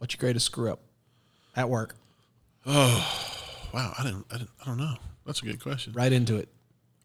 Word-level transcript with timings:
Patch, 0.00 0.02
Sir. 0.02 0.04
what's 0.04 0.14
your 0.14 0.20
greatest 0.20 0.46
screw 0.46 0.72
up 0.72 0.80
at 1.56 1.68
work? 1.68 1.94
Oh, 2.66 3.68
wow, 3.72 3.92
I 3.98 4.02
didn't, 4.02 4.26
I 4.30 4.36
didn't, 4.38 4.50
I 4.62 4.64
don't 4.66 4.78
know. 4.78 4.94
That's 5.26 5.40
a 5.42 5.44
good 5.44 5.62
question. 5.62 5.92
Right, 5.92 6.04
Right 6.04 6.12
into 6.12 6.36
it. 6.36 6.48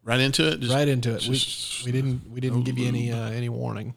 Right 0.04 0.20
into 0.20 0.48
it. 0.48 0.60
Just, 0.60 0.72
Right 0.72 0.86
into 0.88 1.14
it. 1.14 1.20
just 1.20 1.84
we 1.84 1.90
we 1.90 1.92
didn't 1.92 2.30
we 2.30 2.40
didn't 2.40 2.62
give 2.62 2.78
you 2.78 2.86
any 2.86 3.10
uh, 3.12 3.28
any 3.30 3.48
warning. 3.48 3.94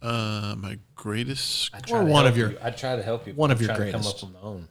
uh, 0.00 0.54
my 0.58 0.78
greatest. 0.94 1.70
I 1.74 1.80
try 1.80 1.98
Or 2.00 2.04
one 2.04 2.26
of 2.26 2.36
your- 2.36 2.52
you. 2.52 2.58
I 2.62 2.70
try 2.70 2.94
to 2.96 3.02
help 3.02 3.26
you. 3.26 3.34
one 3.34 3.50
of 3.50 3.58
I'm 3.58 3.64
your 3.66 3.74
trying 3.74 3.92
to 3.92 3.98
greatest. 3.98 4.20
Come 4.20 4.28
up 4.30 4.34
with 4.34 4.42
my 4.42 4.48
own. 4.48 4.68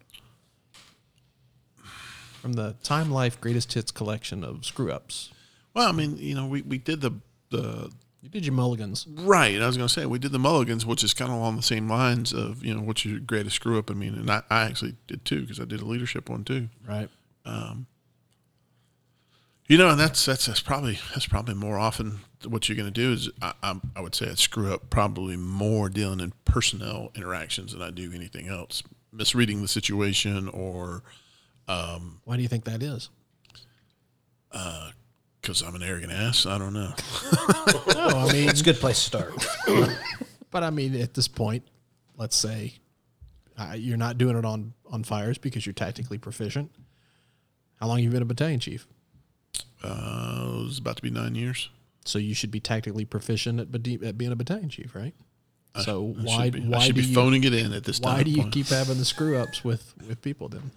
From 2.41 2.53
the 2.53 2.75
Time 2.83 3.11
Life 3.11 3.39
Greatest 3.41 3.73
Hits 3.73 3.91
collection 3.91 4.43
of 4.43 4.65
screw 4.65 4.91
ups. 4.91 5.31
Well, 5.73 5.87
I 5.87 5.91
mean, 5.91 6.17
you 6.17 6.33
know, 6.35 6.47
we, 6.47 6.61
we 6.63 6.77
did 6.77 7.01
the 7.01 7.11
the 7.49 7.91
You 8.21 8.29
did 8.29 8.45
your 8.45 8.53
mulligans. 8.53 9.07
right. 9.09 9.59
I 9.59 9.65
was 9.65 9.77
going 9.77 9.87
to 9.87 9.93
say 9.93 10.05
we 10.05 10.19
did 10.19 10.31
the 10.31 10.39
Mulligans, 10.39 10.85
which 10.85 11.03
is 11.03 11.13
kind 11.13 11.31
of 11.31 11.37
along 11.37 11.55
the 11.55 11.63
same 11.63 11.89
lines 11.89 12.33
of 12.33 12.63
you 12.63 12.73
know 12.73 12.81
what's 12.81 13.03
your 13.03 13.19
greatest 13.19 13.55
screw 13.55 13.79
up. 13.79 13.89
I 13.89 13.95
mean, 13.95 14.13
and 14.13 14.29
I, 14.29 14.43
I 14.49 14.63
actually 14.63 14.95
did 15.07 15.25
too 15.25 15.41
because 15.41 15.59
I 15.59 15.65
did 15.65 15.81
a 15.81 15.85
leadership 15.85 16.29
one 16.29 16.43
too. 16.43 16.69
Right. 16.87 17.09
Um, 17.45 17.87
you 19.67 19.77
know, 19.77 19.89
and 19.89 19.99
that's 19.99 20.23
that's 20.23 20.45
that's 20.45 20.61
probably 20.61 20.99
that's 21.13 21.25
probably 21.25 21.55
more 21.55 21.79
often 21.79 22.19
what 22.45 22.67
you're 22.69 22.75
going 22.75 22.91
to 22.91 23.01
do 23.01 23.11
is 23.11 23.29
I, 23.41 23.53
I 23.63 23.79
I 23.95 24.01
would 24.01 24.13
say 24.13 24.29
I 24.29 24.35
screw 24.35 24.71
up 24.71 24.89
probably 24.91 25.35
more 25.35 25.89
dealing 25.89 26.19
in 26.19 26.33
personnel 26.45 27.11
interactions 27.15 27.73
than 27.73 27.81
I 27.81 27.89
do 27.89 28.11
anything 28.13 28.47
else, 28.49 28.83
misreading 29.11 29.61
the 29.61 29.67
situation 29.67 30.47
or 30.49 31.03
um, 31.67 32.19
Why 32.25 32.35
do 32.35 32.41
you 32.43 32.47
think 32.47 32.65
that 32.65 32.83
is? 32.83 33.09
Uh, 34.51 34.91
because 35.41 35.61
I'm 35.61 35.75
an 35.75 35.83
arrogant 35.83 36.11
ass. 36.11 36.45
I 36.45 36.57
don't 36.57 36.73
know. 36.73 36.93
No, 37.95 38.07
I 38.27 38.29
mean, 38.33 38.49
It's 38.49 38.61
a 38.61 38.63
good 38.63 38.75
place 38.77 38.97
to 38.99 39.03
start. 39.05 39.47
but 40.51 40.63
I 40.63 40.69
mean, 40.69 40.95
at 41.01 41.13
this 41.13 41.27
point, 41.27 41.63
let's 42.17 42.35
say 42.35 42.73
uh, 43.57 43.73
you're 43.77 43.97
not 43.97 44.17
doing 44.17 44.37
it 44.37 44.45
on 44.45 44.73
on 44.91 45.03
fires 45.03 45.37
because 45.37 45.65
you're 45.65 45.73
tactically 45.73 46.17
proficient. 46.17 46.71
How 47.79 47.87
long 47.87 47.97
have 47.97 48.03
you 48.03 48.09
been 48.11 48.21
a 48.21 48.25
battalion 48.25 48.59
chief? 48.59 48.87
Uh, 49.83 50.43
it 50.59 50.63
was 50.65 50.77
about 50.77 50.97
to 50.97 51.01
be 51.01 51.09
nine 51.09 51.33
years. 51.35 51.69
So 52.05 52.19
you 52.19 52.33
should 52.33 52.51
be 52.51 52.59
tactically 52.59 53.05
proficient 53.05 53.59
at, 53.59 53.71
bede- 53.71 54.03
at 54.03 54.17
being 54.17 54.31
a 54.31 54.35
battalion 54.35 54.69
chief, 54.69 54.95
right? 54.95 55.13
So 55.83 56.15
I 56.19 56.23
why 56.23 56.43
should 56.45 56.53
be, 56.53 56.59
why 56.61 56.77
I 56.77 56.81
should 56.81 56.95
do 56.95 57.01
be 57.01 57.07
you 57.07 57.15
phoning 57.15 57.43
it 57.45 57.53
in 57.53 57.73
at 57.73 57.83
this 57.85 57.99
time. 57.99 58.13
why 58.17 58.23
do 58.23 58.29
you 58.31 58.41
point. 58.41 58.53
keep 58.53 58.67
having 58.67 58.97
the 58.97 59.05
screw 59.05 59.37
ups 59.37 59.63
with 59.63 59.93
with 60.07 60.21
people 60.21 60.49
then? 60.49 60.71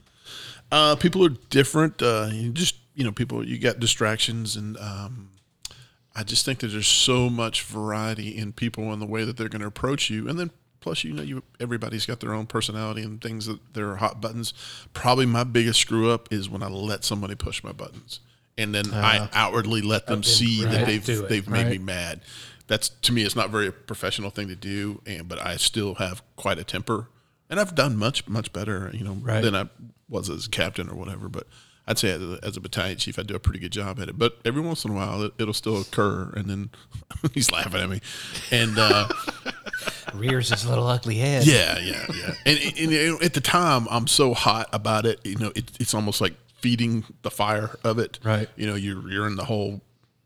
Uh, 0.70 0.96
people 0.96 1.24
are 1.24 1.30
different. 1.50 2.00
Uh, 2.00 2.28
you 2.32 2.50
just 2.52 2.76
you 2.94 3.04
know, 3.04 3.12
people 3.12 3.46
you 3.46 3.58
got 3.58 3.80
distractions, 3.80 4.56
and 4.56 4.76
um, 4.78 5.30
I 6.14 6.22
just 6.22 6.44
think 6.44 6.60
that 6.60 6.68
there's 6.68 6.86
so 6.86 7.28
much 7.28 7.62
variety 7.62 8.36
in 8.36 8.52
people 8.52 8.92
and 8.92 9.02
the 9.02 9.06
way 9.06 9.24
that 9.24 9.36
they're 9.36 9.48
going 9.48 9.62
to 9.62 9.66
approach 9.68 10.10
you, 10.10 10.28
and 10.28 10.38
then 10.38 10.50
plus 10.80 11.02
you 11.02 11.12
know 11.14 11.22
you 11.22 11.42
everybody's 11.60 12.04
got 12.06 12.20
their 12.20 12.34
own 12.34 12.46
personality 12.46 13.02
and 13.02 13.20
things 13.20 13.46
that 13.46 13.58
they're 13.74 13.96
hot 13.96 14.20
buttons. 14.20 14.52
Probably 14.92 15.26
my 15.26 15.44
biggest 15.44 15.80
screw 15.80 16.10
up 16.10 16.32
is 16.32 16.48
when 16.48 16.62
I 16.62 16.68
let 16.68 17.04
somebody 17.04 17.34
push 17.34 17.64
my 17.64 17.72
buttons, 17.72 18.20
and 18.56 18.74
then 18.74 18.92
I 18.92 19.28
outwardly 19.32 19.80
let 19.82 20.06
them 20.06 20.22
see 20.22 20.62
that 20.64 20.86
they've 20.86 21.04
they've 21.28 21.48
made 21.48 21.66
me 21.68 21.78
mad. 21.78 22.20
That's 22.66 22.88
to 22.90 23.12
me, 23.12 23.22
it's 23.24 23.36
not 23.36 23.50
very 23.50 23.66
a 23.66 23.72
professional 23.72 24.30
thing 24.30 24.48
to 24.48 24.56
do, 24.56 25.00
and 25.06 25.28
but 25.28 25.44
I 25.44 25.56
still 25.56 25.96
have 25.96 26.22
quite 26.36 26.58
a 26.58 26.64
temper, 26.64 27.08
and 27.50 27.58
I've 27.58 27.74
done 27.74 27.96
much 27.96 28.26
much 28.28 28.52
better, 28.52 28.90
you 28.94 29.04
know, 29.04 29.14
Right. 29.20 29.42
than 29.42 29.54
I 29.56 29.68
was 30.08 30.30
as 30.30 30.46
captain 30.48 30.88
or 30.88 30.94
whatever. 30.94 31.28
But 31.28 31.46
I'd 31.86 31.98
say 31.98 32.10
as 32.10 32.22
a, 32.22 32.38
as 32.42 32.56
a 32.56 32.60
battalion 32.60 32.96
chief, 32.96 33.18
I 33.18 33.22
do 33.22 33.34
a 33.34 33.40
pretty 33.40 33.58
good 33.58 33.72
job 33.72 34.00
at 34.00 34.08
it. 34.08 34.18
But 34.18 34.38
every 34.44 34.62
once 34.62 34.84
in 34.84 34.92
a 34.92 34.94
while, 34.94 35.22
it, 35.22 35.34
it'll 35.38 35.52
still 35.52 35.80
occur, 35.80 36.32
and 36.34 36.48
then 36.48 36.70
he's 37.34 37.50
laughing 37.50 37.80
at 37.80 37.88
me, 37.90 38.00
and 38.50 38.78
uh, 38.78 39.08
Rears 40.14 40.50
his 40.50 40.66
little 40.66 40.86
ugly 40.86 41.16
head. 41.16 41.46
yeah, 41.46 41.78
yeah, 41.78 42.06
yeah. 42.14 42.34
And, 42.46 42.58
and, 42.78 42.92
and, 42.92 43.22
at 43.22 43.34
the 43.34 43.40
time, 43.40 43.86
I'm 43.90 44.06
so 44.06 44.32
hot 44.34 44.68
about 44.72 45.06
it. 45.06 45.20
You 45.24 45.36
know, 45.36 45.52
it, 45.54 45.70
it's 45.80 45.94
almost 45.94 46.20
like 46.20 46.34
feeding 46.60 47.04
the 47.22 47.30
fire 47.30 47.76
of 47.84 47.98
it. 47.98 48.18
Right. 48.22 48.48
You 48.56 48.66
know, 48.66 48.74
you're 48.74 49.08
you're 49.10 49.26
in 49.26 49.36
the 49.36 49.44
whole 49.44 49.82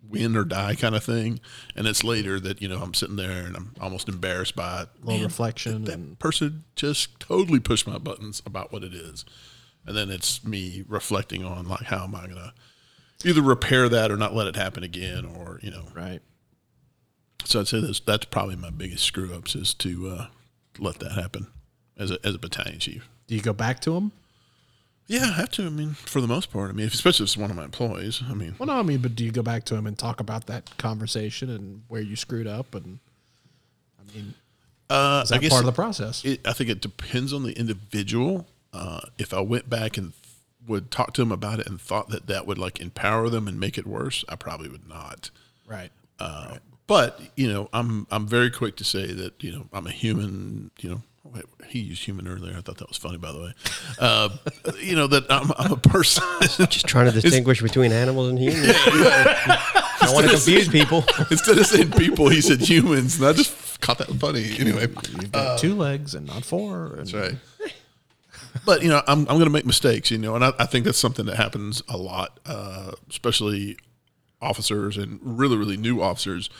win 0.09 0.37
or 0.37 0.45
die 0.45 0.75
kind 0.75 0.95
of 0.95 1.05
thing, 1.05 1.41
and 1.75 1.87
it's 1.87 2.05
later 2.05 2.39
that 2.41 2.61
you 2.63 2.69
know 2.69 2.81
I'm 2.81 2.95
sitting 2.95 3.17
there 3.17 3.47
and 3.47 3.57
I'm 3.57 3.75
almost 3.81 4.09
embarrassed 4.09 4.57
by 4.57 4.83
it. 4.83 4.89
little 5.03 5.25
reflection 5.25 5.85
that 5.85 5.95
and 5.95 6.19
person 6.19 6.65
just 6.77 7.19
totally 7.21 7.61
pushed 7.61 7.87
my 7.87 7.99
buttons 7.99 8.43
about 8.47 8.73
what 8.73 8.85
it 8.85 8.95
is, 8.95 9.25
and 9.87 9.97
then 9.97 10.11
it's 10.11 10.44
me 10.44 10.84
reflecting 10.87 11.44
on 11.44 11.66
like 11.69 11.83
how 11.84 12.05
am 12.05 12.15
I 12.15 12.27
gonna 12.27 12.53
either 13.25 13.43
repair 13.43 13.89
that 13.89 14.11
or 14.11 14.16
not 14.16 14.34
let 14.34 14.47
it 14.47 14.56
happen 14.56 14.83
again, 14.83 15.25
or 15.25 15.59
you 15.62 15.71
know. 15.71 15.84
right. 15.94 16.21
So 17.44 17.61
I'd 17.61 17.69
say 17.69 17.81
that's 17.81 18.00
that's 18.00 18.27
probably 18.27 18.56
my 18.56 18.71
biggest 18.71 19.05
screw 19.05 19.33
ups 19.34 19.55
is 19.55 19.72
to 19.75 20.09
uh, 20.09 20.27
let 20.78 20.99
that 20.99 21.12
happen 21.12 21.47
as 21.97 22.11
a 22.11 22.19
as 22.25 22.34
a 22.34 22.39
battalion 22.39 22.78
chief. 22.78 23.09
Do 23.27 23.34
you 23.34 23.41
go 23.43 23.53
back 23.53 23.81
to 23.81 23.93
them? 23.93 24.12
Yeah, 25.06 25.22
I 25.25 25.33
have 25.33 25.50
to. 25.53 25.65
I 25.65 25.71
mean, 25.71 25.95
for 25.95 26.21
the 26.21 26.27
most 26.27 26.53
part. 26.53 26.69
I 26.69 26.75
mean, 26.75 26.87
especially 26.87 27.25
if 27.25 27.28
it's 27.31 27.37
one 27.39 27.50
of 27.50 27.56
my 27.56 27.65
employees. 27.65 28.22
I 28.28 28.34
mean, 28.34 28.55
Well, 28.59 28.66
no, 28.66 28.75
I 28.78 28.83
mean, 28.83 28.99
but 29.00 29.16
do 29.16 29.25
you 29.25 29.31
go 29.31 29.43
back 29.43 29.65
to 29.65 29.75
him 29.75 29.87
and 29.87 29.97
talk 29.99 30.21
about 30.21 30.47
that 30.49 30.77
conversation 30.77 31.49
and 31.49 31.83
where 31.89 32.03
you 32.03 32.15
screwed 32.15 32.47
up? 32.47 32.75
And 32.75 32.99
I 33.99 34.15
mean, 34.15 34.34
uh, 34.91 35.22
is 35.25 35.33
I 35.33 35.37
that 35.37 35.41
guess 35.43 35.50
part 35.50 35.62
of 35.62 35.66
the 35.66 35.72
process? 35.72 36.22
it, 36.27 36.47
I 36.47 36.53
think 36.53 36.69
it 36.69 36.83
depends 36.83 37.33
on 37.33 37.43
the 37.43 37.53
individual. 37.59 38.47
Uh, 38.73 39.01
if 39.19 39.33
I 39.33 39.41
went 39.41 39.69
back 39.71 39.97
and 39.97 40.12
would 40.67 40.91
talk 40.91 41.15
to 41.15 41.23
them 41.23 41.33
about 41.33 41.61
it 41.61 41.67
and 41.67 41.81
thought 41.81 42.11
that 42.11 42.27
that 42.27 42.47
would 42.47 42.59
like 42.59 42.81
empower 42.81 43.29
them 43.31 43.49
and 43.49 43.59
make 43.59 43.79
it 43.79 43.87
worse, 43.87 44.25
I 44.29 44.37
probably 44.37 44.69
would 44.69 44.89
not. 44.89 45.31
right. 45.67 45.91
Uh, 46.21 46.56
But 46.87 47.21
you 47.37 47.51
know, 47.53 47.69
I'm 47.73 48.07
I'm 48.11 48.27
very 48.27 48.51
quick 48.51 48.77
to 48.77 48.84
say 48.84 49.12
that 49.12 49.43
you 49.43 49.53
know 49.53 49.69
I'm 49.73 49.87
a 49.87 49.91
human. 49.93 50.71
You 50.81 50.91
know, 50.91 51.03
wait, 51.23 51.45
he 51.69 51.78
used 51.81 52.05
human 52.05 52.27
earlier. 52.27 52.57
I 52.57 52.61
thought 52.61 52.78
that 52.78 52.89
was 52.89 52.97
funny, 52.99 53.19
by 53.19 53.31
the 53.33 53.39
way. 53.41 53.53
Uh, 53.99 54.28
you 54.81 54.97
know 54.97 55.07
that 55.07 55.31
I'm, 55.31 55.53
I'm 55.59 55.73
a 55.73 55.77
person. 55.77 56.25
Just 56.69 56.87
trying 56.87 57.12
to 57.12 57.21
distinguish 57.21 57.61
between 57.62 57.93
animals 57.93 58.31
and 58.31 58.39
humans. 58.39 58.73
I 58.77 59.99
don't 60.07 60.15
want 60.15 60.27
to 60.27 60.33
confuse 60.33 60.69
people. 60.69 61.05
Instead 61.31 61.59
of 61.59 61.67
saying 61.67 61.91
people, 61.93 62.28
he 62.31 62.41
said 62.41 62.61
humans, 62.61 63.17
and 63.19 63.27
I 63.27 63.33
just 63.33 63.81
caught 63.81 63.99
that 63.99 64.09
funny. 64.09 64.57
Anyway, 64.59 64.87
You've 65.21 65.33
got 65.33 65.59
two 65.59 65.75
legs 65.75 66.15
and 66.15 66.27
not 66.27 66.45
four. 66.45 66.87
And 66.87 66.99
that's 66.99 67.12
right. 67.15 67.34
But 68.69 68.83
you 68.83 68.91
know, 68.91 69.01
I'm 69.06 69.21
I'm 69.21 69.39
going 69.39 69.45
to 69.45 69.51
make 69.51 69.65
mistakes. 69.65 70.11
You 70.11 70.19
know, 70.19 70.34
and 70.34 70.45
I, 70.45 70.53
I 70.59 70.67
think 70.67 70.84
that's 70.84 70.99
something 70.99 71.25
that 71.25 71.37
happens 71.37 71.83
a 71.89 71.97
lot, 71.97 72.39
uh, 72.45 72.93
especially 73.09 73.79
officers 74.43 74.99
and 74.99 75.19
really 75.23 75.56
really 75.56 75.79
new 75.79 76.03
officers. 76.03 76.51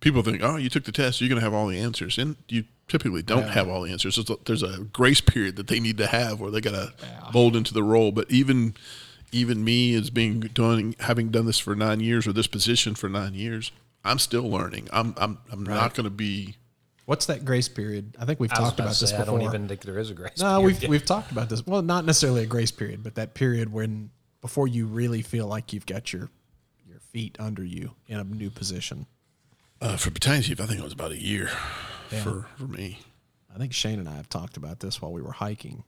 People 0.00 0.20
think, 0.20 0.42
oh, 0.42 0.56
you 0.56 0.68
took 0.68 0.84
the 0.84 0.92
test, 0.92 1.22
you're 1.22 1.28
going 1.30 1.40
to 1.40 1.44
have 1.44 1.54
all 1.54 1.66
the 1.66 1.78
answers, 1.78 2.18
and 2.18 2.36
you 2.50 2.64
typically 2.86 3.22
don't 3.22 3.48
have 3.48 3.66
all 3.70 3.80
the 3.80 3.90
answers. 3.92 4.16
There's 4.16 4.28
a, 4.28 4.36
there's 4.44 4.62
a 4.62 4.80
grace 4.92 5.22
period 5.22 5.56
that 5.56 5.68
they 5.68 5.80
need 5.80 5.96
to 5.96 6.06
have 6.06 6.38
where 6.38 6.50
they 6.50 6.60
got 6.60 6.72
to 6.72 6.92
mold 7.32 7.56
into 7.56 7.72
the 7.72 7.82
role. 7.82 8.12
But 8.12 8.30
even 8.30 8.74
even 9.32 9.64
me 9.64 9.94
as 9.94 10.10
being 10.10 10.40
done 10.40 10.94
having 11.00 11.30
done 11.30 11.46
this 11.46 11.58
for 11.58 11.74
nine 11.74 12.00
years 12.00 12.26
or 12.26 12.34
this 12.34 12.46
position 12.46 12.94
for 12.94 13.08
nine 13.08 13.32
years, 13.32 13.72
I'm 14.04 14.18
still 14.18 14.50
learning. 14.50 14.90
I'm 14.92 15.14
I'm 15.16 15.38
I'm 15.50 15.62
not 15.62 15.94
going 15.94 16.04
to 16.04 16.10
be. 16.10 16.56
What's 17.06 17.26
that 17.26 17.44
grace 17.44 17.68
period? 17.68 18.16
I 18.18 18.24
think 18.24 18.40
we've 18.40 18.50
I 18.52 18.56
talked 18.56 18.80
about 18.80 18.94
to 18.94 19.00
this 19.00 19.10
say, 19.10 19.18
before. 19.18 19.34
I 19.36 19.38
don't 19.42 19.48
even 19.48 19.68
think 19.68 19.82
there 19.82 19.98
is 19.98 20.10
a 20.10 20.14
grace. 20.14 20.38
Period. 20.38 20.50
No, 20.52 20.58
period 20.60 20.64
we've 20.74 20.82
yet. 20.82 20.90
we've 20.90 21.04
talked 21.04 21.30
about 21.32 21.48
this. 21.50 21.66
Well, 21.66 21.82
not 21.82 22.04
necessarily 22.04 22.42
a 22.42 22.46
grace 22.46 22.70
period, 22.70 23.02
but 23.02 23.14
that 23.16 23.34
period 23.34 23.72
when 23.72 24.10
before 24.40 24.66
you 24.68 24.86
really 24.86 25.20
feel 25.22 25.46
like 25.46 25.72
you've 25.72 25.86
got 25.86 26.12
your 26.12 26.30
your 26.86 27.00
feet 27.00 27.36
under 27.38 27.62
you 27.64 27.92
in 28.08 28.18
a 28.18 28.24
new 28.24 28.50
position. 28.50 29.06
Uh, 29.80 29.96
for 29.96 30.10
battalion 30.10 30.42
chief, 30.42 30.60
I 30.60 30.66
think 30.66 30.80
it 30.80 30.84
was 30.84 30.92
about 30.94 31.12
a 31.12 31.20
year 31.20 31.48
for 32.08 32.46
for 32.56 32.64
me. 32.66 33.00
I 33.54 33.58
think 33.58 33.72
Shane 33.74 33.98
and 33.98 34.08
I 34.08 34.14
have 34.16 34.28
talked 34.28 34.56
about 34.56 34.80
this 34.80 35.00
while 35.02 35.12
we 35.12 35.20
were 35.20 35.32
hiking, 35.32 35.84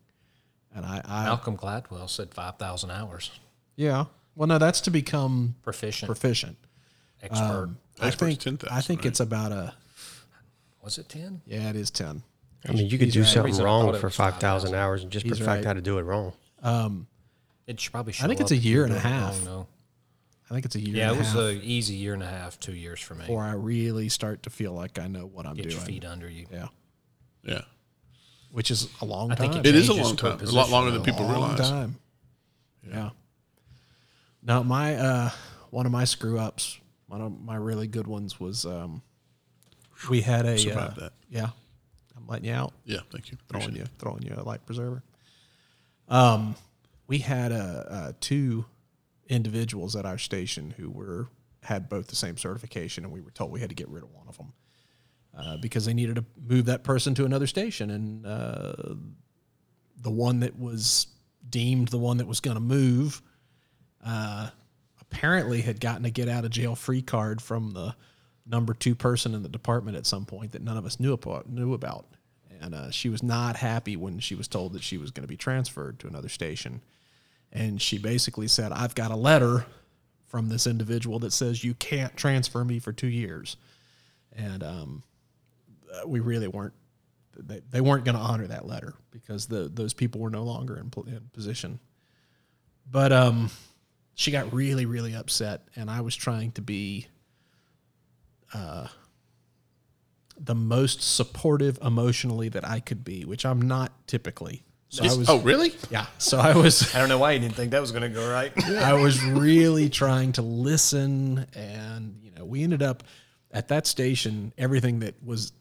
and 0.74 0.84
I, 0.84 1.00
I 1.04 1.24
Malcolm 1.24 1.56
Gladwell 1.56 2.08
said 2.10 2.34
five 2.34 2.58
thousand 2.58 2.90
hours. 2.90 3.30
yeah. 3.76 4.04
Well, 4.34 4.46
no, 4.48 4.58
that's 4.58 4.82
to 4.82 4.90
become 4.90 5.54
Proficient, 5.62 6.08
proficient. 6.08 6.58
expert. 7.22 7.70
I 7.98 8.08
Expert's 8.08 8.44
think 8.44 8.58
10,000, 8.60 8.68
I 8.76 8.82
think 8.82 9.00
right? 9.00 9.06
it's 9.06 9.20
about 9.20 9.50
a 9.50 9.72
Was 10.86 10.98
it 10.98 11.08
ten? 11.08 11.42
yeah, 11.46 11.68
it 11.68 11.74
is 11.76 11.90
ten. 11.90 12.22
I 12.66 12.72
mean, 12.72 12.86
you 12.88 12.96
could 12.96 13.06
He's 13.08 13.14
do 13.14 13.20
right. 13.22 13.28
something 13.28 13.52
Reason 13.52 13.64
I 13.64 13.66
wrong 13.66 13.94
it 13.94 13.98
for 13.98 14.06
was 14.06 14.16
5,000 14.16 14.74
hours 14.74 15.02
and 15.02 15.10
just 15.12 15.24
He's 15.26 15.38
perfect 15.38 15.46
right. 15.48 15.64
how 15.64 15.72
to 15.72 15.80
do 15.82 15.98
it 15.98 16.02
wrong. 16.02 16.32
It 17.66 17.80
should 17.80 17.92
probably. 17.92 18.12
I 18.12 18.14
Show 18.14 18.28
think 18.28 18.40
it's 18.40 18.50
up 18.52 18.56
a 18.56 18.58
if 18.58 18.64
year 18.64 18.76
you're 18.76 18.84
and 18.84 18.94
a 18.94 18.96
it 18.96 19.02
half. 19.02 19.34
wrong, 19.36 19.44
though. 19.44 19.66
I 20.48 20.54
think 20.54 20.64
it's 20.66 20.76
a 20.76 20.80
year. 20.80 20.94
And 20.94 20.96
a 20.96 21.04
half. 21.04 21.04
Yeah, 21.04 21.10
and 21.10 21.12
it 21.12 21.16
a 21.16 21.18
was 21.18 21.52
half 21.56 21.62
an 21.64 21.68
easy 21.68 21.94
year 21.94 22.14
and 22.14 22.22
a 22.22 22.26
half, 22.26 22.60
two 22.60 22.72
years 22.74 23.00
for 23.00 23.14
me. 23.14 23.20
before 23.22 23.42
I 23.42 23.52
really 23.52 24.08
start 24.08 24.44
to 24.44 24.50
feel 24.50 24.72
like 24.72 24.98
I 25.00 25.06
know 25.08 25.26
what 25.26 25.44
I'm 25.46 25.54
doing. 25.54 25.64
Get 25.68 25.70
doing. 25.70 25.76
your 25.80 25.86
feet 25.86 26.04
under 26.04 26.30
you. 26.30 26.46
Yeah, 26.52 26.68
Yeah, 27.42 27.62
which 28.52 28.70
is 28.70 28.88
a 29.00 29.04
long 29.04 29.32
I 29.32 29.34
time. 29.34 29.52
think 29.52 29.66
it 29.66 29.74
is 29.74 29.88
a 29.88 29.92
changes 29.92 30.06
long 30.06 30.16
per 30.16 30.36
time. 30.36 30.48
A 30.48 30.50
lot 30.52 30.70
longer 30.70 30.92
than 30.92 31.00
position, 31.02 31.18
people 31.24 31.32
long 31.40 31.50
realize. 31.50 31.68
time. 31.68 31.96
Yeah. 32.88 33.10
Now 34.42 34.62
my 34.62 34.94
uh, 34.96 35.30
one 35.70 35.84
of 35.86 35.92
my 35.92 36.04
screw 36.04 36.38
ups, 36.38 36.78
one 37.08 37.20
of 37.20 37.40
my 37.40 37.56
really 37.56 37.88
good 37.88 38.06
ones 38.06 38.38
was 38.38 38.64
um, 38.64 39.02
we 40.10 40.20
had 40.20 40.46
a 40.46 40.54
uh, 40.78 40.94
that. 40.94 41.12
yeah. 41.28 41.48
I'm 42.16 42.26
letting 42.26 42.46
you 42.46 42.52
out, 42.54 42.72
Yeah, 42.84 43.00
thank 43.10 43.30
you. 43.30 43.38
throwing 43.48 43.76
you, 43.76 43.84
throwing 43.98 44.22
you 44.22 44.34
a 44.36 44.42
life 44.42 44.64
preserver. 44.66 45.02
Um, 46.08 46.54
we 47.06 47.18
had 47.18 47.52
uh, 47.52 47.54
uh, 47.88 48.12
two 48.20 48.64
individuals 49.28 49.94
at 49.96 50.06
our 50.06 50.18
station 50.18 50.72
who 50.76 50.90
were 50.90 51.28
had 51.62 51.88
both 51.88 52.06
the 52.08 52.16
same 52.16 52.36
certification, 52.36 53.04
and 53.04 53.12
we 53.12 53.20
were 53.20 53.30
told 53.30 53.50
we 53.50 53.60
had 53.60 53.68
to 53.68 53.74
get 53.74 53.88
rid 53.88 54.02
of 54.04 54.10
one 54.12 54.26
of 54.28 54.36
them. 54.38 54.52
uh, 55.36 55.56
because 55.58 55.84
they 55.84 55.92
needed 55.94 56.16
to 56.16 56.24
move 56.40 56.64
that 56.66 56.82
person 56.84 57.14
to 57.14 57.24
another 57.24 57.46
station, 57.46 57.90
and 57.90 58.26
uh, 58.26 58.72
the 60.00 60.10
one 60.10 60.40
that 60.40 60.58
was 60.58 61.08
deemed 61.48 61.88
the 61.88 61.98
one 61.98 62.16
that 62.16 62.26
was 62.26 62.40
going 62.40 62.56
to 62.56 62.60
move 62.60 63.22
uh, 64.04 64.48
apparently 65.00 65.60
had 65.60 65.80
gotten 65.80 66.04
a 66.04 66.10
get 66.10 66.28
out 66.28 66.44
of 66.44 66.50
jail 66.50 66.74
free 66.74 67.02
card 67.02 67.40
from 67.42 67.72
the 67.72 67.94
number 68.46 68.74
two 68.74 68.94
person 68.94 69.34
in 69.34 69.42
the 69.42 69.48
department 69.48 69.96
at 69.96 70.06
some 70.06 70.24
point 70.24 70.52
that 70.52 70.62
none 70.62 70.76
of 70.76 70.86
us 70.86 71.00
knew 71.00 71.12
about. 71.12 71.48
Knew 71.48 71.74
about. 71.74 72.06
And 72.60 72.74
uh, 72.74 72.90
she 72.90 73.08
was 73.08 73.22
not 73.22 73.56
happy 73.56 73.96
when 73.96 74.18
she 74.18 74.34
was 74.34 74.48
told 74.48 74.72
that 74.72 74.82
she 74.82 74.96
was 74.96 75.10
going 75.10 75.24
to 75.24 75.28
be 75.28 75.36
transferred 75.36 75.98
to 76.00 76.06
another 76.06 76.28
station. 76.28 76.80
And 77.52 77.80
she 77.80 77.98
basically 77.98 78.48
said, 78.48 78.72
I've 78.72 78.94
got 78.94 79.10
a 79.10 79.16
letter 79.16 79.66
from 80.26 80.48
this 80.48 80.66
individual 80.66 81.18
that 81.20 81.32
says 81.32 81.62
you 81.62 81.74
can't 81.74 82.16
transfer 82.16 82.64
me 82.64 82.78
for 82.78 82.92
two 82.92 83.08
years. 83.08 83.56
And 84.34 84.62
um, 84.62 85.02
uh, 85.92 86.06
we 86.06 86.20
really 86.20 86.48
weren't, 86.48 86.74
they, 87.38 87.60
they 87.70 87.80
weren't 87.80 88.04
going 88.04 88.16
to 88.16 88.20
honor 88.20 88.46
that 88.46 88.66
letter 88.66 88.94
because 89.10 89.46
the, 89.46 89.70
those 89.72 89.92
people 89.94 90.20
were 90.20 90.30
no 90.30 90.42
longer 90.42 90.76
in, 90.76 90.90
in 91.06 91.30
position. 91.32 91.78
But 92.90 93.12
um, 93.12 93.50
she 94.14 94.30
got 94.30 94.52
really, 94.52 94.86
really 94.86 95.14
upset. 95.14 95.62
And 95.76 95.90
I 95.90 96.00
was 96.00 96.16
trying 96.16 96.52
to 96.52 96.62
be 96.62 97.06
uh, 98.52 98.88
the 100.38 100.54
most 100.54 101.02
supportive 101.02 101.78
emotionally 101.82 102.48
that 102.50 102.66
I 102.66 102.80
could 102.80 103.04
be, 103.04 103.24
which 103.24 103.44
I'm 103.44 103.62
not 103.62 103.92
typically. 104.06 104.62
So 104.88 105.04
I 105.04 105.14
was, 105.14 105.28
oh, 105.28 105.40
really? 105.40 105.74
yeah. 105.90 106.06
So 106.18 106.38
I 106.38 106.54
was, 106.54 106.94
I 106.94 106.98
don't 107.00 107.08
know 107.08 107.18
why 107.18 107.32
you 107.32 107.40
didn't 107.40 107.54
think 107.54 107.72
that 107.72 107.80
was 107.80 107.90
going 107.90 108.02
to 108.02 108.08
go 108.08 108.30
right. 108.30 108.52
I 108.68 108.94
was 108.94 109.22
really 109.22 109.88
trying 109.88 110.32
to 110.32 110.42
listen, 110.42 111.46
and 111.54 112.18
you 112.22 112.30
know, 112.30 112.44
we 112.44 112.62
ended 112.62 112.82
up 112.82 113.02
at 113.50 113.68
that 113.68 113.86
station. 113.86 114.52
Everything 114.56 115.00
that 115.00 115.22
was 115.24 115.52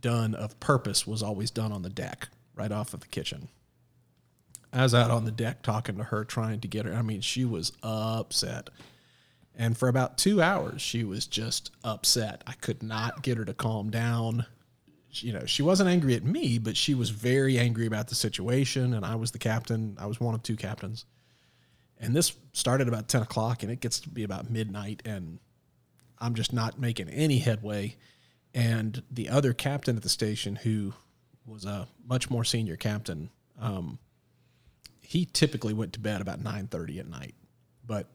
done 0.00 0.34
of 0.34 0.58
purpose 0.60 1.06
was 1.06 1.22
always 1.22 1.50
done 1.50 1.72
on 1.72 1.82
the 1.82 1.88
deck, 1.88 2.28
right 2.54 2.70
off 2.70 2.92
of 2.92 3.00
the 3.00 3.08
kitchen. 3.08 3.48
I 4.72 4.82
was 4.82 4.94
out 4.94 5.10
on 5.10 5.24
the 5.24 5.30
deck 5.30 5.62
talking 5.62 5.96
to 5.96 6.04
her, 6.04 6.24
trying 6.24 6.60
to 6.60 6.68
get 6.68 6.84
her. 6.84 6.92
I 6.92 7.02
mean, 7.02 7.20
she 7.20 7.44
was 7.44 7.72
upset. 7.82 8.68
And 9.56 9.76
for 9.76 9.88
about 9.88 10.18
two 10.18 10.42
hours, 10.42 10.82
she 10.82 11.04
was 11.04 11.26
just 11.26 11.70
upset. 11.84 12.42
I 12.46 12.54
could 12.54 12.82
not 12.82 13.22
get 13.22 13.38
her 13.38 13.44
to 13.44 13.54
calm 13.54 13.90
down. 13.90 14.46
You 15.10 15.32
know, 15.32 15.46
she 15.46 15.62
wasn't 15.62 15.90
angry 15.90 16.14
at 16.14 16.24
me, 16.24 16.58
but 16.58 16.76
she 16.76 16.94
was 16.94 17.10
very 17.10 17.56
angry 17.56 17.86
about 17.86 18.08
the 18.08 18.16
situation. 18.16 18.94
And 18.94 19.04
I 19.04 19.14
was 19.14 19.30
the 19.30 19.38
captain. 19.38 19.96
I 19.98 20.06
was 20.06 20.18
one 20.18 20.34
of 20.34 20.42
two 20.42 20.56
captains. 20.56 21.04
And 21.98 22.14
this 22.14 22.34
started 22.52 22.88
about 22.88 23.08
10 23.08 23.22
o'clock, 23.22 23.62
and 23.62 23.70
it 23.70 23.80
gets 23.80 24.00
to 24.00 24.08
be 24.08 24.24
about 24.24 24.50
midnight, 24.50 25.02
and 25.04 25.38
I'm 26.18 26.34
just 26.34 26.52
not 26.52 26.78
making 26.78 27.08
any 27.08 27.38
headway. 27.38 27.96
And 28.52 29.02
the 29.10 29.28
other 29.28 29.52
captain 29.52 29.96
at 29.96 30.02
the 30.02 30.08
station, 30.08 30.56
who 30.56 30.92
was 31.46 31.64
a 31.64 31.88
much 32.06 32.30
more 32.30 32.44
senior 32.44 32.76
captain, 32.76 33.30
um, 33.60 33.98
he 35.00 35.24
typically 35.24 35.74
went 35.74 35.92
to 35.94 36.00
bed 36.00 36.20
about 36.20 36.42
9.30 36.42 36.98
at 36.98 37.08
night. 37.08 37.34
But 37.86 38.08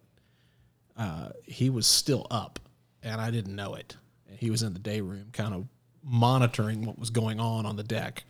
uh, 1.00 1.30
he 1.46 1.70
was 1.70 1.88
still 1.88 2.28
up, 2.30 2.60
and 3.02 3.22
I 3.22 3.32
didn't 3.32 3.56
know 3.56 3.74
it. 3.74 3.96
He 4.28 4.52
was 4.52 4.62
in 4.62 4.74
the 4.74 4.80
day 4.80 5.00
room, 5.00 5.30
kind 5.32 5.56
of 5.56 5.66
monitoring 6.04 6.86
what 6.86 7.00
was 7.00 7.10
going 7.10 7.40
on 7.40 7.66
on 7.66 7.78
the 7.78 7.84
deck. 7.84 8.26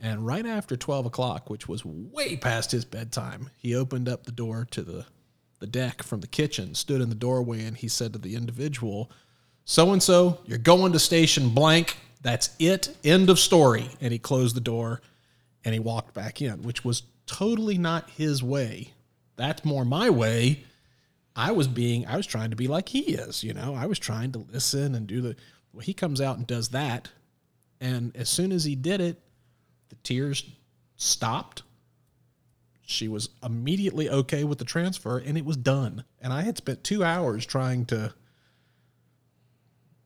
And 0.00 0.24
right 0.24 0.46
after 0.46 0.76
12 0.76 1.06
o'clock, 1.06 1.50
which 1.50 1.68
was 1.68 1.84
way 1.84 2.36
past 2.36 2.70
his 2.70 2.84
bedtime, 2.84 3.50
he 3.58 3.74
opened 3.74 4.08
up 4.08 4.24
the 4.24 4.32
door 4.32 4.66
to 4.70 4.82
the, 4.82 5.06
the 5.58 5.66
deck 5.66 6.02
from 6.02 6.20
the 6.20 6.26
kitchen, 6.28 6.74
stood 6.74 7.00
in 7.00 7.08
the 7.08 7.14
doorway, 7.14 7.64
and 7.64 7.76
he 7.76 7.88
said 7.88 8.12
to 8.12 8.18
the 8.18 8.36
individual, 8.36 9.10
So 9.64 9.92
and 9.92 10.02
so, 10.02 10.38
you're 10.46 10.58
going 10.58 10.92
to 10.92 10.98
station 11.00 11.50
blank. 11.50 11.96
That's 12.22 12.50
it. 12.60 12.96
End 13.02 13.30
of 13.30 13.38
story. 13.38 13.90
And 14.00 14.12
he 14.12 14.18
closed 14.18 14.54
the 14.54 14.60
door 14.60 15.00
and 15.64 15.74
he 15.74 15.80
walked 15.80 16.14
back 16.14 16.40
in, 16.40 16.62
which 16.62 16.84
was 16.84 17.02
totally 17.26 17.78
not 17.78 18.10
his 18.10 18.42
way. 18.42 18.92
That's 19.36 19.64
more 19.64 19.84
my 19.84 20.10
way. 20.10 20.64
I 21.36 21.52
was 21.52 21.68
being, 21.68 22.06
I 22.06 22.16
was 22.16 22.26
trying 22.26 22.50
to 22.50 22.56
be 22.56 22.66
like 22.66 22.88
he 22.88 23.00
is, 23.00 23.44
you 23.44 23.52
know, 23.52 23.74
I 23.74 23.84
was 23.84 23.98
trying 23.98 24.32
to 24.32 24.46
listen 24.50 24.94
and 24.94 25.06
do 25.06 25.20
the, 25.20 25.36
well, 25.72 25.82
he 25.82 25.92
comes 25.92 26.20
out 26.20 26.38
and 26.38 26.46
does 26.46 26.70
that. 26.70 27.10
And 27.78 28.16
as 28.16 28.30
soon 28.30 28.52
as 28.52 28.64
he 28.64 28.74
did 28.74 29.02
it, 29.02 29.20
the 29.90 29.96
tears 29.96 30.50
stopped. 30.96 31.62
She 32.86 33.06
was 33.06 33.28
immediately 33.44 34.08
okay 34.08 34.44
with 34.44 34.58
the 34.58 34.64
transfer 34.64 35.18
and 35.18 35.36
it 35.36 35.44
was 35.44 35.58
done. 35.58 36.04
And 36.22 36.32
I 36.32 36.40
had 36.40 36.56
spent 36.56 36.82
two 36.82 37.04
hours 37.04 37.44
trying 37.44 37.84
to 37.86 38.14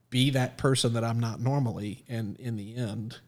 be 0.08 0.30
that 0.30 0.58
person 0.58 0.94
that 0.94 1.04
I'm 1.04 1.20
not 1.20 1.40
normally. 1.40 2.02
And 2.08 2.36
in 2.40 2.56
the 2.56 2.74
end, 2.74 3.18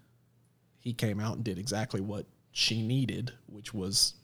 he 0.80 0.92
came 0.92 1.20
out 1.20 1.36
and 1.36 1.44
did 1.44 1.58
exactly 1.58 2.00
what 2.00 2.26
she 2.50 2.82
needed, 2.82 3.32
which 3.46 3.72
was 3.72 4.14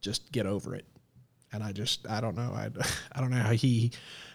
just 0.00 0.32
get 0.32 0.46
over 0.46 0.74
it. 0.74 0.86
And 1.54 1.62
I 1.62 1.70
just, 1.72 2.06
I 2.10 2.20
don't 2.20 2.36
know. 2.36 2.52
I, 2.52 2.68
I 3.12 3.20
don't 3.20 3.30
know 3.30 3.36
how 3.38 3.52
he, 3.52 3.92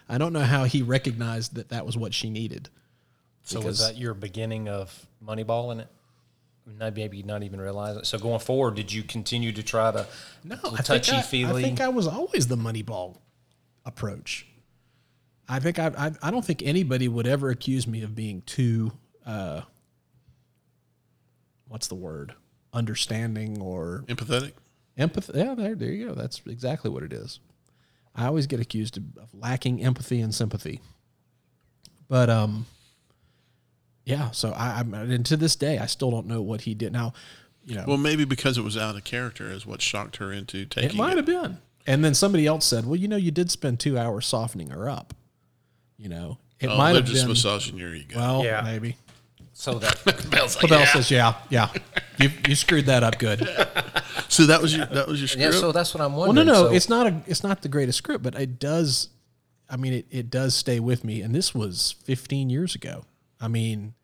I 0.08 0.18
don't 0.18 0.32
know 0.32 0.40
how 0.40 0.64
he 0.64 0.82
recognized 0.82 1.56
that 1.56 1.70
that 1.70 1.86
was 1.86 1.98
what 1.98 2.14
she 2.14 2.30
needed. 2.30 2.70
So 3.44 3.60
Because- 3.60 3.80
was 3.80 3.88
that 3.90 3.98
your 3.98 4.14
beginning 4.14 4.70
of 4.70 5.06
Moneyball 5.24 5.72
in 5.74 5.82
it? 5.82 5.88
Not- 6.66 6.96
Maybe 6.96 7.22
not 7.24 7.44
even 7.44 7.60
realize 7.60 7.98
it. 7.98 8.06
So 8.06 8.18
going 8.18 8.40
forward, 8.40 8.76
did 8.76 8.94
you 8.94 9.04
continue 9.04 9.52
to 9.52 9.62
try 9.64 9.92
to 9.92 10.08
No, 10.46 10.56
little 10.56 10.74
I 10.76 10.78
think 10.78 10.86
touchy 11.04 11.16
I, 11.18 11.22
feely? 11.22 11.62
I 11.62 11.66
think 11.66 11.82
I 11.82 11.90
was 11.90 12.08
always 12.08 12.48
the 12.48 12.56
Moneyball 12.58 13.18
approach. 13.86 14.46
I 15.52 15.60
think 15.60 15.80
I, 15.80 15.88
I 15.98 16.12
I 16.22 16.30
don't 16.32 16.46
think 16.46 16.62
anybody 16.64 17.08
would 17.08 17.26
ever 17.26 17.50
accuse 17.50 17.88
me 17.88 18.04
of 18.04 18.14
being 18.14 18.44
too 18.44 18.92
uh, 19.26 19.62
what's 21.68 21.88
the 21.88 21.96
word 21.96 22.36
understanding 22.72 23.60
or 23.60 24.04
Empathetic. 24.08 24.52
Empathy. 25.00 25.34
Yeah, 25.36 25.56
there 25.56 25.76
there 25.76 25.90
you 25.92 26.08
go. 26.08 26.14
That's 26.14 26.42
exactly 26.46 26.90
what 26.92 27.04
it 27.04 27.14
is. 27.14 27.40
I 28.16 28.26
always 28.26 28.48
get 28.48 28.60
accused 28.60 28.98
of, 28.98 29.04
of 29.18 29.34
lacking 29.34 29.84
empathy 29.84 30.20
and 30.22 30.34
sympathy, 30.36 30.82
but 32.08 32.30
um, 32.30 32.66
yeah. 34.06 34.32
So 34.32 34.52
I, 34.52 34.80
I'm 34.80 34.94
and 34.94 35.26
to 35.28 35.38
this 35.38 35.56
day 35.56 35.78
I 35.78 35.86
still 35.86 36.12
don't 36.12 36.28
know 36.28 36.42
what 36.42 36.62
he 36.62 36.74
did. 36.74 36.92
Now, 36.94 37.14
you 37.64 37.76
know, 37.76 37.86
Well, 37.88 37.98
maybe 37.98 38.26
because 38.26 38.58
it 38.58 38.64
was 38.64 38.78
out 38.78 38.96
of 38.96 39.04
character 39.04 39.52
is 39.52 39.66
what 39.66 39.82
shocked 39.82 40.18
her 40.18 40.32
into 40.32 40.66
taking 40.66 40.90
It 40.92 40.96
might 40.96 41.12
it. 41.14 41.18
have 41.18 41.26
been. 41.26 41.60
And 41.88 42.04
then 42.04 42.14
somebody 42.14 42.46
else 42.46 42.66
said, 42.66 42.86
"Well, 42.86 42.96
you 42.98 43.08
know, 43.08 43.16
you 43.16 43.32
did 43.32 43.50
spend 43.52 43.80
two 43.80 43.98
hours 43.98 44.26
softening 44.28 44.70
her 44.70 44.90
up. 44.90 45.14
You 45.98 46.10
know, 46.10 46.38
it 46.60 46.68
Oh, 46.68 46.78
might 46.78 46.94
they're 46.94 47.02
have 47.02 47.10
just 47.10 47.24
been. 47.24 47.30
massaging 47.30 47.78
your 47.78 47.94
ego. 47.96 48.18
Well, 48.18 48.44
Yeah. 48.44 48.62
maybe." 48.62 48.98
So 49.54 49.80
that 49.80 50.02
Bell's 50.32 50.56
like, 50.56 50.62
Pavel 50.70 50.80
yeah. 50.80 50.86
says, 50.94 51.12
"Yeah, 51.12 51.34
yeah, 51.50 51.70
you 52.20 52.30
you 52.48 52.56
screwed 52.56 52.86
that 52.88 53.04
up 53.04 53.20
good." 53.20 53.48
So 54.28 54.46
that 54.46 54.62
was 54.62 54.76
your 54.76 54.86
that 54.88 55.08
was 55.08 55.20
your 55.20 55.28
script. 55.28 55.54
yeah. 55.56 55.60
So 55.60 55.72
that's 55.72 55.94
what 55.94 56.02
I'm 56.02 56.16
well, 56.16 56.28
wondering. 56.28 56.48
no, 56.48 56.54
no, 56.54 56.68
So- 56.70 56.74
it's 56.76 56.88
not 56.90 57.08
a 57.08 57.22
it's 57.26 57.44
not 57.44 57.62
the 57.64 57.68
greatest 57.70 57.98
script, 57.98 58.24
but 58.24 58.36
it 58.36 58.60
does. 58.60 59.10
I 59.68 59.76
mean, 59.76 59.94
it 59.94 60.06
it 60.12 60.30
does 60.30 60.56
stay 60.56 60.80
with 60.80 61.04
me, 61.04 61.22
and 61.22 61.34
this 61.34 61.56
was 61.56 61.96
15 62.04 62.50
years 62.50 62.76
ago. 62.76 63.06
I 63.42 63.48
mean, 63.48 63.96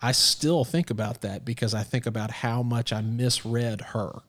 I 0.00 0.12
still 0.12 0.64
think 0.64 0.90
about 0.90 1.22
that 1.22 1.44
because 1.44 1.74
I 1.74 1.82
think 1.82 2.06
about 2.06 2.30
how 2.30 2.62
much 2.62 2.92
I 2.92 3.00
misread 3.00 3.80
her. 3.80 4.20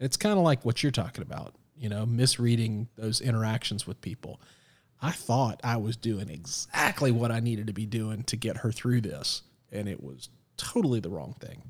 It's 0.00 0.16
kind 0.16 0.38
of 0.38 0.44
like 0.44 0.64
what 0.64 0.82
you're 0.82 0.92
talking 0.92 1.22
about, 1.22 1.54
you 1.76 1.88
know, 1.88 2.06
misreading 2.06 2.88
those 2.96 3.20
interactions 3.20 3.86
with 3.86 4.00
people. 4.00 4.40
I 5.02 5.10
thought 5.10 5.60
I 5.64 5.76
was 5.76 5.96
doing 5.96 6.30
exactly 6.30 7.10
what 7.10 7.30
I 7.32 7.40
needed 7.40 7.66
to 7.66 7.72
be 7.72 7.84
doing 7.86 8.22
to 8.24 8.36
get 8.36 8.58
her 8.58 8.72
through 8.72 9.02
this, 9.02 9.42
and 9.72 9.88
it 9.88 10.02
was 10.02 10.28
totally 10.56 11.00
the 11.00 11.10
wrong 11.10 11.34
thing. 11.40 11.62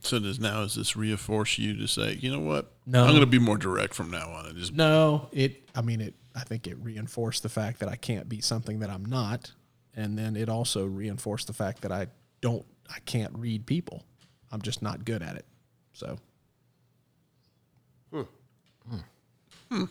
so 0.00 0.18
does 0.18 0.38
now 0.40 0.62
does 0.62 0.74
this 0.74 0.96
reinforce 0.96 1.58
you 1.58 1.76
to 1.76 1.86
say, 1.86 2.14
you 2.20 2.30
know 2.30 2.40
what? 2.40 2.72
No. 2.86 3.02
I'm 3.04 3.10
going 3.10 3.20
to 3.20 3.26
be 3.26 3.38
more 3.38 3.58
direct 3.58 3.94
from 3.94 4.10
now 4.10 4.30
on. 4.30 4.46
And 4.46 4.56
just 4.56 4.72
No, 4.72 5.28
it. 5.32 5.68
I 5.74 5.82
mean, 5.82 6.00
it. 6.00 6.14
I 6.34 6.40
think 6.40 6.66
it 6.66 6.76
reinforced 6.80 7.42
the 7.42 7.48
fact 7.48 7.80
that 7.80 7.88
I 7.88 7.96
can't 7.96 8.28
be 8.28 8.40
something 8.40 8.78
that 8.80 8.90
I'm 8.90 9.04
not, 9.04 9.52
and 9.96 10.16
then 10.16 10.36
it 10.36 10.48
also 10.48 10.84
reinforced 10.86 11.48
the 11.48 11.52
fact 11.52 11.82
that 11.82 11.92
I 11.92 12.06
don't. 12.40 12.64
I 12.88 13.00
can't 13.00 13.32
read 13.36 13.66
people. 13.66 14.04
I'm 14.52 14.62
just 14.62 14.82
not 14.82 15.04
good 15.04 15.22
at 15.22 15.36
it. 15.36 15.44
So. 15.92 16.18
Pavel 18.10 18.28
is 19.70 19.88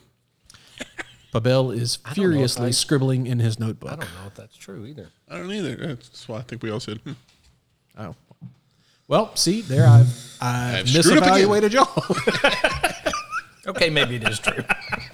know 1.34 1.72
is 1.72 1.98
furiously 2.14 2.68
I- 2.68 2.72
scribbling 2.72 3.28
in 3.28 3.40
his 3.40 3.60
notebook. 3.60 3.92
I 3.92 3.96
don't 3.98 4.14
know 4.16 4.28
if 4.28 4.36
that's 4.36 4.56
true 4.58 4.86
either. 4.86 5.10
I 5.30 5.38
don't 5.38 5.52
either. 5.52 5.76
That's 5.76 6.28
why 6.28 6.38
I 6.40 6.42
think 6.42 6.64
we 6.64 6.72
all 6.72 6.80
said, 6.80 6.98
hmm. 7.00 7.14
Oh. 7.98 8.16
Well, 9.08 9.36
see, 9.36 9.62
there 9.62 9.88
I've 9.88 10.08
I've 10.42 10.76
I've 10.82 10.90
screwed 10.90 11.18
up 11.20 11.24
again. 11.36 11.48
misevaluated 11.48 11.72
y'all. 11.74 13.14
Okay, 13.68 13.90
maybe 13.90 14.16
it 14.16 14.24
is 14.26 14.40
true. 14.40 14.64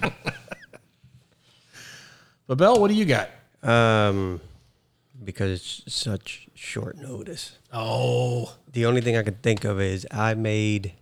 Pavel, 2.48 2.80
what 2.80 2.88
do 2.88 2.94
you 2.94 3.04
got? 3.04 3.30
Um, 3.62 4.40
because 5.24 5.50
it's 5.86 5.92
such 5.92 6.48
short 6.54 6.96
notice. 6.96 7.58
Oh, 7.72 8.54
The 8.72 8.86
only 8.86 9.00
thing 9.00 9.16
I 9.16 9.22
can 9.24 9.34
think 9.34 9.64
of 9.64 9.80
is 9.80 10.06
I 10.10 10.34
made 10.34 10.92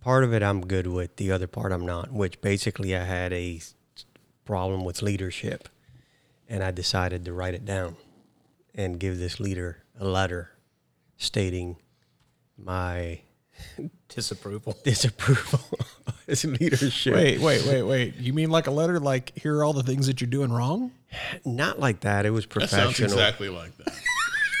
part 0.00 0.24
of 0.24 0.32
it 0.32 0.42
I'm 0.42 0.66
good 0.66 0.86
with, 0.86 1.16
the 1.16 1.32
other 1.32 1.46
part 1.46 1.72
I'm 1.72 1.84
not, 1.84 2.12
which 2.12 2.40
basically 2.40 2.96
I 2.96 3.04
had 3.04 3.32
a 3.34 3.56
s- 3.56 3.74
problem 4.44 4.84
with 4.84 5.02
leadership 5.02 5.68
and 6.48 6.62
I 6.62 6.70
decided 6.70 7.24
to 7.24 7.32
write 7.32 7.54
it 7.54 7.64
down 7.64 7.96
and 8.74 8.98
give 9.00 9.18
this 9.18 9.40
leader 9.40 9.82
a 9.98 10.04
letter 10.04 10.50
stating 11.16 11.76
my 12.58 13.20
Disapproval. 14.08 14.76
disapproval 14.84 15.60
of 16.06 16.22
his 16.26 16.44
leadership. 16.44 17.14
Wait, 17.14 17.40
wait, 17.40 17.64
wait, 17.66 17.82
wait. 17.82 18.16
You 18.16 18.32
mean 18.32 18.50
like 18.50 18.66
a 18.66 18.70
letter 18.70 19.00
like 19.00 19.32
here 19.36 19.56
are 19.58 19.64
all 19.64 19.72
the 19.72 19.82
things 19.82 20.06
that 20.06 20.20
you're 20.20 20.30
doing 20.30 20.52
wrong? 20.52 20.92
Not 21.44 21.78
like 21.80 22.00
that. 22.00 22.26
It 22.26 22.30
was 22.30 22.44
That 22.44 22.50
professional. 22.50 22.92
sounds 22.92 23.00
exactly 23.00 23.48
like 23.48 23.76
that. 23.78 23.92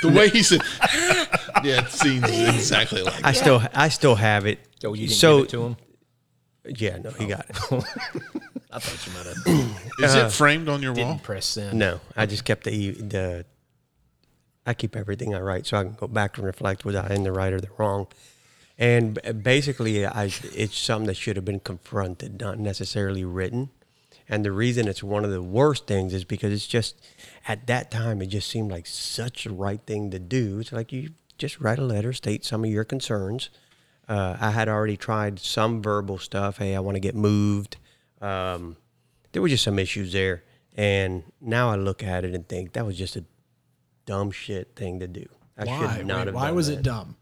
The 0.02 0.10
way 0.10 0.28
he 0.28 0.42
said, 0.42 0.60
yeah, 1.64 1.80
it 1.82 1.88
seems 1.90 2.24
exactly 2.28 3.00
like 3.02 3.14
that. 3.14 3.24
I 3.24 3.32
still 3.32 3.62
I 3.74 3.88
still 3.88 4.14
have 4.16 4.44
it. 4.44 4.58
Oh, 4.84 4.92
you 4.92 5.06
didn't 5.06 5.16
so 5.18 5.38
give 5.38 5.44
it 5.46 5.50
to 5.52 5.62
him? 5.64 5.76
Yeah, 6.66 6.98
no, 6.98 7.10
he 7.10 7.26
got 7.26 7.48
it. 7.50 7.56
Oh. 7.70 7.84
I 8.72 8.78
thought 8.80 9.06
you 9.06 9.12
might 9.12 9.26
have 9.26 9.76
Is 10.00 10.14
it 10.16 10.32
framed 10.32 10.68
on 10.68 10.82
your 10.82 10.92
wall? 10.94 11.12
didn't 11.12 11.22
press 11.22 11.46
send. 11.46 11.78
No, 11.78 12.00
I 12.16 12.26
just 12.26 12.44
kept 12.44 12.64
the 12.64 12.72
e- 12.72 12.90
the. 12.90 13.44
I 14.66 14.74
keep 14.74 14.96
everything 14.96 15.34
I 15.34 15.40
write, 15.40 15.66
so 15.66 15.76
I 15.76 15.84
can 15.84 15.92
go 15.94 16.08
back 16.08 16.36
and 16.38 16.46
reflect 16.46 16.84
was 16.84 16.96
I 16.96 17.14
in 17.14 17.22
the 17.22 17.30
right 17.32 17.52
or 17.52 17.60
the 17.60 17.68
wrong. 17.78 18.08
And 18.76 19.20
b- 19.22 19.32
basically, 19.32 20.04
I 20.04 20.24
it's 20.54 20.76
something 20.76 21.06
that 21.06 21.16
should 21.16 21.36
have 21.36 21.44
been 21.44 21.60
confronted, 21.60 22.40
not 22.40 22.58
necessarily 22.58 23.24
written. 23.24 23.70
And 24.28 24.44
the 24.44 24.50
reason 24.52 24.88
it's 24.88 25.02
one 25.02 25.24
of 25.24 25.30
the 25.30 25.42
worst 25.42 25.86
things 25.86 26.14
is 26.14 26.24
because 26.24 26.52
it's 26.52 26.66
just 26.66 26.96
at 27.46 27.66
that 27.66 27.90
time 27.90 28.22
it 28.22 28.26
just 28.26 28.48
seemed 28.48 28.70
like 28.72 28.86
such 28.86 29.44
a 29.46 29.52
right 29.52 29.80
thing 29.86 30.10
to 30.10 30.18
do. 30.18 30.58
It's 30.60 30.72
like 30.72 30.92
you 30.92 31.10
just 31.38 31.60
write 31.60 31.78
a 31.78 31.84
letter, 31.84 32.12
state 32.12 32.44
some 32.44 32.64
of 32.64 32.70
your 32.70 32.84
concerns. 32.84 33.50
Uh, 34.08 34.36
I 34.40 34.50
had 34.50 34.68
already 34.68 34.96
tried 34.96 35.38
some 35.38 35.80
verbal 35.82 36.18
stuff. 36.18 36.58
Hey, 36.58 36.74
I 36.76 36.80
want 36.80 36.96
to 36.96 37.00
get 37.00 37.14
moved. 37.14 37.76
Um, 38.20 38.76
there 39.32 39.40
were 39.42 39.48
just 39.48 39.64
some 39.64 39.78
issues 39.78 40.12
there, 40.12 40.44
and 40.76 41.22
now 41.40 41.70
I 41.70 41.76
look 41.76 42.02
at 42.02 42.24
it 42.24 42.34
and 42.34 42.46
think 42.48 42.72
that 42.74 42.84
was 42.86 42.96
just 42.98 43.16
a 43.16 43.24
dumb 44.06 44.30
shit 44.30 44.76
thing 44.76 45.00
to 45.00 45.06
do. 45.06 45.26
I 45.56 45.64
Why? 45.64 45.96
should 45.96 46.06
not 46.06 46.18
Wait, 46.18 46.26
have. 46.26 46.34
why 46.34 46.50
was 46.50 46.66
that. 46.68 46.78
it 46.78 46.82
dumb? 46.82 47.16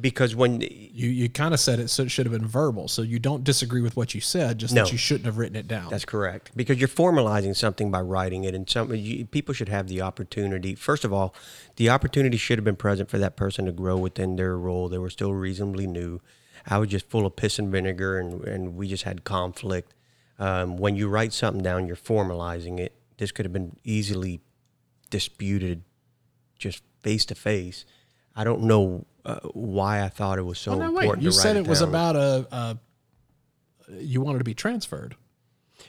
Because 0.00 0.36
when 0.36 0.60
You 0.60 1.08
you 1.08 1.28
kind 1.28 1.52
of 1.54 1.60
said 1.60 1.80
it, 1.80 1.88
so 1.88 2.04
it 2.04 2.10
should 2.10 2.26
have 2.26 2.32
been 2.32 2.46
verbal. 2.46 2.86
So 2.88 3.02
you 3.02 3.18
don't 3.18 3.42
disagree 3.42 3.80
with 3.80 3.96
what 3.96 4.14
you 4.14 4.20
said, 4.20 4.58
just 4.58 4.74
No. 4.74 4.84
that 4.84 4.92
you 4.92 4.98
shouldn't 4.98 5.26
have 5.26 5.38
written 5.38 5.56
it 5.56 5.66
down. 5.66 5.90
That's 5.90 6.04
correct. 6.04 6.52
Because 6.54 6.78
you're 6.78 6.88
formalizing 6.88 7.56
something 7.56 7.90
by 7.90 8.00
writing 8.00 8.44
it, 8.44 8.54
and 8.54 8.68
some 8.68 8.94
you, 8.94 9.26
people 9.26 9.54
should 9.54 9.68
have 9.68 9.88
the 9.88 10.00
opportunity. 10.02 10.74
First 10.74 11.04
of 11.04 11.12
all, 11.12 11.34
the 11.76 11.88
opportunity 11.90 12.36
should 12.36 12.58
have 12.58 12.64
been 12.64 12.76
present 12.76 13.10
for 13.10 13.18
that 13.18 13.34
person 13.36 13.64
to 13.66 13.72
grow 13.72 13.96
within 13.96 14.36
their 14.36 14.56
role. 14.56 14.88
They 14.88 14.98
were 14.98 15.10
still 15.10 15.34
reasonably 15.34 15.86
new. 15.86 16.20
I 16.66 16.78
was 16.78 16.90
just 16.90 17.08
full 17.08 17.24
of 17.26 17.34
piss 17.36 17.58
and 17.58 17.70
vinegar, 17.70 18.18
and 18.18 18.44
and 18.44 18.76
we 18.76 18.88
just 18.88 19.04
had 19.04 19.24
conflict. 19.24 19.94
Um, 20.38 20.76
when 20.76 20.94
you 20.94 21.08
write 21.08 21.32
something 21.32 21.62
down, 21.62 21.86
you're 21.88 21.96
formalizing 21.96 22.78
it. 22.78 22.92
This 23.16 23.32
could 23.32 23.44
have 23.46 23.52
been 23.52 23.76
easily 23.82 24.40
disputed, 25.10 25.82
just 26.58 26.82
face 27.00 27.24
to 27.26 27.34
face. 27.34 27.84
I 28.36 28.44
don't 28.44 28.62
know 28.62 29.06
uh, 29.28 29.40
why 29.52 30.02
I 30.02 30.08
thought 30.08 30.38
it 30.38 30.42
was 30.42 30.58
so 30.58 30.72
Oh, 30.72 30.78
no, 30.78 30.86
important. 30.86 31.16
wait. 31.18 31.22
You 31.22 31.30
to 31.30 31.36
write 31.36 31.42
said 31.42 31.56
it 31.56 31.66
was 31.66 31.80
about 31.80 32.16
a, 32.16 32.46
a. 32.50 32.78
You 34.00 34.20
wanted 34.20 34.38
to 34.38 34.44
be 34.44 34.54
transferred. 34.54 35.16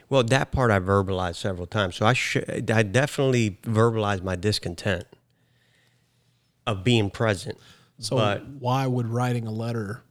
Well, 0.09 0.23
that 0.23 0.51
part 0.51 0.71
I 0.71 0.79
verbalized 0.79 1.35
several 1.35 1.67
times. 1.67 1.95
So 1.95 2.05
I 2.05 2.13
should, 2.13 2.69
I 2.71 2.83
definitely 2.83 3.59
verbalized 3.63 4.23
my 4.23 4.35
discontent 4.35 5.05
of 6.65 6.83
being 6.83 7.09
present. 7.09 7.57
So 7.99 8.15
but 8.15 8.45
why 8.47 8.87
would 8.87 9.07
writing 9.07 9.45
a 9.47 9.51
letter? 9.51 10.03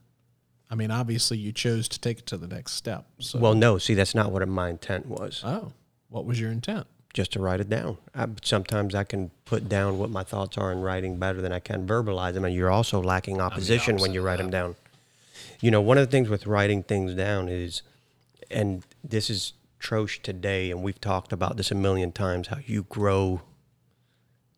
I 0.69 0.75
mean, 0.75 0.91
obviously 0.91 1.37
you 1.37 1.51
chose 1.51 1.87
to 1.89 1.99
take 1.99 2.19
it 2.19 2.25
to 2.27 2.37
the 2.37 2.47
next 2.47 2.73
step. 2.73 3.07
So, 3.19 3.39
well, 3.39 3.55
no, 3.55 3.77
see, 3.77 3.95
that's 3.95 4.13
not 4.13 4.31
what 4.31 4.47
my 4.47 4.69
intent 4.69 5.07
was. 5.07 5.41
oh, 5.43 5.73
what 6.09 6.25
was 6.25 6.39
your 6.39 6.51
intent? 6.51 6.85
Just 7.13 7.31
to 7.33 7.39
write 7.39 7.59
it 7.59 7.69
down. 7.69 7.97
I, 8.13 8.27
sometimes 8.43 8.93
I 8.93 9.03
can 9.03 9.31
put 9.45 9.67
down 9.67 9.97
what 9.97 10.11
my 10.11 10.23
thoughts 10.23 10.57
are 10.59 10.71
in 10.71 10.81
writing 10.81 11.17
better 11.17 11.41
than 11.41 11.51
I 11.51 11.59
can 11.59 11.87
verbalize 11.87 12.33
them, 12.35 12.45
and 12.45 12.53
you're 12.53 12.69
also 12.69 13.01
lacking 13.01 13.41
opposition 13.41 13.97
when 13.97 14.13
you 14.13 14.21
write 14.21 14.37
them 14.37 14.51
down. 14.51 14.75
You 15.59 15.71
know, 15.71 15.81
one 15.81 15.97
of 15.97 16.05
the 16.05 16.11
things 16.11 16.29
with 16.29 16.45
writing 16.45 16.83
things 16.83 17.15
down 17.15 17.49
is, 17.49 17.81
and 18.51 18.83
this 19.03 19.29
is 19.29 19.53
Trosh 19.81 20.21
today, 20.21 20.69
and 20.69 20.83
we've 20.83 21.01
talked 21.01 21.33
about 21.33 21.57
this 21.57 21.71
a 21.71 21.75
million 21.75 22.11
times, 22.11 22.47
how 22.49 22.59
you 22.65 22.83
grow 22.83 23.41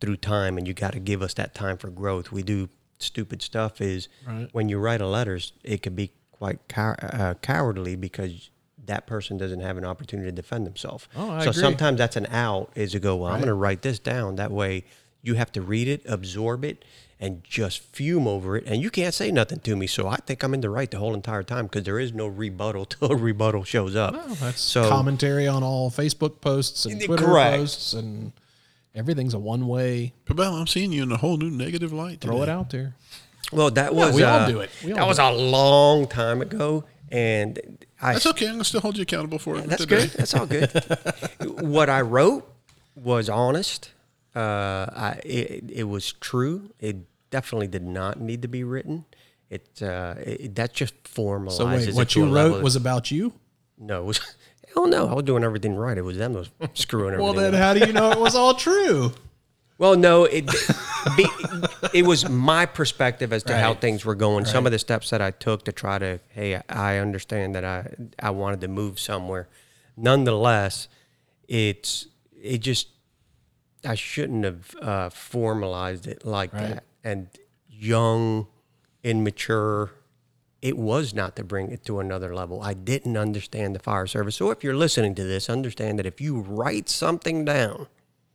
through 0.01 0.17
time, 0.17 0.57
and 0.57 0.67
you 0.67 0.73
got 0.73 0.91
to 0.93 0.99
give 0.99 1.21
us 1.21 1.33
that 1.35 1.55
time 1.55 1.77
for 1.77 1.89
growth. 1.89 2.31
We 2.33 2.43
do 2.43 2.67
stupid 2.99 3.41
stuff. 3.41 3.79
Is 3.79 4.09
Right. 4.27 4.49
when 4.51 4.67
you 4.67 4.77
write 4.77 4.99
a 5.01 5.07
letters, 5.07 5.53
it 5.63 5.81
can 5.81 5.95
be 5.95 6.11
quite 6.31 6.59
cow- 6.67 6.95
uh, 7.01 7.33
cowardly 7.35 7.95
because 7.95 8.49
that 8.85 9.07
person 9.07 9.37
doesn't 9.37 9.59
have 9.61 9.77
an 9.77 9.85
opportunity 9.85 10.29
to 10.29 10.35
defend 10.35 10.65
themselves. 10.65 11.07
Oh, 11.15 11.31
I 11.31 11.43
so 11.43 11.49
agree. 11.51 11.61
sometimes 11.61 11.97
that's 11.97 12.15
an 12.15 12.27
out 12.27 12.71
is 12.75 12.91
to 12.93 12.99
go, 12.99 13.15
well, 13.17 13.31
I'm 13.31 13.37
going 13.39 13.47
to 13.47 13.53
write 13.53 13.81
this 13.81 13.99
down. 13.99 14.35
That 14.35 14.51
way 14.51 14.83
you 15.21 15.35
have 15.35 15.51
to 15.53 15.61
read 15.61 15.87
it, 15.87 16.01
absorb 16.07 16.65
it, 16.65 16.83
and 17.19 17.43
just 17.43 17.79
fume 17.93 18.27
over 18.27 18.57
it. 18.57 18.63
And 18.65 18.81
you 18.81 18.89
can't 18.89 19.13
say 19.13 19.31
nothing 19.31 19.59
to 19.59 19.75
me. 19.75 19.85
So 19.85 20.07
I 20.07 20.15
think 20.17 20.43
I'm 20.43 20.53
in 20.55 20.61
the 20.61 20.69
right 20.69 20.89
the 20.89 20.97
whole 20.97 21.13
entire 21.13 21.43
time 21.43 21.65
because 21.65 21.83
there 21.83 21.99
is 21.99 22.13
no 22.13 22.25
rebuttal 22.27 22.85
till 22.85 23.11
a 23.11 23.15
rebuttal 23.15 23.63
shows 23.63 23.95
up. 23.95 24.13
Well, 24.13 24.35
that's 24.35 24.61
so 24.61 24.89
commentary 24.89 25.47
on 25.47 25.63
all 25.63 25.91
Facebook 25.91 26.41
posts 26.41 26.85
and 26.85 27.01
Twitter 27.01 27.25
Correct. 27.25 27.57
posts, 27.57 27.93
and 27.93 28.33
everything's 28.95 29.35
a 29.35 29.39
one 29.39 29.67
way. 29.67 30.13
Pavel, 30.25 30.55
I'm 30.55 30.67
seeing 30.67 30.91
you 30.91 31.03
in 31.03 31.11
a 31.11 31.17
whole 31.17 31.37
new 31.37 31.51
negative 31.51 31.93
light. 31.93 32.21
Throw 32.21 32.41
it 32.41 32.49
out 32.49 32.71
there. 32.71 32.95
well, 33.51 33.69
that 33.69 33.93
was 33.93 34.15
we 34.15 34.23
all 34.23 34.39
uh, 34.39 34.47
do 34.47 34.59
it. 34.61 34.71
We 34.83 34.91
all 34.93 34.97
that 34.97 35.03
do 35.03 35.07
was 35.07 35.19
a 35.19 35.31
long 35.31 36.07
time 36.07 36.41
ago, 36.41 36.85
and 37.11 37.59
I 38.01 38.13
That's 38.13 38.25
okay. 38.27 38.47
I'm 38.47 38.53
gonna 38.53 38.63
still 38.63 38.81
hold 38.81 38.97
you 38.97 39.03
accountable 39.03 39.39
for 39.39 39.57
it. 39.57 39.67
That's 39.67 39.85
today. 39.85 40.07
good. 40.07 40.09
That's 40.11 40.33
all 40.33 40.47
good. 40.47 40.71
what 41.61 41.89
I 41.89 42.01
wrote 42.01 42.51
was 42.95 43.29
honest. 43.29 43.91
Uh, 44.35 44.39
I, 44.39 45.19
it, 45.25 45.65
it 45.71 45.83
was 45.83 46.13
true. 46.13 46.71
It 46.79 46.97
definitely 47.29 47.67
did 47.67 47.83
not 47.83 48.19
need 48.19 48.41
to 48.41 48.47
be 48.47 48.63
written. 48.63 49.05
It, 49.49 49.81
uh, 49.81 50.15
it 50.17 50.55
that 50.55 50.73
just 50.73 51.01
formalizes. 51.03 51.57
So 51.57 51.65
wait, 51.65 51.93
what 51.93 52.09
to 52.11 52.21
you 52.21 52.33
wrote 52.33 52.57
of- 52.57 52.63
was 52.63 52.75
about 52.75 53.11
you. 53.11 53.33
no. 53.77 54.03
It 54.03 54.05
was 54.05 54.35
hell 54.73 54.87
no. 54.87 55.07
I 55.07 55.13
was 55.13 55.25
doing 55.25 55.43
everything 55.43 55.75
right. 55.75 55.97
It 55.97 56.03
was 56.03 56.17
them 56.17 56.33
that 56.33 56.39
was 56.59 56.69
screwing 56.73 57.13
everything. 57.13 57.23
Well, 57.23 57.33
then 57.33 57.53
up. 57.53 57.61
how 57.61 57.73
do 57.73 57.85
you 57.85 57.93
know 57.93 58.11
it 58.11 58.19
was 58.19 58.35
all 58.35 58.55
true? 58.55 59.11
Well, 59.81 59.97
no, 59.97 60.25
it 60.25 60.45
be, 61.17 61.25
it 61.91 62.05
was 62.05 62.29
my 62.29 62.67
perspective 62.67 63.33
as 63.33 63.41
to 63.45 63.57
how 63.57 63.73
things 63.73 64.05
were 64.05 64.13
going. 64.13 64.45
Some 64.45 64.67
of 64.67 64.71
the 64.71 64.77
steps 64.77 65.09
that 65.09 65.23
I 65.23 65.31
took 65.31 65.65
to 65.65 65.71
try 65.71 65.97
to, 65.97 66.19
hey, 66.29 66.61
I 66.69 66.97
understand 66.97 67.55
that 67.55 67.65
I 67.65 67.87
I 68.19 68.29
wanted 68.29 68.61
to 68.61 68.67
move 68.67 68.99
somewhere. 68.99 69.49
Nonetheless, 69.97 70.87
it's 71.47 72.05
it 72.39 72.59
just 72.59 72.89
I 73.83 73.95
shouldn't 73.95 74.45
have 74.45 74.75
uh, 74.79 75.09
formalized 75.09 76.05
it 76.05 76.27
like 76.27 76.53
Right. 76.53 76.75
that. 76.75 76.83
And 77.03 77.29
young, 77.67 78.45
immature, 79.03 79.93
it 80.61 80.77
was 80.77 81.15
not 81.15 81.35
to 81.37 81.43
bring 81.43 81.71
it 81.71 81.83
to 81.85 81.99
another 81.99 82.35
level. 82.35 82.61
I 82.61 82.75
didn't 82.75 83.17
understand 83.17 83.73
the 83.73 83.79
fire 83.79 84.05
service. 84.05 84.35
So 84.35 84.51
if 84.51 84.63
you're 84.63 84.75
listening 84.75 85.15
to 85.15 85.23
this, 85.23 85.49
understand 85.49 85.97
that 85.97 86.05
if 86.05 86.21
you 86.21 86.39
write 86.39 86.87
something 86.87 87.45
down, 87.45 87.87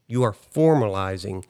you 0.07 0.23
are 0.23 0.33
formalizing 0.33 1.45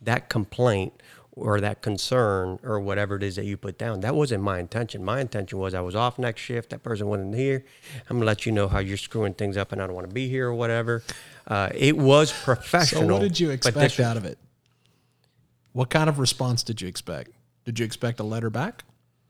that 0.00 0.28
complaint 0.28 0.92
or 1.34 1.60
that 1.60 1.80
concern 1.80 2.58
or 2.62 2.78
whatever 2.78 3.16
it 3.16 3.22
is 3.22 3.36
that 3.36 3.46
you 3.46 3.56
put 3.56 3.78
down. 3.78 4.00
That 4.00 4.14
wasn't 4.14 4.42
my 4.42 4.58
intention. 4.58 5.02
My 5.02 5.20
intention 5.20 5.58
was 5.58 5.72
I 5.72 5.80
was 5.80 5.96
off 5.96 6.18
next 6.18 6.42
shift. 6.42 6.70
That 6.70 6.82
person 6.82 7.06
wasn't 7.06 7.34
here. 7.34 7.64
I'm 8.10 8.16
gonna 8.16 8.26
let 8.26 8.44
you 8.44 8.52
know 8.52 8.68
how 8.68 8.80
you're 8.80 8.98
screwing 8.98 9.34
things 9.34 9.56
up, 9.56 9.72
and 9.72 9.80
I 9.80 9.86
don't 9.86 9.94
want 9.96 10.08
to 10.08 10.14
be 10.14 10.28
here 10.28 10.48
or 10.48 10.54
whatever. 10.54 11.02
Uh, 11.46 11.70
it 11.74 11.96
was 11.96 12.32
professional. 12.32 13.08
So 13.08 13.12
what 13.14 13.22
did 13.22 13.40
you 13.40 13.48
but 13.48 13.54
expect 13.54 13.76
this- 13.76 14.00
out 14.00 14.16
of 14.16 14.24
it? 14.24 14.38
What 15.72 15.88
kind 15.88 16.10
of 16.10 16.18
response 16.18 16.62
did 16.62 16.82
you 16.82 16.88
expect? 16.88 17.30
Did 17.64 17.78
you 17.78 17.86
expect 17.86 18.20
a 18.20 18.24
letter 18.24 18.50
back? 18.50 18.84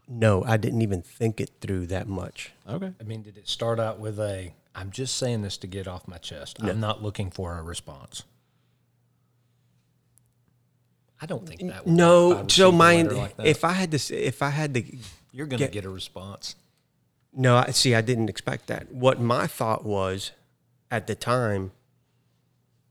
No, 0.09 0.43
I 0.45 0.57
didn't 0.57 0.83
even 0.83 1.01
think 1.01 1.41
it 1.41 1.51
through 1.61 1.87
that 1.87 2.09
much. 2.09 2.53
Okay. 2.69 2.93
I 3.01 3.05
mean, 3.05 3.23
did 3.23 3.39
it 3.39 3.49
start 3.49 3.79
out 3.79 4.01
with 4.01 4.19
a, 4.19 4.53
I'm 4.75 4.91
just 4.91 5.17
saying 5.17 5.43
this 5.43 5.57
to 5.59 5.69
get 5.69 5.87
off 5.87 6.09
my 6.09 6.19
chest. 6.19 6.59
I'm 6.61 6.81
not 6.81 7.01
looking 7.01 7.31
for 7.31 7.57
a 7.57 7.63
response. 7.63 8.25
I 11.23 11.27
don't 11.27 11.47
think 11.49 11.61
that 11.71 11.87
would. 11.87 11.95
No, 11.95 12.47
so 12.49 12.71
a 12.71 12.73
my 12.73 12.97
letter 12.97 13.15
like 13.15 13.35
if 13.45 13.63
I 13.65 13.73
had 13.73 13.93
to 13.93 14.15
if 14.15 14.43
I 14.43 14.51
had 14.51 14.75
to 14.75 14.83
you're 15.31 15.47
going 15.47 15.61
to 15.61 15.65
get- 15.67 15.73
get 15.73 15.85
a 15.85 15.91
response. 15.91 16.57
No, 17.33 17.57
I 17.57 17.71
see. 17.71 17.95
I 17.95 18.03
didn't 18.03 18.29
expect 18.29 18.67
that. 18.67 18.93
What 18.93 19.19
my 19.21 19.47
thought 19.47 19.85
was 19.87 20.33
at 20.91 21.07
the 21.07 21.15
time 21.15 21.71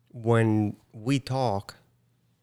when 0.10 0.76
we 0.94 1.20
talk, 1.20 1.76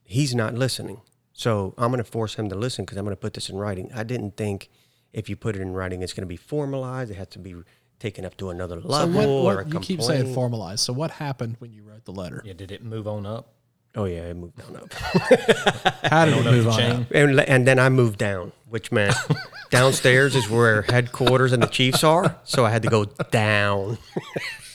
he's 0.05 0.35
not 0.35 0.55
listening. 0.55 1.01
So 1.33 1.75
I'm 1.79 1.91
going 1.91 2.03
to 2.05 2.11
force 2.11 2.35
him 2.37 2.49
to 2.51 2.55
listen 2.55 2.85
because 2.85 2.99
I'm 2.99 3.05
going 3.05 3.17
to 3.17 3.21
put 3.21 3.35
this 3.35 3.49
in 3.49 3.57
writing. 3.57 3.91
I 3.95 4.03
didn't 4.05 4.37
think 4.37 4.69
if 5.13 5.29
you 5.29 5.37
put 5.37 5.57
it 5.57 5.63
in 5.63 5.73
writing, 5.73 6.03
it's 6.03 6.13
going 6.13 6.23
to 6.23 6.27
be 6.29 6.37
formalized. 6.37 7.11
It 7.11 7.15
has 7.17 7.29
to 7.29 7.39
be 7.39 7.55
taken 7.99 8.25
up 8.25 8.37
to 8.37 8.51
another 8.51 8.81
So 8.81 8.89
level 8.89 9.45
what, 9.45 9.57
or 9.57 9.61
a 9.61 9.65
what 9.65 9.75
you 9.75 9.81
keep 9.81 10.03
saying 10.03 10.35
formalized. 10.35 10.81
So 10.85 10.93
what 10.93 11.11
happened 11.13 11.57
when 11.59 11.73
you 11.73 11.83
wrote 11.83 12.05
the 12.05 12.13
letter? 12.13 12.43
Yeah, 12.45 12.53
did 12.53 12.71
it 12.71 12.85
move 12.85 13.09
on 13.09 13.27
up? 13.27 13.55
Oh 13.95 14.05
yeah, 14.05 14.27
it 14.27 14.35
moved 14.37 14.57
down 14.59 14.77
up, 14.77 14.93
How 16.11 16.25
did 16.25 16.37
it 16.37 16.45
move 16.45 16.69
on? 16.69 16.79
chain? 16.79 16.93
up? 17.03 17.11
and, 17.11 17.41
and 17.41 17.67
then 17.67 17.79
I 17.79 17.89
moved 17.89 18.19
down, 18.19 18.53
which 18.69 18.93
meant 18.93 19.15
downstairs 19.71 20.37
is 20.37 20.49
where 20.49 20.83
headquarters 20.83 21.53
and 21.53 21.63
the 21.63 21.67
Chiefs 21.67 22.05
are. 22.05 22.37
So 22.45 22.65
I 22.65 22.71
had 22.71 22.83
to 22.83 22.89
go 22.89 23.07
down. 23.07 23.99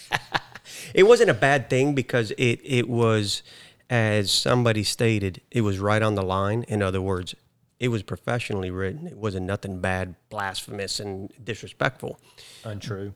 it 0.94 1.04
wasn't 1.04 1.30
a 1.30 1.34
bad 1.36 1.70
thing 1.70 1.94
because 1.96 2.32
it 2.32 2.60
it 2.64 2.90
was 2.90 3.44
as 3.90 4.32
somebody 4.32 4.84
stated, 4.84 5.42
it 5.52 5.62
was 5.62 5.78
right 5.80 6.02
on 6.02 6.16
the 6.16 6.24
line. 6.24 6.64
In 6.68 6.82
other 6.82 7.02
words, 7.02 7.36
it 7.80 7.90
was 7.90 8.02
professionally 8.02 8.72
written. 8.72 9.08
It 9.08 9.18
wasn't 9.18 9.46
nothing 9.46 9.80
bad, 9.82 10.16
blasphemous, 10.30 11.00
and 11.00 11.32
disrespectful, 11.44 12.20
Untrue. 12.64 13.14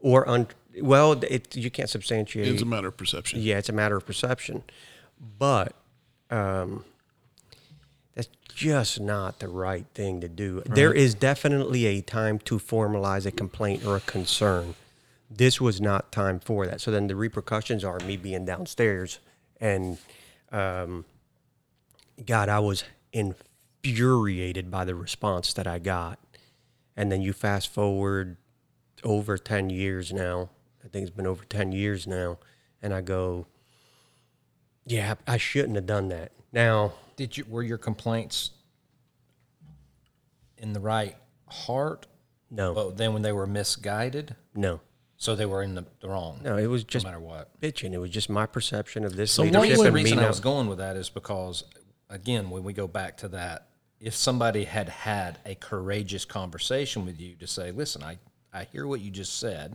or 0.00 0.28
un. 0.28 0.48
Well, 0.80 1.12
it 1.24 1.54
you 1.56 1.70
can't 1.70 1.88
substantiate. 1.90 2.48
It's 2.48 2.62
a 2.62 2.66
matter 2.66 2.88
of 2.88 2.96
perception. 2.96 3.40
Yeah, 3.40 3.58
it's 3.58 3.68
a 3.68 3.72
matter 3.72 3.96
of 3.96 4.06
perception, 4.06 4.64
but 5.38 5.74
um, 6.30 6.84
that's 8.14 8.28
just 8.54 9.00
not 9.00 9.38
the 9.38 9.48
right 9.48 9.86
thing 9.94 10.20
to 10.20 10.28
do. 10.28 10.62
There 10.66 10.92
is 10.92 11.14
definitely 11.14 11.86
a 11.86 12.00
time 12.00 12.38
to 12.40 12.58
formalize 12.58 13.26
a 13.26 13.30
complaint 13.30 13.84
or 13.84 13.96
a 13.96 14.00
concern. 14.00 14.74
This 15.30 15.60
was 15.60 15.80
not 15.80 16.10
time 16.10 16.40
for 16.40 16.66
that. 16.66 16.80
So 16.80 16.90
then 16.90 17.06
the 17.06 17.16
repercussions 17.16 17.84
are 17.84 17.98
me 18.00 18.16
being 18.16 18.44
downstairs, 18.44 19.18
and 19.60 19.98
um, 20.50 21.04
God, 22.24 22.48
I 22.48 22.58
was 22.58 22.84
infuriated 23.12 24.70
by 24.70 24.84
the 24.84 24.94
response 24.94 25.52
that 25.54 25.66
I 25.66 25.78
got. 25.78 26.18
And 26.96 27.12
then 27.12 27.22
you 27.22 27.32
fast 27.32 27.68
forward 27.68 28.36
over 29.04 29.38
10 29.38 29.70
years 29.70 30.12
now. 30.12 30.50
I 30.84 30.88
think 30.88 31.06
it's 31.06 31.16
been 31.16 31.26
over 31.26 31.44
10 31.44 31.72
years 31.72 32.06
now. 32.06 32.38
And 32.82 32.92
I 32.92 33.00
go, 33.00 33.46
yeah, 34.88 35.14
I 35.26 35.36
shouldn't 35.36 35.76
have 35.76 35.86
done 35.86 36.08
that. 36.08 36.32
Now, 36.52 36.92
Did 37.16 37.36
you 37.36 37.44
were 37.48 37.62
your 37.62 37.78
complaints 37.78 38.50
in 40.56 40.72
the 40.72 40.80
right 40.80 41.16
heart? 41.48 42.06
no, 42.50 42.74
But 42.74 42.96
then 42.96 43.12
when 43.12 43.22
they 43.22 43.32
were 43.32 43.46
misguided, 43.46 44.34
no, 44.54 44.80
so 45.16 45.34
they 45.34 45.46
were 45.46 45.62
in 45.62 45.74
the, 45.74 45.84
the 46.00 46.08
wrong. 46.08 46.40
no, 46.42 46.56
it 46.56 46.66
was 46.66 46.82
no 46.84 46.88
just 46.88 47.04
matter 47.04 47.20
what. 47.20 47.60
bitching. 47.60 47.92
It 47.92 47.98
was 47.98 48.10
just 48.10 48.30
my 48.30 48.46
perception 48.46 49.04
of 49.04 49.16
this 49.16 49.32
So 49.32 49.44
The 49.44 49.60
reason, 49.60 49.84
the 49.84 49.92
reason 49.92 50.18
I 50.18 50.28
was 50.28 50.40
going 50.40 50.68
with 50.68 50.78
that 50.78 50.96
is 50.96 51.10
because, 51.10 51.64
again, 52.08 52.50
when 52.50 52.62
we 52.64 52.72
go 52.72 52.86
back 52.86 53.16
to 53.18 53.28
that, 53.28 53.66
if 54.00 54.14
somebody 54.14 54.64
had 54.64 54.88
had 54.88 55.38
a 55.44 55.56
courageous 55.56 56.24
conversation 56.24 57.04
with 57.04 57.20
you 57.20 57.34
to 57.36 57.46
say, 57.48 57.72
"Listen, 57.72 58.02
I 58.04 58.18
I 58.52 58.64
hear 58.64 58.86
what 58.86 59.00
you 59.00 59.10
just 59.10 59.38
said, 59.40 59.74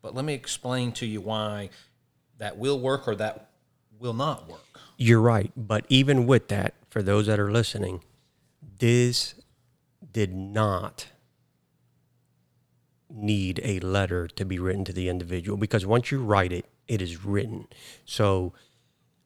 but 0.00 0.14
let 0.14 0.24
me 0.24 0.32
explain 0.32 0.90
to 0.92 1.06
you 1.06 1.20
why 1.20 1.68
that 2.38 2.56
will 2.56 2.80
work 2.80 3.06
or 3.06 3.14
that 3.16 3.47
will 3.98 4.14
not 4.14 4.48
work." 4.48 4.60
You're 4.96 5.20
right. 5.20 5.52
But 5.56 5.86
even 5.88 6.26
with 6.26 6.48
that, 6.48 6.74
for 6.90 7.02
those 7.02 7.26
that 7.26 7.38
are 7.38 7.50
listening, 7.50 8.02
this 8.78 9.34
did 10.12 10.34
not 10.34 11.06
need 13.10 13.60
a 13.62 13.80
letter 13.80 14.26
to 14.26 14.44
be 14.44 14.58
written 14.58 14.84
to 14.84 14.92
the 14.92 15.08
individual 15.08 15.56
because 15.56 15.86
once 15.86 16.10
you 16.10 16.22
write 16.22 16.52
it, 16.52 16.66
it 16.86 17.00
is 17.00 17.24
written. 17.24 17.66
So 18.04 18.52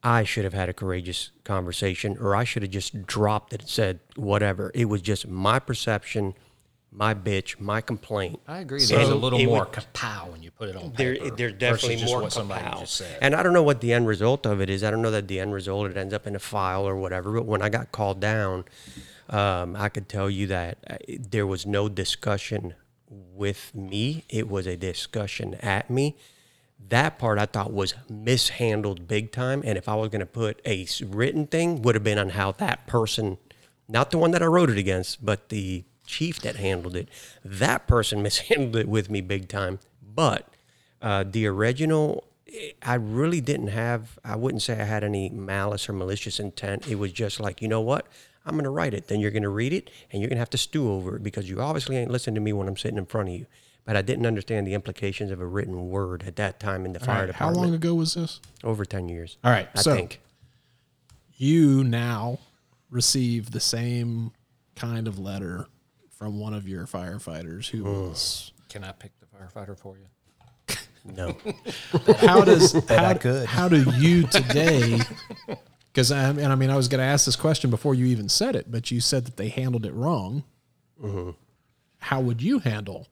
I 0.02 0.24
should 0.24 0.44
have 0.44 0.52
had 0.52 0.68
a 0.68 0.72
courageous 0.72 1.30
conversation 1.44 2.16
or 2.18 2.34
I 2.34 2.44
should 2.44 2.62
have 2.62 2.70
just 2.70 3.06
dropped 3.06 3.52
it 3.52 3.60
and 3.62 3.68
said 3.68 4.00
whatever. 4.16 4.70
It 4.74 4.86
was 4.86 5.02
just 5.02 5.28
my 5.28 5.58
perception, 5.58 6.34
my 6.94 7.14
bitch, 7.14 7.58
my 7.58 7.80
complaint. 7.80 8.38
I 8.46 8.58
agree. 8.58 8.80
So 8.80 8.96
There's 8.96 9.08
a 9.08 9.14
little 9.14 9.38
more 9.38 9.60
would- 9.60 9.72
kapow 9.72 10.30
when 10.30 10.42
you 10.42 10.50
put 10.50 10.68
it 10.68 10.76
on 10.76 10.92
there, 10.96 11.14
paper. 11.16 11.36
there's 11.36 11.52
definitely 11.54 11.96
just 11.96 12.12
more 12.12 12.20
what 12.22 12.32
somebody 12.32 12.62
kapow. 12.64 12.80
just 12.80 12.94
said. 12.96 13.18
And 13.22 13.34
I 13.34 13.42
don't 13.42 13.54
know 13.54 13.62
what 13.62 13.80
the 13.80 13.92
end 13.94 14.06
result 14.06 14.44
of 14.46 14.60
it 14.60 14.68
is. 14.68 14.84
I 14.84 14.90
don't 14.90 15.00
know 15.02 15.10
that 15.10 15.26
the 15.26 15.40
end 15.40 15.54
result 15.54 15.90
it 15.90 15.96
ends 15.96 16.12
up 16.12 16.26
in 16.26 16.36
a 16.36 16.38
file 16.38 16.86
or 16.86 16.94
whatever. 16.96 17.32
But 17.32 17.46
when 17.46 17.62
I 17.62 17.70
got 17.70 17.92
called 17.92 18.20
down, 18.20 18.64
um, 19.30 19.74
I 19.76 19.88
could 19.88 20.08
tell 20.08 20.28
you 20.28 20.46
that 20.48 20.78
uh, 20.88 20.96
there 21.08 21.46
was 21.46 21.64
no 21.64 21.88
discussion 21.88 22.74
with 23.08 23.74
me. 23.74 24.24
It 24.28 24.48
was 24.48 24.66
a 24.66 24.76
discussion 24.76 25.54
at 25.56 25.88
me. 25.88 26.16
That 26.88 27.18
part 27.18 27.38
I 27.38 27.46
thought 27.46 27.72
was 27.72 27.94
mishandled 28.10 29.06
big 29.08 29.32
time. 29.32 29.62
And 29.64 29.78
if 29.78 29.88
I 29.88 29.94
was 29.94 30.08
going 30.10 30.20
to 30.20 30.26
put 30.26 30.60
a 30.66 30.86
written 31.06 31.46
thing, 31.46 31.80
would 31.82 31.94
have 31.94 32.04
been 32.04 32.18
on 32.18 32.30
how 32.30 32.52
that 32.52 32.86
person, 32.86 33.38
not 33.88 34.10
the 34.10 34.18
one 34.18 34.32
that 34.32 34.42
I 34.42 34.46
wrote 34.46 34.68
it 34.68 34.76
against, 34.78 35.24
but 35.24 35.48
the 35.48 35.84
chief 36.12 36.40
that 36.42 36.56
handled 36.56 36.94
it, 36.94 37.08
that 37.44 37.86
person 37.88 38.22
mishandled 38.28 38.76
it 38.76 38.88
with 38.88 39.10
me 39.10 39.20
big 39.20 39.48
time. 39.48 39.78
But 40.14 40.46
uh, 41.00 41.24
the 41.26 41.46
original, 41.46 42.24
I 42.82 42.94
really 42.94 43.40
didn't 43.40 43.68
have, 43.68 44.18
I 44.24 44.36
wouldn't 44.36 44.62
say 44.62 44.74
I 44.80 44.84
had 44.84 45.02
any 45.02 45.28
malice 45.30 45.88
or 45.88 45.94
malicious 45.94 46.38
intent. 46.38 46.86
It 46.86 46.96
was 46.96 47.12
just 47.12 47.40
like, 47.40 47.62
you 47.62 47.68
know 47.68 47.80
what? 47.80 48.06
I'm 48.44 48.52
going 48.54 48.64
to 48.64 48.70
write 48.70 48.92
it. 48.92 49.08
Then 49.08 49.20
you're 49.20 49.30
going 49.30 49.42
to 49.44 49.48
read 49.48 49.72
it 49.72 49.90
and 50.10 50.20
you're 50.20 50.28
going 50.28 50.36
to 50.36 50.40
have 50.40 50.50
to 50.50 50.58
stew 50.58 50.90
over 50.90 51.16
it 51.16 51.22
because 51.22 51.48
you 51.48 51.60
obviously 51.60 51.96
ain't 51.96 52.10
listening 52.10 52.34
to 52.34 52.40
me 52.40 52.52
when 52.52 52.68
I'm 52.68 52.76
sitting 52.76 52.98
in 52.98 53.06
front 53.06 53.28
of 53.28 53.34
you. 53.34 53.46
But 53.84 53.96
I 53.96 54.02
didn't 54.02 54.26
understand 54.26 54.66
the 54.66 54.74
implications 54.74 55.30
of 55.32 55.40
a 55.40 55.46
written 55.46 55.88
word 55.88 56.24
at 56.26 56.36
that 56.36 56.60
time 56.60 56.84
in 56.84 56.92
the 56.92 57.00
All 57.00 57.06
fire 57.06 57.26
right, 57.26 57.34
how 57.34 57.46
department. 57.48 57.62
long 57.66 57.74
ago 57.74 57.94
was 57.94 58.14
this? 58.14 58.40
Over 58.62 58.84
10 58.84 59.08
years. 59.08 59.38
All 59.42 59.50
right, 59.50 59.68
I 59.74 59.80
so 59.80 59.94
think. 59.94 60.20
you 61.36 61.82
now 61.84 62.38
receive 62.90 63.50
the 63.50 63.60
same 63.60 64.32
kind 64.76 65.08
of 65.08 65.18
letter 65.18 65.66
from 66.22 66.38
one 66.38 66.54
of 66.54 66.68
your 66.68 66.86
firefighters 66.86 67.68
who 67.68 67.82
was 67.82 68.52
Can 68.68 68.84
I 68.84 68.92
pick 68.92 69.10
the 69.18 69.26
firefighter 69.26 69.76
for 69.76 69.96
you? 69.98 70.06
No. 71.04 71.36
how 72.18 72.42
does 72.42 72.72
how, 72.88 73.06
I 73.06 73.14
could. 73.14 73.46
how 73.46 73.68
do 73.68 73.82
you 73.98 74.22
today 74.28 75.00
because 75.92 76.12
I, 76.12 76.28
and 76.28 76.44
I 76.46 76.54
mean 76.54 76.70
I 76.70 76.76
was 76.76 76.86
going 76.86 77.00
to 77.00 77.04
ask 77.04 77.24
this 77.26 77.34
question 77.34 77.70
before 77.70 77.96
you 77.96 78.06
even 78.06 78.28
said 78.28 78.54
it 78.54 78.70
but 78.70 78.92
you 78.92 79.00
said 79.00 79.24
that 79.24 79.36
they 79.36 79.48
handled 79.48 79.84
it 79.84 79.92
wrong 79.94 80.44
Mm-hmm. 81.02 81.30
how 81.98 82.20
would 82.20 82.40
you 82.40 82.60
handle 82.60 83.08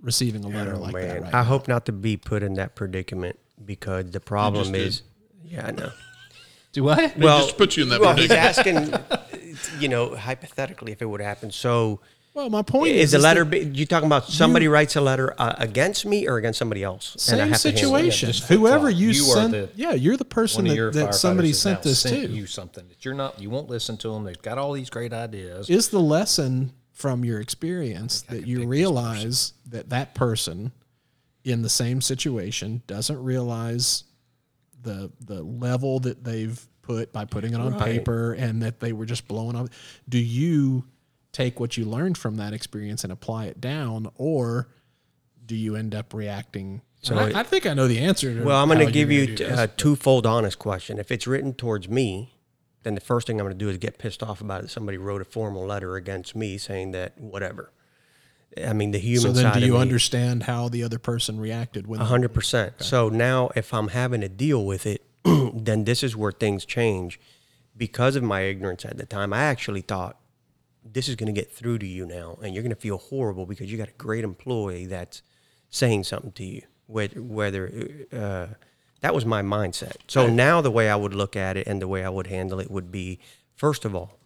receiving 0.00 0.44
a 0.44 0.48
letter 0.48 0.76
like 0.76 0.94
that 0.94 1.22
right 1.22 1.34
I 1.34 1.38
now? 1.38 1.42
hope 1.42 1.66
not 1.66 1.86
to 1.86 1.92
be 1.92 2.16
put 2.16 2.44
in 2.44 2.54
that 2.54 2.76
predicament 2.76 3.40
because 3.64 4.12
the 4.12 4.20
problem 4.20 4.62
just 4.66 4.72
did. 4.72 4.86
is, 4.86 5.02
yeah, 5.44 5.66
I 5.66 5.70
know. 5.72 5.90
do 6.72 6.88
I? 6.88 7.12
Well, 7.18 7.40
just 7.46 7.58
put 7.58 7.76
you 7.76 7.82
in 7.82 7.88
that 7.88 8.00
well, 8.00 8.14
he's 8.14 8.30
asking, 8.30 8.94
you 9.80 9.88
know, 9.88 10.14
hypothetically, 10.14 10.92
if 10.92 11.02
it 11.02 11.06
would 11.06 11.20
happen. 11.20 11.50
So, 11.50 12.00
well 12.40 12.50
my 12.50 12.62
point 12.62 12.92
is 12.92 13.04
is, 13.04 13.10
the 13.12 13.18
is 13.18 13.22
letter? 13.24 13.44
that 13.44 13.76
you 13.76 13.84
talking 13.86 14.06
about 14.06 14.26
somebody 14.26 14.66
writes 14.68 14.96
a 14.96 15.00
letter 15.00 15.34
uh, 15.38 15.54
against 15.58 16.06
me 16.06 16.26
or 16.28 16.38
against 16.38 16.58
somebody 16.58 16.82
else? 16.82 17.28
and 17.30 17.40
I 17.40 17.44
same 17.44 17.52
have 17.52 17.60
to 17.62 17.68
handle 17.72 17.96
it? 17.96 17.98
situation 18.04 18.26
just 18.32 18.48
whoever 18.48 18.88
you, 18.90 19.10
You 19.10 19.22
are 19.30 19.34
sent 19.34 19.52
the- 19.52 19.68
yeah 19.76 19.92
you're 19.92 20.16
the 20.16 20.24
person 20.24 20.64
One 20.64 20.70
of 20.70 20.76
your 20.76 20.90
that, 20.92 21.06
that 21.06 21.14
somebody 21.14 21.52
sent 21.52 21.80
now 21.80 21.82
this 21.90 22.00
sent 22.00 22.14
to 22.14 22.28
you 22.30 22.46
something 22.46 22.86
that 22.88 23.04
you're 23.04 23.14
not. 23.14 23.40
You 23.40 23.50
won't 23.50 23.68
listen 23.68 23.96
to 23.98 24.12
them. 24.12 24.24
They've 24.24 24.40
got 24.40 24.56
all 24.58 24.72
these 24.72 24.90
great 24.90 25.12
ideas. 25.12 25.68
is 25.70 25.88
the 25.88 26.00
lesson 26.00 26.72
from 26.92 27.24
your 27.24 27.40
experience 27.40 28.22
that 28.22 28.46
you 28.46 28.66
realize 28.66 29.52
that 29.66 29.88
that 29.90 30.14
person 30.14 30.72
in 31.44 31.62
the 31.62 31.68
same 31.70 32.00
situation 32.00 32.82
doesn't 32.86 33.22
realize 33.22 34.04
the 34.82 35.10
the 35.26 35.42
level 35.42 36.00
that 36.00 36.24
they've 36.24 36.66
put 36.82 37.12
by 37.12 37.24
putting 37.24 37.54
it 37.54 37.60
on 37.60 37.72
Right. 37.74 37.82
paper 37.84 38.32
and 38.32 38.62
that 38.62 38.80
they 38.80 38.92
were 38.92 39.06
just 39.06 39.28
blowing 39.28 39.54
up 39.56 39.68
do 40.08 40.18
you 40.18 40.84
take 41.32 41.60
what 41.60 41.76
you 41.76 41.84
learned 41.84 42.18
from 42.18 42.36
that 42.36 42.52
experience 42.52 43.04
and 43.04 43.12
apply 43.12 43.46
it 43.46 43.60
down 43.60 44.10
or 44.16 44.68
do 45.46 45.54
you 45.56 45.76
end 45.76 45.94
up 45.94 46.12
reacting 46.14 46.82
so 47.02 47.16
it- 47.18 47.34
I, 47.34 47.40
I 47.40 47.42
think 47.44 47.66
i 47.66 47.74
know 47.74 47.88
the 47.88 47.98
answer 48.00 48.34
to 48.34 48.44
Well, 48.44 48.56
I'm 48.60 48.68
going 48.68 48.84
to 48.86 48.92
give 48.92 49.10
you're 49.10 49.22
you 49.22 49.26
gonna 49.28 49.36
do 49.36 49.44
t- 49.44 49.50
this. 49.50 49.60
a 49.60 49.66
twofold 49.68 50.26
honest 50.26 50.58
question. 50.58 50.98
If 50.98 51.10
it's 51.10 51.26
written 51.26 51.54
towards 51.54 51.88
me, 51.88 52.34
then 52.82 52.94
the 52.94 53.00
first 53.00 53.26
thing 53.26 53.40
I'm 53.40 53.46
going 53.46 53.56
to 53.58 53.64
do 53.64 53.70
is 53.70 53.78
get 53.78 53.96
pissed 53.98 54.22
off 54.22 54.40
about 54.42 54.64
it. 54.64 54.70
Somebody 54.70 54.98
wrote 54.98 55.20
a 55.22 55.24
formal 55.24 55.64
letter 55.66 55.96
against 55.96 56.34
me 56.36 56.58
saying 56.58 56.90
that 56.92 57.18
whatever. 57.18 57.72
I 58.62 58.72
mean, 58.74 58.90
the 58.90 58.98
human 58.98 59.20
so 59.22 59.32
then 59.32 59.44
side 59.44 59.54
do 59.54 59.60
of 59.60 59.66
you 59.66 59.72
me- 59.74 59.80
understand 59.80 60.42
how 60.42 60.68
the 60.68 60.82
other 60.82 60.98
person 60.98 61.40
reacted 61.40 61.86
when 61.86 62.00
hundred 62.00 62.34
percent. 62.34 62.74
So 62.82 63.08
now, 63.08 63.50
if 63.56 63.72
I'm 63.72 63.88
having 63.88 64.20
to 64.20 64.28
deal 64.28 64.64
with 64.66 64.84
it, 64.86 65.06
then 65.24 65.84
this 65.84 66.02
is 66.02 66.14
where 66.16 66.32
things 66.32 66.66
change. 66.66 67.18
Because 67.76 68.14
of 68.16 68.22
my 68.22 68.42
ignorance 68.42 68.84
at 68.84 68.98
the 68.98 69.06
time, 69.06 69.32
I 69.32 69.44
actually 69.44 69.80
thought 69.80 70.19
this 70.92 71.08
is 71.08 71.16
going 71.16 71.32
to 71.32 71.40
get 71.40 71.52
through 71.52 71.78
to 71.78 71.86
you 71.86 72.06
now, 72.06 72.38
and 72.42 72.54
you're 72.54 72.62
going 72.62 72.74
to 72.74 72.80
feel 72.80 72.98
horrible 72.98 73.46
because 73.46 73.70
you 73.70 73.78
got 73.78 73.88
a 73.88 73.92
great 73.98 74.24
employee 74.24 74.86
that's 74.86 75.22
saying 75.68 76.04
something 76.04 76.32
to 76.32 76.44
you. 76.44 76.62
Whether, 76.86 77.22
whether 77.22 77.70
uh, 78.12 78.46
that 79.00 79.14
was 79.14 79.24
my 79.24 79.42
mindset. 79.42 79.96
So 80.08 80.28
now, 80.28 80.60
the 80.60 80.72
way 80.72 80.90
I 80.90 80.96
would 80.96 81.14
look 81.14 81.36
at 81.36 81.56
it 81.56 81.66
and 81.68 81.80
the 81.80 81.86
way 81.86 82.04
I 82.04 82.08
would 82.08 82.26
handle 82.26 82.58
it 82.58 82.70
would 82.70 82.90
be, 82.90 83.20
first 83.54 83.84
of 83.84 83.94
all, 83.94 84.18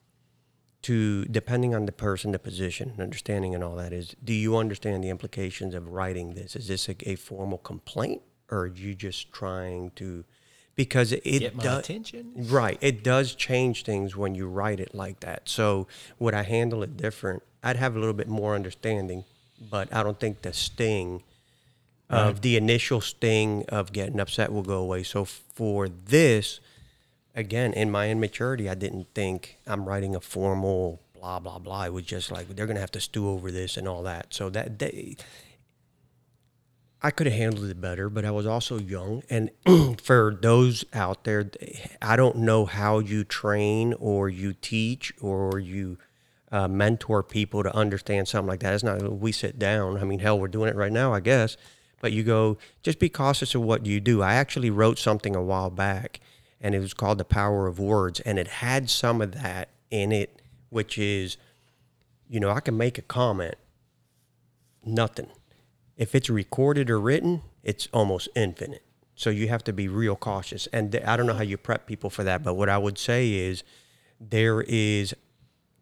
to 0.83 1.25
depending 1.27 1.75
on 1.75 1.87
the 1.87 1.93
person, 1.93 2.33
the 2.33 2.39
position, 2.39 2.91
and 2.91 3.01
understanding, 3.01 3.55
and 3.55 3.63
all 3.63 3.77
that 3.77 3.93
is, 3.93 4.17
do 4.25 4.33
you 4.33 4.57
understand 4.57 5.05
the 5.05 5.11
implications 5.11 5.75
of 5.75 5.89
writing 5.89 6.35
this? 6.35 6.57
Is 6.57 6.69
this 6.69 6.89
a, 6.89 6.97
a 7.09 7.17
formal 7.17 7.59
complaint, 7.59 8.23
or 8.51 8.61
are 8.61 8.67
you 8.67 8.95
just 8.95 9.33
trying 9.33 9.91
to? 9.97 10.25
Because 10.77 11.13
it 11.13 11.57
does, 11.59 12.13
right? 12.35 12.79
It 12.81 13.05
does 13.05 13.35
change 13.37 13.85
things 13.85 14.17
when 14.17 14.35
you 14.35 14.49
write 14.49 14.81
it 14.81 14.93
like 14.95 15.21
that. 15.21 15.49
So 15.49 15.87
would 16.19 16.35
I 16.35 16.43
handle 16.43 16.83
it 16.83 16.97
different? 16.97 17.45
I'd 17.63 17.77
have 17.77 17.95
a 17.95 17.99
little 18.01 18.15
bit 18.15 18.29
more 18.29 18.57
understanding, 18.57 19.25
but 19.71 19.95
I 19.95 20.03
don't 20.03 20.19
think 20.19 20.43
the 20.43 20.53
sting 20.53 21.23
of 22.11 22.41
the 22.43 22.57
initial 22.57 23.01
sting 23.01 23.65
of 23.69 23.93
getting 23.93 24.19
upset 24.21 24.53
will 24.53 24.63
go 24.63 24.79
away. 24.79 25.05
So 25.05 25.25
for 25.25 25.89
this, 25.89 26.61
again, 27.35 27.73
in 27.73 27.91
my 27.91 28.11
immaturity, 28.11 28.69
I 28.69 28.75
didn't 28.75 29.07
think 29.15 29.59
I'm 29.67 29.85
writing 29.89 30.15
a 30.15 30.21
formal 30.21 31.01
blah 31.15 31.39
blah 31.39 31.59
blah. 31.59 31.85
It 31.85 31.93
was 31.93 32.05
just 32.05 32.31
like 32.31 32.49
they're 32.49 32.67
gonna 32.67 32.81
have 32.81 32.91
to 32.93 33.01
stew 33.01 33.31
over 33.31 33.51
this 33.51 33.77
and 33.77 33.89
all 33.89 34.03
that. 34.03 34.35
So 34.35 34.51
that 34.51 34.79
they, 34.79 35.17
I 37.05 37.11
could 37.11 37.27
have 37.27 37.37
handled 37.37 37.69
it 37.69 37.83
better, 37.83 38.09
but 38.09 38.25
I 38.25 38.31
was 38.31 38.47
also 38.47 38.79
young. 38.79 39.25
And 39.29 39.51
for 40.01 40.35
those 40.41 40.87
out 40.95 41.25
there, 41.25 41.51
I 42.01 42.17
don't 42.17 42.37
know 42.37 42.65
how 42.65 42.99
you 42.99 43.25
train 43.25 43.93
or 43.99 44.31
you 44.31 44.55
teach 44.55 45.13
or 45.21 45.59
you 45.59 45.99
uh, 46.51 46.67
mentor 46.67 47.23
people 47.23 47.63
to 47.63 47.77
understand 47.77 48.27
something 48.27 48.49
like 48.49 48.61
that. 48.61 48.73
It's 48.73 48.83
not 48.83 49.03
we 49.21 49.33
sit 49.33 49.59
down. 49.59 49.99
I 49.99 50.05
mean, 50.05 50.21
hell, 50.21 50.41
we're 50.41 50.49
doing 50.49 50.71
it 50.71 50.77
right 50.77 50.91
now, 50.91 51.13
I 51.13 51.21
guess. 51.21 51.59
But 52.01 52.13
you 52.13 52.23
go, 52.23 52.57
just 52.83 52.99
be 52.99 53.11
cautious 53.11 53.55
of 53.55 53.61
what 53.61 53.85
you 53.85 54.01
do. 54.01 54.23
I 54.23 54.37
actually 54.37 54.71
wrote 54.71 54.99
something 54.99 55.37
a 55.37 55.43
while 55.43 55.69
back, 55.69 56.21
and 56.59 56.75
it 56.75 56.79
was 56.79 56.95
called 56.95 57.19
The 57.19 57.25
Power 57.27 57.67
of 57.67 57.79
Words, 57.79 58.21
and 58.21 58.39
it 58.39 58.49
had 58.49 58.89
some 58.89 59.21
of 59.21 59.33
that 59.33 59.69
in 59.91 60.11
it, 60.11 60.41
which 60.71 60.97
is, 60.97 61.37
you 62.31 62.41
know, 62.41 62.49
I 62.49 62.61
can 62.61 62.79
make 62.79 62.97
a 62.97 63.03
comment, 63.03 63.57
nothing 64.83 65.29
if 65.97 66.15
it's 66.15 66.31
recorded 66.31 66.91
or 66.91 67.01
written, 67.01 67.43
it's 67.63 67.89
almost 67.93 68.29
infinite. 68.35 68.83
So 69.15 69.31
you 69.31 69.49
have 69.49 69.63
to 69.65 69.73
be 69.73 69.87
real 69.89 70.17
cautious. 70.17 70.67
And 70.69 70.93
th- 70.93 71.05
I 71.05 71.17
don't 71.17 71.27
know 71.27 71.35
how 71.35 71.43
you 71.43 71.57
prep 71.57 71.87
people 71.87 72.11
for 72.11 72.25
that, 72.25 72.43
but 72.43 72.55
what 72.55 72.69
I 72.69 72.79
would 72.79 72.99
say 72.99 73.33
is 73.33 73.63
there 74.21 74.63
is 74.63 75.15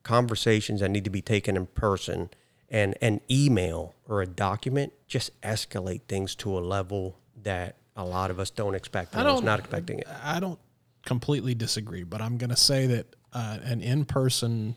conversations 0.02 0.80
that 0.80 0.90
need 0.90 1.04
to 1.04 1.10
be 1.10 1.22
taken 1.22 1.56
in 1.56 1.66
person 1.66 2.30
and 2.68 2.96
an 3.00 3.20
email 3.30 3.94
or 4.06 4.22
a 4.22 4.26
document 4.26 4.92
just 5.06 5.38
escalate 5.42 6.02
things 6.08 6.34
to 6.34 6.58
a 6.58 6.60
level 6.60 7.18
that 7.42 7.76
a 7.96 8.04
lot 8.04 8.30
of 8.30 8.40
us 8.40 8.50
don't 8.50 8.74
expect. 8.74 9.14
I, 9.14 9.22
I 9.22 9.32
was 9.32 9.42
not 9.42 9.58
expecting 9.60 9.98
it. 10.00 10.08
I 10.22 10.40
don't 10.40 10.58
completely 11.04 11.54
disagree, 11.54 12.02
but 12.02 12.20
I'm 12.20 12.38
going 12.38 12.50
to 12.50 12.56
say 12.56 12.86
that 12.86 13.14
uh, 13.32 13.58
an 13.62 13.80
in-person 13.82 14.76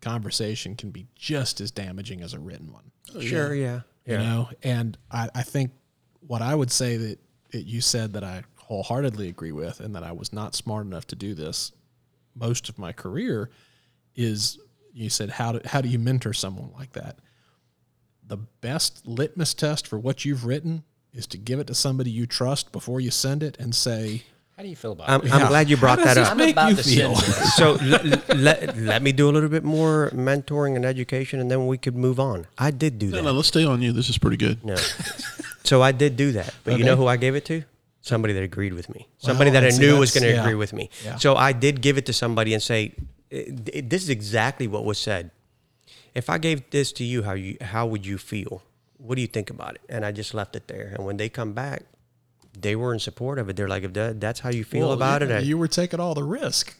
conversation 0.00 0.76
can 0.76 0.90
be 0.90 1.06
just 1.14 1.60
as 1.60 1.70
damaging 1.70 2.20
as 2.22 2.34
a 2.34 2.38
written 2.38 2.72
one. 2.72 2.90
Sure, 3.22 3.54
yeah. 3.54 3.80
You 4.06 4.18
know, 4.18 4.48
and 4.62 4.98
I, 5.10 5.28
I 5.34 5.42
think 5.42 5.72
what 6.20 6.42
I 6.42 6.54
would 6.54 6.70
say 6.70 6.96
that 6.96 7.18
it, 7.52 7.64
you 7.64 7.80
said 7.80 8.12
that 8.14 8.24
I 8.24 8.42
wholeheartedly 8.56 9.28
agree 9.28 9.52
with, 9.52 9.80
and 9.80 9.94
that 9.94 10.02
I 10.02 10.12
was 10.12 10.32
not 10.32 10.54
smart 10.54 10.86
enough 10.86 11.06
to 11.08 11.16
do 11.16 11.34
this 11.34 11.72
most 12.34 12.68
of 12.68 12.78
my 12.78 12.92
career, 12.92 13.50
is 14.14 14.58
you 14.92 15.08
said 15.10 15.30
how 15.30 15.52
do, 15.52 15.60
how 15.64 15.80
do 15.80 15.88
you 15.88 15.98
mentor 15.98 16.32
someone 16.32 16.70
like 16.76 16.92
that? 16.92 17.18
The 18.26 18.36
best 18.36 19.06
litmus 19.06 19.54
test 19.54 19.86
for 19.86 19.98
what 19.98 20.24
you've 20.24 20.44
written 20.44 20.84
is 21.12 21.26
to 21.28 21.38
give 21.38 21.60
it 21.60 21.66
to 21.68 21.74
somebody 21.74 22.10
you 22.10 22.26
trust 22.26 22.72
before 22.72 23.00
you 23.00 23.10
send 23.10 23.42
it 23.42 23.56
and 23.58 23.74
say, 23.74 24.24
how 24.56 24.62
do 24.62 24.68
you 24.68 24.76
feel 24.76 24.92
about 24.92 25.10
I'm, 25.10 25.22
it? 25.22 25.32
I'm 25.32 25.48
glad 25.48 25.68
you 25.68 25.76
brought 25.76 25.98
that 25.98 26.16
up. 26.16 26.36
Make 26.36 26.56
you 26.56 26.76
feel? 26.76 27.16
so 27.56 27.72
let, 27.82 28.36
let, 28.36 28.78
let 28.78 29.02
me 29.02 29.10
do 29.10 29.28
a 29.28 29.32
little 29.32 29.48
bit 29.48 29.64
more 29.64 30.10
mentoring 30.14 30.76
and 30.76 30.84
education, 30.84 31.40
and 31.40 31.50
then 31.50 31.66
we 31.66 31.76
could 31.76 31.96
move 31.96 32.20
on. 32.20 32.46
I 32.56 32.70
did 32.70 33.00
do 33.00 33.06
No, 33.06 33.16
that. 33.16 33.22
no, 33.24 33.32
let's 33.32 33.48
stay 33.48 33.64
on 33.64 33.82
you. 33.82 33.92
This 33.92 34.08
is 34.08 34.16
pretty 34.16 34.36
good. 34.36 34.64
No. 34.64 34.76
so 35.64 35.82
I 35.82 35.90
did 35.90 36.16
do 36.16 36.30
that. 36.32 36.54
But 36.62 36.78
you 36.78 36.84
know 36.84 36.94
who 36.94 37.08
I 37.08 37.16
gave 37.16 37.34
it 37.34 37.44
to? 37.46 37.64
Somebody 38.00 38.32
that 38.34 38.44
agreed 38.44 38.74
with 38.74 38.88
me. 38.94 39.08
Somebody 39.18 39.50
that 39.50 39.64
I 39.64 39.70
knew 39.70 39.98
was 39.98 40.12
going 40.12 40.24
to 40.24 40.30
yeah. 40.30 40.42
agree 40.42 40.54
with 40.54 40.72
me. 40.72 40.90
Yeah. 41.04 41.16
So 41.16 41.34
I 41.34 41.52
did 41.52 41.80
give 41.80 41.98
it 41.98 42.06
to 42.06 42.12
somebody 42.12 42.52
and 42.52 42.62
say, 42.62 42.94
"Eh, 43.32 43.44
eh, 43.72 43.80
"This 43.82 44.02
is 44.02 44.10
exactly 44.10 44.68
what 44.68 44.84
was 44.84 44.98
said. 44.98 45.30
If 46.14 46.28
I 46.28 46.36
gave 46.38 46.68
this 46.70 46.92
to 46.92 47.04
you, 47.04 47.22
how 47.22 47.32
you 47.32 47.56
how 47.60 47.86
would 47.86 48.04
you 48.04 48.18
feel? 48.18 48.62
What 48.98 49.14
do 49.16 49.22
you 49.22 49.26
think 49.26 49.48
about 49.48 49.76
it?" 49.76 49.80
And 49.88 50.04
I 50.04 50.12
just 50.12 50.34
left 50.34 50.54
it 50.54 50.68
there. 50.68 50.92
And 50.94 51.06
when 51.06 51.16
they 51.16 51.30
come 51.30 51.54
back, 51.54 51.84
they 52.60 52.76
were 52.76 52.92
in 52.92 53.00
support 53.00 53.38
of 53.38 53.48
it. 53.48 53.56
They're 53.56 53.68
like, 53.68 53.82
"If 53.82 53.92
that, 53.94 54.20
that's 54.20 54.40
how 54.40 54.50
you 54.50 54.64
feel 54.64 54.88
Well, 54.88 54.92
about 54.96 55.22
yeah, 55.22 55.28
it, 55.28 55.36
I- 55.38 55.40
You 55.40 55.58
were 55.58 55.68
taking 55.68 56.00
all 56.00 56.14
the 56.14 56.22
risk. 56.24 56.74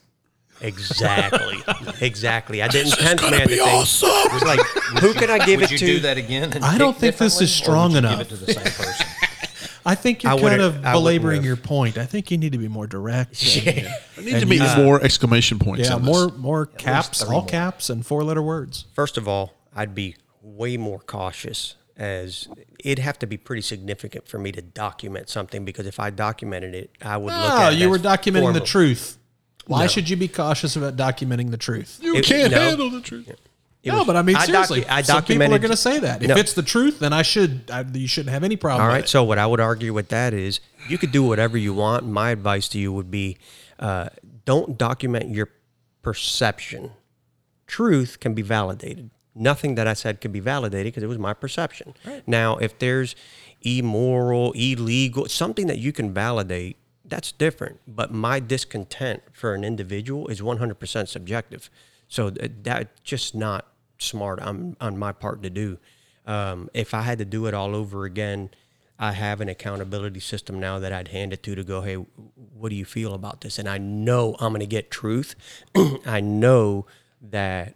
Exactly. 0.61 1.63
exactly. 2.01 2.63
I 2.63 2.69
didn't 2.69 2.93
tenth 2.93 3.21
gonna 3.21 3.39
man 3.39 3.49
the 3.49 3.57
thing. 3.57 3.69
awesome. 3.69 4.09
It 4.11 4.33
was 4.33 4.43
like, 4.45 4.61
who 5.03 5.13
can 5.13 5.29
I 5.31 5.45
give 5.45 5.61
Would 5.61 5.65
it 5.65 5.73
you 5.73 5.79
to? 5.79 5.87
Do 5.87 6.01
that 6.01 6.17
again. 6.17 6.53
I 6.63 6.79
don't 6.79 6.97
think 6.97 7.17
this 7.17 7.41
is 7.41 7.51
differently, 7.59 7.75
or 7.75 7.83
would 7.83 7.91
strong 7.91 7.97
enough. 7.97 8.19
Give 8.19 8.27
it 8.27 8.31
to 8.31 8.47
the 8.47 8.53
same 8.55 8.87
person. 8.87 9.07
I 9.87 9.95
think 9.95 10.23
you're 10.23 10.33
I 10.33 10.41
kind 10.41 10.63
of 10.63 10.81
belaboring 10.81 11.43
your 11.43 11.57
point. 11.57 11.99
I 11.99 12.07
think 12.07 12.31
you 12.31 12.39
need 12.39 12.53
to 12.53 12.59
be 12.59 12.69
more 12.69 12.87
direct. 12.87 13.33
and- 13.67 13.89
I 14.17 14.21
need 14.23 14.41
to 14.41 14.47
be 14.47 14.59
more 14.83 15.03
exclamation 15.03 15.59
points. 15.59 15.89
yeah, 15.91 15.99
more 15.99 16.29
This. 16.29 16.39
more 16.39 16.67
caps, 16.67 17.23
three 17.23 17.35
all 17.35 17.41
more. 17.43 17.49
caps, 17.49 17.91
and 17.91 18.07
four 18.07 18.23
letter 18.25 18.41
words. 18.43 18.87
First 18.95 19.19
of 19.19 19.27
all, 19.29 19.53
I'd 19.75 19.95
be 19.95 20.17
way 20.41 20.77
more 20.77 21.01
cautious 21.01 21.75
as 21.97 22.49
it'd 22.81 22.99
have 22.99 23.19
to 23.21 23.27
be 23.27 23.37
pretty 23.37 23.63
significant 23.63 24.27
for 24.27 24.39
me 24.39 24.51
to 24.53 24.61
document 24.63 25.29
something 25.29 25.65
because 25.65 25.87
if 25.87 26.01
I 26.01 26.11
documented 26.11 26.75
it, 26.75 26.91
I 27.01 27.17
would 27.17 27.33
look 27.33 27.55
No, 27.55 27.57
at 27.59 27.73
it 27.73 27.79
you 27.79 27.85
as 27.87 27.91
were 27.91 27.99
documenting 27.99 28.41
formal. 28.43 28.53
the 28.61 28.67
truth. 28.67 29.19
Why 29.67 29.83
No. 29.83 29.87
should 29.89 30.11
you 30.11 30.17
be 30.17 30.29
cautious 30.29 30.77
about 30.77 30.97
documenting 30.97 31.51
the 31.51 31.57
truth? 31.57 31.99
You 32.03 32.17
It- 32.17 32.25
can't 32.25 32.51
no. 32.53 32.59
handle 32.61 32.91
the 32.91 33.01
truth. 33.01 33.29
It 33.29 33.91
no, 33.93 33.99
was- 33.99 34.07
but 34.07 34.17
I 34.17 34.23
mean 34.23 34.35
I 34.37 34.41
docu- 34.43 34.47
seriously, 34.47 34.87
I 34.87 35.03
some 35.03 35.23
people 35.25 35.43
are 35.55 35.59
going 35.59 35.71
to 35.71 35.77
say 35.77 35.99
that. 36.01 36.23
If 36.23 36.29
No. 36.29 36.37
it's 36.37 36.55
the 36.55 36.63
truth, 36.63 36.99
then 37.01 37.13
I 37.13 37.23
should. 37.23 37.71
I, 37.71 37.85
you 37.93 38.09
shouldn't 38.09 38.33
have 38.33 38.43
any 38.43 38.57
problem. 38.57 38.83
All 38.83 38.89
right. 38.89 38.97
with 38.99 39.05
it. 39.05 39.09
So 39.11 39.23
what 39.25 39.39
I 39.39 39.47
would 39.47 39.61
argue 39.61 39.93
with 39.93 40.09
that 40.09 40.35
is 40.35 40.61
you 40.89 40.99
could 40.99 41.13
do 41.13 41.23
whatever 41.23 41.57
you 41.57 41.75
want. 41.75 42.07
My 42.07 42.31
advice 42.31 42.67
to 42.69 42.79
you 42.79 42.93
would 42.93 43.11
be 43.11 43.37
uh, 43.79 44.09
don't 44.47 44.77
document 44.79 45.35
your 45.35 45.49
perception. 46.03 46.91
Truth 47.67 48.21
can 48.21 48.35
be 48.35 48.43
validated. 48.43 49.11
Nothing 49.35 49.75
that 49.75 49.87
I 49.87 49.95
said 49.95 50.21
could 50.21 50.33
be 50.33 50.41
validated 50.41 50.93
because 50.93 51.03
it 51.03 51.09
was 51.09 51.19
my 51.19 51.35
perception. 51.35 51.95
Now, 52.27 52.57
if 52.57 52.79
there's 52.79 53.17
immoral, 53.63 54.53
illegal, 54.53 55.27
something 55.27 55.67
that 55.67 55.79
you 55.79 55.93
can 55.93 56.13
validate, 56.13 56.77
that's 57.05 57.33
different. 57.33 57.81
But 57.87 58.13
my 58.13 58.41
discontent 58.41 59.23
for 59.33 59.55
an 59.55 59.65
individual 59.65 60.29
is 60.29 60.41
100% 60.41 61.09
subjective. 61.09 61.71
So 62.09 62.31
th- 62.31 62.53
that's 62.63 63.01
just 63.03 63.35
not 63.35 63.67
smart 63.99 64.41
on, 64.41 64.77
on 64.81 64.99
my 64.99 65.13
part 65.13 65.43
to 65.43 65.51
do. 65.51 65.79
Um, 66.27 66.71
if 66.73 66.95
I 66.95 67.03
had 67.03 67.19
to 67.19 67.25
do 67.25 67.47
it 67.47 67.55
all 67.55 67.75
over 67.75 68.05
again, 68.05 68.51
I 68.99 69.13
have 69.13 69.41
an 69.41 69.49
accountability 69.49 70.21
system 70.21 70.61
now 70.61 70.79
that 70.79 70.93
I'd 70.93 71.09
hand 71.09 71.33
it 71.33 71.43
to 71.43 71.55
to 71.55 71.65
go, 71.65 71.81
hey, 71.81 71.97
what 71.97 72.69
do 72.69 72.77
you 72.77 72.85
feel 72.85 73.13
about 73.15 73.41
this? 73.41 73.59
And 73.59 73.69
I 73.69 73.79
know 73.79 74.37
I'm 74.39 74.53
going 74.53 74.61
to 74.61 74.67
get 74.67 74.91
truth. 74.91 75.35
I 76.07 76.21
know 76.21 76.87
that 77.21 77.75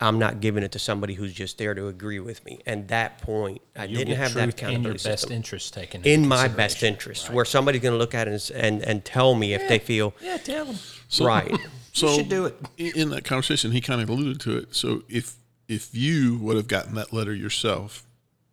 I'm 0.00 0.18
not 0.18 0.40
giving 0.40 0.62
it 0.64 0.72
to 0.72 0.78
somebody 0.78 1.14
who's 1.14 1.32
just 1.32 1.56
there 1.58 1.72
to 1.74 1.86
agree 1.86 2.18
with 2.18 2.44
me. 2.44 2.60
And 2.66 2.88
that 2.88 3.18
point, 3.18 3.62
I 3.76 3.84
You'll 3.84 3.98
didn't 3.98 4.08
get 4.08 4.18
have 4.18 4.34
that 4.34 4.56
truth 4.56 4.70
in 4.72 4.82
your 4.82 4.92
best 4.94 5.04
system. 5.04 5.32
interest 5.32 5.72
taken 5.74 6.02
In 6.04 6.26
my 6.26 6.48
best 6.48 6.78
consideration. 6.80 6.88
interest, 6.88 7.30
where 7.30 7.44
somebody's 7.44 7.80
going 7.80 7.94
to 7.94 7.98
look 7.98 8.14
at 8.14 8.26
it 8.26 8.50
and, 8.50 8.64
and, 8.64 8.82
and 8.82 9.04
tell 9.04 9.34
me 9.34 9.54
if 9.54 9.68
they 9.68 9.78
feel 9.78 10.12
Yeah, 10.20 10.36
tell 10.38 10.66
them. 10.66 10.76
right. 11.20 11.54
So 11.92 12.08
you 12.08 12.14
should 12.16 12.28
do 12.28 12.46
it. 12.46 12.56
in- 12.76 12.96
In 12.96 13.10
that 13.10 13.22
conversation, 13.24 13.70
he 13.70 13.80
kind 13.80 14.00
of 14.02 14.08
alluded 14.10 14.40
to 14.40 14.56
it. 14.58 14.74
So 14.74 15.04
if 15.08 15.36
if 15.68 15.94
you 15.94 16.38
would 16.38 16.56
have 16.56 16.66
gotten 16.66 16.96
that 16.96 17.12
letter 17.12 17.32
yourself, 17.32 18.02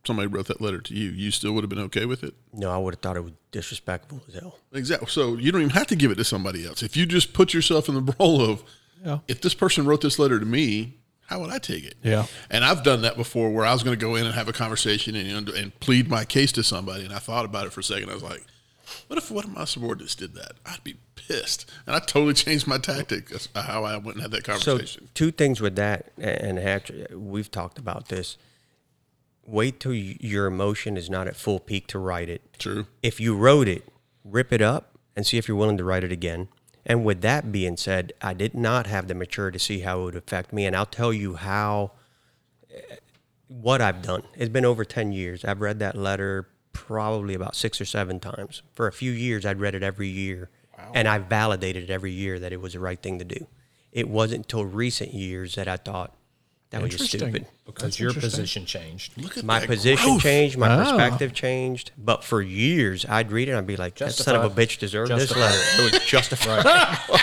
somebody 0.06 0.27
wrote 0.27 0.45
that 0.45 0.62
letter 0.62 0.80
to 0.80 0.93
you, 0.93 1.10
you 1.10 1.32
still 1.32 1.51
would 1.54 1.63
have 1.63 1.69
been 1.69 1.80
okay 1.80 2.06
with 2.06 2.23
it. 2.23 2.36
No, 2.54 2.69
I 2.69 2.77
would 2.77 2.93
have 2.93 3.01
thought 3.01 3.17
it 3.17 3.23
was 3.23 3.34
disrespectful 3.51 4.21
as 4.27 4.36
hell. 4.36 4.60
Exactly. 4.73 5.08
So 5.10 5.38
you 5.38 5.51
don't 5.51 5.62
even 5.62 5.73
have 5.73 5.88
to 5.88 5.95
give 5.95 6.12
it 6.12 6.15
to 6.15 6.23
somebody 6.23 6.67
else. 6.67 6.84
If 6.84 6.95
you 6.95 7.08
just 7.08 7.34
put 7.34 7.51
yourself 7.51 7.89
in 7.89 7.95
the 7.95 8.15
role 8.19 8.41
of, 8.47 8.63
Yeah. 9.04 9.19
if 9.27 9.41
this 9.41 9.56
person 9.56 9.86
wrote 9.88 10.01
this 10.01 10.19
letter 10.19 10.39
to 10.39 10.45
me, 10.45 10.99
how 11.32 11.39
would 11.39 11.50
I 11.50 11.60
take 11.60 11.86
it? 11.86 11.96
Yeah. 12.04 12.26
And 12.50 12.65
I've 12.65 12.84
done 12.84 13.04
that 13.04 13.15
before, 13.15 13.52
where 13.52 13.65
I 13.65 13.72
was 13.72 13.84
going 13.84 13.98
to 13.98 14.06
go 14.06 14.15
in 14.15 14.26
and 14.26 14.36
have 14.36 14.50
a 14.50 14.54
conversation 14.54 15.15
and, 15.15 15.48
and 15.48 15.80
plead 15.80 16.10
my 16.10 16.26
case 16.26 16.52
to 16.54 16.63
somebody, 16.63 17.06
and 17.06 17.13
I 17.13 17.20
thought 17.20 17.46
about 17.46 17.65
it 17.65 17.72
for 17.72 17.80
a 17.80 17.84
second. 17.84 18.10
I 18.10 18.13
was 18.15 18.22
like, 18.22 18.46
what 19.08 19.17
if 19.17 19.32
one 19.32 19.46
of 19.46 19.56
my 19.56 19.63
subordinates 19.63 20.13
did 20.13 20.34
that? 20.34 20.56
I'd 20.65 20.84
be 20.84 20.98
pissed, 21.15 21.72
and 21.88 21.96
I 21.96 22.00
totally 22.00 22.34
changed 22.46 22.67
my 22.67 22.80
tactic. 22.80 23.30
That's 23.30 23.48
uh, 23.56 23.62
how 23.62 23.86
I 23.86 23.96
went 23.96 24.15
and 24.15 24.24
had 24.24 24.32
that 24.32 24.44
conversation. 24.44 25.06
So 25.06 25.12
two 25.13 25.32
things 25.32 25.62
with 25.62 25.78
that, 25.78 26.12
and 26.17 26.60
actually 26.60 27.08
we've 27.15 27.50
talked 27.50 27.80
about 27.80 28.10
this. 28.10 28.38
Wait 29.48 29.80
till 29.80 29.94
your 29.94 30.48
emotion 30.48 30.98
is 30.98 31.10
not 31.10 31.28
at 31.28 31.38
full 31.38 31.60
peak 31.62 31.88
to 31.88 32.00
write 32.00 32.28
it. 32.28 32.41
True. 32.60 32.88
If 33.02 33.22
you 33.22 33.38
wrote 33.38 33.70
it, 33.70 33.88
rip 34.26 34.52
it 34.52 34.62
up 34.62 34.98
and 35.15 35.26
see 35.26 35.38
if 35.38 35.48
you're 35.48 35.58
willing 35.58 35.78
to 35.78 35.84
write 35.86 36.04
it 36.04 36.12
again. 36.12 36.50
And 36.86 37.06
with 37.06 37.22
that 37.22 37.52
being 37.52 37.78
said, 37.78 38.13
I 38.22 38.34
did 38.34 38.54
not 38.56 38.88
have 38.88 39.08
the 39.08 39.13
maturity 39.15 39.58
to 39.60 39.63
see 39.63 39.80
how 39.82 40.02
it 40.02 40.04
would 40.06 40.15
affect 40.15 40.52
me, 40.52 40.65
and 40.65 40.76
I'll 40.76 40.86
tell 40.86 41.13
you 41.13 41.36
how. 41.36 41.91
eh, 42.74 42.96
What 43.48 43.82
I've 43.82 44.02
done. 44.02 44.24
It's 44.36 44.50
been 44.50 44.65
over 44.65 44.86
ten 44.86 45.12
years. 45.12 45.44
I've 45.44 45.60
read 45.62 45.80
that 45.80 45.96
letter 45.96 46.48
probably 46.74 47.34
about 47.34 47.56
six 47.56 47.82
or 47.82 47.86
seven 47.86 48.20
times. 48.20 48.62
For 48.74 48.88
a 48.88 48.94
few 48.94 49.12
years, 49.12 49.46
I'd 49.46 49.60
read 49.60 49.76
it 49.76 49.84
every 49.84 50.08
year, 50.08 50.50
and 50.94 51.08
I 51.08 51.17
validated 51.20 51.89
every 51.91 52.12
year 52.12 52.39
that 52.39 52.54
it 52.54 52.62
was 52.62 52.74
the 52.74 52.80
right 52.80 53.02
thing 53.02 53.20
to 53.20 53.26
do. 53.26 53.48
It 53.91 54.08
wasn't 54.10 54.46
until 54.46 54.63
recent 54.65 55.13
years 55.13 55.56
that 55.56 55.67
I 55.67 55.76
thought 55.78 56.15
that 56.71 56.81
was 56.81 56.91
just 56.91 57.05
stupid. 57.05 57.45
Because 57.65 57.84
That's 57.84 57.99
your 57.99 58.13
position 58.13 58.65
changed. 58.65 59.13
Look 59.21 59.38
at 59.38 59.43
My 59.45 59.60
that 59.60 59.67
position 59.69 60.05
growth. 60.12 60.21
changed, 60.23 60.57
my 60.57 60.67
Ah. 60.69 60.84
perspective 60.84 61.34
changed, 61.34 61.91
but 61.97 62.23
for 62.23 62.41
years 62.41 63.05
I'd 63.07 63.31
read 63.31 63.47
it 63.47 63.51
and 63.51 63.60
I'd 63.60 63.67
be 63.67 63.77
like, 63.77 63.95
"That 63.95 64.13
son 64.13 64.36
of 64.36 64.43
a 64.43 64.49
bitch 64.49 64.77
deserved 64.79 65.12
this 65.12 65.36
letter." 65.36 65.57
It 65.84 65.93
was 65.93 66.03
justified. 66.05 66.65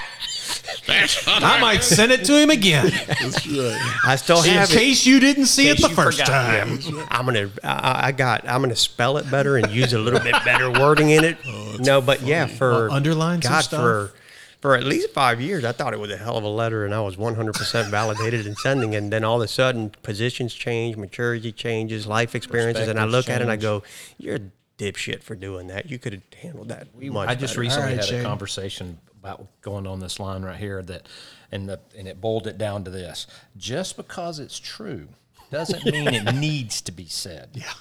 I 0.91 1.59
might 1.61 1.83
send 1.85 2.13
it 2.13 2.25
to 2.25 2.39
him 2.41 2.49
again 2.51 2.85
right. 2.87 4.01
I 4.07 4.17
still 4.17 4.43
in 4.43 4.51
have 4.51 4.71
it. 4.71 4.75
case 4.75 5.05
you 5.05 5.21
didn't 5.21 5.47
see 5.47 5.69
it 5.69 5.81
the 5.81 5.89
first 5.91 6.21
forgot. 6.21 6.29
time. 6.51 6.79
I'm 7.11 7.27
gonna, 7.27 7.51
I, 7.63 8.09
I 8.09 8.13
got, 8.13 8.49
I'm 8.49 8.63
gonna 8.63 8.75
spell 8.77 9.19
it 9.19 9.31
better 9.31 9.57
and 9.59 9.71
use 9.71 9.93
a 9.93 9.99
little 9.99 10.21
bit 10.21 10.35
better 10.45 10.71
wording 10.71 11.11
in 11.11 11.25
it. 11.25 11.37
no, 11.79 12.01
but 12.01 12.23
yeah, 12.23 12.47
for 12.47 12.91
Uh, 12.91 12.95
underline 12.95 13.43
some 13.43 13.53
God, 13.53 13.61
stuff. 13.65 13.81
for 13.81 14.13
for 14.61 14.75
at 14.77 14.85
least 14.85 15.11
five 15.11 15.41
years, 15.41 15.65
I 15.65 15.73
thought 15.73 15.93
it 15.93 16.01
was 16.01 16.11
a 16.11 16.17
hell 16.17 16.37
of 16.37 16.45
a 16.45 16.49
letter, 16.49 16.85
and 16.85 16.95
I 16.95 17.01
was 17.01 17.17
100% 17.17 17.87
validated 17.91 18.47
in 18.47 18.57
sending. 18.57 18.95
And 18.95 19.13
then 19.13 19.25
all 19.25 19.37
of 19.41 19.45
a 19.45 19.49
sudden, 19.49 19.91
positions 20.03 20.55
change, 20.55 20.97
maturity 20.97 21.53
changes, 21.53 22.07
life 22.07 22.35
experiences, 22.35 22.89
and 22.89 22.99
I 22.99 23.05
look 23.05 23.29
at 23.29 23.41
it 23.41 23.43
and 23.43 23.53
I 23.53 23.57
go, 23.57 23.83
"You're 24.19 24.37
a 24.37 24.41
dipshit 24.79 25.23
for 25.23 25.35
doing 25.35 25.69
that. 25.69 25.91
You 25.91 25.99
could 25.99 26.13
have 26.13 26.23
handled 26.41 26.69
that 26.69 26.89
much 26.95 27.29
I 27.29 27.35
just 27.35 27.53
better." 27.53 27.61
recently 27.61 27.83
All 27.83 27.89
right, 27.91 27.97
had 27.97 28.05
Shane. 28.05 28.21
a 28.21 28.25
conversation 28.25 28.99
about 29.21 29.47
going 29.61 29.87
on 29.87 30.01
this 30.01 30.19
line 30.19 30.43
right 30.43 30.57
here 30.57 30.83
that, 30.83 31.09
and 31.53 31.69
the 31.69 31.81
and 31.97 32.09
it 32.09 32.21
boiled 32.21 32.47
it 32.47 32.59
down 32.59 32.85
to 32.85 32.91
this: 32.91 33.27
just 33.57 33.97
because 33.97 34.39
it's 34.41 34.59
true 34.59 35.09
doesn't 35.51 35.85
mean 35.93 36.09
it 36.09 36.35
needs 36.35 36.81
to 36.83 36.93
be 36.93 37.07
said. 37.07 37.51
Yeah. 37.53 37.73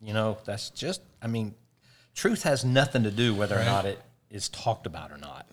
You 0.00 0.14
know, 0.14 0.38
that's 0.44 0.70
just. 0.70 1.02
I 1.20 1.26
mean, 1.26 1.54
truth 2.14 2.44
has 2.44 2.64
nothing 2.64 3.02
to 3.02 3.10
do 3.10 3.34
whether 3.34 3.58
or 3.58 3.64
not 3.64 3.84
it 3.84 4.00
is 4.30 4.48
talked 4.48 4.86
about 4.86 5.10
or 5.10 5.18
not. 5.18 5.46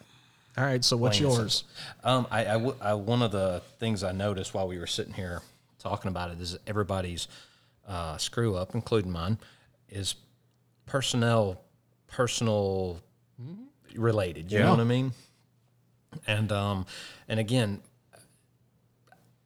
All 0.57 0.63
right. 0.63 0.83
So 0.83 0.95
what's 0.97 1.19
yours? 1.39 1.63
Um, 2.03 2.27
I, 2.29 2.41
I 2.41 2.53
w- 2.53 2.75
I- 2.81 2.93
one 2.93 3.21
of 3.21 3.31
the 3.31 3.61
things 3.79 4.03
I 4.03 4.11
noticed 4.11 4.53
while 4.53 4.67
we 4.67 4.77
were 4.77 4.87
sitting 4.87 5.13
here 5.13 5.41
talking 5.79 6.09
about 6.09 6.31
it 6.31 6.39
is 6.39 6.57
everybody's 6.67 7.27
uh, 7.87 8.17
screw 8.17 8.55
up, 8.55 8.75
including 8.75 9.11
mine, 9.11 9.37
is 9.89 10.15
personnel, 10.85 11.61
personal 12.07 13.01
related. 13.95 14.51
You 14.51 14.59
know 14.59 14.71
what 14.71 14.79
I 14.79 14.83
mean? 14.85 15.11
And 16.27 16.51
um, 16.51 16.85
and 17.27 17.39
again, 17.39 17.81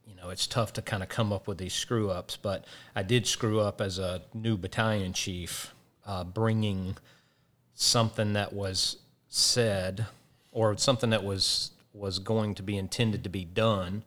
you 0.05 0.15
know, 0.15 0.29
it's 0.29 0.45
tough 0.47 0.73
to 0.73 0.81
kind 0.81 1.01
of 1.03 1.09
come 1.09 1.31
up 1.31 1.47
with 1.47 1.57
these 1.57 1.73
screw 1.73 2.09
ups, 2.11 2.35
but 2.37 2.65
I 2.95 3.03
did 3.03 3.25
screw 3.27 3.59
up 3.61 3.79
as 3.81 3.97
a 3.99 4.21
new 4.33 4.57
battalion 4.57 5.13
chief, 5.13 5.73
uh, 6.05 6.23
bringing 6.25 6.97
something 7.73 8.33
that 8.33 8.51
was 8.53 8.97
said 9.29 10.05
or 10.57 10.75
something 10.75 11.11
that 11.11 11.23
was 11.23 11.69
was 11.93 12.17
going 12.17 12.55
to 12.55 12.63
be 12.63 12.77
intended 12.77 13.23
to 13.23 13.29
be 13.29 13.45
done. 13.45 14.03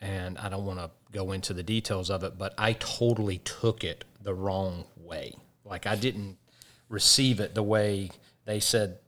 And 0.00 0.38
I 0.38 0.48
don't 0.48 0.64
want 0.64 0.78
to 0.78 0.90
go 1.10 1.32
into 1.32 1.52
the 1.52 1.62
details 1.64 2.08
of 2.08 2.22
it 2.22 2.38
but 2.38 2.54
I 2.56 2.74
totally 2.74 3.38
took 3.38 3.82
it 3.82 4.04
the 4.22 4.32
wrong 4.32 4.84
way. 4.96 5.34
Like 5.64 5.86
I 5.86 5.96
didn't 5.96 6.38
receive 6.88 7.40
it 7.40 7.54
the 7.54 7.62
way 7.64 8.10
they 8.44 8.60
said 8.60 8.98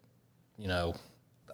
you 0.59 0.67
know 0.67 0.95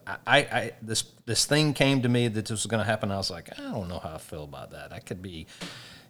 I, 0.06 0.38
I 0.38 0.72
this 0.80 1.04
this 1.26 1.44
thing 1.44 1.74
came 1.74 2.00
to 2.00 2.08
me 2.08 2.28
that 2.28 2.46
this 2.46 2.50
was 2.50 2.66
going 2.66 2.82
to 2.82 2.90
happen. 2.90 3.10
I 3.12 3.18
was 3.18 3.30
like 3.30 3.50
I 3.58 3.62
don't 3.62 3.88
know 3.88 3.98
how 3.98 4.14
I 4.14 4.18
feel 4.18 4.44
about 4.44 4.70
that. 4.70 4.90
I 4.90 5.00
could 5.00 5.20
be 5.20 5.46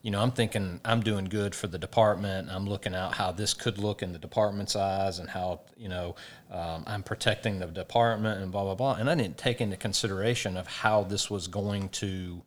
you 0.03 0.11
know, 0.11 0.21
I'm 0.21 0.31
thinking 0.31 0.81
I'm 0.85 1.01
doing 1.03 1.27
good 1.27 1.55
for 1.55 1.67
the 1.67 1.79
department. 1.79 2.49
I'm 2.51 2.67
looking 2.67 2.95
out 2.95 3.15
how 3.15 3.33
this 3.33 3.53
could 3.53 3.79
look 3.79 4.03
in 4.03 4.13
the 4.13 4.19
department's 4.19 4.75
eyes 4.75 5.19
and 5.19 5.29
how, 5.29 5.61
you 5.77 5.89
know, 5.89 6.15
um, 6.51 6.85
I'm 6.87 7.03
protecting 7.03 7.59
the 7.59 7.67
department 7.67 8.43
and 8.43 8.51
blah, 8.51 8.65
blah, 8.65 8.75
blah. 8.75 8.95
And 8.95 9.11
I 9.11 9.15
didn't 9.15 9.37
take 9.37 9.61
into 9.61 9.77
consideration 9.77 10.57
of 10.57 10.67
how 10.67 11.03
this 11.03 11.29
was 11.31 11.49
going 11.49 11.91
to 11.91 12.43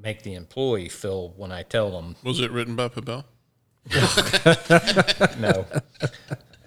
make 0.00 0.22
the 0.22 0.34
employee 0.34 0.88
feel 0.88 1.30
when 1.36 1.50
I 1.50 1.62
tell 1.62 1.90
them 1.90 2.16
Was 2.22 2.40
it 2.40 2.50
written 2.50 2.76
by 2.76 2.88
Pavel? 2.88 3.24
no. 5.38 5.66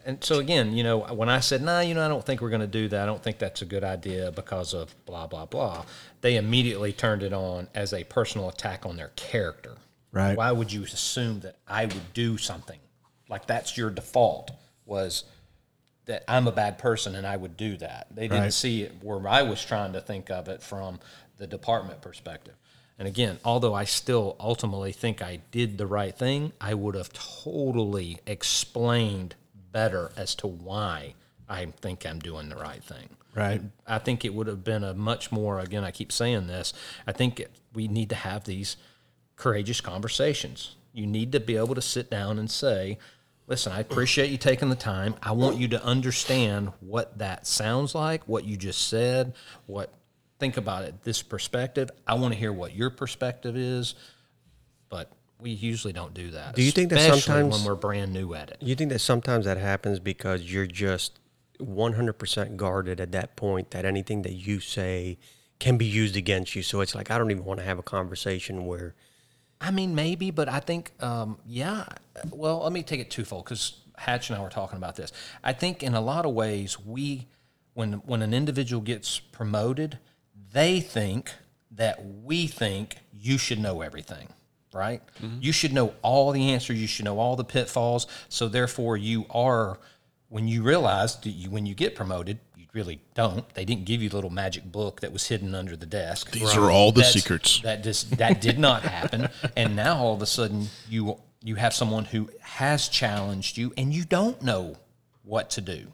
And 0.05 0.23
so 0.23 0.39
again, 0.39 0.75
you 0.75 0.83
know, 0.83 0.99
when 0.99 1.29
I 1.29 1.39
said, 1.39 1.61
"Nah, 1.61 1.79
you 1.81 1.93
know, 1.93 2.05
I 2.05 2.07
don't 2.07 2.25
think 2.25 2.41
we're 2.41 2.49
going 2.49 2.61
to 2.61 2.67
do 2.67 2.87
that. 2.89 3.01
I 3.01 3.05
don't 3.05 3.21
think 3.23 3.39
that's 3.39 3.61
a 3.61 3.65
good 3.65 3.83
idea 3.83 4.31
because 4.31 4.73
of 4.73 4.95
blah 5.05 5.27
blah 5.27 5.45
blah," 5.45 5.85
they 6.21 6.35
immediately 6.37 6.93
turned 6.93 7.23
it 7.23 7.33
on 7.33 7.67
as 7.73 7.93
a 7.93 8.03
personal 8.03 8.49
attack 8.49 8.85
on 8.85 8.97
their 8.97 9.11
character. 9.15 9.77
Right. 10.11 10.37
Why 10.37 10.51
would 10.51 10.71
you 10.71 10.83
assume 10.83 11.41
that 11.41 11.57
I 11.67 11.85
would 11.85 12.13
do 12.13 12.37
something 12.37 12.79
like 13.29 13.47
that's 13.47 13.77
your 13.77 13.89
default? 13.89 14.51
Was 14.85 15.25
that 16.05 16.23
I'm 16.27 16.47
a 16.47 16.51
bad 16.51 16.77
person 16.77 17.15
and 17.15 17.25
I 17.25 17.35
would 17.35 17.57
do 17.57 17.77
that. 17.77 18.07
They 18.11 18.27
didn't 18.27 18.43
Right. 18.43 18.53
see 18.53 18.83
it 18.83 19.03
where 19.03 19.27
I 19.27 19.41
was 19.41 19.65
trying 19.65 19.93
to 19.93 20.01
think 20.01 20.29
of 20.29 20.47
it 20.47 20.61
from 20.61 20.99
the 21.37 21.47
department 21.47 22.01
perspective. 22.01 22.53
And 22.99 23.07
again, 23.07 23.39
although 23.43 23.73
I 23.73 23.83
still 23.85 24.35
ultimately 24.39 24.91
think 24.91 25.21
I 25.21 25.41
did 25.51 25.77
the 25.79 25.87
right 25.87 26.15
thing, 26.15 26.53
I 26.61 26.75
would 26.75 26.93
have 26.95 27.11
totally 27.11 28.19
explained 28.27 29.35
better 29.75 30.09
as 30.15 30.33
to 30.35 30.47
why 30.47 31.13
I 31.49 31.65
think 31.65 32.05
I'm 32.05 32.19
doing 32.19 32.47
the 32.47 32.55
right 32.55 32.81
thing. 32.81 33.09
Right. 33.35 33.61
I 33.85 33.97
think 33.97 34.23
it 34.23 34.33
would 34.33 34.47
have 34.47 34.63
been 34.63 34.85
a 34.85 34.93
much 34.93 35.33
more, 35.33 35.59
again, 35.59 35.83
I 35.83 35.91
keep 35.91 36.13
saying 36.13 36.47
this, 36.47 36.71
I 37.05 37.11
think 37.11 37.41
it, 37.41 37.51
we 37.73 37.89
need 37.89 38.07
to 38.11 38.15
have 38.15 38.45
these 38.45 38.77
courageous 39.35 39.81
conversations. 39.81 40.77
You 40.93 41.05
need 41.05 41.33
to 41.33 41.41
be 41.41 41.57
able 41.57 41.75
to 41.75 41.81
sit 41.81 42.09
down 42.09 42.39
and 42.39 42.49
say, 42.49 42.99
listen, 43.47 43.73
I 43.73 43.81
appreciate 43.81 44.29
you 44.29 44.37
taking 44.37 44.69
the 44.69 44.77
time. 44.77 45.15
I 45.21 45.33
want 45.33 45.57
you 45.57 45.67
to 45.67 45.83
understand 45.83 46.71
what 46.79 47.17
that 47.17 47.45
sounds 47.45 47.93
like, 47.93 48.25
what 48.29 48.45
you 48.45 48.55
just 48.55 48.87
said, 48.87 49.33
what 49.65 49.93
think 50.39 50.55
about 50.55 50.85
it 50.85 51.03
this 51.03 51.21
perspective. 51.21 51.91
I 52.07 52.13
want 52.13 52.33
to 52.33 52.39
hear 52.39 52.53
what 52.53 52.73
your 52.73 52.91
perspective 52.91 53.57
is, 53.57 53.95
but 54.87 55.11
we 55.39 55.51
usually 55.51 55.93
don't 55.93 56.13
do 56.13 56.31
that. 56.31 56.55
Do 56.55 56.63
you 56.63 56.71
think 56.71 56.89
that 56.89 57.11
sometimes- 57.11 57.53
when 57.55 57.63
we're 57.65 57.75
brand 57.75 58.13
new 58.13 58.33
at 58.33 58.51
it? 58.51 58.57
You 58.61 58.75
think 58.75 58.89
that 58.91 58.99
sometimes 58.99 59.45
that 59.45 59.57
happens 59.57 59.99
because 59.99 60.51
you're 60.51 60.67
just 60.67 61.19
100% 61.59 62.57
guarded 62.57 62.99
at 62.99 63.11
that 63.11 63.35
point 63.35 63.71
that 63.71 63.85
anything 63.85 64.21
that 64.23 64.33
you 64.33 64.59
say 64.59 65.17
can 65.59 65.77
be 65.77 65.85
used 65.85 66.15
against 66.15 66.55
you. 66.55 66.63
So 66.63 66.81
it's 66.81 66.95
like, 66.95 67.09
I 67.11 67.17
don't 67.17 67.31
even 67.31 67.45
want 67.45 67.59
to 67.59 67.65
have 67.65 67.79
a 67.79 67.83
conversation 67.83 68.65
where, 68.65 68.93
I 69.61 69.71
mean, 69.71 69.95
maybe, 69.95 70.31
but 70.31 70.49
I 70.49 70.59
think, 70.59 70.91
um, 71.01 71.37
yeah. 71.45 71.85
Well, 72.29 72.63
let 72.63 72.73
me 72.73 72.83
take 72.83 72.99
it 72.99 73.09
twofold 73.09 73.45
because 73.45 73.79
Hatch 73.97 74.29
and 74.29 74.37
I 74.37 74.41
were 74.41 74.49
talking 74.49 74.77
about 74.77 74.95
this. 74.95 75.11
I 75.43 75.53
think 75.53 75.81
in 75.81 75.93
a 75.93 76.01
lot 76.01 76.25
of 76.25 76.33
ways, 76.33 76.79
we, 76.79 77.27
when 77.73 77.93
when 78.05 78.21
an 78.21 78.33
individual 78.33 78.81
gets 78.81 79.19
promoted, 79.19 79.99
they 80.51 80.79
think 80.79 81.31
that 81.71 82.03
we 82.05 82.47
think 82.47 82.97
you 83.13 83.37
should 83.37 83.59
know 83.59 83.81
everything, 83.81 84.29
right? 84.75 85.01
Mm-hmm. 85.21 85.37
You 85.41 85.51
should 85.51 85.73
know 85.73 85.93
all 86.03 86.31
the 86.31 86.51
answers. 86.51 86.79
You 86.79 86.87
should 86.87 87.05
know 87.05 87.17
all 87.17 87.35
the 87.35 87.43
pitfalls. 87.43 88.05
So 88.29 88.47
therefore, 88.47 88.97
you 88.97 89.25
are 89.31 89.79
when 90.29 90.47
you 90.47 90.61
realize 90.61 91.15
that 91.21 91.29
you 91.29 91.49
when 91.49 91.65
you 91.65 91.73
get 91.73 91.95
promoted. 91.95 92.39
you 92.57 92.65
Really 92.73 92.99
don't. 93.13 93.47
They 93.53 93.63
didn't 93.63 93.85
give 93.85 94.01
you 94.03 94.09
a 94.09 94.15
little 94.15 94.29
magic 94.29 94.69
book 94.69 94.99
that 94.99 95.13
was 95.13 95.25
hidden 95.27 95.55
under 95.55 95.77
the 95.77 95.85
desk. 95.85 96.31
These 96.31 96.57
are 96.57 96.69
all 96.69 96.91
the 96.91 96.99
That's- 97.01 97.13
secrets. 97.13 97.61
That 97.61 97.83
just 97.83 98.17
that 98.17 98.41
did 98.41 98.59
not 98.59 98.81
happen, 98.83 99.29
and 99.55 99.77
now 99.77 99.97
all 99.97 100.13
of 100.13 100.21
a 100.21 100.25
sudden 100.25 100.67
you 100.89 101.17
you 101.41 101.55
have 101.55 101.73
someone 101.73 102.03
who 102.05 102.29
has 102.41 102.89
challenged 102.89 103.57
you, 103.57 103.71
and 103.77 103.93
you 103.93 104.03
don't 104.03 104.41
know 104.41 104.75
what 105.23 105.49
to 105.51 105.61
do. 105.61 105.87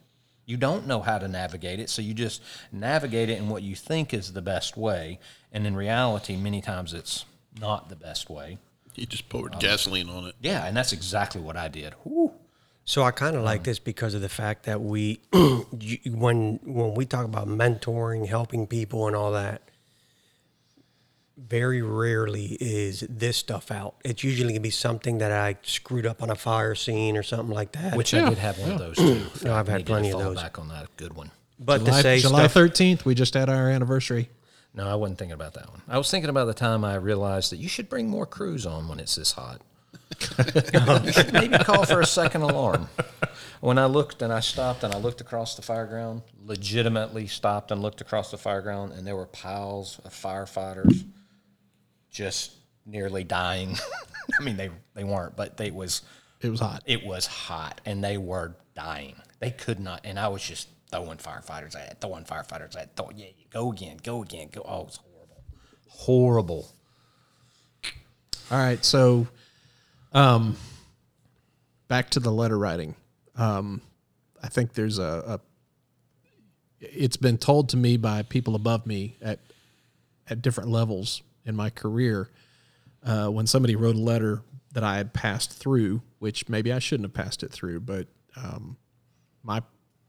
You 0.48 0.58
don't 0.58 0.88
know 0.88 1.02
how 1.02 1.20
to 1.20 1.28
navigate 1.28 1.80
it, 1.80 1.90
so 1.90 2.02
you 2.02 2.14
just 2.16 2.42
navigate 2.72 3.30
it 3.30 3.38
in 3.38 3.48
what 3.48 3.62
you 3.62 3.76
think 3.76 4.12
is 4.14 4.34
the 4.34 4.42
best 4.42 4.76
way, 4.76 5.20
and 5.52 5.68
in 5.68 5.76
reality, 5.76 6.36
many 6.36 6.62
times 6.62 6.94
it's 6.96 7.26
not 7.60 7.90
the 7.90 7.96
best 7.96 8.30
way. 8.30 8.58
He 8.94 9.06
just 9.06 9.30
poured 9.30 9.60
gasoline 9.60 10.10
on 10.10 10.26
it. 10.26 10.36
Yeah, 10.42 10.66
and 10.66 10.76
that's 10.76 10.92
exactly 10.94 11.42
what 11.42 11.56
I 11.58 11.68
did. 11.68 11.94
Whew. 12.04 12.34
So 12.84 13.04
I 13.04 13.12
kind 13.12 13.36
of 13.36 13.42
Um, 13.42 13.46
like 13.46 13.64
this 13.64 13.80
because 13.80 14.14
of 14.14 14.22
the 14.22 14.30
fact 14.30 14.64
that 14.66 14.82
we, 14.82 15.20
when 15.32 16.60
when 16.64 16.94
we 16.96 17.06
talk 17.06 17.26
about 17.26 17.48
mentoring, 17.48 18.28
helping 18.28 18.68
people, 18.68 19.08
and 19.08 19.16
all 19.16 19.32
that, 19.34 19.62
very 21.38 21.82
rarely 21.82 22.58
is 22.60 23.02
this 23.10 23.38
stuff 23.38 23.72
out. 23.72 23.96
It's 24.04 24.24
usually 24.24 24.54
gonna 24.54 24.60
be 24.62 24.70
something 24.70 25.20
that 25.20 25.32
I 25.32 25.58
screwed 25.64 26.06
up 26.06 26.22
on 26.22 26.30
a 26.30 26.36
fire 26.36 26.76
scene 26.76 27.18
or 27.18 27.24
something 27.24 27.54
like 27.56 27.72
that. 27.74 27.96
Which 27.96 28.14
I 28.14 28.28
did 28.30 28.38
have 28.40 28.60
one 28.60 28.72
of 28.72 28.80
those 28.80 28.98
too. 28.98 29.26
No, 29.44 29.56
I've 29.56 29.68
had 29.68 29.78
Needed 29.78 29.86
to 29.88 29.92
plenty 29.94 30.12
of 30.12 30.20
those. 30.20 30.36
Back 30.42 30.60
on 30.60 30.68
that, 30.70 30.88
good 30.98 31.14
one. 31.14 31.32
but 31.60 31.80
to 31.80 31.86
July, 31.86 32.02
say 32.02 32.20
July 32.20 32.46
13th, 32.48 33.06
we 33.06 33.16
just 33.16 33.34
had 33.34 33.50
our 33.50 33.70
anniversary. 33.70 34.30
No, 34.74 34.88
I 34.88 34.96
wasn't 34.96 35.20
thinking 35.20 35.34
about 35.34 35.54
that 35.56 35.70
one. 35.70 35.82
I 35.90 35.98
was 35.98 36.10
thinking 36.10 36.30
about 36.30 36.46
the 36.46 36.54
time 36.54 36.86
I 36.86 36.96
realized 36.96 37.52
that 37.52 37.58
you 37.58 37.68
should 37.68 37.90
bring 37.90 38.08
more 38.10 38.26
crews 38.26 38.66
on 38.66 38.88
when 38.88 39.00
it's 39.00 39.16
this 39.16 39.34
hot. 39.34 39.62
you 41.04 41.12
should 41.12 41.34
maybe 41.34 41.58
call 41.58 41.86
for 41.86 42.00
a 42.00 42.06
second 42.06 42.42
alarm. 42.44 42.88
When 43.60 43.78
I 43.78 43.86
looked 43.86 44.22
and 44.22 44.32
I 44.32 44.40
stopped 44.40 44.84
and 44.84 44.94
I 44.94 44.98
looked 44.98 45.20
across 45.22 45.56
the 45.56 45.62
fireground, 45.62 46.24
legitimately 46.46 47.28
stopped 47.28 47.72
and 47.72 47.82
looked 47.82 48.02
across 48.02 48.32
the 48.32 48.38
fireground, 48.38 48.98
and 48.98 49.06
there 49.06 49.16
were 49.16 49.26
piles 49.26 50.00
of 50.06 50.14
firefighters 50.14 51.04
just 52.10 52.54
nearly 52.86 53.24
dying. 53.24 53.76
I 54.40 54.44
mean, 54.44 54.58
they 54.58 54.70
they 54.94 55.04
weren't, 55.04 55.36
but 55.36 55.58
they 55.58 55.72
was 55.72 56.02
It 56.42 56.50
was 56.50 56.60
hot. 56.60 56.84
it 56.86 57.06
was 57.06 57.26
hot 57.28 57.82
and 57.86 58.04
they 58.04 58.18
were 58.18 58.56
dying. 58.76 59.16
They 59.40 59.52
could 59.52 59.80
not, 59.80 60.02
and 60.06 60.18
I 60.20 60.30
was 60.30 60.42
just 60.44 60.68
throwing 60.92 61.18
firefighters 61.18 61.76
at, 61.76 61.92
it, 61.92 61.98
throwing 62.02 62.26
firefighters 62.26 62.76
at, 62.78 62.96
throwing, 62.96 63.18
yeah, 63.18 63.28
go 63.50 63.72
again, 63.72 63.98
go 64.04 64.22
again, 64.22 64.50
go. 64.52 64.62
Oh, 64.66 64.86
it's 64.88 64.98
horrible, 64.98 65.44
horrible. 65.88 66.72
All 68.52 68.58
right, 68.58 68.84
so 68.84 69.28
um 70.14 70.58
back 71.88 72.10
to 72.12 72.20
the 72.20 72.32
letter 72.32 72.58
writing. 72.58 72.96
Um 73.36 73.82
I 74.44 74.50
think 74.50 74.74
there's 74.74 75.00
a, 75.00 75.24
a 75.28 75.40
it's 76.80 77.18
been 77.18 77.38
told 77.38 77.70
to 77.70 77.78
me 77.78 77.98
by 77.98 78.24
people 78.24 78.56
above 78.56 78.86
me 78.86 79.18
at 79.22 79.40
at 80.30 80.42
different 80.42 80.70
levels 80.70 81.22
in 81.46 81.56
my 81.56 81.70
career 81.70 82.30
uh, 83.04 83.28
when 83.28 83.48
somebody 83.48 83.76
wrote 83.76 83.96
a 83.96 84.00
letter 84.00 84.42
that 84.74 84.84
I 84.84 84.98
had 84.98 85.14
passed 85.14 85.52
through, 85.52 86.02
which 86.20 86.48
maybe 86.48 86.72
I 86.72 86.80
shouldn't 86.80 87.06
have 87.06 87.26
passed 87.26 87.44
it 87.44 87.52
through, 87.52 87.82
but 87.82 88.08
um, 88.38 88.78
my 89.44 89.62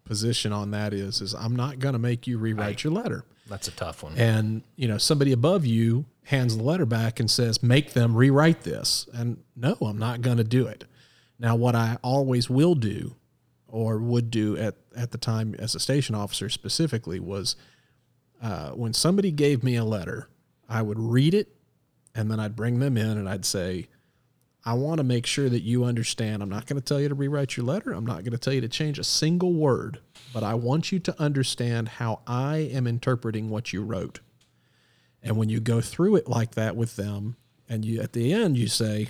position 0.04 0.52
on 0.52 0.70
that 0.72 0.92
is 0.92 1.20
is 1.20 1.34
I'm 1.34 1.56
not 1.56 1.78
going 1.78 1.92
to 1.94 1.98
make 1.98 2.26
you 2.26 2.38
rewrite 2.38 2.84
your 2.84 2.92
letter. 2.92 3.24
That's 3.48 3.68
a 3.68 3.72
tough 3.72 4.02
one. 4.02 4.16
And 4.16 4.62
you 4.76 4.88
know, 4.88 4.98
somebody 4.98 5.32
above 5.32 5.66
you 5.66 6.06
hands 6.24 6.56
the 6.56 6.62
letter 6.62 6.86
back 6.86 7.20
and 7.20 7.30
says, 7.30 7.62
"Make 7.62 7.92
them 7.92 8.16
rewrite 8.16 8.62
this." 8.62 9.08
And 9.12 9.42
no, 9.56 9.76
I'm 9.80 9.98
not 9.98 10.20
going 10.20 10.38
to 10.38 10.44
do 10.44 10.66
it. 10.66 10.84
Now, 11.38 11.56
what 11.56 11.74
I 11.74 11.98
always 12.02 12.48
will 12.48 12.74
do, 12.74 13.16
or 13.66 13.98
would 13.98 14.30
do 14.30 14.56
at 14.56 14.76
at 14.94 15.10
the 15.10 15.18
time 15.18 15.54
as 15.58 15.74
a 15.74 15.80
station 15.80 16.14
officer 16.14 16.48
specifically, 16.48 17.20
was 17.20 17.56
uh, 18.40 18.70
when 18.70 18.92
somebody 18.92 19.30
gave 19.30 19.62
me 19.62 19.76
a 19.76 19.84
letter, 19.84 20.28
I 20.68 20.82
would 20.82 20.98
read 20.98 21.34
it, 21.34 21.54
and 22.14 22.30
then 22.30 22.40
I'd 22.40 22.56
bring 22.56 22.78
them 22.78 22.96
in 22.96 23.18
and 23.18 23.28
I'd 23.28 23.44
say, 23.44 23.88
I 24.64 24.74
want 24.74 24.98
to 24.98 25.04
make 25.04 25.26
sure 25.26 25.48
that 25.48 25.62
you 25.62 25.84
understand. 25.84 26.42
I'm 26.42 26.48
not 26.48 26.66
going 26.66 26.80
to 26.80 26.84
tell 26.84 27.00
you 27.00 27.08
to 27.08 27.14
rewrite 27.14 27.56
your 27.56 27.66
letter. 27.66 27.92
I'm 27.92 28.06
not 28.06 28.22
going 28.22 28.32
to 28.32 28.38
tell 28.38 28.52
you 28.52 28.60
to 28.60 28.68
change 28.68 28.98
a 28.98 29.04
single 29.04 29.52
word, 29.52 29.98
but 30.32 30.44
I 30.44 30.54
want 30.54 30.92
you 30.92 31.00
to 31.00 31.20
understand 31.20 31.88
how 31.88 32.20
I 32.26 32.58
am 32.58 32.86
interpreting 32.86 33.50
what 33.50 33.72
you 33.72 33.82
wrote. 33.82 34.20
And 35.22 35.36
when 35.36 35.48
you 35.48 35.60
go 35.60 35.80
through 35.80 36.16
it 36.16 36.28
like 36.28 36.52
that 36.52 36.76
with 36.76 36.96
them, 36.96 37.36
and 37.68 37.84
you 37.84 38.00
at 38.00 38.12
the 38.12 38.32
end 38.32 38.58
you 38.58 38.68
say, 38.68 39.08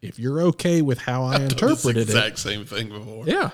if 0.00 0.18
you're 0.18 0.40
okay 0.40 0.82
with 0.82 1.00
how 1.00 1.24
I 1.24 1.38
This 1.38 1.52
interpreted 1.52 1.96
it, 1.98 2.08
exact 2.08 2.38
same 2.38 2.64
thing 2.64 2.88
before. 2.88 3.26
yeah, 3.26 3.50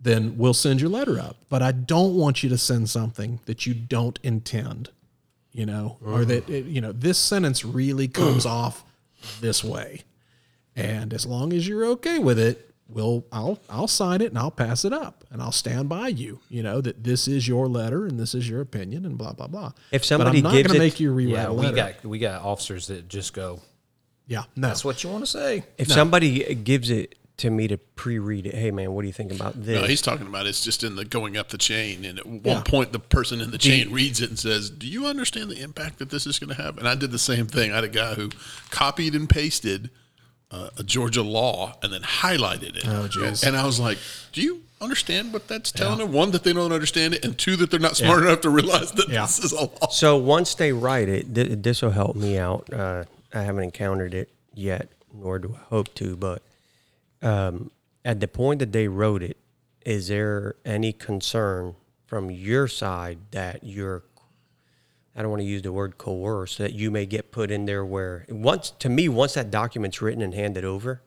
then 0.00 0.36
we'll 0.36 0.54
send 0.54 0.80
your 0.80 0.90
letter 0.90 1.18
up. 1.18 1.36
But 1.48 1.62
I 1.62 1.72
don't 1.72 2.14
want 2.14 2.42
you 2.42 2.48
to 2.50 2.58
send 2.58 2.90
something 2.90 3.40
that 3.46 3.66
you 3.66 3.74
don't 3.74 4.18
intend, 4.22 4.90
you 5.52 5.66
know, 5.66 5.98
or 6.04 6.24
that, 6.24 6.48
it, 6.48 6.66
you 6.66 6.80
know, 6.80 6.92
this 6.92 7.18
sentence 7.18 7.64
really 7.64 8.08
comes 8.08 8.44
off 8.46 8.84
this 9.40 9.62
way. 9.64 10.02
And 10.78 11.12
as 11.14 11.26
long 11.26 11.52
as 11.52 11.66
you're 11.66 11.84
okay 11.86 12.18
with 12.18 12.38
it, 12.38 12.70
we'll, 12.88 13.24
I'll, 13.32 13.58
I'll 13.68 13.88
sign 13.88 14.20
it 14.20 14.26
and 14.30 14.38
I'll 14.38 14.50
pass 14.50 14.84
it 14.84 14.92
up 14.92 15.24
and 15.30 15.42
I'll 15.42 15.52
stand 15.52 15.88
by 15.88 16.08
you, 16.08 16.40
you 16.48 16.62
know, 16.62 16.80
that 16.80 17.04
this 17.04 17.26
is 17.28 17.46
your 17.48 17.66
letter 17.66 18.06
and 18.06 18.18
this 18.18 18.34
is 18.34 18.48
your 18.48 18.60
opinion 18.60 19.04
and 19.04 19.18
blah, 19.18 19.32
blah, 19.32 19.46
blah. 19.48 19.72
If 19.92 20.04
somebody 20.04 20.06
But 20.06 20.06
somebody 20.06 20.38
I'm 20.38 20.42
not 20.44 20.52
gives 20.52 20.66
gonna 20.68 20.76
it- 20.78 20.86
make 20.86 21.00
you 21.00 21.12
rewrite 21.12 21.34
yeah, 21.34 21.46
a 21.48 21.52
we 21.52 21.62
letter. 21.66 21.76
got 21.76 22.04
we 22.04 22.18
got 22.18 22.42
officers 22.42 22.86
that 22.86 23.08
just 23.08 23.32
go. 23.34 23.60
yeah, 24.26 24.44
no. 24.56 24.68
That's 24.68 24.84
what 24.84 25.02
you 25.04 25.10
want 25.10 25.24
to 25.24 25.30
say. 25.30 25.64
If 25.76 25.88
somebody 25.92 26.54
gives 26.54 26.90
it 26.90 27.14
to 27.38 27.50
me 27.50 27.68
to 27.68 27.78
pre-read 27.78 28.46
it, 28.46 28.54
hey 28.54 28.72
man, 28.72 28.90
what 28.92 29.02
do 29.02 29.06
you 29.06 29.12
think 29.12 29.30
about 29.32 29.54
this? 29.54 29.80
No, 29.80 29.86
he's 29.86 30.02
talking 30.02 30.26
about 30.26 30.46
it's 30.48 30.64
just 30.64 30.82
in 30.82 30.96
the 30.96 31.04
going 31.04 31.36
up 31.36 31.50
the 31.50 31.58
chain, 31.58 32.04
and 32.04 32.18
at 32.18 32.26
one 32.26 32.40
Yeah. 32.44 32.62
point 32.62 32.92
the 32.92 32.98
person 32.98 33.40
in 33.40 33.50
the 33.52 33.58
chain 33.58 33.92
reads 33.92 34.20
it 34.20 34.28
and 34.30 34.38
says, 34.38 34.70
"Do 34.70 34.88
you 34.88 35.06
understand 35.06 35.50
the 35.50 35.60
impact 35.60 35.98
that 36.00 36.10
this 36.10 36.26
is 36.26 36.38
going 36.40 36.54
to 36.56 36.60
have?" 36.62 36.78
And 36.78 36.88
I 36.88 36.94
did 36.96 37.10
the 37.12 37.18
same 37.18 37.46
thing. 37.46 37.70
I 37.70 37.76
had 37.76 37.84
a 37.84 37.88
guy 37.88 38.14
who 38.14 38.30
copied 38.70 39.14
and 39.14 39.28
pasted 39.28 39.90
uh, 40.50 40.70
a 40.78 40.82
Georgia 40.82 41.22
law 41.22 41.76
and 41.82 41.92
then 41.92 42.02
highlighted 42.02 42.76
it. 42.76 42.86
Oh, 42.86 43.08
jeez. 43.08 43.46
And 43.46 43.56
I 43.56 43.66
was 43.66 43.78
like, 43.78 43.98
"Do 44.32 44.40
you 44.42 44.62
understand 44.80 45.32
what 45.32 45.46
that's 45.48 45.70
telling 45.72 45.98
them? 45.98 46.12
One, 46.12 46.30
that 46.30 46.44
they 46.44 46.52
don't 46.52 46.72
understand 46.72 47.14
it, 47.14 47.24
and 47.24 47.36
two, 47.36 47.56
that 47.56 47.70
they're 47.70 47.80
not 47.80 47.96
smart 47.96 48.22
enough 48.22 48.40
to 48.42 48.50
realize 48.50 48.92
that 48.92 49.08
Yeah. 49.08 49.22
this 49.22 49.38
is 49.40 49.52
a 49.52 49.64
law." 49.64 49.88
So 49.90 50.16
once 50.16 50.54
they 50.54 50.72
write 50.72 51.08
it, 51.08 51.34
th- 51.34 51.58
this 51.62 51.82
will 51.82 51.90
help 51.90 52.16
me 52.16 52.38
out. 52.38 52.72
Uh, 52.72 53.04
I 53.34 53.42
haven't 53.42 53.64
encountered 53.64 54.14
it 54.14 54.30
yet, 54.54 54.88
nor 55.12 55.38
do 55.38 55.54
I 55.54 55.64
hope 55.68 55.94
to. 55.96 56.16
But 56.16 56.42
um, 57.22 57.70
at 58.04 58.20
the 58.20 58.28
point 58.28 58.60
that 58.60 58.72
they 58.72 58.88
wrote 58.88 59.22
it, 59.22 59.36
is 59.84 60.08
there 60.08 60.54
any 60.64 60.92
concern 60.92 61.74
from 62.06 62.30
your 62.30 62.68
side 62.68 63.18
that 63.32 63.62
you're 63.64 64.02
I 65.18 65.22
don't 65.22 65.32
want 65.32 65.40
to 65.40 65.48
use 65.48 65.62
the 65.62 65.72
word 65.72 65.98
coerce 65.98 66.58
that 66.58 66.74
you 66.74 66.92
may 66.92 67.04
get 67.04 67.32
put 67.32 67.50
in 67.50 67.64
there 67.64 67.84
where 67.84 68.24
once 68.28 68.70
to 68.78 68.88
me 68.88 69.08
once 69.08 69.34
that 69.34 69.50
document's 69.50 70.00
written 70.00 70.22
and 70.22 70.32
handed 70.32 70.64
over, 70.64 71.02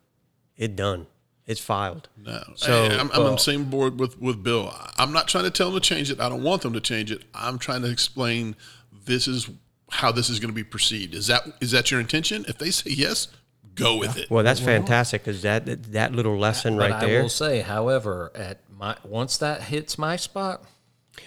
it 0.57 0.75
done. 0.75 1.07
It's 1.47 1.61
filed. 1.61 2.09
No, 2.17 2.43
So, 2.55 2.87
I, 2.87 2.93
am 2.95 3.09
I'm 3.13 3.21
on 3.21 3.31
the 3.31 3.37
same 3.37 3.69
board 3.69 4.01
with 4.01 4.19
with 4.19 4.43
Bill. 4.43 4.75
I'm 4.97 5.13
not 5.13 5.29
trying 5.29 5.45
to 5.45 5.49
tell 5.49 5.71
them 5.71 5.79
to 5.79 5.87
change 5.87 6.11
it. 6.11 6.19
I 6.19 6.27
don't 6.27 6.43
want 6.43 6.61
them 6.61 6.73
to 6.73 6.81
change 6.81 7.09
it. 7.09 7.23
I'm 7.33 7.57
trying 7.57 7.83
to 7.83 7.89
explain 7.89 8.57
this 9.05 9.29
is 9.29 9.49
how 9.89 10.11
this 10.11 10.29
is 10.29 10.41
going 10.41 10.49
to 10.49 10.55
be 10.55 10.63
perceived. 10.65 11.15
Is 11.15 11.27
that 11.27 11.43
is 11.61 11.71
that 11.71 11.89
your 11.89 12.01
intention? 12.01 12.43
If 12.49 12.57
they 12.57 12.71
say 12.71 12.91
yes, 12.91 13.29
go 13.75 13.95
with 13.95 14.17
it. 14.17 14.29
Well, 14.29 14.43
that's 14.43 14.59
fantastic 14.59 15.23
because 15.23 15.41
that, 15.43 15.65
that 15.67 15.91
that 15.93 16.11
little 16.11 16.37
lesson 16.37 16.75
But 16.75 16.91
right 16.91 17.01
I 17.01 17.05
there. 17.05 17.19
I 17.19 17.21
will 17.23 17.29
say, 17.29 17.61
however, 17.61 18.29
at 18.35 18.59
my 18.69 18.97
once 19.05 19.37
that 19.37 19.63
hits 19.63 19.97
my 19.97 20.17
spot, 20.17 20.65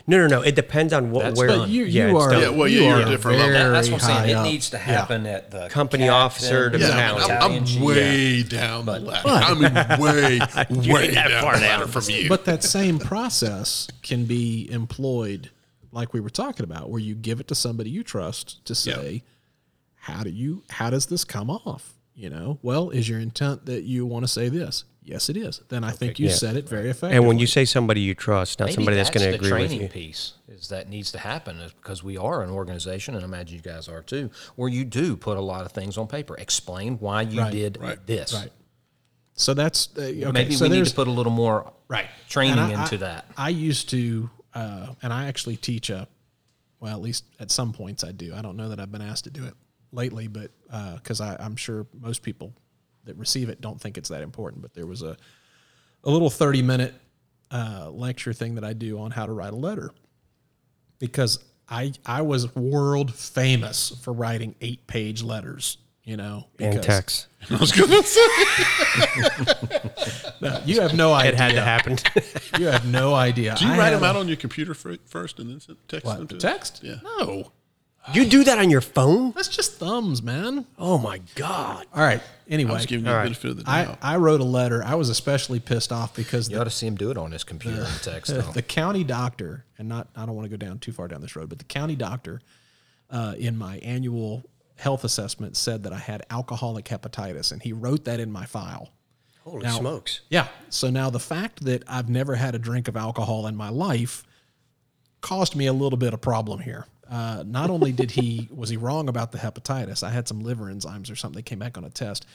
No, 0.07 0.19
no, 0.19 0.27
no. 0.27 0.43
It 0.43 0.55
depends 0.55 0.93
on 0.93 1.11
what 1.11 1.23
That's 1.25 1.39
where. 1.39 1.49
But 1.49 1.69
you, 1.69 1.85
yeah, 1.85 2.09
you 2.09 2.17
it's 2.17 2.25
are, 2.27 2.31
done. 2.33 2.43
Yeah, 2.43 2.49
well, 2.51 2.69
you 2.69 2.81
yeah, 2.83 2.89
you're 2.89 2.99
are 2.99 3.07
a 3.07 3.11
different 3.11 3.39
level. 3.39 3.53
that, 3.55 3.69
that's 3.71 3.89
what 3.91 4.03
I'm 4.03 4.07
saying. 4.07 4.19
high 4.19 4.27
It 4.29 4.35
up. 4.35 4.45
needs 4.47 4.71
to 4.71 4.77
Yeah. 4.77 4.83
happen 4.83 5.27
at 5.27 5.51
the 5.51 5.69
Company 5.69 6.05
captain, 6.05 6.15
officer 6.23 6.71
to 6.71 6.79
the 6.79 6.85
Yeah, 6.87 6.91
County. 7.19 7.25
I'm, 7.33 7.53
I'm 7.59 7.65
chief. 7.65 7.81
way 7.83 8.43
down 8.43 8.87
the 8.87 8.99
ladder. 8.99 9.29
I 9.29 9.55
mean, 9.55 10.01
way, 10.01 10.93
way 10.93 11.05
ain't 11.05 11.15
that 11.15 11.29
down 11.29 11.43
far 11.43 11.55
the 11.57 11.61
ladder 11.63 11.85
down. 11.85 11.89
from 11.89 12.05
you. 12.15 12.29
But 12.29 12.45
that 12.47 12.63
same 12.63 12.99
process 12.99 13.89
can 14.03 14.25
be 14.25 14.69
employed, 14.71 15.51
like 15.93 16.13
we 16.13 16.21
were 16.21 16.31
talking 16.31 16.65
about, 16.65 16.91
where 16.91 17.01
you 17.01 17.15
give 17.15 17.41
it 17.41 17.49
to 17.49 17.55
somebody 17.55 17.91
you 17.91 18.03
trust 18.03 18.65
to 18.67 18.75
say, 18.75 19.23
"How 19.97 20.23
do 20.23 20.31
you? 20.31 20.65
How 20.71 20.91
does 20.91 21.07
this 21.07 21.25
come 21.25 21.51
off?" 21.51 21.93
You 22.17 22.31
know, 22.31 22.59
well, 22.63 22.91
is 22.91 23.09
your 23.09 23.19
intent 23.21 23.67
that 23.67 23.83
you 23.83 24.07
want 24.07 24.25
to 24.25 24.29
say 24.29 24.49
this? 24.49 24.85
Yes, 25.07 25.29
it 25.29 25.37
is. 25.37 25.61
Then 25.69 25.85
I 25.85 25.91
think 25.91 26.19
you 26.19 26.29
Yeah. 26.29 26.35
said 26.35 26.57
it 26.57 26.67
very 26.67 26.89
effectively. 26.89 27.17
And 27.17 27.27
when 27.27 27.39
you 27.39 27.47
say 27.47 27.67
somebody 27.67 28.01
you 28.01 28.15
trust, 28.15 28.59
not 28.59 28.67
Maybe 28.67 28.75
somebody 28.77 28.97
that's 28.97 29.11
going 29.11 29.25
to 29.25 29.31
the 29.33 29.37
agree 29.37 29.53
with 29.53 29.73
you. 29.73 29.79
the 29.81 29.89
training 29.89 30.03
you. 30.03 30.09
piece 30.09 30.33
is 30.49 30.69
that 30.69 30.89
needs 30.89 31.13
to 31.13 31.19
happen 31.19 31.59
is 31.59 31.73
because 31.75 32.03
we 32.03 32.17
are 32.17 32.43
an 32.43 32.49
organization, 32.51 33.15
and 33.15 33.23
I 33.23 33.27
imagine 33.29 33.55
you 33.57 33.63
guys 33.63 33.87
are 33.87 34.01
too, 34.03 34.31
where 34.57 34.71
you 34.71 34.85
do 34.87 35.15
put 35.17 35.37
a 35.37 35.43
lot 35.43 35.67
of 35.67 35.73
things 35.73 35.99
on 35.99 36.07
paper. 36.07 36.35
Explain 36.39 36.97
why 37.01 37.21
you 37.23 37.41
Right, 37.41 37.53
did 37.53 37.77
right, 37.81 38.07
this. 38.07 38.33
right, 38.33 38.51
so 39.35 39.53
that's 39.53 39.91
uh, 39.99 40.01
okay. 40.03 40.31
Maybe 40.33 40.55
so 40.55 40.65
we 40.65 40.71
need 40.71 40.77
there's 40.79 40.91
to 40.91 40.97
put 40.97 41.09
a 41.09 41.11
little 41.11 41.33
more 41.33 41.71
right 41.89 42.09
training 42.31 42.59
I- 42.59 42.71
into 42.83 42.95
I- 42.95 42.99
that. 42.99 43.27
I 43.37 43.49
used 43.51 43.91
to, 43.91 44.31
uh, 44.55 44.95
and 45.03 45.13
I 45.13 45.27
actually 45.27 45.57
teach 45.59 45.91
a, 45.91 46.09
well, 46.81 46.95
at 46.97 47.03
least 47.03 47.25
at 47.39 47.51
some 47.51 47.75
points 47.75 48.05
I 48.05 48.13
do. 48.13 48.35
I 48.35 48.41
don't 48.41 48.57
know 48.57 48.71
that 48.71 48.81
I've 48.81 48.91
been 48.93 49.03
asked 49.03 49.25
to 49.25 49.31
do 49.31 49.45
it 49.45 49.55
lately, 49.93 50.29
but 50.29 50.51
because 50.95 51.21
I 51.21 51.37
I'm 51.39 51.57
sure 51.57 51.87
most 52.01 52.23
people 52.23 52.55
that 53.05 53.17
receive 53.17 53.49
it 53.49 53.61
don't 53.61 53.81
think 53.81 53.97
it's 53.99 54.09
that 54.09 54.23
important. 54.23 54.63
But 54.63 54.75
there 54.75 54.87
was 54.87 55.03
a 55.03 55.17
a 56.05 56.11
little 56.11 56.31
30 56.31 56.63
minute 56.63 56.95
uh, 57.51 57.89
lecture 57.91 58.33
thing 58.33 58.57
that 58.57 58.65
I 58.65 58.73
do 58.73 58.99
on 58.99 59.11
how 59.11 59.27
to 59.27 59.33
write 59.33 59.53
a 59.53 59.57
letter 59.57 59.91
because 60.99 61.39
I 61.69 61.93
I 62.05 62.23
was 62.23 62.55
world 62.55 63.15
famous 63.15 63.91
for 64.03 64.13
writing 64.13 64.55
eight 64.61 64.87
page 64.87 65.23
letters. 65.23 65.79
You 66.07 66.19
know, 66.19 66.49
And 66.61 66.83
text. 66.83 67.29
I 67.51 67.57
was 67.57 67.73
going 67.73 67.89
to 67.89 68.03
say, 68.03 68.21
No, 70.43 70.61
you 70.67 70.83
have 70.83 70.95
no 70.95 71.15
idea. 71.15 71.33
It 71.33 71.39
had 71.39 71.53
to 71.53 71.63
happen. 71.63 71.97
You 72.59 72.67
have 72.67 72.85
no 72.85 73.15
idea. 73.15 73.55
do 73.59 73.65
you 73.67 73.73
I 73.73 73.79
write 73.79 73.85
had 73.87 73.95
them 73.95 74.03
a- 74.03 74.07
out 74.09 74.17
on 74.17 74.29
your 74.29 74.37
computer 74.37 74.75
first 74.75 75.39
and 75.39 75.49
then 75.51 75.77
text 75.89 76.05
What, 76.05 76.19
them 76.19 76.29
to 76.29 76.35
the 76.35 76.41
text? 76.43 76.81
Yeah. 76.85 76.97
No. 77.03 77.53
You 78.13 78.27
do 78.27 78.45
that 78.45 78.59
on 78.59 78.69
your 78.71 78.81
phone? 78.83 79.33
That's 79.33 79.49
just 79.49 79.75
thumbs, 79.79 80.23
man. 80.23 80.67
Oh 80.79 80.99
my 80.99 81.21
god! 81.35 81.87
All 81.95 82.03
right. 82.03 82.21
I 82.21 82.53
Anyway, 82.53 82.73
was 82.73 82.85
giving 82.85 83.07
you 83.07 83.11
All 83.11 83.15
the 83.15 83.19
right. 83.21 83.25
benefit 83.25 83.51
of 83.53 83.65
the 83.65 83.71
I, 83.71 83.85
doubt. 83.87 83.99
I 84.03 84.17
wrote 84.17 84.41
a 84.43 84.45
letter. 84.45 84.85
I 84.85 84.97
was 84.97 85.09
especially 85.09 85.61
pissed 85.61 85.91
off 85.91 86.15
because 86.15 86.51
You 86.51 86.57
the, 86.57 86.61
ought 86.61 86.65
to 86.65 86.71
see 86.71 86.87
him 86.87 86.95
do 86.95 87.11
it 87.11 87.17
on 87.17 87.33
his 87.33 87.43
computer 87.43 87.83
and 87.83 88.03
text. 88.03 88.31
Though. 88.35 88.43
the 88.43 88.61
county 88.61 89.03
doctor, 89.05 89.65
and 89.79 89.89
not 89.89 90.09
I 90.15 90.27
don't 90.27 90.35
want 90.37 90.45
to 90.51 90.55
go 90.55 90.59
down 90.59 90.79
too 90.81 90.93
far 90.93 91.09
down 91.09 91.23
this 91.23 91.35
road, 91.37 91.49
but 91.49 91.59
the 91.59 91.65
county 91.65 91.97
doctor 91.97 92.43
uh, 93.11 93.35
in 93.39 93.57
my 93.57 93.79
annual 93.79 94.45
health 94.77 95.05
assessment 95.05 95.57
said 95.57 95.85
that 95.85 95.93
I 95.95 95.99
had 95.99 96.27
alcoholic 96.29 96.85
hepatitis, 96.85 97.51
and 97.53 97.63
he 97.63 97.73
wrote 97.73 98.05
that 98.05 98.21
in 98.21 98.31
my 98.31 98.45
file. 98.45 98.91
Holy 99.45 99.63
Now- 99.63 99.79
smokes! 99.79 100.21
Yeah. 100.29 100.49
So 100.69 100.91
now 100.91 101.09
the 101.09 101.21
fact 101.21 101.65
that 101.65 101.83
I've 101.89 102.11
never 102.11 102.35
had 102.35 102.55
a 102.55 102.59
drink 102.59 102.89
of 102.89 102.97
alcohol 102.97 103.47
in 103.47 103.57
my 103.57 103.71
life 103.71 104.23
caused 105.23 105.57
me 105.57 105.67
a 105.67 105.73
little 105.73 105.97
bit 105.99 106.13
of 106.13 106.21
problem 106.21 106.61
here. 106.61 106.87
Uh, 107.11 107.45
not 107.47 107.71
only 107.71 107.93
did 107.93 108.11
he 108.11 108.49
was 108.55 108.71
he 108.71 108.77
wrong 108.77 109.09
about 109.09 109.33
the 109.33 109.39
hepatitis, 109.39 110.03
I 110.03 110.11
had 110.11 110.29
some 110.29 110.41
liver 110.41 110.67
enzymes 110.67 111.11
or 111.11 111.17
something 111.17 111.37
that 111.37 111.47
came 111.47 111.59
back 111.59 111.77
on 111.79 111.85
a 111.85 111.91
test. 111.91 112.27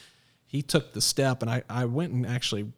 He 0.46 0.62
took 0.62 0.92
the 0.92 1.00
step, 1.00 1.42
and 1.42 1.50
I 1.50 1.62
I 1.68 1.84
went 1.84 2.12
and 2.12 2.26
actually 2.26 2.72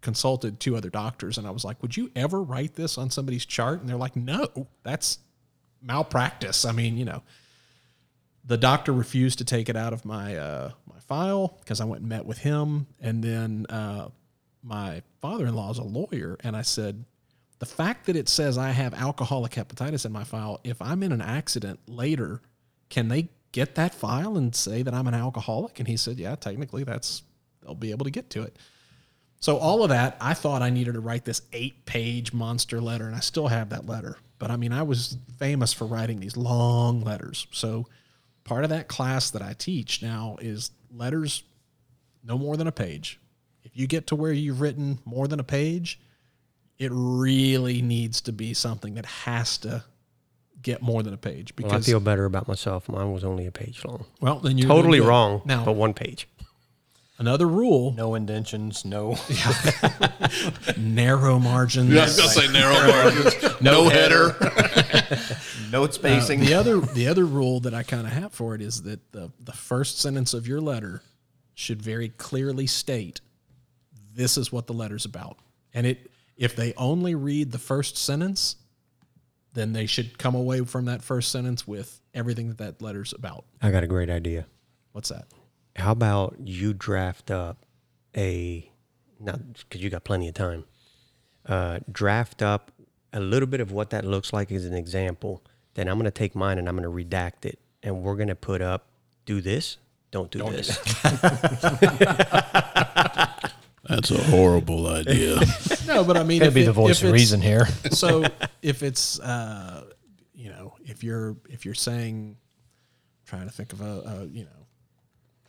consulted 0.00 0.58
two 0.60 0.76
other 0.76 0.88
doctors, 0.90 1.36
and 1.38 1.46
I 1.46 1.50
was 1.50 1.64
like, 1.64 1.82
"Would 1.82 1.96
you 1.96 2.10
ever 2.16 2.42
write 2.42 2.74
this 2.74 2.96
on 2.96 3.10
somebody's 3.10 3.44
chart?" 3.44 3.80
And 3.80 3.88
they're 3.88 3.96
like, 3.96 4.16
"No, 4.16 4.68
that's 4.82 5.18
malpractice." 5.82 6.64
I 6.64 6.72
mean, 6.72 6.96
you 6.96 7.04
know 7.04 7.22
the 8.44 8.56
doctor 8.56 8.92
refused 8.92 9.38
to 9.38 9.44
take 9.44 9.68
it 9.68 9.76
out 9.76 9.92
of 9.92 10.04
my 10.04 10.36
uh, 10.36 10.70
my 10.86 10.98
file 11.00 11.58
because 11.60 11.80
I 11.80 11.84
went 11.84 12.00
and 12.00 12.08
met 12.08 12.24
with 12.24 12.38
him, 12.38 12.86
and 13.00 13.22
then 13.22 13.66
uh, 13.68 14.08
my 14.62 15.02
father-in-law 15.20 15.70
is 15.72 15.78
a 15.78 15.84
lawyer, 15.84 16.36
and 16.40 16.56
I 16.56 16.62
said, 16.62 17.04
the 17.60 17.66
fact 17.66 18.06
that 18.06 18.16
it 18.16 18.28
says 18.28 18.58
I 18.58 18.70
have 18.70 18.92
alcoholic 18.94 19.52
hepatitis 19.52 20.04
in 20.04 20.12
my 20.12 20.24
file, 20.24 20.60
if 20.64 20.80
I'm 20.82 21.02
in 21.02 21.12
an 21.12 21.20
accident 21.20 21.78
later, 21.86 22.40
can 22.88 23.08
they 23.08 23.28
get 23.52 23.76
that 23.76 23.94
file 23.94 24.36
and 24.36 24.54
say 24.54 24.82
that 24.82 24.94
I'm 24.94 25.06
an 25.06 25.14
alcoholic? 25.14 25.78
And 25.78 25.86
he 25.86 25.96
said, 25.96 26.18
yeah, 26.18 26.34
technically 26.34 26.84
that's 26.84 27.22
they'll 27.62 27.74
be 27.74 27.90
able 27.90 28.04
to 28.04 28.10
get 28.10 28.30
to 28.30 28.42
it. 28.42 28.56
So 29.38 29.56
all 29.56 29.82
of 29.82 29.90
that, 29.90 30.16
I 30.20 30.34
thought 30.34 30.62
I 30.62 30.70
needed 30.70 30.94
to 30.94 31.00
write 31.00 31.24
this 31.24 31.42
eight-page 31.52 32.32
monster 32.32 32.80
letter, 32.80 33.06
and 33.06 33.14
I 33.16 33.20
still 33.20 33.48
have 33.48 33.70
that 33.70 33.86
letter. 33.86 34.16
But 34.38 34.50
I 34.50 34.56
mean, 34.56 34.72
I 34.72 34.82
was 34.82 35.16
famous 35.38 35.72
for 35.72 35.86
writing 35.86 36.20
these 36.20 36.36
long 36.36 37.02
letters. 37.02 37.46
So 37.50 37.86
part 38.44 38.64
of 38.64 38.70
that 38.70 38.88
class 38.88 39.30
that 39.30 39.42
I 39.42 39.54
teach 39.54 40.02
now 40.02 40.36
is 40.40 40.70
letters 40.94 41.42
no 42.24 42.36
more 42.38 42.56
than 42.56 42.66
a 42.66 42.72
page. 42.72 43.20
If 43.62 43.76
you 43.76 43.86
get 43.86 44.06
to 44.08 44.16
where 44.16 44.32
you've 44.32 44.60
written 44.60 44.98
more 45.04 45.28
than 45.28 45.40
a 45.40 45.44
page, 45.44 46.00
it 46.80 46.90
really 46.92 47.80
needs 47.82 48.20
to 48.22 48.32
be 48.32 48.54
something 48.54 48.94
that 48.94 49.06
has 49.06 49.58
to 49.58 49.84
get 50.62 50.82
more 50.82 51.02
than 51.02 51.14
a 51.14 51.16
page 51.18 51.52
Well, 51.60 51.72
I 51.72 51.80
feel 51.80 52.00
better 52.00 52.24
about 52.24 52.48
myself. 52.48 52.88
Mine 52.88 53.12
was 53.12 53.22
only 53.22 53.46
a 53.46 53.52
page 53.52 53.84
long. 53.84 54.06
well 54.20 54.40
then 54.40 54.58
you're 54.58 54.66
Totally 54.68 55.00
wrong, 55.00 55.42
Now 55.44 55.64
but 55.64 55.72
one 55.72 55.94
page. 55.94 56.26
another 57.18 57.46
rule: 57.46 57.92
No 57.92 58.14
indentions, 58.14 58.84
no. 58.84 59.16
narrow 60.76 61.38
margins. 61.38 61.90
Yeah, 61.90 62.02
I 62.02 62.04
was 62.04 62.16
gonna 62.16 62.28
say 62.30 62.48
narrow 62.52 62.86
margins, 62.86 63.60
no 63.60 63.88
header. 63.88 64.36
Note 65.72 65.94
spacing. 65.94 66.40
Uh, 66.42 66.44
the 66.44 66.54
other 66.54 66.80
the 66.80 67.06
other 67.08 67.24
rule 67.24 67.60
that 67.60 67.74
I 67.74 67.82
kind 67.82 68.06
of 68.06 68.12
have 68.12 68.32
for 68.32 68.54
it 68.54 68.60
is 68.62 68.82
that 68.82 69.12
the 69.12 69.30
the 69.40 69.52
first 69.52 70.00
sentence 70.00 70.34
of 70.34 70.46
your 70.46 70.60
letter 70.60 71.02
should 71.54 71.80
very 71.82 72.08
clearly 72.08 72.66
state 72.66 73.20
this 74.14 74.36
is 74.36 74.50
what 74.50 74.66
the 74.66 74.72
letter's 74.74 75.04
about. 75.04 75.36
And 75.72 75.86
it 75.86 76.09
if 76.40 76.56
they 76.56 76.72
only 76.78 77.14
read 77.14 77.52
the 77.52 77.58
first 77.58 77.96
sentence, 77.98 78.56
then 79.52 79.74
they 79.74 79.84
should 79.86 80.18
come 80.18 80.34
away 80.34 80.64
from 80.64 80.86
that 80.86 81.02
first 81.02 81.30
sentence 81.30 81.68
with 81.68 82.00
everything 82.14 82.48
that 82.48 82.58
that 82.58 82.82
letter's 82.82 83.12
about. 83.12 83.44
I 83.60 83.70
got 83.70 83.84
a 83.84 83.86
great 83.86 84.08
idea. 84.08 84.46
What's 84.92 85.10
that? 85.10 85.26
How 85.76 85.92
about 85.92 86.36
you 86.42 86.72
draft 86.72 87.30
up 87.30 87.66
a, 88.16 88.68
not 89.20 89.38
because 89.68 89.82
you 89.82 89.90
got 89.90 90.02
plenty 90.02 90.28
of 90.28 90.34
time, 90.34 90.64
uh, 91.46 91.80
draft 91.92 92.42
up 92.42 92.72
a 93.12 93.20
little 93.20 93.46
bit 93.46 93.60
of 93.60 93.70
what 93.70 93.90
that 93.90 94.04
looks 94.04 94.32
like 94.32 94.50
as 94.50 94.64
an 94.64 94.74
example. 94.74 95.44
Then 95.74 95.88
I'm 95.88 95.96
going 95.96 96.06
to 96.06 96.10
take 96.10 96.34
mine 96.34 96.58
and 96.58 96.68
I'm 96.68 96.76
going 96.76 96.90
to 96.90 97.16
redact 97.16 97.44
it. 97.44 97.58
And 97.82 98.02
we're 98.02 98.16
going 98.16 98.28
to 98.28 98.34
put 98.34 98.62
up, 98.62 98.86
do 99.26 99.40
this, 99.42 99.76
don't 100.10 100.30
do 100.30 100.38
this. 100.50 100.78
That's 103.90 104.10
a 104.12 104.22
horrible 104.22 104.86
idea. 104.86 105.40
No, 105.86 106.04
but 106.04 106.16
I 106.16 106.22
mean, 106.22 106.38
Gotta 106.38 106.48
if 106.50 106.54
be 106.54 106.62
it- 106.62 106.66
the 106.66 106.72
voice 106.72 107.02
of 107.02 107.10
reason 107.10 107.40
here. 107.40 107.66
so 107.90 108.24
if 108.62 108.84
it's 108.84 109.18
uh, 109.18 109.84
you 110.34 110.48
know 110.50 110.74
if 110.84 111.02
you're 111.02 111.36
if 111.48 111.64
you're 111.64 111.74
saying 111.74 112.36
trying 113.26 113.46
to 113.48 113.52
think 113.52 113.72
of 113.72 113.80
a, 113.80 113.84
a 113.84 114.24
you 114.26 114.44
know 114.44 114.66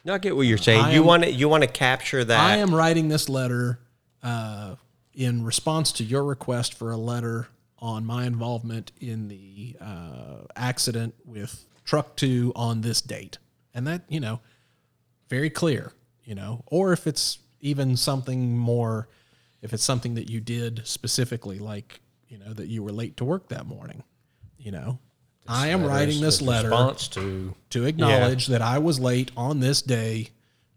no, 0.03 0.15
I 0.15 0.17
get 0.17 0.35
what 0.35 0.47
you're 0.47 0.57
saying. 0.57 0.81
I 0.81 0.93
you 0.93 1.01
am- 1.01 1.05
want 1.05 1.23
to 1.23 1.31
you 1.31 1.47
want 1.47 1.61
to 1.63 1.69
capture 1.69 2.23
that. 2.23 2.39
I 2.39 2.57
am 2.57 2.73
writing 2.73 3.07
this 3.07 3.29
letter 3.29 3.79
uh, 4.23 4.75
in 5.13 5.45
response 5.45 5.91
to 5.93 6.03
your 6.03 6.23
request 6.23 6.73
for 6.73 6.89
a 6.91 6.97
letter 6.97 7.47
on 7.77 8.03
my 8.05 8.25
involvement 8.25 8.91
in 8.99 9.27
the 9.27 9.77
uh, 9.79 10.45
accident 10.55 11.13
with 11.23 11.65
truck 11.83 12.15
two 12.15 12.51
on 12.55 12.81
this 12.81 12.99
date, 13.01 13.37
and 13.75 13.85
that 13.85 14.01
you 14.09 14.19
know 14.19 14.39
very 15.29 15.51
clear, 15.51 15.91
you 16.23 16.33
know, 16.33 16.63
or 16.65 16.93
if 16.93 17.05
it's 17.05 17.37
even 17.61 17.95
something 17.97 18.57
more, 18.57 19.07
if 19.61 19.73
it's 19.73 19.83
something 19.83 20.15
that 20.15 20.29
you 20.29 20.39
did 20.39 20.81
specifically, 20.85 21.59
like 21.59 22.01
you 22.27 22.37
know 22.37 22.53
that 22.53 22.67
you 22.67 22.83
were 22.83 22.91
late 22.91 23.17
to 23.17 23.25
work 23.25 23.49
that 23.49 23.65
morning, 23.65 24.03
you 24.57 24.71
know. 24.71 24.99
I 25.47 25.67
am 25.67 25.83
writing 25.83 26.21
this 26.21 26.41
letter 26.41 26.93
to 27.11 27.55
to 27.71 27.85
acknowledge 27.85 28.47
that 28.47 28.61
I 28.61 28.77
was 28.77 28.99
late 28.99 29.31
on 29.35 29.59
this 29.59 29.81
day, 29.81 30.29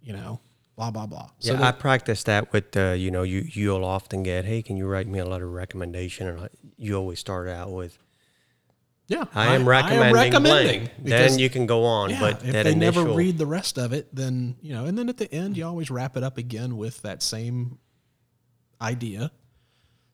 you 0.03 0.13
know, 0.13 0.41
blah 0.77 0.91
blah 0.91 1.07
blah. 1.07 1.31
So 1.39 1.55
yeah, 1.55 1.69
I 1.69 1.73
practice 1.73 2.23
that 2.25 2.53
with 2.53 2.77
uh, 2.77 2.93
you 2.93 3.11
know 3.11 3.23
you 3.23 3.47
you'll 3.53 3.85
often 3.85 4.23
get 4.23 4.45
hey 4.45 4.63
can 4.63 4.77
you 4.77 4.87
write 4.87 5.07
me 5.07 5.19
a 5.19 5.25
letter 5.25 5.47
of 5.47 5.53
recommendation 5.53 6.27
and 6.27 6.41
I, 6.41 6.49
you 6.77 6.97
always 6.97 7.19
start 7.19 7.49
out 7.49 7.71
with 7.71 7.99
yeah, 9.07 9.25
I 9.35 9.55
am 9.55 9.69
recommending, 9.69 10.15
recommending 10.15 10.81
blank. 10.81 10.93
because, 11.03 11.31
Then 11.31 11.39
you 11.39 11.51
can 11.51 11.67
go 11.67 11.85
on, 11.85 12.11
yeah, 12.11 12.21
but 12.21 12.45
if 12.45 12.53
they 12.53 12.73
initial 12.73 13.05
never 13.05 13.17
read 13.17 13.39
the 13.39 13.47
rest 13.47 13.79
of 13.79 13.93
it, 13.93 14.15
then 14.15 14.57
you 14.63 14.73
know, 14.75 14.87
and 14.87 14.97
then 14.97 15.09
at 15.09 15.19
the 15.19 15.33
end 15.33 15.57
you 15.57 15.67
always 15.67 15.91
wrap 15.91 16.17
it 16.17 16.23
up 16.23 16.39
again 16.39 16.77
with 16.77 17.03
that 17.03 17.23
same 17.23 17.79
idea, 18.81 19.31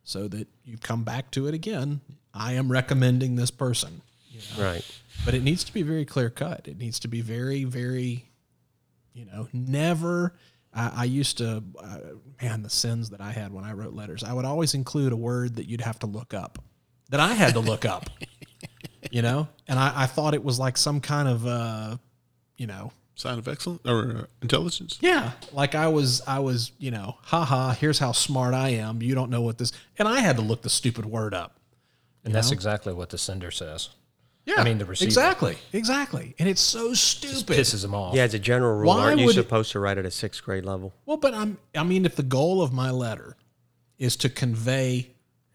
so 0.03 0.28
that 0.28 0.49
you 0.64 0.76
come 0.76 1.05
back 1.05 1.30
to 1.32 1.47
it 1.47 1.55
again. 1.55 2.01
I 2.32 2.53
am 2.55 2.70
recommending 2.70 3.36
this 3.36 3.51
person, 3.51 4.03
you 4.28 4.41
know? 4.57 4.64
right. 4.70 5.01
but 5.24 5.34
it 5.34 5.43
needs 5.43 5.64
to 5.64 5.72
be 5.72 5.82
very 5.82 6.05
clear 6.05 6.30
cut. 6.30 6.68
It 6.68 6.78
needs 6.78 7.01
to 7.01 7.09
be 7.09 7.20
very, 7.20 7.64
very, 7.64 8.30
you 9.12 9.24
know, 9.24 9.49
never. 9.53 10.36
I, 10.72 10.93
I 10.97 11.05
used 11.05 11.38
to, 11.38 11.62
uh, 11.82 11.99
man, 12.41 12.62
the 12.62 12.70
sins 12.70 13.11
that 13.11 13.20
I 13.20 13.32
had 13.32 13.53
when 13.53 13.64
I 13.64 13.72
wrote 13.72 13.95
letters. 13.95 14.22
I 14.22 14.32
would 14.32 14.45
always 14.45 14.74
include 14.74 15.12
a 15.12 15.16
word 15.16 15.57
that 15.57 15.68
you'd 15.68 15.80
have 15.80 15.99
to 16.01 16.07
look 16.07 16.34
up, 16.34 16.59
that 17.11 17.20
I 17.20 17.34
had 17.34 17.55
to 17.55 17.61
look 17.61 17.84
up, 17.84 18.11
you 19.11 19.22
know, 19.22 19.48
and 19.68 19.78
I, 19.78 19.92
I 20.02 20.06
thought 20.06 20.34
it 20.34 20.42
was 20.44 20.58
like 20.58 20.76
some 20.76 21.00
kind 21.00 21.28
of, 21.28 21.46
uh, 21.46 21.96
you 22.56 22.66
know, 22.66 22.92
Sign 23.16 23.38
of 23.38 23.46
excellence 23.48 23.82
or 23.84 24.16
uh, 24.22 24.24
intelligence. 24.40 24.96
yeah, 25.02 25.32
like 25.52 25.74
I 25.74 25.88
was, 25.88 26.22
I 26.26 26.38
was, 26.38 26.72
you 26.78 26.90
know, 26.90 27.18
haha, 27.22 27.72
here's 27.74 27.98
how 27.98 28.12
smart 28.12 28.54
I 28.54 28.70
am. 28.70 29.02
You 29.02 29.14
don't 29.14 29.30
know 29.30 29.42
what 29.42 29.58
this, 29.58 29.72
and 29.98 30.08
I 30.08 30.20
had 30.20 30.36
to 30.36 30.42
look 30.42 30.62
the 30.62 30.70
stupid 30.70 31.04
word 31.04 31.34
up. 31.34 31.58
and 32.24 32.34
that's 32.34 32.50
exactly 32.50 32.94
what 32.94 33.11
the 33.11 33.18
sender 33.18 33.50
says. 33.50 33.90
Yeah, 34.46 34.54
I 34.56 34.64
mean, 34.64 34.78
the 34.78 34.86
receiver. 34.86 35.06
exactly, 35.06 35.58
exactly, 35.74 36.34
and 36.38 36.48
it's 36.48 36.62
so 36.62 36.94
stupid. 36.94 37.58
Pisses 37.58 37.82
them 37.82 37.94
off. 37.94 38.14
Yeah, 38.14 38.22
as 38.22 38.32
a 38.32 38.38
general 38.38 38.74
rule, 38.78 38.88
Why 38.88 39.02
aren't 39.04 39.18
you 39.20 39.26
would- 39.26 39.34
supposed 39.34 39.70
to 39.72 39.80
write 39.80 39.98
at 39.98 40.06
a 40.06 40.11
sixth 40.11 40.42
grade 40.42 40.64
level? 40.64 40.94
Well, 41.04 41.18
but 41.18 41.34
I'm, 41.34 41.58
I 41.74 41.82
mean, 41.84 42.06
if 42.06 42.16
the 42.16 42.22
goal 42.22 42.62
of 42.62 42.72
my 42.72 42.90
letter 42.90 43.36
is 43.98 44.16
to 44.16 44.30
convey 44.30 45.11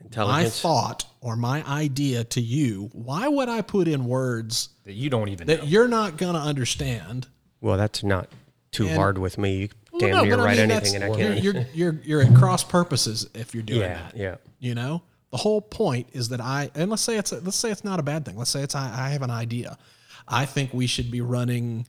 my 0.06 0.22
Intelligence. 0.22 0.62
thought 0.62 1.06
or 1.22 1.36
my 1.36 1.64
idea 1.68 2.24
to 2.24 2.42
you, 2.42 2.90
why 2.94 3.28
would 3.28 3.50
I 3.50 3.62
put 3.62 3.88
in 3.88 4.06
words 4.06 4.70
that 4.84 4.94
you 4.94 5.10
don't 5.10 5.30
even 5.30 5.48
know. 5.48 5.56
that 5.56 5.68
you're 5.68 5.88
not 5.88 6.18
going 6.18 6.36
to 6.36 6.40
understand? 6.40 7.28
Well, 7.62 7.78
that's 7.78 8.04
not 8.04 8.30
too 8.72 8.88
And- 8.88 8.96
hard 8.96 9.18
with 9.18 9.38
me. 9.38 9.70
You 9.94 10.00
damn 10.00 10.10
no, 10.12 10.24
near 10.24 10.36
but 10.38 10.42
I 10.42 10.46
write 10.46 10.58
mean, 10.58 10.72
anything 10.72 10.96
and 10.96 11.04
I 11.06 11.10
that's- 11.10 11.36
can. 11.36 11.44
You're, 11.44 11.54
you're, 11.54 11.66
you're, 11.74 12.02
you're 12.04 12.22
at 12.22 12.36
cross 12.36 12.64
purposes 12.64 13.30
if 13.34 13.54
you're 13.54 13.64
doing 13.64 13.82
Yeah, 13.82 13.94
that. 13.94 14.18
yeah. 14.18 14.36
You 14.60 14.76
know, 14.76 15.02
the 15.32 15.38
whole 15.38 15.62
point 15.62 16.08
is 16.12 16.30
that 16.30 16.42
I, 16.42 16.70
and 16.76 16.90
let's 16.90 17.02
say 17.02 17.18
it's, 17.18 17.32
a, 17.32 17.40
let's 17.40 17.56
say 17.58 17.72
it's 17.72 17.84
not 17.84 18.00
a 18.00 18.04
bad 18.04 18.26
thing. 18.26 18.36
Let's 18.38 18.52
say 18.52 18.62
it's, 18.62 18.76
I, 18.76 19.06
I 19.06 19.10
have 19.10 19.22
an 19.22 19.32
idea. 19.32 19.78
I 20.28 20.46
think 20.46 20.74
we 20.74 20.86
should 20.88 21.10
be 21.12 21.22
running, 21.22 21.88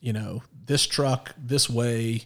you 0.00 0.12
know, 0.12 0.42
this 0.66 0.86
truck 0.86 1.34
this 1.38 1.70
way, 1.70 2.22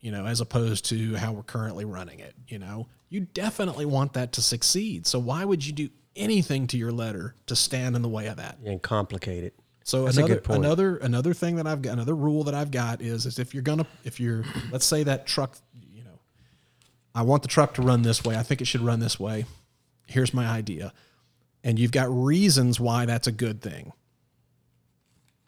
you 0.00 0.10
know, 0.12 0.26
as 0.26 0.40
opposed 0.42 0.84
to 0.86 1.14
how 1.16 1.32
we're 1.32 1.42
currently 1.42 1.84
running 1.86 2.20
it. 2.20 2.34
You 2.48 2.58
know, 2.58 2.86
you 3.10 3.20
definitely 3.20 3.84
want 3.84 4.14
that 4.14 4.32
to 4.32 4.40
succeed. 4.40 5.06
So 5.06 5.18
why 5.18 5.44
would 5.44 5.66
you 5.66 5.72
do 5.72 5.90
anything 6.16 6.66
to 6.68 6.78
your 6.78 6.92
letter 6.92 7.34
to 7.46 7.56
stand 7.56 7.96
in 7.96 8.02
the 8.02 8.08
way 8.08 8.28
of 8.28 8.36
that? 8.38 8.58
and 8.64 8.80
complicate 8.80 9.44
it. 9.44 9.54
So 9.84 10.04
That's 10.04 10.18
another 10.18 10.42
another 10.48 10.96
another 10.98 11.34
thing 11.34 11.56
that 11.56 11.66
I've 11.66 11.82
got 11.82 11.94
another 11.94 12.14
rule 12.14 12.44
that 12.44 12.54
I've 12.54 12.70
got 12.70 13.02
is 13.02 13.26
is 13.26 13.38
if 13.38 13.52
you're 13.54 13.62
gonna 13.62 13.86
if 14.04 14.20
you're 14.20 14.44
let's 14.72 14.86
say 14.86 15.02
that 15.02 15.26
truck 15.26 15.56
you 15.74 16.04
know 16.04 16.18
I 17.14 17.22
want 17.22 17.42
the 17.42 17.48
truck 17.48 17.74
to 17.74 17.82
run 17.82 18.02
this 18.02 18.22
way 18.22 18.36
I 18.36 18.42
think 18.42 18.60
it 18.60 18.66
should 18.66 18.82
run 18.82 19.00
this 19.00 19.18
way 19.18 19.46
here's 20.06 20.32
my 20.32 20.46
idea 20.46 20.92
and 21.64 21.78
you've 21.78 21.92
got 21.92 22.08
reasons 22.08 22.78
why 22.78 23.06
that's 23.06 23.26
a 23.26 23.32
good 23.32 23.62
thing 23.62 23.92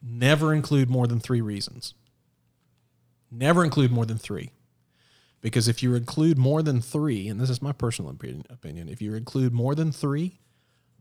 never 0.02 0.52
include 0.52 0.90
more 0.90 1.06
than 1.06 1.20
three 1.20 1.40
reasons 1.40 1.94
never 3.30 3.62
include 3.62 3.92
more 3.92 4.06
than 4.06 4.18
three 4.18 4.50
because 5.42 5.68
if 5.68 5.82
you 5.82 5.94
include 5.94 6.38
more 6.38 6.62
than 6.62 6.80
three 6.80 7.28
and 7.28 7.38
this 7.38 7.50
is 7.50 7.60
my 7.60 7.72
personal 7.72 8.10
opinion, 8.10 8.44
opinion 8.48 8.88
if 8.88 9.02
you 9.02 9.14
include 9.14 9.52
more 9.52 9.74
than 9.74 9.92
three 9.92 10.38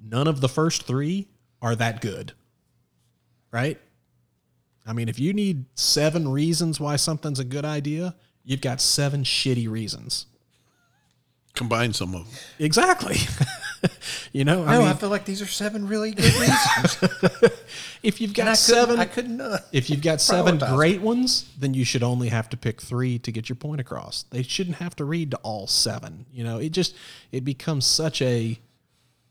none 0.03 0.27
of 0.27 0.41
the 0.41 0.49
first 0.49 0.83
three 0.83 1.29
are 1.61 1.75
that 1.75 2.01
good 2.01 2.33
right? 3.51 3.79
I 4.85 4.93
mean, 4.93 5.09
if 5.09 5.19
you 5.19 5.33
need 5.33 5.65
seven 5.75 6.27
reasons 6.27 6.79
why 6.79 6.95
something's 6.95 7.39
a 7.39 7.43
good 7.43 7.65
idea, 7.65 8.15
you've 8.43 8.61
got 8.61 8.81
seven 8.81 9.23
shitty 9.23 9.69
reasons. 9.69 10.25
Combine 11.53 11.93
some 11.93 12.15
of 12.15 12.25
them. 12.25 12.33
Exactly. 12.59 13.17
you 14.31 14.45
know, 14.45 14.63
I 14.65 14.73
no, 14.73 14.79
mean, 14.79 14.87
I 14.87 14.93
feel 14.93 15.09
like 15.09 15.25
these 15.25 15.41
are 15.41 15.47
seven 15.47 15.87
really 15.87 16.11
good 16.11 16.25
reasons. 16.39 17.51
if 18.03 18.21
you've 18.21 18.33
got 18.33 18.43
and 18.43 18.49
I 18.49 18.53
seven, 18.53 18.97
couldn't, 18.97 18.99
I 18.99 19.05
couldn't. 19.05 19.41
Uh, 19.41 19.57
if 19.71 19.89
you've 19.89 20.01
got 20.01 20.21
seven 20.21 20.57
prioritize. 20.59 20.75
great 20.75 21.01
ones, 21.01 21.49
then 21.59 21.73
you 21.73 21.83
should 21.85 22.03
only 22.03 22.29
have 22.29 22.49
to 22.49 22.57
pick 22.57 22.81
three 22.81 23.19
to 23.19 23.31
get 23.31 23.49
your 23.49 23.55
point 23.55 23.81
across. 23.81 24.23
They 24.23 24.43
shouldn't 24.43 24.77
have 24.77 24.95
to 24.97 25.05
read 25.05 25.31
to 25.31 25.37
all 25.37 25.67
seven. 25.67 26.25
You 26.31 26.43
know, 26.43 26.57
it 26.59 26.69
just 26.69 26.95
it 27.31 27.43
becomes 27.43 27.85
such 27.85 28.21
a 28.21 28.59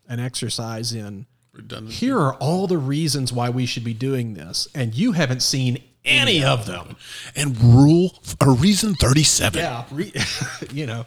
an 0.09 0.21
exercise 0.21 0.93
in 0.93 1.27
Redundancy. 1.53 2.07
here 2.07 2.19
are 2.19 2.35
all 2.35 2.67
the 2.67 2.79
reasons 2.79 3.33
why 3.33 3.51
we 3.51 3.67
should 3.67 3.85
be 3.85 3.95
doing 3.95 4.35
this, 4.35 4.69
and 4.75 4.95
you 4.95 5.13
haven't 5.13 5.43
seen 5.43 5.83
any 6.05 6.43
of 6.43 6.67
them. 6.67 6.97
And 7.37 7.61
rule 7.61 8.15
or 8.41 8.55
reason 8.55 8.95
37. 8.95 9.61
yeah 9.61 9.85
re, 9.91 10.13
you 10.73 10.87
know 10.87 11.07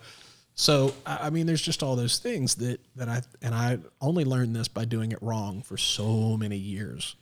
so 0.56 0.94
I 1.06 1.30
mean 1.30 1.46
there's 1.48 1.62
just 1.62 1.82
all 1.82 1.96
those 1.96 2.20
things 2.20 2.56
that 2.56 2.80
that 2.96 3.10
I 3.10 3.22
and 3.42 3.56
I 3.56 3.80
only 4.02 4.26
learned 4.26 4.56
this 4.56 4.68
by 4.68 4.86
doing 4.86 5.12
it 5.12 5.20
wrong 5.22 5.62
for 5.62 5.78
so 5.78 6.38
many 6.38 6.58
years. 6.58 7.16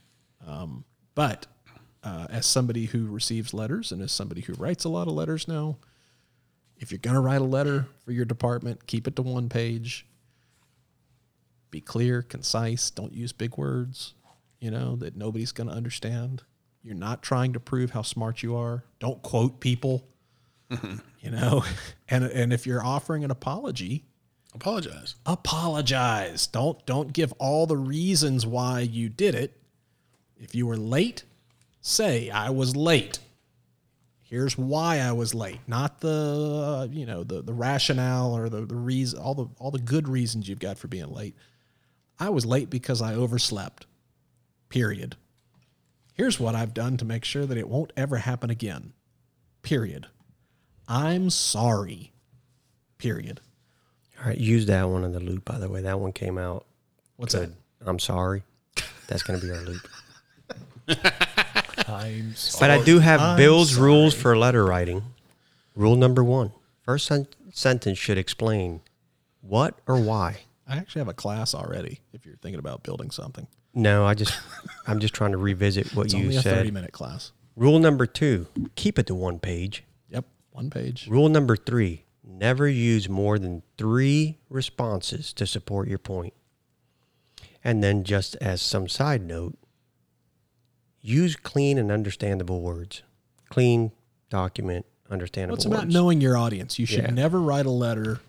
Um, 0.46 0.84
but 1.14 1.46
uh, 2.02 2.26
as 2.30 2.46
somebody 2.46 2.86
who 2.86 3.06
receives 3.06 3.54
letters 3.54 3.92
and 3.92 4.02
as 4.02 4.10
somebody 4.12 4.40
who 4.40 4.54
writes 4.54 4.84
a 4.84 4.88
lot 4.88 5.06
of 5.06 5.14
letters 5.14 5.46
now 5.46 5.76
if 6.76 6.90
you're 6.90 6.98
going 6.98 7.14
to 7.14 7.20
write 7.20 7.40
a 7.40 7.44
letter 7.44 7.86
for 8.04 8.10
your 8.10 8.24
department 8.24 8.86
keep 8.86 9.06
it 9.06 9.14
to 9.16 9.22
one 9.22 9.48
page. 9.48 10.06
Be 11.70 11.80
clear 11.80 12.22
concise 12.22 12.90
don't 12.90 13.12
use 13.12 13.32
big 13.32 13.56
words 13.56 14.14
you 14.62 14.70
know 14.70 14.94
that 14.96 15.16
nobody's 15.16 15.50
going 15.50 15.68
to 15.68 15.74
understand. 15.74 16.44
You're 16.84 16.94
not 16.94 17.20
trying 17.20 17.52
to 17.54 17.60
prove 17.60 17.90
how 17.90 18.02
smart 18.02 18.44
you 18.44 18.56
are. 18.56 18.84
Don't 19.00 19.20
quote 19.20 19.58
people 19.58 20.06
you 21.20 21.30
know 21.30 21.64
and 22.08 22.24
and 22.24 22.52
if 22.52 22.66
you're 22.66 22.84
offering 22.84 23.24
an 23.24 23.30
apology 23.30 24.04
Apologize. 24.54 25.14
apologize. 25.24 26.46
Don't 26.46 26.84
don't 26.84 27.12
give 27.12 27.32
all 27.38 27.66
the 27.66 27.76
reasons 27.76 28.46
why 28.46 28.80
you 28.80 29.08
did 29.08 29.34
it. 29.34 29.58
If 30.36 30.54
you 30.54 30.66
were 30.66 30.76
late, 30.76 31.24
say 31.80 32.28
I 32.28 32.50
was 32.50 32.76
late. 32.76 33.18
Here's 34.20 34.58
why 34.58 34.98
I 34.98 35.12
was 35.12 35.34
late. 35.34 35.60
Not 35.66 36.00
the 36.00 36.08
uh, 36.10 36.88
you 36.90 37.06
know 37.06 37.24
the 37.24 37.40
the 37.42 37.54
rationale 37.54 38.36
or 38.36 38.48
the 38.50 38.66
the 38.66 38.74
reason 38.74 39.18
all 39.20 39.34
the 39.34 39.46
all 39.58 39.70
the 39.70 39.78
good 39.78 40.06
reasons 40.06 40.48
you've 40.48 40.58
got 40.58 40.76
for 40.76 40.88
being 40.88 41.10
late. 41.12 41.34
I 42.18 42.28
was 42.28 42.44
late 42.44 42.68
because 42.68 43.00
I 43.00 43.14
overslept. 43.14 43.86
Period. 44.68 45.16
Here's 46.14 46.38
what 46.38 46.54
I've 46.54 46.74
done 46.74 46.98
to 46.98 47.06
make 47.06 47.24
sure 47.24 47.46
that 47.46 47.56
it 47.56 47.68
won't 47.68 47.92
ever 47.96 48.18
happen 48.18 48.50
again. 48.50 48.92
Period. 49.62 50.08
I'm 50.88 51.30
sorry. 51.30 52.12
Period. 52.98 53.40
All 54.20 54.28
right, 54.28 54.38
use 54.38 54.66
that 54.66 54.84
one 54.88 55.04
in 55.04 55.12
the 55.12 55.20
loop. 55.20 55.44
By 55.44 55.58
the 55.58 55.68
way, 55.68 55.82
that 55.82 55.98
one 55.98 56.12
came 56.12 56.38
out 56.38 56.64
What's 57.16 57.34
good. 57.34 57.54
I'm 57.84 57.98
sorry. 57.98 58.42
That's 59.08 59.22
going 59.22 59.40
to 59.40 59.46
be 59.46 59.52
our 59.52 59.60
loop. 59.60 59.88
I'm 61.88 62.34
sorry. 62.34 62.60
But 62.60 62.70
I 62.70 62.84
do 62.84 62.98
have 62.98 63.20
I'm 63.20 63.36
Bill's 63.36 63.72
sorry. 63.74 63.86
rules 63.86 64.14
for 64.14 64.36
letter 64.36 64.64
writing. 64.64 65.02
Rule 65.74 65.96
number 65.96 66.22
one: 66.22 66.52
first 66.82 67.06
sen- 67.06 67.26
sentence 67.52 67.98
should 67.98 68.18
explain 68.18 68.80
what 69.40 69.78
or 69.86 70.00
why. 70.00 70.38
I 70.68 70.76
actually 70.76 71.00
have 71.00 71.08
a 71.08 71.14
class 71.14 71.54
already. 71.54 72.00
If 72.12 72.24
you're 72.24 72.36
thinking 72.36 72.58
about 72.58 72.82
building 72.82 73.10
something, 73.10 73.46
No, 73.74 74.04
I 74.06 74.14
just 74.14 74.38
I'm 74.86 75.00
just 75.00 75.14
trying 75.14 75.32
to 75.32 75.38
revisit 75.38 75.94
what 75.94 76.06
it's 76.06 76.14
you 76.14 76.20
only 76.24 76.36
a 76.36 76.42
said. 76.42 76.56
30 76.58 76.70
minute 76.70 76.92
class. 76.92 77.32
Rule 77.56 77.78
number 77.78 78.06
two: 78.06 78.46
keep 78.76 78.98
it 78.98 79.06
to 79.08 79.14
one 79.14 79.38
page. 79.38 79.84
One 80.52 80.70
page. 80.70 81.06
Rule 81.08 81.28
number 81.28 81.56
three: 81.56 82.04
never 82.24 82.68
use 82.68 83.08
more 83.08 83.38
than 83.38 83.62
three 83.78 84.38
responses 84.48 85.32
to 85.34 85.46
support 85.46 85.88
your 85.88 85.98
point. 85.98 86.34
And 87.64 87.82
then, 87.82 88.04
just 88.04 88.36
as 88.36 88.60
some 88.62 88.88
side 88.88 89.22
note, 89.22 89.56
use 91.00 91.36
clean 91.36 91.78
and 91.78 91.90
understandable 91.90 92.60
words. 92.60 93.02
Clean 93.50 93.92
document, 94.30 94.86
understandable 95.10 95.52
Well, 95.54 95.56
it's 95.58 95.66
words. 95.66 95.82
about 95.84 95.88
knowing 95.92 96.20
your 96.20 96.36
audience. 96.36 96.78
You 96.78 96.86
should 96.86 97.04
Yeah. 97.04 97.10
never 97.10 97.40
write 97.40 97.66
a 97.66 97.70
letter 97.70 98.20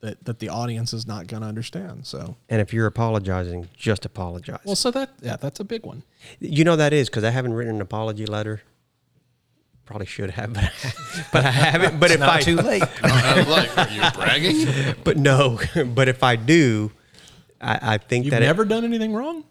that 0.00 0.24
that 0.24 0.38
the 0.38 0.48
audience 0.48 0.92
is 0.92 1.06
not 1.06 1.26
going 1.26 1.42
to 1.42 1.48
understand. 1.48 2.06
So, 2.06 2.36
and 2.48 2.60
if 2.60 2.72
you're 2.72 2.86
apologizing, 2.86 3.68
just 3.76 4.04
apologize. 4.04 4.60
well, 4.64 4.76
so 4.76 4.90
that 4.90 5.10
yeah, 5.22 5.36
that's 5.36 5.58
a 5.60 5.64
big 5.64 5.84
one. 5.84 6.02
You 6.40 6.64
know 6.64 6.76
that 6.76 6.92
is 6.92 7.08
because 7.08 7.24
I 7.24 7.30
haven't 7.30 7.54
written 7.54 7.74
an 7.76 7.80
apology 7.80 8.26
letter. 8.26 8.62
Probably 9.86 10.06
should 10.06 10.30
have, 10.30 10.52
but 10.54 10.64
I, 10.64 10.72
but 11.32 11.44
I 11.46 11.50
haven't. 11.50 12.00
But 12.00 12.10
if 12.10 12.18
Not 12.20 12.28
I 12.28 12.40
too 12.40 12.56
late. 12.56 12.82
I 13.04 13.36
was 13.38 13.48
like, 13.48 13.78
are 13.78 13.88
you 13.88 14.00
bragging? 14.14 14.94
but 15.04 15.16
no, 15.16 15.60
but 15.94 16.08
if 16.08 16.22
I 16.24 16.34
do, 16.36 16.90
I, 17.60 17.94
I 17.94 17.98
think 17.98 18.24
that 18.24 18.24
You've 18.24 18.30
that 18.32 18.42
it- 18.42 18.46
never 18.46 18.64
done 18.64 18.84
anything 18.84 19.14
wrong. 19.14 19.44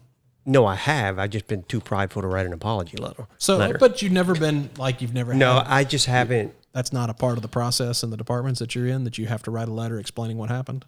no, 0.44 0.66
I 0.66 0.74
have. 0.74 1.18
I've 1.18 1.30
just 1.30 1.46
been 1.46 1.62
too 1.64 1.80
prideful 1.80 2.20
to 2.22 2.28
write 2.28 2.44
an 2.46 2.52
apology 2.52 2.98
letter. 2.98 3.26
So, 3.38 3.56
letter. 3.56 3.78
but 3.78 4.02
you've 4.02 4.12
never 4.12 4.34
been 4.34 4.68
like 4.76 5.00
you've 5.00 5.14
never. 5.14 5.32
no, 5.32 5.54
had- 5.54 5.66
I 5.68 5.84
just 5.84 6.04
haven't. 6.04 6.52
that's 6.72 6.92
not 6.92 7.08
a 7.08 7.14
part 7.14 7.38
of 7.38 7.42
the 7.42 7.48
process 7.48 8.02
in 8.02 8.10
the 8.10 8.16
departments 8.18 8.60
that 8.60 8.74
you're 8.74 8.86
in. 8.86 9.04
That 9.04 9.16
you 9.16 9.26
have 9.26 9.42
to 9.44 9.50
write 9.50 9.68
a 9.68 9.72
letter 9.72 9.98
explaining 9.98 10.36
what 10.36 10.50
happened. 10.50 10.84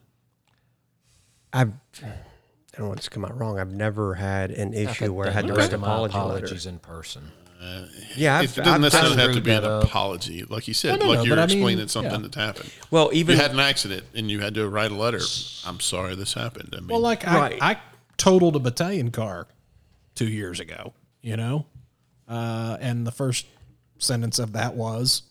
I've. 1.55 1.73
I 2.03 2.79
don't 2.81 2.89
want 2.89 2.99
this 2.99 3.07
to 3.07 3.11
come 3.11 3.25
out 3.25 3.37
wrong. 3.37 3.59
I've 3.59 3.73
never 3.73 4.15
had 4.15 4.51
an 4.51 4.73
issue 4.75 5.13
where 5.13 5.27
I 5.29 5.31
had 5.31 5.47
to 5.49 5.55
write 5.55 5.71
an 5.71 5.77
of 5.77 5.81
my 5.81 5.87
apology 5.87 6.15
letter. 6.19 6.29
apologies 6.45 6.67
in 6.67 6.79
person. 6.79 7.33
Yeah, 8.17 8.41
It 8.41 8.43
I've, 8.51 8.55
doesn't 8.55 8.69
I've, 8.75 8.81
necessarily 8.81 9.23
I've 9.23 9.35
to 9.35 9.41
be 9.41 9.51
an 9.53 9.65
up. 9.65 9.85
apology, 9.85 10.45
like 10.45 10.69
you 10.69 10.75
said, 10.75 10.99
No, 11.01 11.07
no, 11.07 11.11
like 11.11 11.19
no, 11.19 11.25
you're 11.25 11.37
but 11.37 11.43
I 11.43 11.47
mean, 11.47 11.59
explaining 11.59 11.89
something 11.89 12.13
yeah. 12.13 12.19
that's 12.19 12.37
happened. 12.37 12.71
well, 12.91 13.11
even 13.13 13.37
You 13.37 13.43
had 13.43 13.51
an 13.53 13.61
accident 13.61 14.05
and 14.15 14.31
you 14.31 14.41
had 14.41 14.55
to 14.55 14.69
write 14.69 14.91
a 14.91 14.95
letter. 14.95 15.21
I'm 15.67 15.81
sorry 15.81 16.15
this 16.15 16.35
happened. 16.35 16.75
I 16.77 16.81
mean, 16.81 16.89
Well, 16.89 17.01
like 17.01 17.25
Right. 17.25 17.59
I, 17.61 17.73
I 17.73 17.77
totaled 18.17 18.57
a 18.57 18.59
battalion 18.61 19.11
car 19.11 19.47
two 20.15 20.29
years 20.29 20.61
ago, 20.61 20.93
you 21.21 21.37
know, 21.37 21.67
uh, 22.29 22.77
and 22.81 23.07
the 23.07 23.13
first 23.13 23.47
sentence 23.99 24.39
of 24.39 24.53
that 24.53 24.75
was, 24.75 25.23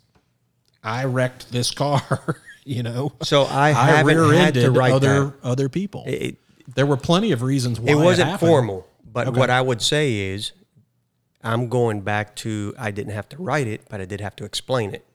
"I 0.84 1.04
wrecked 1.06 1.52
this 1.52 1.72
car," 1.72 2.38
you 2.66 2.84
know. 2.84 3.14
So 3.24 3.44
I 3.44 3.70
haven't 3.72 4.34
had 4.36 4.54
to 4.56 4.72
write 4.72 4.94
other 4.94 5.26
that. 5.26 5.34
other 5.44 5.70
people. 5.70 6.04
It- 6.08 6.38
there 6.76 6.86
were 6.86 6.98
plenty 6.98 7.32
of 7.32 7.42
reasons 7.44 7.80
why 7.80 7.92
it 7.94 7.96
wasn't 7.96 8.30
happened. 8.30 8.50
formal. 8.50 8.86
But 9.06 9.30
Okay. 9.30 9.40
what 9.40 9.50
I 9.50 9.62
would 9.62 9.82
say 9.82 10.14
is, 10.34 10.52
I'm 11.44 11.70
going 11.70 12.02
back 12.02 12.36
to 12.38 12.74
I 12.78 12.92
didn't 12.92 13.14
have 13.14 13.30
to 13.30 13.38
write 13.38 13.68
it, 13.68 13.82
but 13.90 14.02
I 14.02 14.06
did 14.06 14.22
have 14.22 14.36
to 14.38 14.44
explain 14.46 14.94
it. 14.94 15.06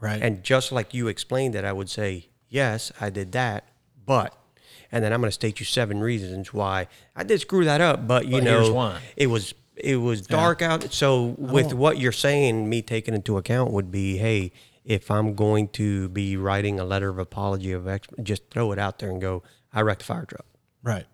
right? 0.00 0.20
And 0.22 0.42
just 0.42 0.72
like 0.72 0.94
you 0.94 1.08
explained 1.08 1.54
it, 1.54 1.64
I 1.64 1.72
would 1.72 1.90
say, 1.90 2.28
yes, 2.48 2.92
I 3.00 3.10
did 3.10 3.32
that, 3.32 3.64
but, 4.04 4.34
and 4.90 5.04
then 5.04 5.12
I'm 5.12 5.20
going 5.20 5.28
to 5.28 5.32
state 5.34 5.58
you 5.60 5.66
seven 5.66 6.00
reasons 6.00 6.52
why 6.54 6.86
I 7.14 7.24
did 7.24 7.40
screw 7.40 7.64
that 7.64 7.80
up, 7.80 8.06
but 8.06 8.26
you 8.26 8.32
But 8.38 8.44
know, 8.44 8.60
here's 8.60 8.70
why. 8.70 9.00
it 9.16 9.26
was 9.28 9.54
it 9.76 9.96
was 9.96 10.22
dark 10.22 10.62
out. 10.62 10.92
So 10.94 11.34
with 11.36 11.74
what 11.74 11.98
you're 11.98 12.10
saying, 12.12 12.68
me 12.68 12.80
taking 12.80 13.12
into 13.14 13.36
account 13.36 13.72
would 13.72 13.90
be, 13.90 14.16
hey, 14.16 14.52
if 14.86 15.10
I'm 15.10 15.34
going 15.34 15.68
to 15.70 16.08
be 16.08 16.36
writing 16.38 16.80
a 16.80 16.84
letter 16.84 17.10
of 17.10 17.18
apology 17.18 17.72
of 17.72 17.86
ex, 17.86 18.08
just 18.22 18.48
throw 18.50 18.72
it 18.72 18.78
out 18.78 19.00
there 19.00 19.10
and 19.10 19.20
go, 19.20 19.42
I 19.74 19.82
wrecked 19.82 20.00
a 20.02 20.04
fire 20.06 20.24
truck. 20.24 20.46
right. 20.82 21.04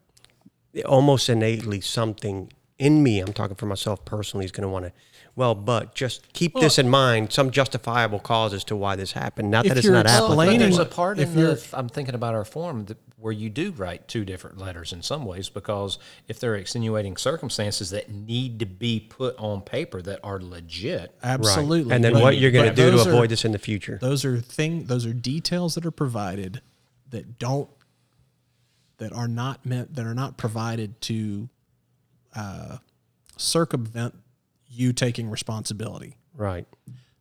Almost 0.86 1.28
innately, 1.28 1.80
something 1.80 2.50
in 2.82 3.02
me, 3.02 3.20
I'm 3.20 3.32
talking 3.32 3.54
for 3.54 3.66
myself 3.66 4.04
personally, 4.04 4.44
is 4.44 4.50
going 4.52 4.62
to 4.62 4.68
want 4.68 4.86
to. 4.86 4.92
Well, 5.36 5.54
but 5.54 5.94
just 5.94 6.30
keep 6.32 6.52
this 6.54 6.78
in 6.78 6.88
mind. 6.90 7.32
Some 7.32 7.50
justifiable 7.52 8.18
cause 8.18 8.52
as 8.52 8.64
to 8.64 8.76
why 8.76 8.96
this 8.96 9.12
happened. 9.12 9.50
Not 9.50 9.64
that 9.66 9.78
it's 9.78 9.86
not 9.86 10.04
explaining- 10.04 10.26
applicable. 10.30 10.36
But 10.46 10.58
there's 10.58 10.76
a 10.76 10.78
what- 10.80 10.90
part 10.90 11.18
if 11.18 11.28
in 11.28 11.34
the, 11.36 11.64
I'm 11.72 11.88
thinking 11.88 12.14
about 12.14 12.34
our 12.34 12.44
form 12.44 12.84
that, 12.86 12.98
where 13.16 13.32
you 13.32 13.48
do 13.48 13.70
write 13.70 14.08
two 14.08 14.24
different 14.24 14.58
letters 14.58 14.92
in 14.92 15.00
some 15.00 15.24
ways 15.24 15.48
because 15.48 15.98
if 16.28 16.40
there 16.40 16.52
are 16.52 16.56
extenuating 16.56 17.16
circumstances 17.16 17.90
that 17.90 18.10
need 18.10 18.58
to 18.58 18.66
be 18.66 18.98
put 18.98 19.36
on 19.38 19.62
paper 19.62 20.02
that 20.02 20.18
are 20.24 20.40
legit, 20.40 21.14
Absolutely. 21.22 21.94
And 21.94 22.02
then 22.04 22.14
But- 22.14 22.22
what 22.22 22.36
you're 22.36 22.50
going 22.50 22.68
to 22.68 22.74
do 22.74 22.90
to 22.90 22.96
those 22.96 23.06
are- 23.06 23.10
avoid 23.10 23.30
this 23.30 23.44
in 23.44 23.52
the 23.52 23.58
future. 23.60 23.96
Those 24.02 24.24
are 24.24 24.38
thing. 24.40 24.84
Those 24.86 25.06
are 25.06 25.14
details 25.14 25.76
that 25.76 25.86
are 25.86 25.90
provided 25.92 26.60
that 27.10 27.38
don't 27.38 27.70
that 28.98 29.12
are 29.12 29.28
not 29.28 29.64
meant 29.64 29.94
that 29.94 30.04
are 30.04 30.14
not 30.14 30.36
provided 30.36 31.00
to 31.02 31.48
uh, 32.34 32.78
circumvent 33.36 34.14
you 34.68 34.92
taking 34.92 35.28
responsibility. 35.30 36.16
Right. 36.36 36.66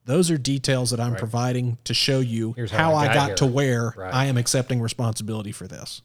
Those 0.05 0.32
are 0.32 0.38
details 0.38 0.89
that 0.91 0.99
I'm 0.99 1.16
providing 1.16 1.78
to 1.84 1.93
show 1.93 2.20
you 2.22 2.53
Here's 2.53 2.72
how, 2.72 2.91
how 2.91 2.93
I 2.95 3.03
I 3.09 3.14
got 3.14 3.28
got 3.30 3.38
to 3.38 3.45
where 3.45 3.93
Right. 3.95 4.14
I 4.14 4.26
am 4.26 4.38
accepting 4.38 4.82
responsibility 4.82 5.51
for 5.51 5.68
this. 5.68 6.01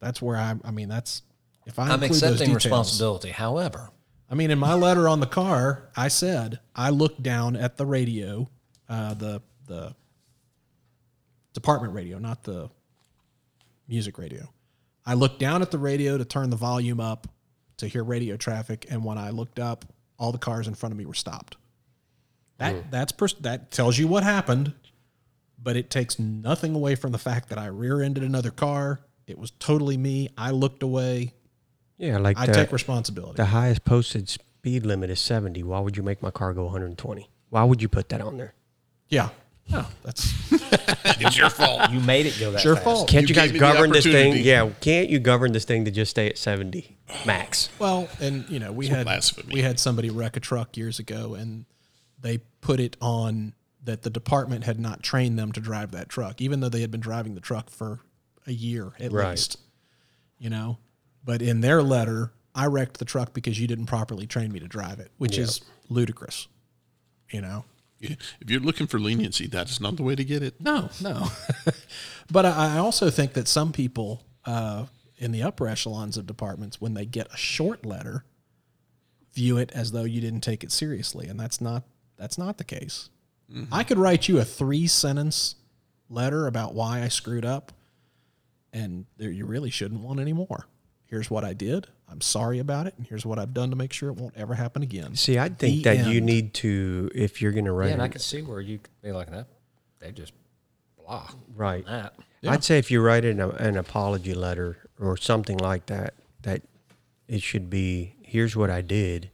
That's 0.00 0.20
where 0.22 0.36
I'm. 0.36 0.60
I 0.64 0.70
mean, 0.70 0.88
that's 0.88 1.22
if 1.66 1.78
I 1.78 1.84
I'm 1.84 1.92
include 1.94 2.10
those 2.10 2.22
accepting 2.22 2.46
details- 2.54 2.64
responsibility. 2.66 3.30
However, 3.30 3.90
I 4.30 4.34
mean, 4.34 4.50
in 4.50 4.58
my 4.58 4.74
letter 4.74 5.08
on 5.08 5.20
the 5.20 5.26
car, 5.26 5.88
I 5.96 6.08
said 6.08 6.60
I 6.74 6.90
looked 6.90 7.22
down 7.22 7.56
at 7.56 7.76
the 7.76 7.86
radio, 7.86 8.48
uh, 8.88 9.14
the 9.14 9.42
the 9.66 9.94
department 11.52 11.94
radio, 11.94 12.18
not 12.18 12.42
the 12.44 12.68
music 13.88 14.18
radio. 14.18 14.48
I 15.04 15.14
looked 15.14 15.38
down 15.38 15.62
at 15.62 15.70
the 15.70 15.78
radio 15.78 16.18
to 16.18 16.24
turn 16.24 16.50
the 16.50 16.56
volume 16.56 17.00
up 17.00 17.28
to 17.78 17.86
hear 17.86 18.02
radio 18.04 18.36
traffic, 18.36 18.86
and 18.90 19.04
when 19.04 19.18
I 19.18 19.30
looked 19.30 19.58
up, 19.58 19.84
all 20.18 20.32
the 20.32 20.38
cars 20.38 20.66
in 20.66 20.74
front 20.74 20.92
of 20.92 20.98
me 20.98 21.06
were 21.06 21.14
stopped. 21.14 21.56
That 22.58 22.74
hmm. 22.74 22.80
that's 22.90 23.12
pers- 23.12 23.34
that 23.40 23.70
tells 23.70 23.98
you 23.98 24.08
what 24.08 24.22
happened, 24.22 24.72
but 25.62 25.76
it 25.76 25.90
takes 25.90 26.18
nothing 26.18 26.74
away 26.74 26.94
from 26.94 27.12
the 27.12 27.18
fact 27.18 27.50
that 27.50 27.58
I 27.58 27.66
rear-ended 27.66 28.22
another 28.22 28.50
car. 28.50 29.00
It 29.26 29.38
was 29.38 29.50
totally 29.52 29.96
me. 29.96 30.30
I 30.38 30.52
looked 30.52 30.82
away. 30.82 31.34
Yeah, 31.98 32.18
like 32.18 32.38
I 32.38 32.46
the, 32.46 32.52
take 32.52 32.72
responsibility. 32.72 33.36
the 33.36 33.46
highest 33.46 33.84
posted 33.84 34.28
speed 34.28 34.84
limit 34.84 35.10
is 35.10 35.20
70. 35.20 35.62
Why 35.62 35.80
would 35.80 35.96
you 35.96 36.02
make 36.02 36.22
my 36.22 36.30
car 36.30 36.52
go 36.52 36.64
120? 36.64 37.28
Why 37.50 37.64
would 37.64 37.80
you 37.80 37.88
put 37.88 38.08
that 38.10 38.20
on 38.20 38.36
there? 38.36 38.54
Yeah. 39.08 39.30
No, 39.68 39.84
that's 40.04 40.32
it's 41.20 41.36
your 41.36 41.50
fault. 41.50 41.90
you 41.90 41.98
made 42.00 42.26
it 42.26 42.38
go 42.38 42.50
that 42.52 42.56
it's 42.58 42.64
your 42.64 42.74
fast. 42.76 42.84
fault. 42.84 43.08
Can't 43.08 43.22
You 43.22 43.28
you, 43.28 43.34
guys 43.34 43.44
gave 43.50 43.54
me 43.54 43.58
the 43.58 43.72
govern 43.72 43.90
this 43.90 44.04
thing? 44.04 44.14
opportunity. 44.30 44.42
Yeah, 44.48 44.70
can't 44.80 45.08
you 45.08 45.18
govern 45.18 45.52
this 45.52 45.64
thing 45.64 45.84
to 45.86 45.90
just 45.90 46.10
stay 46.12 46.28
at 46.28 46.38
70 46.38 46.96
max? 47.26 47.68
Well, 47.78 48.08
and 48.20 48.48
you 48.48 48.58
know, 48.60 48.70
we 48.72 48.86
had 48.86 49.04
blasphemy. 49.06 49.52
we 49.54 49.62
had 49.62 49.80
somebody 49.80 50.08
wreck 50.10 50.36
a 50.36 50.40
truck 50.40 50.76
years 50.76 50.98
ago, 51.00 51.34
and 51.34 51.64
they 52.20 52.38
put 52.60 52.78
it 52.80 52.96
on 53.00 53.54
that 53.82 54.02
the 54.02 54.10
department 54.10 54.64
had 54.64 54.78
not 54.80 55.02
trained 55.02 55.38
them 55.38 55.50
to 55.52 55.60
drive 55.60 55.90
that 55.92 56.08
truck, 56.08 56.40
even 56.40 56.60
though 56.60 56.68
they 56.68 56.80
had 56.80 56.90
been 56.90 57.00
driving 57.00 57.34
the 57.34 57.40
truck 57.40 57.68
for 57.70 58.00
a 58.46 58.52
year 58.52 58.92
at 59.00 59.10
Right. 59.12 59.30
least. 59.30 59.58
You 60.38 60.50
know, 60.50 60.78
but 61.24 61.42
in 61.42 61.60
their 61.60 61.82
letter, 61.82 62.32
I 62.54 62.66
wrecked 62.66 62.98
the 62.98 63.04
truck 63.04 63.32
because 63.32 63.58
you 63.60 63.66
didn't 63.66 63.86
properly 63.86 64.26
train 64.26 64.52
me 64.52 64.60
to 64.60 64.68
drive 64.68 65.00
it, 65.00 65.10
which 65.18 65.38
is 65.38 65.60
ludicrous. 65.88 66.46
You 67.32 67.40
know. 67.40 67.64
If 68.40 68.50
you're 68.50 68.60
looking 68.60 68.86
for 68.86 68.98
leniency, 68.98 69.46
that's 69.46 69.80
not 69.80 69.96
the 69.96 70.02
way 70.02 70.14
to 70.14 70.24
get 70.24 70.42
it. 70.42 70.60
No, 70.60 70.90
no. 71.00 71.26
but 72.30 72.46
I 72.46 72.76
I 72.76 72.78
also 72.78 73.10
think 73.10 73.34
that 73.34 73.48
some 73.48 73.72
people 73.72 74.22
uh, 74.44 74.86
in 75.18 75.32
the 75.32 75.42
upper 75.42 75.66
echelons 75.66 76.16
of 76.16 76.26
departments, 76.26 76.80
when 76.80 76.94
they 76.94 77.06
get 77.06 77.32
a 77.32 77.36
short 77.36 77.84
letter, 77.84 78.24
view 79.34 79.58
it 79.58 79.70
as 79.72 79.92
though 79.92 80.04
you 80.04 80.20
didn't 80.20 80.40
take 80.40 80.64
it 80.64 80.72
seriously, 80.72 81.26
and 81.28 81.38
that's 81.38 81.60
not 81.60 81.84
that's 82.16 82.38
not 82.38 82.58
the 82.58 82.64
case. 82.64 83.10
I 83.70 83.84
could 83.84 83.98
write 83.98 84.28
you 84.28 84.38
a 84.40 84.44
three 84.44 84.88
sentence 84.88 85.54
letter 86.08 86.48
about 86.48 86.74
why 86.74 87.02
I 87.02 87.08
screwed 87.08 87.44
up, 87.44 87.72
and 88.72 89.06
there, 89.18 89.30
you 89.30 89.46
really 89.46 89.70
shouldn't 89.70 90.00
want 90.00 90.18
any 90.18 90.32
more. 90.32 90.66
Here's 91.04 91.30
what 91.30 91.44
I 91.44 91.52
did. 91.52 91.86
I'm 92.08 92.20
sorry 92.20 92.58
about 92.60 92.86
it, 92.86 92.94
and 92.96 93.06
here's 93.06 93.26
what 93.26 93.38
I've 93.38 93.52
done 93.52 93.70
to 93.70 93.76
make 93.76 93.92
sure 93.92 94.10
it 94.10 94.16
won't 94.16 94.36
ever 94.36 94.54
happen 94.54 94.82
again. 94.82 95.16
See, 95.16 95.38
I 95.38 95.48
think 95.48 95.82
The 95.82 95.94
that 95.96 96.06
you 96.06 96.20
need 96.20 96.54
to, 96.54 97.10
if 97.14 97.42
you're 97.42 97.52
going 97.52 97.64
to 97.64 97.72
write, 97.72 97.88
Yeah, 97.88 97.94
and 97.94 98.02
I 98.02 98.08
can 98.08 98.20
see 98.20 98.42
where 98.42 98.60
you 98.60 98.78
could 98.78 99.02
be 99.02 99.12
like 99.12 99.30
that. 99.30 99.48
They 99.98 100.12
just 100.12 100.32
blah. 101.04 101.28
right. 101.54 101.84
That. 101.86 102.14
I'd 102.46 102.62
say 102.62 102.78
if 102.78 102.90
you 102.92 103.00
write 103.02 103.24
an, 103.24 103.40
an 103.40 103.76
apology 103.76 104.34
letter 104.34 104.76
or 105.00 105.16
something 105.16 105.58
like 105.58 105.86
that, 105.86 106.14
that 106.42 106.62
it 107.26 107.42
should 107.42 107.68
be, 107.68 108.14
here's 108.22 108.54
what 108.54 108.70
I 108.70 108.82
did. 108.82 109.30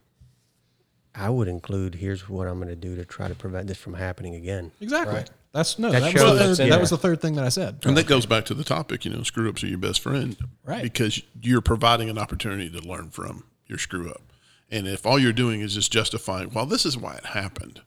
I 1.13 1.29
would 1.29 1.47
include, 1.47 1.95
here's 1.95 2.27
what 2.27 2.47
I'm 2.47 2.55
going 2.55 2.69
to 2.69 2.75
do 2.75 2.95
to 2.95 3.05
try 3.05 3.27
to 3.27 3.35
prevent 3.35 3.67
this 3.67 3.77
from 3.77 3.93
happening 3.93 4.33
again. 4.33 4.71
Exactly. 4.81 5.17
Right. 5.17 5.29
That's 5.53 5.77
no. 5.77 5.91
That 5.91 6.01
That, 6.01 6.13
was 6.13 6.13
the 6.13 6.33
that's 6.33 6.57
third, 6.57 6.63
in 6.63 6.69
that 6.71 6.81
was 6.81 6.89
the 6.89 6.97
third 6.97 7.21
thing 7.21 7.35
that 7.35 7.45
I 7.45 7.49
said. 7.49 7.79
And 7.85 7.95
that 7.95 8.07
goes 8.07 8.25
back 8.25 8.45
to 8.45 8.53
the 8.53 8.63
topic, 8.63 9.05
you 9.05 9.11
know, 9.11 9.21
screw 9.23 9.47
ups 9.49 9.63
are 9.63 9.67
your 9.67 9.77
best 9.77 10.01
friend. 10.01 10.35
Right. 10.65 10.81
Because 10.81 11.21
you're 11.41 11.61
providing 11.61 12.09
an 12.09 12.17
opportunity 12.17 12.69
to 12.69 12.87
learn 12.87 13.11
from 13.11 13.43
your 13.67 13.77
screw 13.77 14.09
up. 14.09 14.33
And 14.71 14.87
if 14.87 15.05
all 15.05 15.19
you're 15.19 15.31
doing 15.31 15.61
is 15.61 15.75
just 15.75 15.91
justifying, 15.91 16.49
well, 16.49 16.65
this 16.65 16.85
is 16.85 16.97
why 16.97 17.13
it 17.15 17.27
happened. 17.27 17.81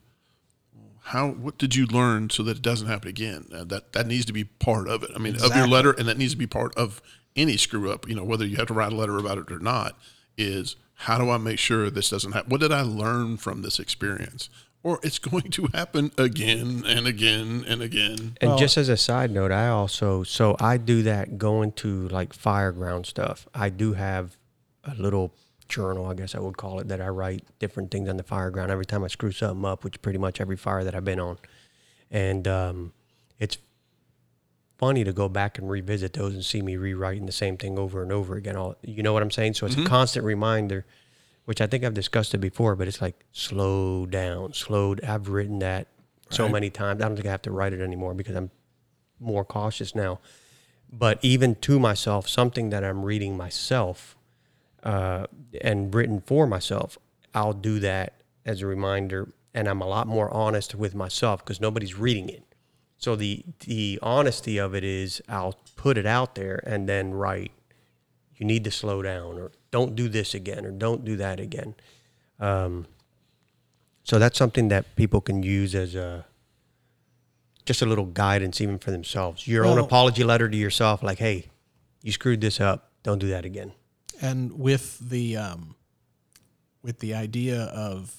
How 1.01 1.29
what 1.29 1.57
did 1.57 1.75
you 1.75 1.85
learn 1.85 2.29
so 2.29 2.43
that 2.43 2.57
it 2.57 2.63
doesn't 2.63 2.87
happen 2.87 3.09
again? 3.09 3.47
Uh, 3.53 3.65
that 3.65 3.93
that 3.93 4.07
needs 4.07 4.25
to 4.25 4.33
be 4.33 4.45
part 4.45 4.87
of 4.87 5.03
it. 5.03 5.11
I 5.13 5.19
mean, 5.19 5.35
of 5.41 5.55
your 5.55 5.67
letter, 5.67 5.91
and 5.91 6.07
that 6.07 6.17
needs 6.17 6.33
to 6.33 6.37
be 6.37 6.47
part 6.47 6.75
of 6.75 7.01
any 7.35 7.57
screw 7.57 7.91
up. 7.91 8.07
You 8.07 8.15
know, 8.15 8.23
whether 8.23 8.45
you 8.45 8.57
have 8.57 8.67
to 8.67 8.73
write 8.73 8.93
a 8.93 8.95
letter 8.95 9.17
about 9.17 9.37
it 9.37 9.51
or 9.51 9.59
not, 9.59 9.97
is 10.37 10.75
how 11.01 11.17
do 11.17 11.29
I 11.29 11.37
make 11.37 11.59
sure 11.59 11.89
this 11.89 12.09
doesn't 12.09 12.31
happen? 12.31 12.49
What 12.49 12.61
did 12.61 12.71
I 12.71 12.81
learn 12.81 13.37
from 13.37 13.61
this 13.61 13.79
experience? 13.79 14.49
Or 14.83 14.99
it's 15.03 15.19
going 15.19 15.51
to 15.51 15.67
happen 15.73 16.11
again 16.17 16.83
and 16.87 17.07
again 17.07 17.65
and 17.67 17.81
again. 17.81 18.37
And 18.39 18.51
Well- 18.51 18.57
just 18.59 18.77
as 18.77 18.89
a 18.89 18.97
side 18.97 19.31
note, 19.31 19.51
I 19.51 19.67
also 19.67 20.23
so 20.23 20.55
I 20.59 20.77
do 20.77 21.03
that 21.03 21.37
going 21.37 21.71
to 21.73 22.07
like 22.09 22.33
fireground 22.33 23.05
stuff. 23.05 23.47
I 23.53 23.69
do 23.69 23.93
have 23.93 24.37
a 24.83 24.95
little 24.95 25.33
journal, 25.67 26.05
I 26.05 26.13
guess 26.13 26.33
I 26.35 26.39
would 26.39 26.55
call 26.55 26.79
it, 26.79 26.87
that 26.87 27.01
I 27.01 27.09
write 27.09 27.43
different 27.59 27.91
things 27.91 28.07
on 28.07 28.15
the 28.17 28.23
fireground 28.23 28.69
every 28.69 28.85
time 28.85 29.03
I 29.03 29.07
screw 29.07 29.31
something 29.31 29.65
up, 29.65 29.83
which 29.83 30.01
pretty 30.01 30.19
much 30.19 30.39
every 30.39 30.55
fire 30.55 30.83
that 30.85 30.95
I've 30.95 31.03
been 31.03 31.19
on. 31.19 31.37
And 32.09 32.47
um, 32.47 32.93
it's 33.39 33.57
funny 34.77 35.03
to 35.03 35.11
go 35.11 35.27
back 35.27 35.57
and 35.57 35.69
revisit 35.69 36.13
those 36.13 36.33
and 36.33 36.45
see 36.45 36.61
me 36.61 36.77
rewriting 36.77 37.25
the 37.25 37.31
same 37.33 37.57
thing 37.57 37.77
over 37.77 38.01
and 38.01 38.11
over 38.11 38.35
again. 38.35 38.55
All 38.55 38.75
you 38.81 39.03
know 39.03 39.11
what 39.11 39.23
I'm 39.23 39.31
saying? 39.31 39.55
So 39.55 39.65
it's 39.65 39.75
a 39.75 39.83
constant 39.83 40.23
reminder, 40.23 40.85
which 41.47 41.61
I 41.61 41.67
think 41.67 41.85
I've 41.85 41.93
discussed 41.93 42.33
it 42.33 42.39
before, 42.39 42.75
but 42.75 42.89
it's 42.89 43.01
like 43.01 43.23
slow 43.31 44.05
down, 44.05 44.51
slow. 44.51 44.97
I've 45.01 45.29
written 45.29 45.59
that 45.59 45.87
so 46.29 46.49
many 46.49 46.69
times. 46.69 47.01
I 47.01 47.07
don't 47.07 47.15
think 47.15 47.25
I 47.25 47.31
have 47.31 47.43
to 47.43 47.51
write 47.51 47.71
it 47.71 47.79
anymore 47.79 48.13
because 48.13 48.35
I'm 48.35 48.51
more 49.17 49.45
cautious 49.45 49.95
now. 49.95 50.19
But 50.91 51.19
even 51.21 51.55
to 51.55 51.79
myself, 51.79 52.27
something 52.27 52.69
that 52.71 52.83
I'm 52.83 53.01
reading 53.01 53.37
myself 53.37 54.17
uh, 54.83 55.27
and 55.61 55.95
written 55.95 56.19
for 56.19 56.47
myself, 56.47 56.97
I'll 57.33 57.53
do 57.53 57.79
that 57.79 58.21
as 58.45 58.61
a 58.61 58.67
reminder, 58.67 59.29
and 59.53 59.69
I'm 59.69 59.79
a 59.79 59.87
lot 59.87 60.05
more 60.05 60.29
honest 60.33 60.75
with 60.75 60.93
myself 60.93 61.45
because 61.45 61.61
nobody's 61.61 61.95
reading 61.95 62.27
it. 62.27 62.43
So 62.97 63.15
the 63.15 63.45
the 63.61 63.99
honesty 64.01 64.57
of 64.57 64.75
it 64.75 64.83
is 64.83 65.21
I'll 65.29 65.55
put 65.77 65.97
it 65.97 66.05
out 66.05 66.35
there 66.35 66.61
and 66.67 66.89
then 66.89 67.13
write, 67.13 67.53
you 68.35 68.45
need 68.45 68.65
to 68.65 68.71
slow 68.71 69.01
down, 69.01 69.37
or 69.37 69.53
don't 69.71 69.95
do 69.95 70.07
this 70.09 70.33
again, 70.33 70.65
or 70.65 70.71
don't 70.71 71.03
do 71.05 71.15
that 71.17 71.39
again. 71.39 71.75
Um, 72.39 72.85
so 74.03 74.19
that's 74.19 74.37
something 74.37 74.69
that 74.69 74.95
people 74.95 75.21
can 75.21 75.43
use 75.43 75.75
as 75.75 75.95
a 75.95 76.25
just 77.65 77.81
a 77.81 77.85
little 77.85 78.05
guidance, 78.05 78.61
even 78.61 78.77
for 78.79 78.91
themselves. 78.91 79.45
Your 79.47 79.65
own 79.65 79.77
apology 79.77 80.23
letter 80.23 80.47
to 80.47 80.55
yourself, 80.55 81.03
like, 81.03 81.17
hey, 81.19 81.47
you 82.01 82.13
screwed 82.13 82.39
this 82.39 82.61
up. 82.61 82.91
Don't 83.03 83.19
do 83.19 83.27
that 83.29 83.43
again. 83.45 83.73
and 84.21 84.57
with 84.57 84.97
the 84.99 85.35
um, 85.37 85.75
with 86.81 86.99
the 86.99 87.13
idea 87.13 87.63
of, 87.63 88.15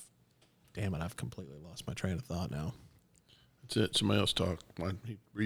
damn 0.74 0.94
it, 0.94 1.00
I've 1.00 1.16
completely 1.16 1.56
lost 1.62 1.86
my 1.86 1.94
train 1.94 2.14
of 2.14 2.22
thought 2.22 2.50
now. 2.50 2.74
That's 3.62 3.76
it. 3.76 3.96
Somebody 3.96 4.20
else 4.20 4.32
talk. 4.34 4.60
Mine. 4.78 4.98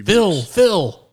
Phil, 0.05 0.41
Phil. 0.41 1.07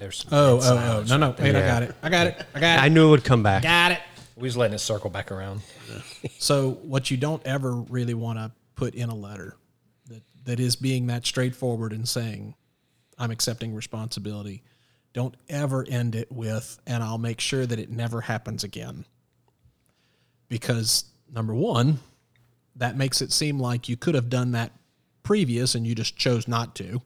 There's 0.00 0.24
oh, 0.32 0.56
oh, 0.56 0.60
oh, 0.62 1.00
oh, 1.00 1.04
no, 1.08 1.16
no, 1.18 1.26
right 1.28 1.36
there. 1.36 1.52
wait, 1.52 1.62
I 1.62 1.66
got 1.66 1.82
it, 1.82 1.94
I 2.02 2.08
got 2.08 2.26
it, 2.26 2.46
I 2.54 2.60
got 2.60 2.78
it 2.78 2.82
I 2.82 2.88
knew 2.88 3.08
it 3.08 3.10
would 3.10 3.24
come 3.24 3.42
back. 3.42 3.62
got 3.62 3.92
it. 3.92 4.00
We 4.34 4.44
was 4.44 4.56
letting 4.56 4.74
it 4.74 4.78
circle 4.78 5.10
back 5.10 5.30
around. 5.30 5.60
So, 6.38 6.72
what 6.82 7.10
you 7.10 7.18
don't 7.18 7.44
ever 7.46 7.74
really 7.74 8.14
want 8.14 8.38
to 8.38 8.50
put 8.76 8.94
in 8.94 9.10
a 9.10 9.14
letter 9.14 9.56
that 10.06 10.22
that 10.44 10.58
is 10.58 10.74
being 10.74 11.08
that 11.08 11.26
straightforward 11.26 11.92
and 11.92 12.08
saying, 12.08 12.54
"I'm 13.18 13.30
accepting 13.30 13.74
responsibility." 13.74 14.62
Don't 15.12 15.34
ever 15.50 15.84
end 15.86 16.14
it 16.14 16.32
with, 16.32 16.78
"And 16.86 17.02
I'll 17.02 17.18
make 17.18 17.40
sure 17.40 17.66
that 17.66 17.78
it 17.78 17.90
never 17.90 18.22
happens 18.22 18.64
again." 18.64 19.04
Because 20.48 21.04
number 21.30 21.54
one, 21.54 21.98
that 22.76 22.96
makes 22.96 23.20
it 23.20 23.32
seem 23.32 23.58
like 23.58 23.88
you 23.88 23.96
could 23.98 24.14
have 24.14 24.30
done 24.30 24.52
that 24.52 24.72
previous 25.22 25.74
and 25.74 25.86
you 25.86 25.94
just 25.94 26.16
chose 26.16 26.48
not 26.48 26.74
to. 26.76 27.02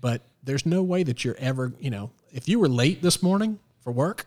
But 0.00 0.22
there's 0.48 0.64
no 0.64 0.82
way 0.82 1.02
that 1.02 1.24
you're 1.26 1.36
ever, 1.38 1.74
you 1.78 1.90
know, 1.90 2.10
if 2.32 2.48
you 2.48 2.58
were 2.58 2.68
late 2.70 3.02
this 3.02 3.22
morning 3.22 3.58
for 3.82 3.92
work, 3.92 4.24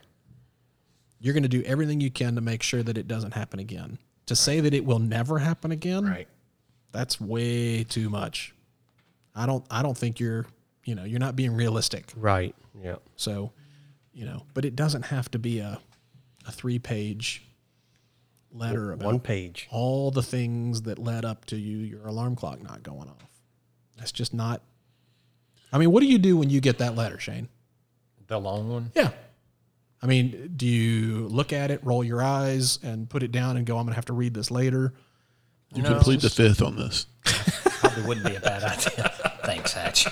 you're 1.19 1.33
going 1.33 1.41
to 1.43 1.49
do 1.49 1.63
everything 1.63 1.99
you 1.99 2.11
can 2.11 2.35
to 2.35 2.41
make 2.41 2.61
sure 2.61 2.83
that 2.83 2.95
it 2.95 3.07
doesn't 3.07 3.33
happen 3.33 3.59
again. 3.59 3.97
To 4.27 4.35
say 4.35 4.59
that 4.59 4.71
it 4.73 4.85
will 4.85 4.99
never 4.99 5.39
happen 5.39 5.71
again, 5.71 6.05
Right. 6.05 6.27
that's 6.91 7.19
way 7.19 7.83
too 7.83 8.07
much. 8.09 8.53
I 9.35 9.45
don't 9.47 9.65
I 9.71 9.81
don't 9.81 9.97
think 9.97 10.19
you're, 10.19 10.45
you 10.85 10.93
know, 10.93 11.03
you're 11.05 11.19
not 11.19 11.35
being 11.35 11.55
realistic. 11.55 12.11
Right. 12.15 12.55
Yeah. 12.83 12.97
So, 13.15 13.51
you 14.13 14.25
know, 14.25 14.43
but 14.53 14.63
it 14.63 14.75
doesn't 14.75 15.03
have 15.07 15.29
to 15.31 15.39
be 15.39 15.57
a 15.59 15.79
a 16.47 16.51
3-page 16.51 17.43
letter 18.51 18.91
about 18.91 19.05
One 19.05 19.19
page. 19.19 19.67
all 19.71 20.11
the 20.11 20.23
things 20.23 20.83
that 20.83 20.99
led 20.99 21.23
up 21.25 21.45
to 21.45 21.55
you 21.57 21.77
your 21.77 22.05
alarm 22.07 22.35
clock 22.35 22.61
not 22.61 22.83
going 22.83 23.09
off. 23.09 23.29
That's 23.97 24.11
just 24.11 24.33
not 24.33 24.61
I 25.71 25.77
mean, 25.77 25.91
what 25.91 26.01
do 26.01 26.07
you 26.07 26.17
do 26.17 26.37
when 26.37 26.49
you 26.49 26.59
get 26.61 26.79
that 26.79 26.95
letter, 26.95 27.19
Shane? 27.19 27.47
The 28.27 28.39
long 28.39 28.69
one. 28.69 28.91
Yeah. 28.95 29.11
I 30.01 30.07
mean, 30.07 30.53
do 30.55 30.65
you 30.65 31.27
look 31.27 31.53
at 31.53 31.69
it, 31.71 31.79
roll 31.83 32.03
your 32.03 32.21
eyes, 32.21 32.79
and 32.81 33.09
put 33.09 33.23
it 33.23 33.31
down 33.31 33.57
and 33.57 33.65
go, 33.65 33.77
I'm 33.77 33.83
going 33.85 33.91
to 33.93 33.95
have 33.95 34.05
to 34.05 34.13
read 34.13 34.33
this 34.33 34.49
later? 34.49 34.93
You 35.73 35.83
No. 35.83 35.89
complete 35.89 36.21
the 36.21 36.29
fifth 36.29 36.61
on 36.61 36.75
this. 36.75 37.05
Probably 37.23 38.03
wouldn't 38.03 38.25
be 38.25 38.35
a 38.35 38.39
bad 38.41 38.63
idea. 38.63 39.11
Thanks, 39.45 39.73
Hatch. 39.73 40.07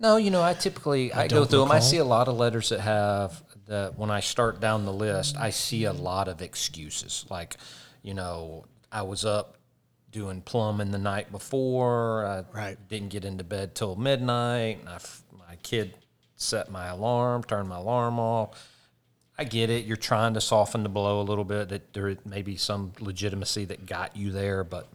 No, 0.00 0.16
you 0.16 0.30
know, 0.30 0.42
I 0.42 0.54
typically 0.54 1.12
I, 1.12 1.26
go 1.28 1.38
don't 1.40 1.50
through 1.50 1.60
them. 1.60 1.72
I 1.72 1.80
see 1.80 1.96
a 1.98 2.04
lot 2.04 2.28
of 2.28 2.36
letters 2.36 2.68
that 2.70 2.80
have 2.80 3.42
that 3.66 3.98
when 3.98 4.10
I 4.10 4.20
start 4.20 4.60
down 4.60 4.84
the 4.86 4.92
list, 4.92 5.36
I 5.36 5.50
see 5.50 5.84
a 5.84 5.92
lot 5.92 6.26
of 6.28 6.40
excuses. 6.40 7.26
Like, 7.28 7.56
you 8.02 8.14
know, 8.14 8.64
I 8.90 9.02
was 9.02 9.24
up 9.24 9.57
doing 10.10 10.40
plumbing 10.42 10.90
the 10.90 10.98
night 10.98 11.30
before. 11.30 12.24
I 12.26 12.44
Right. 12.56 12.88
didn't 12.88 13.08
get 13.10 13.24
into 13.24 13.44
bed 13.44 13.74
till 13.74 13.96
midnight. 13.96 14.78
And 14.80 14.88
I 14.88 14.98
my 15.48 15.56
kid 15.62 15.94
set 16.36 16.70
my 16.70 16.86
alarm, 16.86 17.42
turned 17.44 17.68
my 17.68 17.76
alarm 17.76 18.18
off. 18.18 18.66
I 19.36 19.44
get 19.44 19.70
it. 19.70 19.84
You're 19.84 19.96
trying 19.96 20.34
to 20.34 20.40
soften 20.40 20.82
the 20.82 20.88
blow 20.88 21.20
a 21.20 21.22
little 21.22 21.44
bit. 21.44 21.68
That 21.68 21.92
there 21.92 22.16
may 22.24 22.42
be 22.42 22.56
some 22.56 22.92
legitimacy 23.00 23.64
that 23.66 23.86
got 23.86 24.16
you 24.16 24.30
there, 24.32 24.64
but 24.64 24.88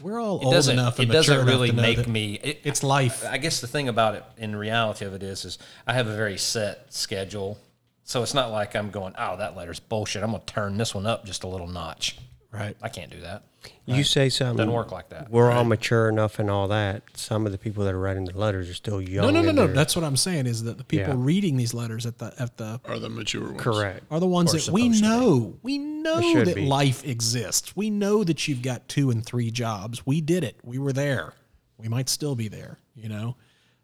We're 0.00 0.20
all 0.20 0.40
it 0.40 0.44
old 0.44 0.54
doesn't. 0.54 0.78
enough 0.78 1.00
It 1.00 1.06
doesn't 1.06 1.46
really 1.46 1.72
make 1.72 2.06
me. 2.06 2.34
It, 2.34 2.60
It's 2.64 2.82
life. 2.82 3.24
I 3.26 3.38
guess 3.38 3.60
the 3.60 3.66
thing 3.66 3.88
about 3.88 4.14
it, 4.14 4.24
in 4.36 4.54
reality 4.54 5.04
of 5.04 5.14
it 5.14 5.22
is, 5.22 5.44
is 5.44 5.58
I 5.86 5.94
have 5.94 6.06
a 6.06 6.14
very 6.14 6.38
set 6.38 6.92
schedule, 6.92 7.58
so 8.04 8.22
it's 8.22 8.34
not 8.34 8.50
like 8.52 8.76
I'm 8.76 8.90
going, 8.90 9.14
oh, 9.18 9.36
that 9.38 9.56
letter's 9.56 9.80
bullshit. 9.80 10.22
I'm 10.22 10.30
gonna 10.32 10.42
turn 10.46 10.76
this 10.76 10.94
one 10.94 11.06
up 11.06 11.24
just 11.24 11.42
a 11.42 11.48
little 11.48 11.66
notch. 11.66 12.16
Right. 12.50 12.76
I 12.80 12.88
can't 12.88 13.10
do 13.10 13.20
that. 13.20 13.44
You 13.84 14.04
say 14.04 14.30
something. 14.30 14.56
Doesn't 14.56 14.72
work 14.72 14.90
like 14.92 15.10
that. 15.10 15.30
We're 15.30 15.50
all 15.50 15.64
mature 15.64 16.08
enough 16.08 16.38
and 16.38 16.48
all 16.50 16.68
that. 16.68 17.02
Some 17.14 17.44
of 17.44 17.52
the 17.52 17.58
people 17.58 17.84
that 17.84 17.92
are 17.92 17.98
writing 17.98 18.24
the 18.24 18.38
letters 18.38 18.70
are 18.70 18.74
still 18.74 19.02
young. 19.02 19.26
No, 19.26 19.30
no, 19.30 19.42
no, 19.42 19.52
no. 19.52 19.66
they're- 19.66 19.74
That's 19.74 19.94
what 19.94 20.04
I'm 20.04 20.16
saying 20.16 20.46
is 20.46 20.62
that 20.62 20.78
the 20.78 20.84
people 20.84 21.08
Yeah. 21.14 21.14
reading 21.18 21.56
these 21.56 21.74
letters 21.74 22.06
at 22.06 22.16
the 22.18 22.32
at 22.38 22.56
the 22.56 22.80
Are 22.86 22.98
the 22.98 23.10
mature 23.10 23.48
ones. 23.48 23.60
correct. 23.60 24.04
are 24.10 24.20
the 24.20 24.26
ones 24.26 24.54
Or 24.54 24.58
that 24.58 24.72
we 24.72 24.84
supposed 24.92 25.02
to 25.02 25.08
be. 25.10 25.16
know. 25.16 25.58
We 25.62 25.78
know 25.78 26.20
should 26.22 26.46
that 26.46 26.54
be. 26.54 26.66
life 26.66 27.04
exists. 27.06 27.76
We 27.76 27.90
know 27.90 28.24
that 28.24 28.48
you've 28.48 28.62
got 28.62 28.88
two 28.88 29.10
and 29.10 29.24
three 29.26 29.50
jobs. 29.50 30.06
We 30.06 30.20
did 30.22 30.44
it. 30.44 30.56
We 30.62 30.78
were 30.78 30.92
there. 30.94 31.34
We 31.76 31.88
might 31.88 32.08
still 32.08 32.34
be 32.34 32.48
there. 32.48 32.78
You 32.94 33.08
know. 33.10 33.36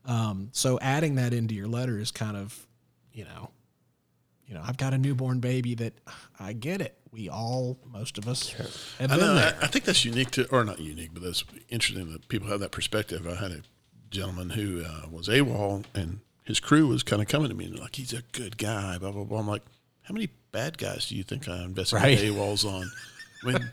Um, 0.06 0.48
so 0.52 0.78
adding 0.80 1.16
that 1.16 1.34
into 1.34 1.54
your 1.54 1.68
letter 1.68 1.98
is 1.98 2.10
kind 2.10 2.36
of, 2.36 2.66
you 3.12 3.24
know, 3.24 3.50
you 4.47 4.55
know, 4.55 4.62
I've 4.64 4.76
got 4.76 4.92
a 4.95 4.99
newborn 4.99 5.40
baby 5.40 5.74
that 5.76 5.95
I 6.38 6.53
get 6.53 6.80
it. 6.80 6.97
We 7.11 7.28
all, 7.28 7.78
most 7.92 8.18
of 8.18 8.26
us, 8.28 8.51
have 8.99 9.11
I 9.12 9.16
been 9.16 9.26
know. 9.26 9.34
there. 9.34 9.57
I, 9.61 9.64
I 9.64 9.66
think 9.68 9.84
that's 9.84 10.05
unique 10.05 10.30
to, 10.32 10.49
or 10.51 10.64
not 10.64 10.80
unique, 10.80 11.11
but 11.14 11.22
that's 11.22 11.45
interesting 11.68 12.12
that 12.12 12.28
people 12.28 12.49
have 12.49 12.61
that 12.61 12.72
perspective. 12.72 13.26
I 13.26 13.36
had 13.36 13.53
a 13.53 13.61
gentleman 14.11 14.51
who 14.51 14.82
uh, 14.84 15.09
was 15.11 15.28
AWOL, 15.28 15.84
and 15.95 16.20
his 16.45 16.61
crew 16.61 16.88
was 16.88 17.03
kind 17.03 17.22
of 17.22 17.28
coming 17.28 17.49
to 17.49 17.55
me 17.55 17.66
and 17.66 17.78
like, 17.78 17.97
he's 17.97 18.12
a 18.12 18.22
good 18.32 18.59
guy, 18.59 18.99
blah 18.99 19.12
blah 19.12 19.24
blah. 19.24 19.38
I'm 19.38 19.47
like, 19.49 19.62
how 20.03 20.12
many 20.12 20.28
bad 20.53 20.76
guys 20.76 21.09
do 21.09 21.16
you 21.16 21.22
think 21.22 21.49
I 21.49 21.64
investigate 21.64 22.03
Right. 22.03 22.18
AWOLs 22.18 22.64
on? 22.64 22.90
I 23.42 23.47
mean, 23.47 23.70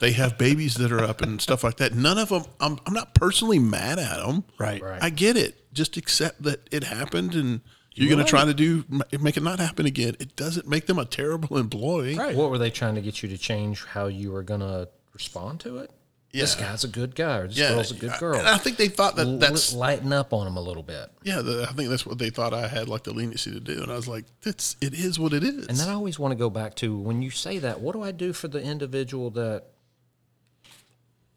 they 0.00 0.12
have 0.12 0.38
babies 0.38 0.74
that 0.76 0.90
are 0.92 1.02
up 1.02 1.20
and 1.22 1.40
stuff 1.40 1.62
like 1.64 1.76
that. 1.78 1.94
None 1.94 2.18
of 2.18 2.28
them. 2.30 2.44
I'm, 2.60 2.78
I'm 2.86 2.94
not 2.94 3.14
personally 3.14 3.58
mad 3.58 3.98
at 3.98 4.24
them. 4.24 4.44
Right. 4.58 4.80
Right. 4.82 5.02
I 5.02 5.10
get 5.10 5.36
it. 5.36 5.72
Just 5.74 5.96
accept 5.96 6.42
that 6.44 6.68
it 6.72 6.84
happened, 6.84 7.34
and 7.34 7.60
you're 7.98 8.08
going 8.14 8.24
to 8.24 8.30
try 8.30 8.44
to 8.44 8.54
do 8.54 8.84
make 9.20 9.36
it 9.36 9.42
not 9.42 9.58
happen 9.58 9.86
again. 9.86 10.16
It 10.20 10.36
doesn't 10.36 10.66
make 10.68 10.86
them 10.86 10.98
a 10.98 11.04
terrible 11.04 11.58
employee. 11.58 12.14
Right. 12.14 12.34
What 12.36 12.50
were 12.50 12.58
they 12.58 12.70
trying 12.70 12.94
to 12.96 13.00
get 13.00 13.22
you 13.22 13.28
to 13.30 13.38
change 13.38 13.84
how 13.84 14.06
you 14.06 14.30
were 14.32 14.42
going 14.42 14.60
to 14.60 14.88
respond 15.12 15.60
to 15.60 15.78
it? 15.78 15.90
This 16.30 16.54
guy's 16.54 16.84
a 16.84 16.88
good 16.88 17.14
guy, 17.16 17.38
or 17.38 17.48
this 17.48 17.56
Yeah, 17.56 17.70
girl's 17.70 17.90
a 17.90 17.94
good 17.94 18.12
girl. 18.20 18.38
And 18.38 18.46
I 18.46 18.58
think 18.58 18.76
they 18.76 18.88
thought 18.88 19.16
that 19.16 19.26
L- 19.26 19.38
that's 19.38 19.72
lighten 19.72 20.12
up 20.12 20.32
on 20.34 20.44
them 20.44 20.56
a 20.56 20.60
little 20.60 20.82
bit. 20.82 21.10
yeah. 21.24 21.40
The, 21.40 21.66
I 21.68 21.72
think 21.72 21.88
that's 21.88 22.04
what 22.06 22.18
they 22.18 22.28
thought 22.30 22.52
I 22.54 22.68
had 22.68 22.86
like 22.88 23.02
the 23.04 23.12
leniency 23.14 23.50
to 23.50 23.58
do, 23.60 23.82
and 23.82 23.90
I 23.90 23.96
was 23.96 24.06
like, 24.06 24.26
"That's 24.42 24.76
it 24.82 24.92
is 24.94 25.18
what 25.18 25.32
it 25.32 25.42
is." 25.42 25.66
And 25.66 25.76
then 25.78 25.88
I 25.88 25.94
always 25.94 26.18
want 26.18 26.32
to 26.32 26.36
go 26.36 26.50
back 26.50 26.74
to 26.76 26.96
when 26.96 27.22
you 27.22 27.30
say 27.30 27.58
that, 27.60 27.80
what 27.80 27.94
do 27.94 28.02
I 28.02 28.12
do 28.12 28.32
for 28.34 28.46
the 28.46 28.62
individual 28.62 29.30
that, 29.30 29.64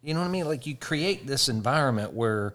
you 0.03 0.13
know 0.13 0.19
what 0.19 0.27
I 0.27 0.29
mean? 0.31 0.45
Like 0.45 0.65
you 0.67 0.75
create 0.75 1.25
this 1.25 1.47
environment 1.47 2.13
where, 2.13 2.53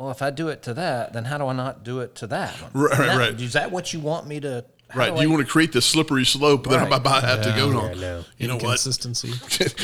well, 0.00 0.10
if 0.10 0.22
I 0.22 0.30
do 0.30 0.48
it 0.48 0.62
to 0.62 0.72
that, 0.74 1.12
then 1.12 1.26
how 1.26 1.36
do 1.36 1.46
I 1.46 1.52
not 1.52 1.84
do 1.84 2.00
it 2.00 2.14
to 2.16 2.26
that? 2.28 2.54
one? 2.54 2.70
Right, 2.84 2.92
And 2.98 3.08
that- 3.10 3.16
right. 3.18 3.40
Is 3.40 3.52
that 3.52 3.70
what 3.70 3.92
you 3.92 4.00
want 4.00 4.26
me 4.26 4.40
to? 4.40 4.64
right, 4.94 5.14
do 5.14 5.20
you 5.22 5.28
I- 5.28 5.30
want 5.32 5.44
to 5.46 5.50
create 5.52 5.72
this 5.72 5.84
slippery 5.84 6.24
slope 6.24 6.64
that 6.68 6.78
I'm 6.80 6.88
Right. 6.90 6.98
about 7.00 7.20
to 7.20 7.26
have 7.26 7.42
to 7.42 7.52
go 7.52 7.78
on. 7.78 8.00
no. 8.00 8.24
You 8.38 8.48
know 8.48 8.54
what? 8.54 8.62
Inconsistency. 8.62 9.28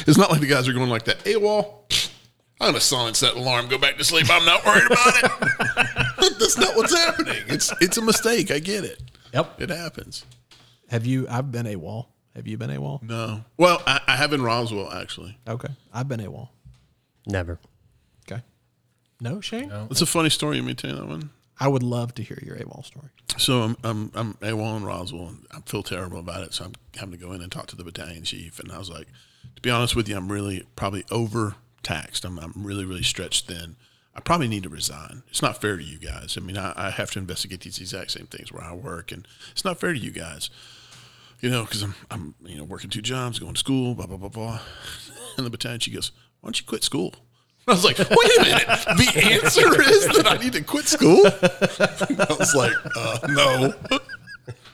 it's 0.07 0.17
not 0.17 0.31
like 0.31 0.41
the 0.41 0.47
guys 0.47 0.67
are 0.69 0.73
going 0.73 0.89
like 0.89 1.05
that. 1.05 1.21
Hey, 1.23 1.37
wall. 1.37 1.87
I'm 2.59 2.69
gonna 2.69 2.81
silence 2.81 3.21
that 3.21 3.35
alarm. 3.35 3.69
Go 3.69 3.77
back 3.77 3.99
to 3.99 4.05
sleep. 4.05 4.27
I'm 4.31 4.47
not 4.47 4.65
worried 4.65 4.87
about 4.87 5.23
it. 5.23 5.31
That's 6.39 6.57
not 6.57 6.75
what's 6.75 6.95
happening. 6.95 7.43
It's 7.49 7.71
it's 7.83 7.99
a 7.99 8.03
mistake. 8.03 8.51
I 8.51 8.59
get 8.61 8.83
it. 8.85 9.03
Yep. 9.35 9.61
It 9.61 9.69
happens. 9.69 10.25
Have 10.89 11.05
you? 11.05 11.27
I've 11.29 11.53
been 11.53 11.67
AWOL. 11.67 12.07
Have 12.35 12.47
you 12.47 12.57
been 12.57 12.71
AWOL? 12.71 13.03
No. 13.03 13.45
Well, 13.59 13.83
I, 13.87 14.01
I 14.09 14.17
have 14.17 14.33
in 14.33 14.41
Roswell 14.41 14.91
actually. 14.91 15.37
Okay. 15.47 15.69
I've 15.93 16.09
been 16.09 16.21
AWOL. 16.21 16.49
Never. 17.27 17.61
Okay. 19.25 19.35
No, 19.35 19.41
Shane. 19.41 19.73
It's 19.91 20.03
a 20.03 20.07
funny 20.07 20.31
story. 20.31 20.57
You 20.57 20.63
may 20.63 20.75
tell 20.75 20.91
you 20.91 20.97
that 20.97 21.07
one. 21.07 21.31
I 21.59 21.69
would 21.69 21.83
love 21.83 22.15
to 22.17 22.23
hear 22.23 22.39
your 22.45 22.57
AWOL 22.57 22.85
story. 22.85 23.09
So 23.39 23.63
I'm 23.63 23.77
I'm 23.83 24.11
I'm 24.15 24.35
AWOL 24.35 24.77
in 24.77 24.85
Roswell, 24.85 25.29
and 25.29 25.47
I 25.53 25.61
feel 25.61 25.83
terrible 25.83 26.19
about 26.19 26.43
it. 26.43 26.53
So 26.55 26.65
I'm 26.67 26.73
having 26.97 27.13
to 27.13 27.17
go 27.25 27.33
in 27.33 27.41
and 27.41 27.51
talk 27.51 27.67
to 27.69 27.77
the 27.77 27.85
battalion 27.85 28.25
chief, 28.25 28.59
and 28.59 28.71
I 28.71 28.79
was 28.79 28.91
like, 28.91 29.07
to 29.55 29.63
be 29.63 29.71
honest 29.71 29.97
with 29.97 30.09
you, 30.09 30.17
I'm 30.17 30.31
really 30.31 30.67
probably 30.77 31.05
overtaxed. 31.11 32.25
I'm 32.25 32.39
I'm 32.39 32.53
really 32.57 32.85
really 32.85 33.03
stretched 33.03 33.47
thin. 33.47 33.77
I 34.15 34.21
probably 34.21 34.49
need 34.49 34.63
to 34.65 34.69
resign. 34.71 35.23
It's 35.29 35.43
not 35.43 35.61
fair 35.61 35.77
to 35.77 35.83
you 35.83 35.99
guys. 35.99 36.39
I 36.39 36.41
mean, 36.41 36.57
I, 36.57 36.73
I 36.75 36.91
have 36.91 37.11
to 37.13 37.19
investigate 37.19 37.61
these 37.61 37.79
exact 37.79 38.13
same 38.13 38.27
things 38.27 38.51
where 38.51 38.65
I 38.65 38.75
work, 38.75 39.13
and 39.13 39.27
it's 39.53 39.65
not 39.65 39.79
fair 39.79 39.93
to 39.93 39.99
you 39.99 40.11
guys. 40.11 40.49
You 41.41 41.51
know, 41.51 41.65
because 41.65 41.83
I'm 41.83 41.95
I'm 42.11 42.35
you 42.45 42.57
know 42.57 42.65
working 42.65 42.91
two 42.91 43.03
jobs, 43.03 43.39
going 43.39 43.55
to 43.55 43.59
school, 43.59 43.95
blah 43.95 44.07
blah 44.07 44.19
blah 44.19 44.29
blah. 44.29 44.61
And 45.39 45.45
the 45.45 45.51
battalion 45.51 45.81
chief 45.81 45.93
goes, 45.95 46.13
"Why 46.41 46.49
don't 46.49 46.59
you 46.59 46.65
quit 46.67 46.83
school?" 46.83 47.15
I 47.69 47.73
was 47.73 47.85
like, 47.85 47.99
wait 47.99 48.39
a 48.39 48.43
minute. 48.43 48.67
The 48.97 49.21
answer 49.43 49.83
is 49.83 50.07
that 50.17 50.27
I 50.27 50.37
need 50.37 50.53
to 50.53 50.63
quit 50.63 50.87
school? 50.87 51.21
I 51.27 52.37
was 52.39 52.55
like, 52.55 52.73
uh, 52.97 53.19
no. 53.29 53.75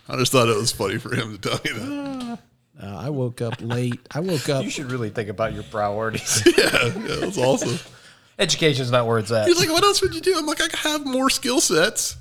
I 0.08 0.16
just 0.16 0.32
thought 0.32 0.48
it 0.48 0.56
was 0.56 0.72
funny 0.72 0.98
for 0.98 1.14
him 1.14 1.38
to 1.38 1.48
tell 1.48 1.60
you 1.64 1.74
that. 1.80 2.38
Uh, 2.82 2.86
I 2.96 3.08
woke 3.10 3.40
up 3.40 3.54
late. 3.60 4.00
I 4.10 4.20
woke 4.20 4.48
up. 4.48 4.64
You 4.64 4.70
should 4.70 4.90
really 4.90 5.08
think 5.10 5.28
about 5.30 5.54
your 5.54 5.62
priorities. 5.64 6.42
Yeah, 6.58 6.86
yeah, 6.86 7.16
that's 7.16 7.38
awesome. 7.38 7.78
Education's 8.38 8.90
not 8.90 9.06
where 9.06 9.18
it's 9.18 9.30
at. 9.30 9.46
He's 9.46 9.58
like, 9.58 9.70
what 9.70 9.84
else 9.84 10.02
would 10.02 10.14
you 10.14 10.20
do? 10.20 10.34
I'm 10.36 10.46
like, 10.46 10.60
I 10.60 10.88
have 10.88 11.06
more 11.06 11.30
skill 11.30 11.60
sets. 11.60 12.16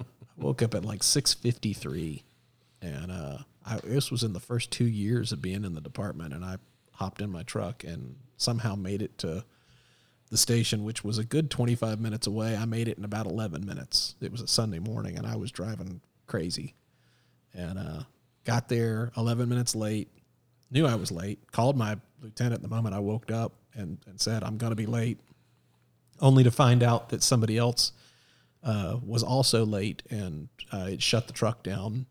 I 0.00 0.04
woke 0.36 0.62
up 0.62 0.74
at 0.74 0.84
like 0.84 1.00
6:53 1.00 2.22
and 2.80 3.12
uh 3.12 3.38
I 3.66 3.76
this 3.84 4.10
was 4.10 4.22
in 4.24 4.32
the 4.32 4.40
first 4.40 4.70
2 4.72 4.84
years 4.84 5.32
of 5.32 5.40
being 5.42 5.64
in 5.64 5.74
the 5.74 5.80
department 5.80 6.32
and 6.34 6.44
I 6.44 6.56
hopped 6.92 7.20
in 7.20 7.30
my 7.30 7.42
truck 7.42 7.84
and 7.84 8.16
somehow 8.36 8.74
made 8.74 9.02
it 9.02 9.16
to 9.18 9.44
the 10.32 10.38
station 10.38 10.82
which 10.82 11.04
was 11.04 11.18
a 11.18 11.24
good 11.24 11.50
25 11.50 12.00
minutes 12.00 12.26
away. 12.26 12.56
I 12.56 12.64
made 12.64 12.88
it 12.88 12.96
in 12.96 13.04
about 13.04 13.26
11 13.26 13.66
minutes. 13.66 14.14
It 14.20 14.32
was 14.32 14.40
a 14.40 14.46
Sunday 14.48 14.78
morning 14.78 15.16
and 15.18 15.26
I 15.26 15.36
was 15.36 15.50
driving 15.52 16.00
crazy. 16.26 16.74
And 17.54 17.78
uh 17.78 18.02
got 18.44 18.68
there 18.68 19.12
11 19.16 19.48
minutes 19.48 19.76
late. 19.76 20.08
Knew 20.70 20.86
I 20.86 20.94
was 20.94 21.12
late. 21.12 21.38
Called 21.52 21.76
my 21.76 21.98
lieutenant 22.22 22.62
the 22.62 22.68
moment 22.68 22.94
I 22.94 22.98
woke 23.00 23.30
up 23.30 23.52
and 23.74 23.98
and 24.06 24.18
said 24.18 24.42
I'm 24.42 24.56
going 24.56 24.70
to 24.72 24.76
be 24.76 24.86
late. 24.86 25.18
Only 26.20 26.44
to 26.44 26.50
find 26.50 26.82
out 26.82 27.10
that 27.10 27.22
somebody 27.22 27.58
else 27.58 27.92
uh, 28.62 28.98
was 29.04 29.22
also 29.22 29.66
late 29.66 30.02
and 30.08 30.48
uh, 30.72 30.86
it 30.92 31.02
shut 31.02 31.26
the 31.26 31.32
truck 31.34 31.62
down 31.62 32.06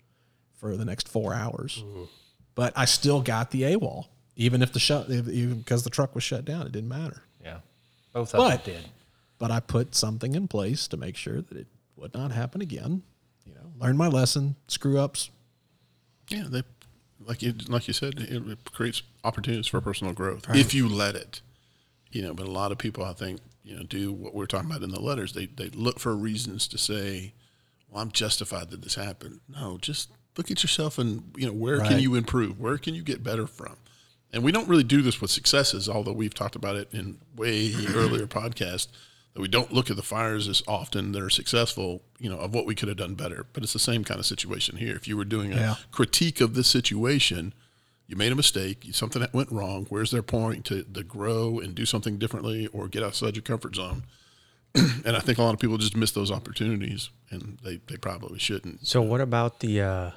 for 0.53 0.77
the 0.77 0.85
next 0.85 1.07
four 1.09 1.33
hours. 1.33 1.83
But 2.53 2.73
I 2.75 2.85
still 2.85 3.21
got 3.21 3.49
the 3.51 3.61
AWOL, 3.63 4.07
even 4.35 4.61
if 4.61 4.73
the 4.73 4.79
shut, 4.79 5.09
if- 5.09 5.27
even 5.29 5.57
because 5.59 5.83
the 5.83 5.89
truck 5.89 6.13
was 6.13 6.23
shut 6.23 6.45
down, 6.45 6.67
it 6.67 6.71
didn't 6.71 6.89
matter. 6.89 7.23
Yeah, 8.13 8.19
both 8.21 8.33
of 8.33 8.37
But 8.39 8.63
them 8.65 8.75
did. 8.75 8.89
but 9.39 9.51
I 9.51 9.59
put 9.59 9.95
something 9.95 10.35
in 10.35 10.47
place 10.47 10.87
to 10.89 10.97
make 10.97 11.15
sure 11.15 11.41
that 11.41 11.57
it 11.57 11.67
would 11.95 12.13
not 12.13 12.31
happen 12.31 12.61
again. 12.61 13.03
You 13.45 13.53
know, 13.55 13.71
learn 13.79 13.97
my 13.97 14.07
lesson. 14.07 14.55
Screw 14.67 14.99
ups. 14.99 15.29
Yeah, 16.29 16.45
they 16.47 16.63
like 17.25 17.41
you 17.41 17.53
like 17.67 17.87
you 17.87 17.93
said, 17.93 18.19
it, 18.19 18.47
it 18.47 18.71
creates 18.71 19.03
opportunities 19.23 19.67
for 19.67 19.81
personal 19.81 20.13
growth 20.13 20.45
if 20.55 20.73
you 20.73 20.87
let 20.87 21.15
it. 21.15 21.41
You 22.11 22.21
know, 22.23 22.33
but 22.33 22.45
a 22.47 22.51
lot 22.51 22.71
of 22.73 22.77
people, 22.77 23.05
I 23.05 23.13
think, 23.13 23.39
you 23.63 23.75
know, 23.75 23.83
do 23.83 24.11
what 24.11 24.33
we're 24.35 24.45
talking 24.45 24.69
about 24.69 24.83
in 24.83 24.91
the 24.91 24.99
letters. 24.99 25.33
They 25.33 25.45
they 25.45 25.69
look 25.69 25.99
for 25.99 26.15
reasons 26.15 26.67
to 26.69 26.77
say, 26.77 27.33
"Well, 27.89 28.01
I'm 28.01 28.11
justified 28.11 28.69
that 28.71 28.81
this 28.81 28.95
happened." 28.95 29.39
No, 29.47 29.77
just 29.79 30.09
look 30.37 30.49
at 30.51 30.63
yourself 30.63 30.97
and 30.97 31.31
you 31.37 31.45
know 31.47 31.53
where 31.53 31.79
can 31.79 31.99
you 31.99 32.15
improve? 32.15 32.59
Where 32.59 32.77
can 32.77 32.95
you 32.95 33.01
get 33.03 33.23
better 33.23 33.47
from? 33.47 33.75
And 34.33 34.43
we 34.43 34.51
don't 34.51 34.67
really 34.69 34.83
do 34.83 35.01
this 35.01 35.19
with 35.19 35.29
successes, 35.31 35.89
although 35.89 36.13
we've 36.13 36.33
talked 36.33 36.55
about 36.55 36.75
it 36.75 36.87
in 36.93 37.17
way 37.35 37.73
earlier 37.95 38.27
podcast 38.27 38.87
that 39.33 39.41
we 39.41 39.47
don't 39.47 39.71
look 39.71 39.89
at 39.89 39.95
the 39.95 40.01
fires 40.03 40.47
as 40.47 40.61
often 40.67 41.11
that 41.13 41.21
are 41.21 41.29
successful, 41.29 42.01
you 42.19 42.29
know, 42.29 42.37
of 42.37 42.53
what 42.53 42.65
we 42.65 42.75
could 42.75 42.87
have 42.89 42.97
done 42.97 43.15
better. 43.15 43.45
But 43.53 43.63
it's 43.63 43.73
the 43.73 43.79
same 43.79 44.03
kind 44.03 44.19
of 44.19 44.25
situation 44.25 44.77
here. 44.77 44.95
If 44.95 45.07
you 45.07 45.15
were 45.15 45.25
doing 45.25 45.53
a 45.53 45.57
Yeah. 45.57 45.75
critique 45.91 46.41
of 46.41 46.53
this 46.53 46.67
situation, 46.67 47.53
you 48.07 48.17
made 48.17 48.31
a 48.33 48.35
mistake, 48.35 48.85
something 48.91 49.21
that 49.21 49.33
went 49.33 49.49
wrong. 49.51 49.85
Where's 49.89 50.11
their 50.11 50.21
point 50.23 50.65
to, 50.65 50.83
to 50.83 51.03
grow 51.03 51.59
and 51.59 51.73
do 51.73 51.85
something 51.85 52.17
differently 52.17 52.67
or 52.67 52.89
get 52.89 53.03
outside 53.03 53.35
your 53.37 53.43
comfort 53.43 53.75
zone? 53.75 54.03
and 54.75 55.15
I 55.15 55.19
think 55.19 55.37
a 55.37 55.43
lot 55.43 55.53
of 55.53 55.59
people 55.61 55.77
just 55.77 55.95
miss 55.95 56.11
those 56.11 56.29
opportunities, 56.31 57.09
and 57.29 57.57
they, 57.63 57.79
they 57.87 57.95
probably 57.97 58.39
shouldn't. 58.39 58.85
So 58.87 59.01
what 59.01 59.21
about 59.21 59.59
the 59.61 59.81
uh, 59.81 60.11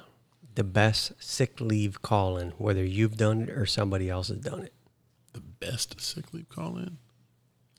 the 0.55 0.63
best 0.63 1.13
sick 1.19 1.61
leave 1.61 2.01
call 2.01 2.37
in, 2.37 2.51
whether 2.51 2.83
you've 2.83 3.17
done 3.17 3.41
it 3.41 3.49
or 3.49 3.65
somebody 3.65 4.09
else 4.09 4.29
has 4.29 4.39
done 4.39 4.61
it? 4.63 4.73
The 5.33 5.41
best 5.41 6.01
sick 6.01 6.33
leave 6.33 6.49
call 6.49 6.77
in. 6.77 6.97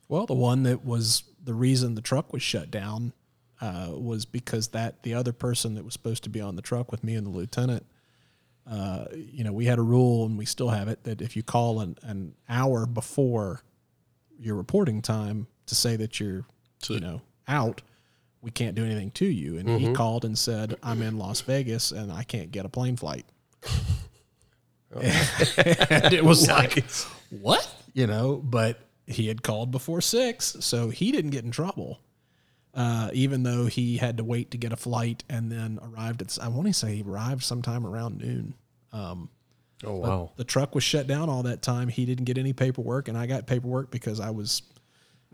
Well, 0.07 0.25
the 0.25 0.35
one 0.35 0.63
that 0.63 0.85
was 0.85 1.23
the 1.43 1.53
reason 1.53 1.95
the 1.95 2.01
truck 2.01 2.31
was 2.31 2.41
shut 2.41 2.71
down 2.71 3.13
uh, 3.59 3.89
was 3.91 4.25
because 4.25 4.69
that 4.69 5.03
the 5.03 5.13
other 5.13 5.33
person 5.33 5.75
that 5.75 5.83
was 5.83 5.93
supposed 5.93 6.23
to 6.23 6.29
be 6.29 6.39
on 6.39 6.55
the 6.55 6.61
truck 6.61 6.91
with 6.91 7.03
me 7.03 7.15
and 7.15 7.25
the 7.25 7.31
lieutenant, 7.31 7.85
uh, 8.69 9.05
you 9.13 9.43
know, 9.43 9.51
we 9.51 9.65
had 9.65 9.79
a 9.79 9.83
rule 9.83 10.25
and 10.25 10.37
we 10.37 10.45
still 10.45 10.69
have 10.69 10.87
it 10.87 11.03
that 11.03 11.21
if 11.21 11.35
you 11.35 11.43
call 11.43 11.79
an, 11.79 11.97
an 12.03 12.35
hour 12.47 12.85
before 12.85 13.63
your 14.39 14.55
reporting 14.55 15.01
time 15.01 15.47
to 15.65 15.75
say 15.75 15.95
that 15.95 16.19
you're, 16.19 16.45
you 16.87 16.99
know, 16.99 17.21
out, 17.47 17.81
we 18.41 18.51
can't 18.51 18.75
do 18.75 18.85
anything 18.85 19.11
to 19.11 19.25
you. 19.25 19.57
And 19.57 19.69
he 19.69 19.93
called 19.93 20.23
and 20.25 20.37
said, 20.37 20.75
I'm 20.83 21.01
in 21.01 21.17
Las 21.17 21.41
Vegas 21.41 21.91
and 21.91 22.11
I 22.11 22.23
can't 22.23 22.51
get 22.51 22.65
a 22.65 22.69
plane 22.69 22.95
flight. 22.95 23.25
and 24.95 26.13
it 26.13 26.23
was 26.23 26.47
like, 26.47 26.85
what? 27.29 27.67
You 27.93 28.07
know, 28.07 28.37
but 28.37 28.79
he 29.05 29.27
had 29.27 29.41
called 29.41 29.71
before 29.71 30.01
six, 30.01 30.57
so 30.59 30.89
he 30.89 31.11
didn't 31.11 31.31
get 31.31 31.43
in 31.43 31.51
trouble. 31.51 31.99
Uh, 32.73 33.09
even 33.13 33.41
though 33.41 33.65
he 33.65 33.97
had 33.97 34.17
to 34.17 34.23
wait 34.23 34.51
to 34.51 34.57
get 34.57 34.71
a 34.71 34.75
flight 34.75 35.23
and 35.29 35.51
then 35.51 35.79
arrived 35.81 36.21
at, 36.21 36.37
I 36.39 36.47
want 36.49 36.67
to 36.67 36.73
say 36.73 36.95
he 36.97 37.01
arrived 37.01 37.43
sometime 37.43 37.87
around 37.87 38.19
noon. 38.19 38.53
Oh 39.83 39.95
wow! 39.95 40.31
The 40.35 40.43
truck 40.43 40.75
was 40.75 40.83
shut 40.83 41.07
down 41.07 41.29
all 41.29 41.43
that 41.43 41.61
time. 41.61 41.87
He 41.87 42.05
didn't 42.05 42.25
get 42.25 42.37
any 42.37 42.53
paperwork, 42.53 43.07
and 43.07 43.17
I 43.17 43.25
got 43.25 43.47
paperwork 43.47 43.91
because 43.91 44.19
I 44.19 44.29
was 44.29 44.61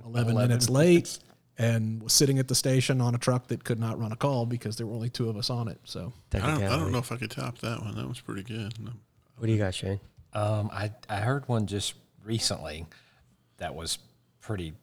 11, 0.05 0.35
minutes 0.35 0.69
late 0.69 1.19
and 1.57 2.01
was 2.01 2.13
sitting 2.13 2.39
at 2.39 2.47
the 2.47 2.55
station 2.55 2.99
on 3.01 3.13
a 3.13 3.17
truck 3.17 3.47
that 3.47 3.63
could 3.63 3.79
not 3.79 3.99
run 3.99 4.11
a 4.11 4.15
call 4.15 4.45
because 4.45 4.75
there 4.77 4.87
were 4.87 4.93
only 4.95 5.09
two 5.09 5.29
of 5.29 5.37
us 5.37 5.49
on 5.49 5.67
it. 5.67 5.79
So 5.83 6.11
I 6.33 6.39
don't, 6.39 6.63
I 6.63 6.77
don't 6.77 6.91
know 6.91 6.97
if 6.97 7.11
I 7.11 7.17
could 7.17 7.31
top 7.31 7.59
that 7.59 7.81
one. 7.81 7.95
That 7.95 8.07
was 8.07 8.19
pretty 8.19 8.43
good. 8.43 8.73
What 9.37 9.45
do 9.47 9.51
you 9.51 9.59
got, 9.59 9.75
Shane? 9.75 9.99
Um, 10.33 10.69
I 10.73 10.91
I 11.09 11.17
heard 11.17 11.47
one 11.47 11.67
just 11.67 11.93
recently 12.25 12.85
that 13.57 13.75
was 13.75 13.99
pretty 14.41 14.73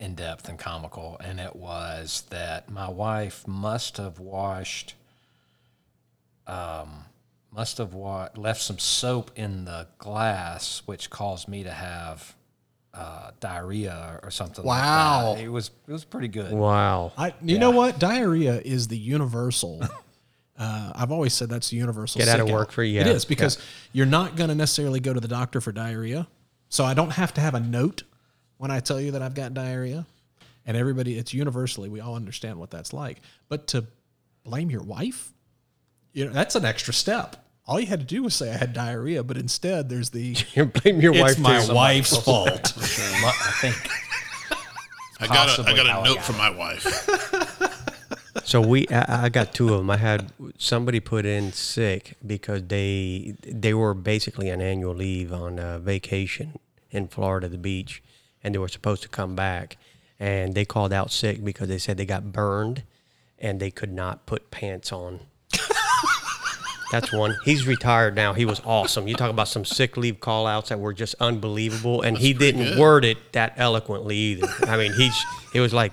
in 0.00 0.14
depth 0.14 0.48
and 0.48 0.58
comical, 0.58 1.18
and 1.22 1.38
it 1.38 1.54
was 1.54 2.24
that 2.30 2.70
my 2.70 2.88
wife 2.88 3.46
must 3.46 3.98
have 3.98 4.18
washed, 4.18 4.94
um, 6.46 7.04
must 7.52 7.78
have 7.78 7.94
wa- 7.94 8.28
left 8.36 8.60
some 8.62 8.78
soap 8.78 9.30
in 9.36 9.64
the 9.66 9.86
glass, 9.98 10.82
which 10.86 11.10
caused 11.10 11.48
me 11.48 11.62
to 11.64 11.70
have 11.70 12.34
uh, 12.94 13.30
diarrhea 13.40 14.20
or 14.22 14.30
something. 14.30 14.64
Wow. 14.64 15.30
like 15.30 15.38
that. 15.38 15.44
it 15.44 15.48
was 15.48 15.70
it 15.88 15.92
was 15.92 16.04
pretty 16.04 16.28
good. 16.28 16.52
Wow! 16.52 17.12
I, 17.18 17.34
you 17.42 17.58
know 17.58 17.70
what? 17.70 17.98
Diarrhea 17.98 18.60
is 18.64 18.88
the 18.88 18.98
universal. 18.98 19.82
Uh, 20.56 20.92
I've 20.94 21.10
always 21.10 21.34
said 21.34 21.48
that's 21.48 21.70
the 21.70 21.76
universal. 21.76 22.20
Get 22.20 22.28
out 22.28 22.38
of 22.38 22.46
sick 22.46 22.54
work 22.54 22.70
for- 22.70 22.84
It 22.84 22.90
yeah, 22.90 23.08
is 23.08 23.24
because 23.24 23.58
you're 23.92 24.06
not 24.06 24.36
going 24.36 24.48
to 24.50 24.54
necessarily 24.54 25.00
go 25.00 25.12
to 25.12 25.18
the 25.18 25.26
doctor 25.26 25.60
for 25.60 25.72
diarrhea. 25.72 26.28
So 26.68 26.84
I 26.84 26.94
don't 26.94 27.10
have 27.10 27.34
to 27.34 27.40
have 27.40 27.54
a 27.54 27.60
note 27.60 28.04
when 28.58 28.70
I 28.70 28.80
tell 28.80 29.00
you 29.00 29.10
that 29.12 29.22
I've 29.22 29.34
got 29.34 29.52
diarrhea. 29.52 30.06
And 30.66 30.76
everybody, 30.76 31.18
it's 31.18 31.34
universally, 31.34 31.88
we 31.88 32.00
all 32.00 32.14
understand 32.14 32.58
what 32.58 32.70
that's 32.70 32.92
like. 32.92 33.20
But 33.48 33.66
to 33.68 33.84
blame 34.44 34.70
your 34.70 34.82
wife, 34.82 35.32
you 36.12 36.24
know, 36.24 36.32
that's 36.32 36.54
an 36.54 36.64
extra 36.64 36.94
step. 36.94 37.43
All 37.66 37.80
you 37.80 37.86
had 37.86 38.00
to 38.00 38.06
do 38.06 38.22
was 38.22 38.34
say 38.34 38.52
I 38.52 38.56
had 38.58 38.72
diarrhea, 38.74 39.22
but 39.22 39.36
instead 39.38 39.88
there's 39.88 40.10
the 40.10 40.36
You 40.54 40.66
blame 40.66 41.00
your 41.00 41.12
wife. 41.12 41.32
it's 41.32 41.40
my 41.40 41.66
wife's 41.72 42.16
fault. 42.16 42.50
I 42.76 43.30
think 43.60 43.76
I 45.20 45.26
got 45.26 45.58
a, 45.58 45.62
I 45.62 45.74
got 45.74 45.86
how 45.86 45.98
a 45.98 46.02
I 46.02 46.04
note 46.04 46.16
got 46.16 46.24
from 46.24 46.36
my 46.36 46.50
wife. 46.50 46.84
So 48.44 48.60
we, 48.60 48.86
I, 48.88 49.24
I 49.24 49.28
got 49.30 49.54
two 49.54 49.72
of 49.72 49.78
them. 49.78 49.88
I 49.88 49.96
had 49.96 50.30
somebody 50.58 51.00
put 51.00 51.24
in 51.24 51.52
sick 51.52 52.14
because 52.26 52.64
they 52.64 53.34
they 53.42 53.72
were 53.72 53.94
basically 53.94 54.50
on 54.52 54.60
annual 54.60 54.94
leave 54.94 55.32
on 55.32 55.58
uh, 55.58 55.78
vacation 55.78 56.58
in 56.90 57.08
Florida, 57.08 57.48
the 57.48 57.56
beach, 57.56 58.02
and 58.42 58.54
they 58.54 58.58
were 58.58 58.68
supposed 58.68 59.02
to 59.02 59.08
come 59.08 59.34
back, 59.34 59.78
and 60.20 60.54
they 60.54 60.64
called 60.66 60.92
out 60.92 61.10
sick 61.10 61.42
because 61.42 61.68
they 61.68 61.78
said 61.78 61.96
they 61.96 62.04
got 62.04 62.32
burned, 62.32 62.82
and 63.38 63.60
they 63.60 63.70
could 63.70 63.92
not 63.92 64.26
put 64.26 64.50
pants 64.50 64.92
on. 64.92 65.20
That's 66.94 67.12
one. 67.12 67.36
He's 67.44 67.66
retired 67.66 68.14
now. 68.14 68.34
He 68.34 68.44
was 68.44 68.60
awesome. 68.64 69.08
You 69.08 69.16
talk 69.16 69.28
about 69.28 69.48
some 69.48 69.64
sick 69.64 69.96
leave 69.96 70.20
call 70.20 70.46
outs 70.46 70.68
that 70.68 70.78
were 70.78 70.92
just 70.92 71.16
unbelievable. 71.18 72.02
And 72.02 72.16
he 72.16 72.32
didn't 72.32 72.62
good. 72.62 72.78
word 72.78 73.04
it 73.04 73.32
that 73.32 73.54
eloquently 73.56 74.16
either. 74.16 74.46
I 74.68 74.76
mean, 74.76 74.92
he's 74.92 75.20
he 75.52 75.58
was 75.58 75.74
like, 75.74 75.92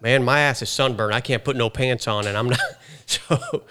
Man, 0.00 0.22
my 0.22 0.38
ass 0.38 0.62
is 0.62 0.70
sunburned. 0.70 1.12
I 1.12 1.20
can't 1.20 1.42
put 1.42 1.56
no 1.56 1.68
pants 1.68 2.06
on 2.06 2.28
and 2.28 2.38
I'm 2.38 2.50
not 2.50 2.60
so 3.06 3.64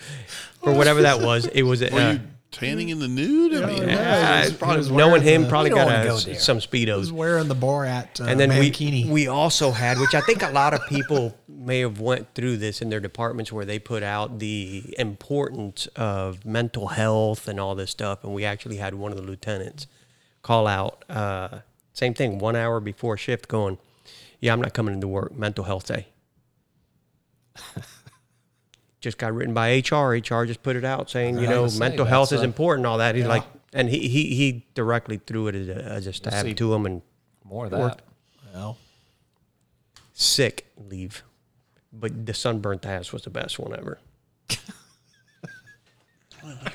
for 0.62 0.74
whatever 0.74 1.04
that 1.04 1.22
was, 1.22 1.46
it 1.46 1.62
was 1.64 1.80
Were 1.80 1.88
uh, 1.98 2.12
you 2.14 2.20
tanning 2.52 2.90
in 2.90 3.00
the 3.00 3.08
nude? 3.08 3.54
I 3.64 3.66
mean, 3.66 3.84
uh, 3.90 4.42
was- 4.50 4.60
he 4.60 4.78
was 4.78 4.92
knowing 4.92 5.22
him 5.22 5.44
the- 5.44 5.50
probably 5.50 5.70
got 5.70 5.88
a, 5.88 6.06
go 6.06 6.18
there. 6.18 6.36
some 6.36 6.56
I 6.56 6.58
was 6.58 6.68
speedos. 6.68 7.12
wearing 7.14 7.48
the 7.48 7.56
Borat 7.56 8.20
uh, 8.20 8.26
and 8.26 8.38
then 8.38 8.50
we 8.50 9.06
we 9.10 9.28
also 9.30 9.72
had, 9.72 10.00
which 10.00 10.14
I 10.16 10.20
think 10.22 10.44
a 10.44 10.50
lot 10.50 10.74
of 10.74 10.86
people 10.88 11.34
may 11.58 11.80
have 11.80 12.00
went 12.00 12.34
through 12.36 12.58
this 12.58 12.82
in 12.82 12.90
their 12.90 13.00
departments 13.00 13.52
where 13.52 13.66
they 13.66 13.80
put 13.80 14.04
out 14.04 14.38
the 14.40 14.94
importance 15.00 15.88
of 15.96 16.46
mental 16.46 16.88
health 16.90 17.48
and 17.48 17.60
all 17.60 17.74
this 17.76 17.90
stuff. 17.92 18.24
And 18.24 18.34
we 18.34 18.46
actually 18.46 18.78
had 18.78 18.94
one 18.94 19.12
of 19.12 19.18
the 19.18 19.24
lieutenants 19.24 19.88
call 20.44 20.68
out, 20.68 21.04
uh, 21.10 21.60
same 21.94 22.14
thing, 22.14 22.38
one 22.40 22.56
hour 22.56 22.80
before 22.80 23.18
shift, 23.18 23.48
going, 23.48 23.78
"Yeah, 24.40 24.54
I'm 24.54 24.62
not 24.62 24.74
coming 24.74 24.94
into 24.94 25.08
work. 25.08 25.36
Mental 25.36 25.64
health 25.64 25.88
day." 25.88 26.08
just 29.02 29.18
got 29.18 29.34
written 29.34 29.54
by 29.54 29.78
HR. 29.80 30.14
HR 30.16 30.46
just 30.46 30.62
put 30.64 30.76
it 30.76 30.84
out 30.86 31.10
saying, 31.10 31.38
you 31.40 31.48
know, 31.48 31.68
mental 31.80 32.06
that's 32.06 32.10
health 32.10 32.32
is 32.34 32.42
a- 32.42 32.44
important. 32.44 32.86
All 32.86 32.98
that. 33.00 33.16
He's 33.16 33.24
Yeah. 33.24 33.30
like, 33.30 33.44
and 33.74 33.90
he 33.90 34.08
he 34.08 34.36
he 34.36 34.66
directly 34.76 35.18
threw 35.18 35.48
it 35.48 35.56
as 35.56 35.68
a, 35.68 35.76
as 35.84 36.08
a 36.08 36.14
stab 36.14 36.56
to 36.56 36.74
him 36.74 36.86
and 36.86 37.02
more 37.44 37.66
of 37.66 37.72
Worked. 37.72 37.98
that. 37.98 38.54
well, 38.54 38.78
sick 40.14 40.68
leave. 40.78 41.24
But 42.00 42.26
the 42.26 42.34
sunburnt 42.34 42.86
ass 42.86 43.12
was 43.12 43.24
the 43.24 43.30
best 43.30 43.60
one 43.60 43.78
ever. 43.78 44.00
I 44.50 44.56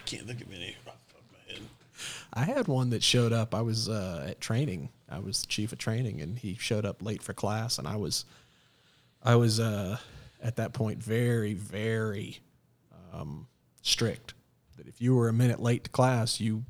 can't 0.04 0.26
think 0.26 0.42
of 0.42 0.52
any 0.52 0.76
off 0.86 0.96
the 1.06 1.14
top 1.14 1.20
of 1.20 1.32
my 1.32 1.52
head. 1.52 1.62
I 2.34 2.44
had 2.44 2.68
one 2.68 2.90
that 2.90 3.02
showed 3.02 3.32
up. 3.32 3.54
I 3.54 3.60
was 3.60 3.88
uh, 3.88 4.26
at 4.28 4.40
training. 4.40 4.90
I 5.08 5.18
was 5.18 5.42
the 5.42 5.46
chief 5.46 5.72
of 5.72 5.78
training, 5.78 6.20
and 6.20 6.38
he 6.38 6.54
showed 6.54 6.84
up 6.84 7.02
late 7.02 7.22
for 7.22 7.32
class. 7.32 7.78
And 7.78 7.86
I 7.86 7.96
was, 7.96 8.24
I 9.22 9.36
was 9.36 9.60
uh, 9.60 9.98
at 10.42 10.56
that 10.56 10.72
point 10.72 11.02
very, 11.02 11.54
very 11.54 12.40
um, 13.12 13.46
strict. 13.82 14.34
That 14.76 14.88
if 14.88 15.00
you 15.00 15.14
were 15.14 15.28
a 15.28 15.32
minute 15.32 15.60
late 15.60 15.84
to 15.84 15.90
class, 15.90 16.40
you 16.40 16.64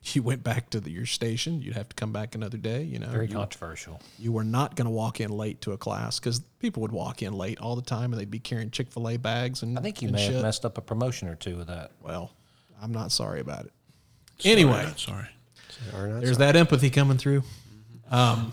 you 0.12 0.22
went 0.22 0.42
back 0.42 0.70
to 0.70 0.80
the, 0.80 0.90
your 0.90 1.06
station. 1.06 1.60
You'd 1.60 1.74
have 1.74 1.88
to 1.88 1.96
come 1.96 2.12
back 2.12 2.34
another 2.34 2.56
day. 2.58 2.82
You 2.82 2.98
know, 2.98 3.08
Very 3.08 3.26
you, 3.26 3.34
controversial. 3.34 4.00
you 4.18 4.32
were 4.32 4.44
not 4.44 4.76
going 4.76 4.86
to 4.86 4.90
walk 4.90 5.20
in 5.20 5.30
late 5.30 5.60
to 5.62 5.72
a 5.72 5.78
class 5.78 6.18
because 6.18 6.40
people 6.60 6.80
would 6.82 6.92
walk 6.92 7.22
in 7.22 7.32
late 7.32 7.58
all 7.60 7.76
the 7.76 7.82
time, 7.82 8.12
and 8.12 8.20
they'd 8.20 8.30
be 8.30 8.38
carrying 8.38 8.70
Chick 8.70 8.90
Fil 8.90 9.08
A 9.08 9.16
bags 9.16 9.62
and 9.62 9.78
I 9.78 9.82
think 9.82 10.00
you 10.02 10.08
and 10.08 10.16
may 10.16 10.24
shit. 10.26 10.34
have 10.34 10.42
messed 10.42 10.64
up 10.64 10.78
a 10.78 10.80
promotion 10.80 11.28
or 11.28 11.34
two 11.34 11.56
with 11.56 11.66
that. 11.68 11.90
Well, 12.02 12.32
I'm 12.80 12.92
not 12.92 13.12
sorry 13.12 13.40
about 13.40 13.66
it. 13.66 13.72
Sorry, 14.38 14.52
Anyway, 14.52 14.82
not 14.84 15.00
sorry. 15.00 15.26
Or 15.94 16.06
not 16.08 16.22
there's 16.22 16.38
that 16.38 16.56
empathy 16.56 16.90
coming 16.90 17.18
through. 17.18 17.42
Um, 18.10 18.52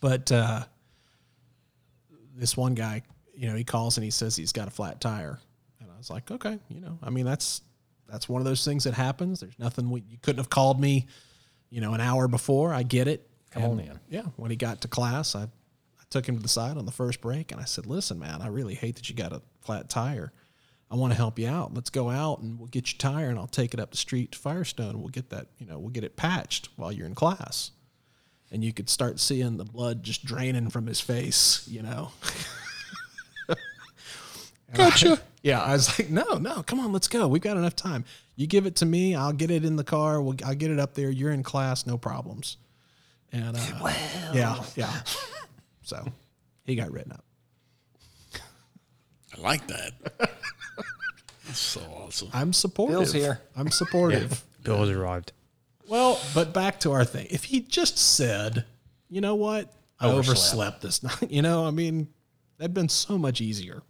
but 0.00 0.30
uh, 0.30 0.64
this 2.36 2.56
one 2.56 2.74
guy, 2.74 3.02
you 3.34 3.48
know, 3.48 3.54
he 3.54 3.64
calls 3.64 3.96
and 3.96 4.04
he 4.04 4.10
says 4.10 4.36
he's 4.36 4.52
got 4.52 4.68
a 4.68 4.70
flat 4.70 5.00
tire, 5.00 5.38
and 5.80 5.90
I 5.90 5.96
was 5.96 6.10
like, 6.10 6.30
okay, 6.30 6.58
you 6.68 6.80
know, 6.80 6.98
I 7.02 7.10
mean 7.10 7.24
that's 7.24 7.62
that's 8.08 8.28
one 8.28 8.40
of 8.40 8.46
those 8.46 8.64
things 8.64 8.84
that 8.84 8.94
happens. 8.94 9.40
There's 9.40 9.58
nothing 9.58 9.90
we, 9.90 10.02
you 10.08 10.18
couldn't 10.22 10.38
have 10.38 10.50
called 10.50 10.80
me, 10.80 11.06
you 11.70 11.80
know, 11.80 11.94
an 11.94 12.00
hour 12.00 12.28
before. 12.28 12.72
I 12.72 12.82
get 12.82 13.08
it. 13.08 13.28
Come 13.50 13.62
And, 13.64 13.72
on 13.72 13.80
in. 13.80 14.00
Yeah, 14.08 14.22
when 14.36 14.50
he 14.50 14.56
got 14.56 14.80
to 14.82 14.88
class, 14.88 15.34
I, 15.34 15.42
I 15.44 16.02
took 16.10 16.26
him 16.26 16.36
to 16.36 16.42
the 16.42 16.48
side 16.48 16.76
on 16.76 16.86
the 16.86 16.92
first 16.92 17.20
break, 17.20 17.52
and 17.52 17.60
I 17.60 17.64
said, 17.64 17.86
listen, 17.86 18.18
man, 18.18 18.40
I 18.42 18.48
really 18.48 18.74
hate 18.74 18.96
that 18.96 19.08
you 19.08 19.14
got 19.14 19.32
a 19.32 19.42
flat 19.60 19.88
tire. 19.88 20.32
I 20.90 20.94
want 20.96 21.12
to 21.12 21.16
help 21.18 21.38
you 21.38 21.46
out. 21.48 21.74
Let's 21.74 21.90
go 21.90 22.08
out 22.08 22.40
and 22.40 22.58
we'll 22.58 22.68
get 22.68 22.90
your 22.90 22.98
tire 22.98 23.28
and 23.28 23.38
I'll 23.38 23.46
take 23.46 23.74
it 23.74 23.80
up 23.80 23.90
the 23.90 23.98
street 23.98 24.32
to 24.32 24.38
Firestone. 24.38 24.90
and 24.90 25.00
We'll 25.00 25.08
get 25.08 25.28
that, 25.28 25.48
you 25.58 25.66
know, 25.66 25.78
we'll 25.78 25.90
get 25.90 26.02
it 26.02 26.16
patched 26.16 26.70
while 26.76 26.90
you're 26.90 27.06
in 27.06 27.14
class. 27.14 27.72
And 28.50 28.64
you 28.64 28.72
could 28.72 28.88
start 28.88 29.20
seeing 29.20 29.58
the 29.58 29.66
blood 29.66 30.02
just 30.02 30.24
draining 30.24 30.70
from 30.70 30.86
his 30.86 30.98
face, 30.98 31.68
you 31.68 31.82
know. 31.82 32.12
gotcha. 34.74 35.20
Yeah, 35.42 35.62
I 35.62 35.72
was 35.72 35.98
like, 35.98 36.10
no, 36.10 36.34
no, 36.38 36.62
come 36.62 36.80
on, 36.80 36.92
let's 36.92 37.08
go. 37.08 37.28
We've 37.28 37.42
got 37.42 37.56
enough 37.56 37.76
time. 37.76 38.04
You 38.36 38.46
give 38.46 38.66
it 38.66 38.76
to 38.76 38.86
me, 38.86 39.14
I'll 39.14 39.32
get 39.32 39.50
it 39.50 39.64
in 39.64 39.76
the 39.76 39.84
car. 39.84 40.20
We'll, 40.22 40.36
I'll 40.44 40.54
get 40.54 40.70
it 40.70 40.78
up 40.78 40.94
there. 40.94 41.10
You're 41.10 41.32
in 41.32 41.42
class, 41.42 41.86
no 41.86 41.98
problems. 41.98 42.56
And 43.32 43.56
uh, 43.56 43.92
yeah, 44.32 44.62
yeah. 44.76 44.90
So 45.82 46.06
he 46.64 46.76
got 46.76 46.90
written 46.90 47.12
up. 47.12 47.24
I 49.36 49.40
like 49.40 49.66
that. 49.68 49.92
That's 51.46 51.58
so 51.58 51.80
awesome. 51.80 52.28
I'm 52.32 52.52
supportive. 52.52 52.96
Bill's 52.96 53.12
here. 53.12 53.40
I'm 53.56 53.70
supportive. 53.70 54.42
Bill 54.62 54.78
has 54.78 54.90
arrived. 54.90 55.32
Well, 55.88 56.20
but 56.34 56.52
back 56.52 56.80
to 56.80 56.92
our 56.92 57.04
thing. 57.04 57.26
If 57.30 57.44
he 57.44 57.60
just 57.60 57.96
said, 57.98 58.64
you 59.08 59.20
know 59.20 59.34
what? 59.34 59.72
I 60.00 60.06
Overslept. 60.08 60.28
overslept 60.28 60.80
this 60.82 61.02
night. 61.02 61.22
You 61.30 61.42
know, 61.42 61.66
I 61.66 61.70
mean, 61.70 62.08
that'd 62.58 62.74
been 62.74 62.88
so 62.88 63.16
much 63.18 63.40
easier. 63.40 63.82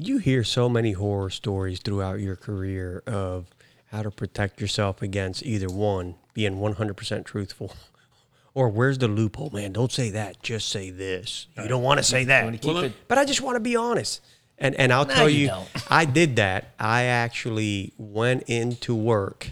You 0.00 0.18
hear 0.18 0.44
so 0.44 0.68
many 0.68 0.92
horror 0.92 1.28
stories 1.28 1.80
throughout 1.80 2.20
your 2.20 2.36
career 2.36 3.02
of 3.04 3.46
how 3.86 4.02
to 4.04 4.12
protect 4.12 4.60
yourself 4.60 5.02
against 5.02 5.44
either 5.44 5.66
one, 5.68 6.14
being 6.34 6.58
100% 6.58 7.24
truthful, 7.24 7.74
or 8.54 8.68
where's 8.68 8.98
the 8.98 9.08
loophole, 9.08 9.50
man? 9.50 9.72
Don't 9.72 9.90
say 9.90 10.10
that. 10.10 10.40
Just 10.40 10.68
say 10.68 10.90
this. 10.90 11.48
You 11.60 11.66
don't 11.66 11.82
want 11.82 11.98
to 11.98 12.04
say 12.04 12.24
that. 12.26 12.60
keep 12.62 12.76
it- 12.76 12.92
But 13.08 13.18
I 13.18 13.24
just 13.24 13.40
want 13.40 13.56
to 13.56 13.60
be 13.60 13.74
honest. 13.74 14.20
And, 14.56 14.76
and 14.76 14.92
I'll 14.92 15.04
No, 15.04 15.14
tell 15.14 15.28
you 15.28 15.46
you. 15.46 15.52
I 15.90 16.04
did 16.04 16.36
that. 16.36 16.74
I 16.78 17.02
actually 17.04 17.92
went 17.98 18.44
into 18.44 18.94
work 18.94 19.50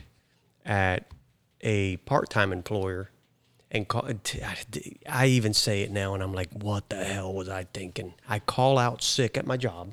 at 0.64 1.06
a 1.60 1.96
part 1.98 2.30
time 2.30 2.52
employer 2.52 3.10
and 3.70 3.88
call, 3.88 4.08
I 5.08 5.26
even 5.26 5.54
say 5.54 5.82
it 5.82 5.90
now 5.90 6.14
and 6.14 6.22
I'm 6.22 6.32
like, 6.32 6.52
what 6.52 6.88
the 6.88 7.02
hell 7.04 7.34
was 7.34 7.48
I 7.48 7.64
thinking? 7.72 8.14
I 8.28 8.38
call 8.38 8.78
out 8.78 9.02
sick 9.02 9.36
at 9.36 9.44
my 9.46 9.56
job, 9.56 9.92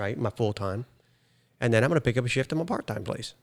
right? 0.00 0.18
My 0.18 0.30
full 0.30 0.52
time. 0.54 0.86
And 1.60 1.72
then 1.72 1.84
I'm 1.84 1.90
going 1.90 1.98
to 1.98 2.00
pick 2.00 2.16
up 2.16 2.24
a 2.24 2.28
shift 2.28 2.50
in 2.52 2.58
my 2.58 2.64
part 2.64 2.86
time 2.86 3.04
place. 3.04 3.34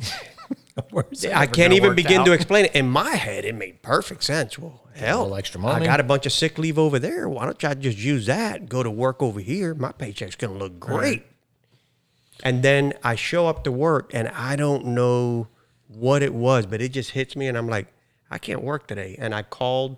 I 1.34 1.46
can't 1.46 1.72
even 1.72 1.94
begin 1.94 2.24
to 2.24 2.32
explain 2.32 2.66
it. 2.66 2.74
In 2.74 2.88
my 2.88 3.10
head, 3.10 3.44
it 3.44 3.54
made 3.54 3.82
perfect 3.82 4.24
sense. 4.24 4.58
Well, 4.58 4.80
hell, 4.94 5.34
extra 5.34 5.60
I 5.64 5.84
got 5.86 6.00
a 6.00 6.04
bunch 6.04 6.26
of 6.26 6.32
sick 6.32 6.58
leave 6.58 6.78
over 6.78 6.98
there. 6.98 7.28
Why 7.28 7.44
don't 7.46 7.64
I 7.64 7.74
just 7.74 7.98
use 7.98 8.26
that? 8.26 8.68
Go 8.68 8.82
to 8.82 8.90
work 8.90 9.22
over 9.22 9.40
here. 9.40 9.74
My 9.74 9.92
paycheck's 9.92 10.36
gonna 10.36 10.54
look 10.58 10.78
great. 10.80 11.24
And 12.42 12.62
then 12.62 12.94
I 13.02 13.16
show 13.16 13.48
up 13.48 13.64
to 13.64 13.72
work, 13.72 14.12
and 14.14 14.28
I 14.28 14.54
don't 14.56 14.86
know 14.86 15.48
what 15.88 16.22
it 16.22 16.32
was, 16.32 16.66
but 16.66 16.80
it 16.80 16.92
just 16.92 17.10
hits 17.10 17.34
me, 17.34 17.48
and 17.48 17.58
I'm 17.58 17.68
like, 17.68 17.88
I 18.30 18.38
can't 18.38 18.62
work 18.62 18.86
today. 18.86 19.16
And 19.18 19.34
I 19.34 19.42
called. 19.42 19.96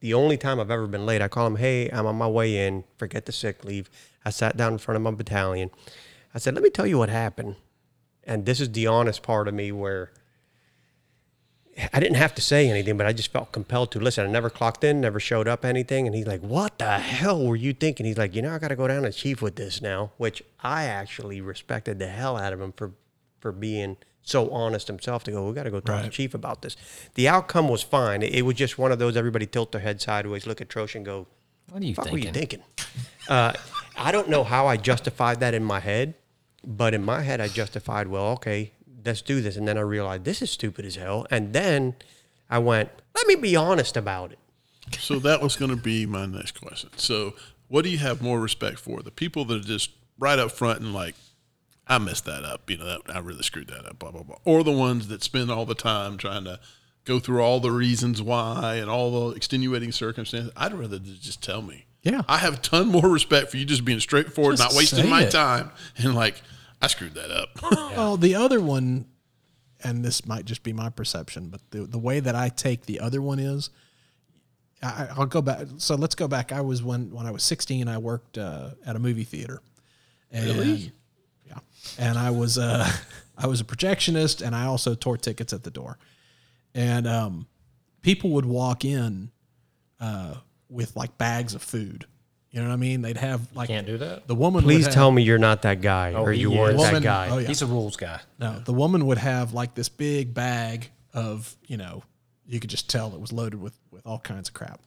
The 0.00 0.14
only 0.14 0.36
time 0.36 0.60
I've 0.60 0.70
ever 0.70 0.86
been 0.86 1.06
late, 1.06 1.22
I 1.22 1.28
call 1.28 1.46
him, 1.46 1.56
hey, 1.56 1.88
I'm 1.90 2.06
on 2.06 2.16
my 2.16 2.28
way 2.28 2.66
in. 2.66 2.84
Forget 2.96 3.26
the 3.26 3.32
sick 3.32 3.64
leave. 3.64 3.90
I 4.24 4.30
sat 4.30 4.56
down 4.56 4.72
in 4.72 4.78
front 4.78 4.96
of 4.96 5.02
my 5.02 5.10
battalion. 5.10 5.70
I 6.34 6.38
said, 6.38 6.54
let 6.54 6.62
me 6.62 6.70
tell 6.70 6.86
you 6.86 6.98
what 6.98 7.08
happened 7.08 7.56
and 8.28 8.44
this 8.44 8.60
is 8.60 8.70
the 8.70 8.86
honest 8.86 9.22
part 9.22 9.48
of 9.48 9.54
me 9.54 9.72
where 9.72 10.12
I 11.92 12.00
didn't 12.00 12.16
have 12.16 12.34
to 12.34 12.42
say 12.42 12.68
anything, 12.68 12.98
but 12.98 13.06
I 13.06 13.12
just 13.12 13.32
felt 13.32 13.52
compelled 13.52 13.90
to 13.92 14.00
listen. 14.00 14.26
I 14.26 14.30
never 14.30 14.50
clocked 14.50 14.84
in, 14.84 15.00
never 15.00 15.18
showed 15.18 15.48
up 15.48 15.64
anything. 15.64 16.06
And 16.06 16.14
he's 16.14 16.26
like, 16.26 16.42
What 16.42 16.78
the 16.78 16.98
hell 16.98 17.46
were 17.46 17.56
you 17.56 17.72
thinking? 17.72 18.04
He's 18.04 18.18
like, 18.18 18.34
You 18.34 18.42
know, 18.42 18.54
I 18.54 18.58
got 18.58 18.68
to 18.68 18.76
go 18.76 18.86
down 18.86 19.02
to 19.04 19.12
chief 19.12 19.40
with 19.40 19.56
this 19.56 19.80
now, 19.80 20.10
which 20.18 20.42
I 20.60 20.84
actually 20.84 21.40
respected 21.40 21.98
the 21.98 22.08
hell 22.08 22.36
out 22.36 22.52
of 22.52 22.60
him 22.60 22.72
for, 22.72 22.92
for 23.40 23.50
being 23.50 23.96
so 24.22 24.50
honest 24.50 24.86
himself 24.86 25.24
to 25.24 25.30
go, 25.30 25.48
We 25.48 25.54
got 25.54 25.64
to 25.64 25.70
go 25.70 25.80
talk 25.80 26.04
to 26.04 26.10
chief 26.10 26.34
about 26.34 26.62
this. 26.62 26.76
The 27.14 27.28
outcome 27.28 27.68
was 27.68 27.82
fine. 27.82 28.22
It, 28.22 28.34
it 28.34 28.42
was 28.42 28.56
just 28.56 28.78
one 28.78 28.92
of 28.92 28.98
those 28.98 29.16
everybody 29.16 29.46
tilt 29.46 29.72
their 29.72 29.80
head 29.80 30.00
sideways, 30.00 30.46
look 30.46 30.60
at 30.60 30.68
Trosh 30.68 30.94
and 30.94 31.04
go, 31.04 31.26
What 31.70 31.82
are 31.82 31.86
you 31.86 31.94
fuck 31.94 32.06
thinking? 32.06 32.20
were 32.20 32.26
you 32.26 32.32
thinking? 32.32 32.62
Uh, 33.28 33.52
I 33.96 34.12
don't 34.12 34.28
know 34.28 34.44
how 34.44 34.66
I 34.66 34.76
justified 34.76 35.40
that 35.40 35.54
in 35.54 35.64
my 35.64 35.80
head, 35.80 36.14
but 36.64 36.94
in 36.94 37.04
my 37.04 37.22
head, 37.22 37.40
I 37.40 37.48
justified, 37.48 38.08
well, 38.08 38.26
okay, 38.32 38.72
let's 39.04 39.22
do 39.22 39.40
this. 39.40 39.56
And 39.56 39.66
then 39.66 39.76
I 39.76 39.82
realized 39.82 40.24
this 40.24 40.40
is 40.42 40.50
stupid 40.50 40.84
as 40.84 40.96
hell. 40.96 41.26
And 41.30 41.52
then 41.52 41.96
I 42.48 42.58
went, 42.58 42.90
let 43.14 43.26
me 43.26 43.34
be 43.34 43.56
honest 43.56 43.96
about 43.96 44.32
it. 44.32 44.38
So 44.98 45.18
that 45.18 45.42
was 45.42 45.56
going 45.56 45.70
to 45.70 45.76
be 45.76 46.06
my 46.06 46.26
next 46.26 46.60
question. 46.60 46.90
So, 46.96 47.34
what 47.68 47.82
do 47.82 47.90
you 47.90 47.98
have 47.98 48.22
more 48.22 48.40
respect 48.40 48.78
for? 48.78 49.02
The 49.02 49.10
people 49.10 49.44
that 49.46 49.56
are 49.56 49.66
just 49.66 49.90
right 50.18 50.38
up 50.38 50.50
front 50.50 50.80
and 50.80 50.94
like, 50.94 51.14
I 51.88 51.98
messed 51.98 52.24
that 52.26 52.44
up. 52.44 52.68
You 52.70 52.78
know, 52.78 52.84
that, 52.84 53.00
I 53.14 53.18
really 53.20 53.42
screwed 53.42 53.68
that 53.68 53.86
up. 53.86 53.98
Blah 53.98 54.10
blah 54.10 54.22
blah. 54.22 54.36
Or 54.44 54.62
the 54.62 54.72
ones 54.72 55.08
that 55.08 55.22
spend 55.22 55.50
all 55.50 55.64
the 55.66 55.74
time 55.74 56.16
trying 56.18 56.44
to 56.44 56.60
go 57.04 57.18
through 57.18 57.40
all 57.40 57.58
the 57.60 57.70
reasons 57.70 58.20
why 58.20 58.74
and 58.76 58.90
all 58.90 59.30
the 59.30 59.36
extenuating 59.36 59.92
circumstances. 59.92 60.52
I'd 60.56 60.74
rather 60.74 60.98
just 60.98 61.42
tell 61.42 61.62
me. 61.62 61.86
Yeah. 62.02 62.22
I 62.28 62.38
have 62.38 62.54
a 62.54 62.58
ton 62.58 62.88
more 62.88 63.08
respect 63.08 63.50
for 63.50 63.56
you 63.56 63.64
just 63.64 63.84
being 63.84 64.00
straightforward, 64.00 64.56
Just 64.58 64.70
not 64.70 64.76
wasting 64.76 65.08
my 65.10 65.22
it. 65.24 65.30
time, 65.30 65.70
and 65.96 66.14
like, 66.14 66.40
I 66.80 66.86
screwed 66.86 67.14
that 67.14 67.30
up. 67.30 67.48
Well, 67.96 68.16
the 68.16 68.34
other 68.36 68.60
one, 68.60 69.06
and 69.82 70.04
this 70.04 70.24
might 70.26 70.44
just 70.44 70.62
be 70.62 70.72
my 70.72 70.90
perception, 70.90 71.48
but 71.48 71.60
the 71.70 71.80
the 71.80 71.98
way 71.98 72.20
that 72.20 72.34
I 72.36 72.48
take 72.50 72.86
the 72.86 73.00
other 73.00 73.20
one 73.20 73.38
is, 73.40 73.70
I, 74.82 75.08
I'll 75.16 75.26
go 75.26 75.42
back. 75.42 75.66
So 75.78 75.96
let's 75.96 76.14
go 76.14 76.28
back. 76.28 76.52
I 76.52 76.60
was 76.60 76.82
when 76.82 77.10
when 77.10 77.26
I 77.26 77.30
was 77.32 77.42
16, 77.42 77.88
I 77.88 77.98
worked 77.98 78.38
uh, 78.38 78.70
at 78.86 78.94
a 78.94 78.98
movie 79.00 79.24
theater. 79.24 79.60
And, 80.30 80.46
Really? 80.46 80.92
Yeah, 81.98 82.10
and 82.10 82.18
I 82.18 82.30
was 82.30 82.58
uh, 82.58 82.90
I 83.38 83.46
was 83.46 83.60
a 83.60 83.64
projectionist, 83.64 84.44
and 84.44 84.54
I 84.54 84.66
also 84.66 84.94
tore 84.94 85.16
tickets 85.16 85.52
at 85.52 85.62
the 85.62 85.70
door. 85.70 85.98
And 86.74 87.06
um, 87.06 87.46
people 88.02 88.30
would 88.30 88.44
walk 88.44 88.84
in 88.84 89.30
uh, 90.00 90.34
with 90.68 90.96
like 90.96 91.18
bags 91.18 91.54
of 91.54 91.62
food. 91.62 92.06
You 92.50 92.60
know 92.60 92.68
what 92.68 92.74
I 92.74 92.78
mean? 92.78 93.02
They'd 93.02 93.18
have 93.18 93.54
like 93.54 93.68
Can't 93.68 93.86
do 93.86 93.98
that. 93.98 94.26
the 94.26 94.34
woman. 94.34 94.62
Please 94.62 94.78
would 94.78 94.84
have, 94.86 94.94
tell 94.94 95.10
me 95.10 95.22
you're 95.22 95.38
not 95.38 95.62
that 95.62 95.80
guy 95.82 96.14
or 96.14 96.32
you 96.32 96.50
is. 96.52 96.58
weren't 96.58 96.78
that 96.78 97.02
guy. 97.02 97.28
oh, 97.30 97.38
yeah. 97.38 97.46
He's 97.46 97.62
a 97.62 97.66
rules 97.66 97.96
guy. 97.96 98.20
No, 98.38 98.58
the 98.60 98.72
woman 98.72 99.06
would 99.06 99.18
have 99.18 99.52
like 99.52 99.74
this 99.74 99.88
big 99.88 100.32
bag 100.32 100.90
of, 101.12 101.54
you 101.66 101.76
know, 101.76 102.02
you 102.46 102.58
could 102.58 102.70
just 102.70 102.88
tell 102.88 103.12
it 103.12 103.20
was 103.20 103.32
loaded 103.32 103.60
with 103.60 103.78
with 103.90 104.06
all 104.06 104.18
kinds 104.18 104.48
of 104.48 104.54
crap. 104.54 104.80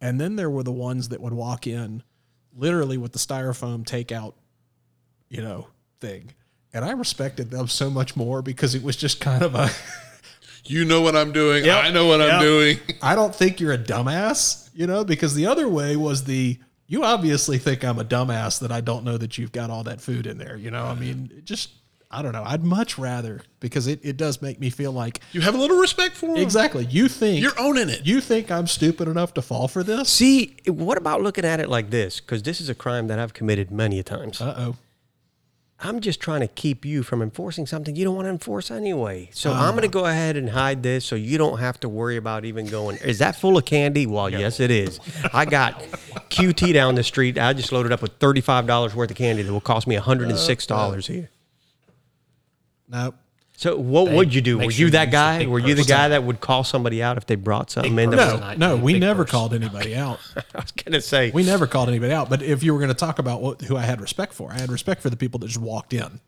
And 0.00 0.20
then 0.20 0.36
there 0.36 0.50
were 0.50 0.62
the 0.62 0.72
ones 0.72 1.08
that 1.08 1.20
would 1.20 1.32
walk 1.32 1.66
in 1.66 2.02
literally 2.56 2.96
with 2.96 3.12
the 3.12 3.18
styrofoam 3.18 3.84
takeout, 3.84 4.34
you 5.28 5.42
know, 5.42 5.66
thing. 6.00 6.32
And 6.72 6.84
I 6.84 6.90
respected 6.92 7.50
them 7.50 7.68
so 7.68 7.88
much 7.88 8.16
more 8.16 8.42
because 8.42 8.74
it 8.74 8.82
was 8.82 8.96
just 8.96 9.20
kind 9.20 9.42
of 9.42 9.54
a 9.54 9.70
you 10.66 10.84
know 10.84 11.00
what 11.02 11.14
I'm 11.14 11.32
doing. 11.32 11.64
Yep. 11.64 11.84
I 11.84 11.90
know 11.90 12.06
what 12.06 12.20
I'm 12.20 12.40
doing. 12.40 12.78
I 13.02 13.14
don't 13.14 13.34
think 13.34 13.60
you're 13.60 13.72
a 13.72 13.78
dumbass, 13.78 14.70
you 14.74 14.86
know, 14.86 15.04
because 15.04 15.34
the 15.34 15.46
other 15.46 15.68
way 15.68 15.96
was 15.96 16.24
the 16.24 16.58
you 16.86 17.04
obviously 17.04 17.58
think 17.58 17.84
I'm 17.84 17.98
a 17.98 18.04
dumbass 18.04 18.60
that 18.60 18.70
I 18.72 18.80
don't 18.80 19.04
know 19.04 19.16
that 19.18 19.38
you've 19.38 19.52
got 19.52 19.70
all 19.70 19.84
that 19.84 20.00
food 20.00 20.26
in 20.26 20.36
there, 20.38 20.56
you 20.56 20.70
know? 20.70 20.84
I 20.84 20.94
mean, 20.94 21.42
just 21.44 21.70
I 22.10 22.22
don't 22.22 22.32
know. 22.32 22.44
I'd 22.44 22.62
much 22.62 22.98
rather 22.98 23.40
because 23.58 23.86
it, 23.86 24.00
it 24.04 24.16
does 24.16 24.40
make 24.42 24.60
me 24.60 24.70
feel 24.70 24.92
like 24.92 25.20
You 25.32 25.40
have 25.40 25.54
a 25.54 25.58
little 25.58 25.78
respect 25.78 26.14
for 26.16 26.26
them. 26.26 26.36
exactly 26.36 26.84
you 26.86 27.08
think 27.08 27.42
You're 27.42 27.58
owning 27.58 27.88
it. 27.88 28.04
you 28.06 28.20
think 28.20 28.50
I'm 28.50 28.66
stupid 28.66 29.08
enough 29.08 29.34
to 29.34 29.42
fall 29.42 29.66
for 29.68 29.82
this? 29.82 30.08
See, 30.10 30.56
what 30.66 30.98
about 30.98 31.22
looking 31.22 31.44
at 31.44 31.58
it 31.60 31.68
like 31.68 31.90
this? 31.90 32.20
Because 32.20 32.42
this 32.42 32.60
is 32.60 32.68
a 32.68 32.74
crime 32.74 33.06
that 33.08 33.18
I've 33.18 33.32
committed 33.34 33.70
many 33.70 33.98
a 33.98 34.02
times. 34.02 34.40
Uh 34.40 34.54
oh. 34.56 34.76
I'm 35.80 36.00
just 36.00 36.20
trying 36.20 36.40
to 36.40 36.46
keep 36.46 36.84
you 36.84 37.02
from 37.02 37.20
enforcing 37.20 37.66
something 37.66 37.94
you 37.96 38.04
don't 38.04 38.14
want 38.14 38.26
to 38.26 38.30
enforce 38.30 38.70
anyway. 38.70 39.28
So 39.32 39.52
Ah. 39.52 39.66
I'm 39.66 39.72
going 39.72 39.82
to 39.82 39.88
go 39.88 40.06
ahead 40.06 40.36
and 40.36 40.50
hide 40.50 40.82
this 40.82 41.04
so 41.04 41.14
you 41.16 41.36
don't 41.36 41.58
have 41.58 41.78
to 41.80 41.88
worry 41.88 42.16
about 42.16 42.44
even 42.44 42.66
going. 42.66 42.96
Is 42.98 43.18
that 43.18 43.36
full 43.36 43.58
of 43.58 43.64
candy? 43.64 44.06
Well, 44.06 44.30
yes, 44.30 44.60
it 44.60 44.70
is. 44.70 45.00
I 45.32 45.44
got 45.44 45.80
QT 46.30 46.72
down 46.72 46.94
the 46.94 47.02
street. 47.02 47.38
I 47.38 47.52
just 47.52 47.72
loaded 47.72 47.92
up 47.92 48.02
with 48.02 48.18
$35 48.18 48.94
worth 48.94 49.10
of 49.10 49.16
candy 49.16 49.42
that 49.42 49.52
will 49.52 49.60
cost 49.60 49.86
me 49.86 49.96
$106 49.96 51.06
here. 51.06 51.28
No. 52.88 53.14
So 53.56 53.76
what 53.76 54.10
would 54.10 54.34
you 54.34 54.40
do? 54.40 54.58
Were 54.58 54.70
sure 54.70 54.86
you 54.86 54.90
that 54.90 55.12
guy? 55.12 55.38
take 55.38 55.48
Were 55.48 55.60
you 55.60 55.74
the 55.74 55.82
purse. 55.82 55.88
guy 55.88 56.08
that 56.08 56.24
would 56.24 56.40
call 56.40 56.64
somebody 56.64 57.02
out 57.02 57.16
if 57.16 57.26
they 57.26 57.36
brought 57.36 57.70
something 57.70 57.96
in? 57.98 58.10
that 58.10 58.16
purse. 58.18 58.40
was- 58.40 58.58
No, 58.58 58.76
no, 58.76 58.82
we 58.82 58.98
never 58.98 59.22
purse. 59.24 59.30
called 59.30 59.54
anybody 59.54 59.94
out. 59.94 60.18
I 60.36 60.60
was 60.60 60.72
going 60.72 60.92
to 60.92 61.00
say. 61.00 61.30
We 61.30 61.44
never 61.44 61.66
called 61.68 61.88
anybody 61.88 62.12
out. 62.12 62.28
But 62.28 62.42
if 62.42 62.62
you 62.64 62.72
were 62.72 62.80
going 62.80 62.88
to 62.88 62.94
talk 62.96 63.18
about 63.20 63.40
what, 63.42 63.62
who 63.62 63.76
I 63.76 63.82
had 63.82 64.00
respect 64.00 64.32
for, 64.34 64.50
I 64.52 64.58
had 64.58 64.70
respect 64.72 65.02
for 65.02 65.08
the 65.10 65.16
people 65.16 65.38
that 65.40 65.46
just 65.46 65.60
walked 65.60 65.92
in. 65.92 66.20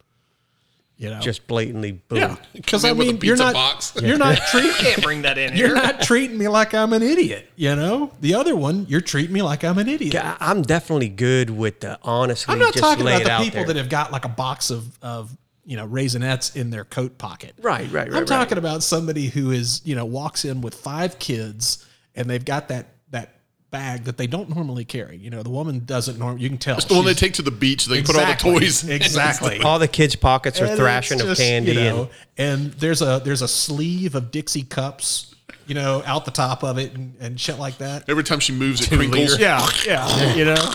You 0.98 1.10
know, 1.10 1.20
just 1.20 1.46
blatantly 1.46 1.92
boom. 1.92 2.16
yeah, 2.18 2.36
because 2.54 2.82
I 2.82 2.92
in 2.92 2.96
with 2.96 3.08
a 3.08 3.12
mean, 3.12 3.20
you're 3.22 3.36
not 3.36 3.52
box. 3.52 3.92
you're 4.00 4.16
not 4.16 4.38
treating 4.50 4.70
Can't 4.72 5.02
bring 5.02 5.22
that 5.22 5.36
in 5.36 5.54
you're 5.54 5.74
not 5.74 6.00
treating 6.00 6.38
me 6.38 6.48
like 6.48 6.72
I'm 6.72 6.94
an 6.94 7.02
idiot. 7.02 7.50
You 7.54 7.76
know, 7.76 8.12
the 8.22 8.32
other 8.34 8.56
one, 8.56 8.86
you're 8.88 9.02
treating 9.02 9.34
me 9.34 9.42
like 9.42 9.62
I'm 9.62 9.76
an 9.76 9.90
idiot. 9.90 10.16
I'm 10.40 10.62
definitely 10.62 11.10
good 11.10 11.50
with 11.50 11.80
the 11.80 11.98
honestly 12.02 12.50
I'm 12.50 12.58
not 12.60 12.72
just 12.72 12.82
talking 12.82 13.06
about 13.06 13.24
the 13.24 13.44
people 13.44 13.58
there. 13.58 13.66
that 13.74 13.76
have 13.76 13.90
got 13.90 14.10
like 14.10 14.24
a 14.24 14.30
box 14.30 14.70
of 14.70 14.98
of 15.02 15.36
you 15.66 15.76
know 15.76 15.86
raisinets 15.86 16.56
in 16.56 16.70
their 16.70 16.84
coat 16.84 17.18
pocket. 17.18 17.54
Right, 17.60 17.82
right, 17.84 17.92
right, 17.92 18.08
I'm 18.08 18.14
right. 18.20 18.26
talking 18.26 18.56
about 18.56 18.82
somebody 18.82 19.26
who 19.26 19.50
is 19.50 19.82
you 19.84 19.94
know 19.94 20.06
walks 20.06 20.44
in 20.44 20.62
with 20.62 20.74
five 20.74 21.18
kids 21.18 21.84
and 22.14 22.30
they've 22.30 22.44
got 22.44 22.68
that 22.68 22.86
that 23.10 23.34
bag 23.70 24.04
that 24.04 24.16
they 24.16 24.26
don't 24.26 24.54
normally 24.54 24.84
carry. 24.84 25.16
You 25.16 25.28
know, 25.30 25.42
the 25.42 25.50
woman 25.50 25.84
doesn't 25.84 26.18
normally. 26.18 26.42
You 26.42 26.48
can 26.48 26.58
tell. 26.58 26.76
The 26.76 26.94
one 26.94 27.04
they 27.04 27.14
take 27.14 27.34
to 27.34 27.42
the 27.42 27.50
beach. 27.50 27.86
They 27.86 27.98
Exactly. 27.98 28.14
put 28.14 28.44
all 28.46 28.54
the 28.54 28.60
toys. 28.60 28.84
in. 28.84 28.92
Exactly. 28.92 29.58
All 29.64 29.78
the 29.78 29.88
kids' 29.88 30.16
pockets 30.16 30.60
are 30.60 30.66
And 30.66 30.76
thrashing 30.76 31.20
it's 31.20 31.28
of 31.28 31.36
candy 31.36 31.72
you 31.72 31.80
know, 31.80 32.10
and 32.38 32.62
and 32.62 32.72
there's 32.74 33.02
a 33.02 33.20
there's 33.24 33.42
a 33.42 33.48
sleeve 33.48 34.14
of 34.14 34.30
Dixie 34.30 34.62
cups, 34.62 35.34
you 35.66 35.74
know, 35.74 36.02
out 36.06 36.24
the 36.24 36.30
top 36.30 36.62
of 36.64 36.78
it 36.78 36.94
and, 36.94 37.14
and 37.20 37.40
shit 37.40 37.58
like 37.58 37.78
that. 37.78 38.08
Every 38.08 38.24
time 38.24 38.40
she 38.40 38.52
moves, 38.52 38.80
it 38.80 38.94
crinkles. 38.94 39.38
Yeah, 39.38 39.68
yeah, 39.84 40.34
you 40.36 40.44
know. 40.44 40.74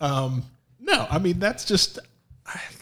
Um, 0.00 0.44
no, 0.80 1.06
I 1.10 1.18
mean 1.18 1.38
that's 1.38 1.64
just 1.64 1.98
just 2.46 2.79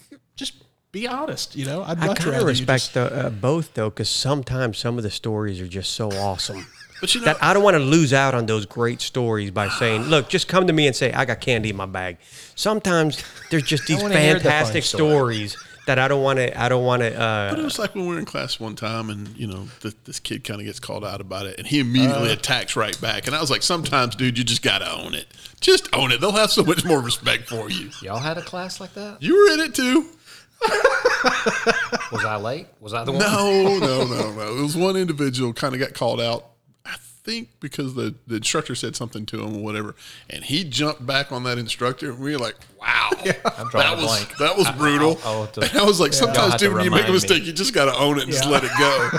be 0.92 1.06
honest. 1.06 1.54
You 1.56 1.66
know, 1.66 1.82
I'd 1.82 1.98
I 1.98 2.06
much 2.06 2.18
kind 2.18 2.30
rather 2.30 2.48
of 2.48 2.56
you 2.56 2.60
respect 2.66 2.82
just- 2.82 2.94
the, 2.94 3.26
uh, 3.26 3.30
both 3.30 3.74
though, 3.74 3.90
because 3.90 4.08
sometimes 4.08 4.78
some 4.78 4.96
of 4.96 5.02
the 5.04 5.10
stories 5.10 5.60
are 5.60 5.68
just 5.68 5.92
so 5.92 6.10
awesome 6.10 6.66
But 7.00 7.14
you 7.14 7.20
know, 7.20 7.26
that 7.26 7.36
I 7.42 7.52
don't 7.54 7.62
want 7.62 7.74
to 7.76 7.82
lose 7.82 8.12
out 8.12 8.34
on 8.34 8.46
those 8.46 8.66
great 8.66 9.00
stories 9.00 9.52
by 9.52 9.68
saying, 9.68 10.02
"Look, 10.06 10.28
just 10.28 10.48
come 10.48 10.66
to 10.66 10.72
me 10.72 10.88
and 10.88 10.96
say 10.96 11.12
I 11.12 11.24
got 11.26 11.40
candy 11.40 11.70
in 11.70 11.76
my 11.76 11.86
bag." 11.86 12.18
Sometimes 12.56 13.22
there's 13.50 13.62
just 13.62 13.86
these 13.86 14.02
wanna 14.02 14.14
the 14.14 14.20
fun 14.20 14.40
fantastic 14.40 14.82
story. 14.82 15.06
stories 15.12 15.56
that 15.86 16.00
I 16.00 16.08
don't 16.08 16.24
want 16.24 16.40
to. 16.40 16.60
I 16.60 16.68
don't 16.68 16.84
want 16.84 17.02
to. 17.02 17.10
But 17.10 17.56
it 17.56 17.60
Uh, 17.60 17.64
was 17.64 17.78
like 17.78 17.94
when 17.94 18.08
we 18.08 18.14
were 18.14 18.18
in 18.18 18.24
class 18.24 18.58
one 18.58 18.74
time, 18.74 19.10
and 19.10 19.28
you 19.36 19.46
know, 19.46 19.68
th- 19.80 19.94
this 20.06 20.18
kid 20.18 20.42
kind 20.42 20.60
of 20.60 20.66
gets 20.66 20.80
called 20.80 21.04
out 21.04 21.20
about 21.20 21.46
it, 21.46 21.56
and 21.56 21.68
he 21.68 21.78
immediately 21.78 22.32
attacks 22.32 22.74
right 22.74 23.00
back. 23.00 23.28
And 23.28 23.36
I 23.36 23.40
was 23.40 23.48
like, 23.50 23.62
sometimes, 23.62 24.16
dude, 24.16 24.36
you 24.36 24.42
just 24.42 24.62
gotta 24.62 24.90
own 24.92 25.14
it. 25.14 25.28
Just 25.60 25.88
own 25.94 26.10
it. 26.10 26.20
They'll 26.20 26.32
have 26.32 26.50
so 26.50 26.64
much 26.64 26.84
more 26.84 27.00
respect 27.00 27.48
for 27.48 27.70
you. 27.70 27.90
Y'all 28.02 28.18
had 28.18 28.38
a 28.38 28.42
class 28.42 28.80
like 28.80 28.94
that? 28.94 29.22
You 29.22 29.36
were 29.36 29.54
in 29.54 29.60
it 29.60 29.72
too. 29.76 30.06
Was 32.12 32.24
I 32.24 32.36
late? 32.36 32.66
Was 32.80 32.94
I 32.94 33.04
the 33.04 33.12
one? 33.12 33.20
No, 33.20 33.78
no, 33.80 34.04
no, 34.06 34.32
no. 34.32 34.56
It 34.58 34.62
was 34.62 34.76
one 34.76 34.96
individual 34.96 35.52
kind 35.52 35.74
of 35.74 35.80
got 35.80 35.92
called 35.94 36.20
out. 36.20 36.46
I 36.86 36.96
think 36.96 37.50
because 37.60 37.94
the, 37.94 38.14
the 38.26 38.36
instructor 38.36 38.74
said 38.74 38.96
something 38.96 39.26
to 39.26 39.42
him 39.42 39.56
or 39.56 39.62
whatever, 39.62 39.94
and 40.30 40.42
he 40.44 40.64
jumped 40.64 41.04
back 41.04 41.30
on 41.32 41.44
that 41.44 41.58
instructor. 41.58 42.10
And 42.10 42.18
we 42.18 42.32
were 42.32 42.38
like, 42.38 42.56
"Wow, 42.80 43.10
drawing 43.22 43.34
that 43.72 43.96
was 43.96 44.04
blank. 44.06 44.36
that 44.38 44.56
was 44.56 44.70
brutal." 44.72 45.18
I'll 45.24 45.42
have 45.42 45.52
to- 45.52 45.60
and 45.62 45.76
I 45.78 45.84
was 45.84 46.00
like, 46.00 46.12
Y'all 46.12 46.20
"Sometimes, 46.32 46.54
dude, 46.56 46.72
when 46.72 46.84
you 46.84 46.90
make 46.90 47.08
a 47.08 47.12
mistake, 47.12 47.42
me. 47.42 47.48
you 47.48 47.52
just 47.52 47.74
got 47.74 47.84
to 47.86 47.94
own 47.98 48.18
it 48.18 48.24
and 48.24 48.32
just 48.32 48.46
let 48.48 48.64
it 48.64 48.70
go." 48.78 49.10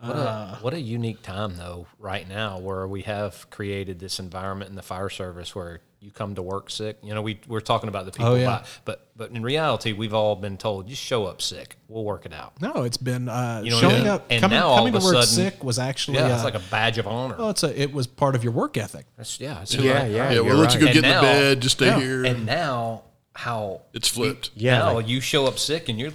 What 0.00 0.16
a, 0.16 0.20
uh, 0.20 0.56
what 0.56 0.74
a 0.74 0.80
unique 0.80 1.22
time, 1.22 1.56
though, 1.56 1.86
right 2.00 2.28
now, 2.28 2.58
where 2.58 2.88
we 2.88 3.02
have 3.02 3.48
created 3.50 4.00
this 4.00 4.18
environment 4.18 4.68
in 4.68 4.74
the 4.74 4.82
fire 4.82 5.08
service 5.08 5.54
where 5.54 5.80
you 6.02 6.10
come 6.10 6.34
to 6.34 6.42
work 6.42 6.68
sick. 6.68 6.98
You 7.02 7.14
know, 7.14 7.22
we, 7.22 7.38
we're 7.46 7.60
talking 7.60 7.88
about 7.88 8.04
the 8.06 8.10
people, 8.10 8.32
Oh, 8.32 8.34
yeah. 8.34 8.46
by, 8.46 8.64
but 8.84 9.06
but 9.16 9.30
in 9.30 9.42
reality, 9.42 9.92
we've 9.92 10.12
all 10.14 10.34
been 10.34 10.56
told, 10.56 10.88
just 10.88 11.00
show 11.00 11.26
up 11.26 11.40
sick. 11.40 11.76
We'll 11.86 12.02
work 12.04 12.26
it 12.26 12.32
out. 12.32 12.60
No, 12.60 12.82
it's 12.82 12.96
been 12.96 13.28
uh, 13.28 13.60
You 13.64 13.70
know 13.70 13.76
what 13.76 13.84
I 13.84 13.88
showing 13.88 14.02
mean? 14.02 14.10
up. 14.12 14.26
And 14.30 14.40
coming 14.40 14.58
now 14.58 14.66
all 14.66 14.78
coming 14.78 14.94
of 14.96 15.02
to 15.02 15.08
a 15.08 15.12
work 15.14 15.24
sudden- 15.24 15.50
sick 15.52 15.62
was 15.62 15.78
actually 15.78 16.16
Yeah, 16.18 16.24
uh, 16.26 16.34
it's 16.34 16.44
like 16.44 16.54
a 16.56 16.62
badge 16.70 16.98
of 16.98 17.06
honor. 17.06 17.36
well, 17.38 17.50
it's 17.50 17.62
a 17.62 17.80
it 17.80 17.92
was 17.92 18.06
part 18.08 18.34
of 18.34 18.42
your 18.42 18.52
work 18.52 18.76
ethic. 18.76 19.06
That's, 19.16 19.38
yeah, 19.38 19.62
it's 19.62 19.74
Yeah, 19.74 19.92
right. 20.02 20.10
yeah. 20.10 20.16
yeah, 20.32 20.40
we'll 20.40 20.46
you're 20.46 20.54
let 20.56 20.74
you 20.74 20.80
go 20.80 20.86
right. 20.86 20.94
get 20.94 21.04
And 21.04 21.14
in 21.14 21.16
the 21.16 21.20
bed. 21.22 21.60
Just 21.62 21.76
stay 21.76 21.86
Yeah. 21.86 22.00
here. 22.00 22.24
And 22.24 22.46
now, 22.46 23.02
how 23.34 23.82
it's 23.94 24.08
flipped. 24.08 24.50
Yeah, 24.56 24.78
now 24.78 24.94
like- 24.94 25.08
you 25.08 25.20
show 25.20 25.46
up 25.46 25.58
sick 25.58 25.88
and 25.88 25.98
you're. 26.00 26.10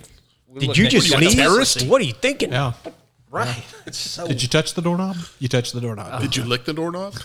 did 0.59 0.75
you 0.77 0.87
just 0.89 1.09
like 1.11 1.23
sneeze? 1.29 1.83
What 1.85 2.01
are 2.01 2.05
you 2.05 2.13
thinking? 2.13 2.51
Yeah. 2.51 2.73
Right. 3.29 3.63
It's 3.85 3.97
so. 3.97 4.27
Did 4.27 4.41
you 4.41 4.47
touch 4.49 4.73
the 4.73 4.81
doorknob? 4.81 5.15
You 5.39 5.47
touched 5.47 5.73
the 5.73 5.79
doorknob. 5.81 6.21
Did 6.21 6.35
you 6.35 6.43
lick 6.43 6.65
the 6.65 6.73
doorknob? 6.73 7.15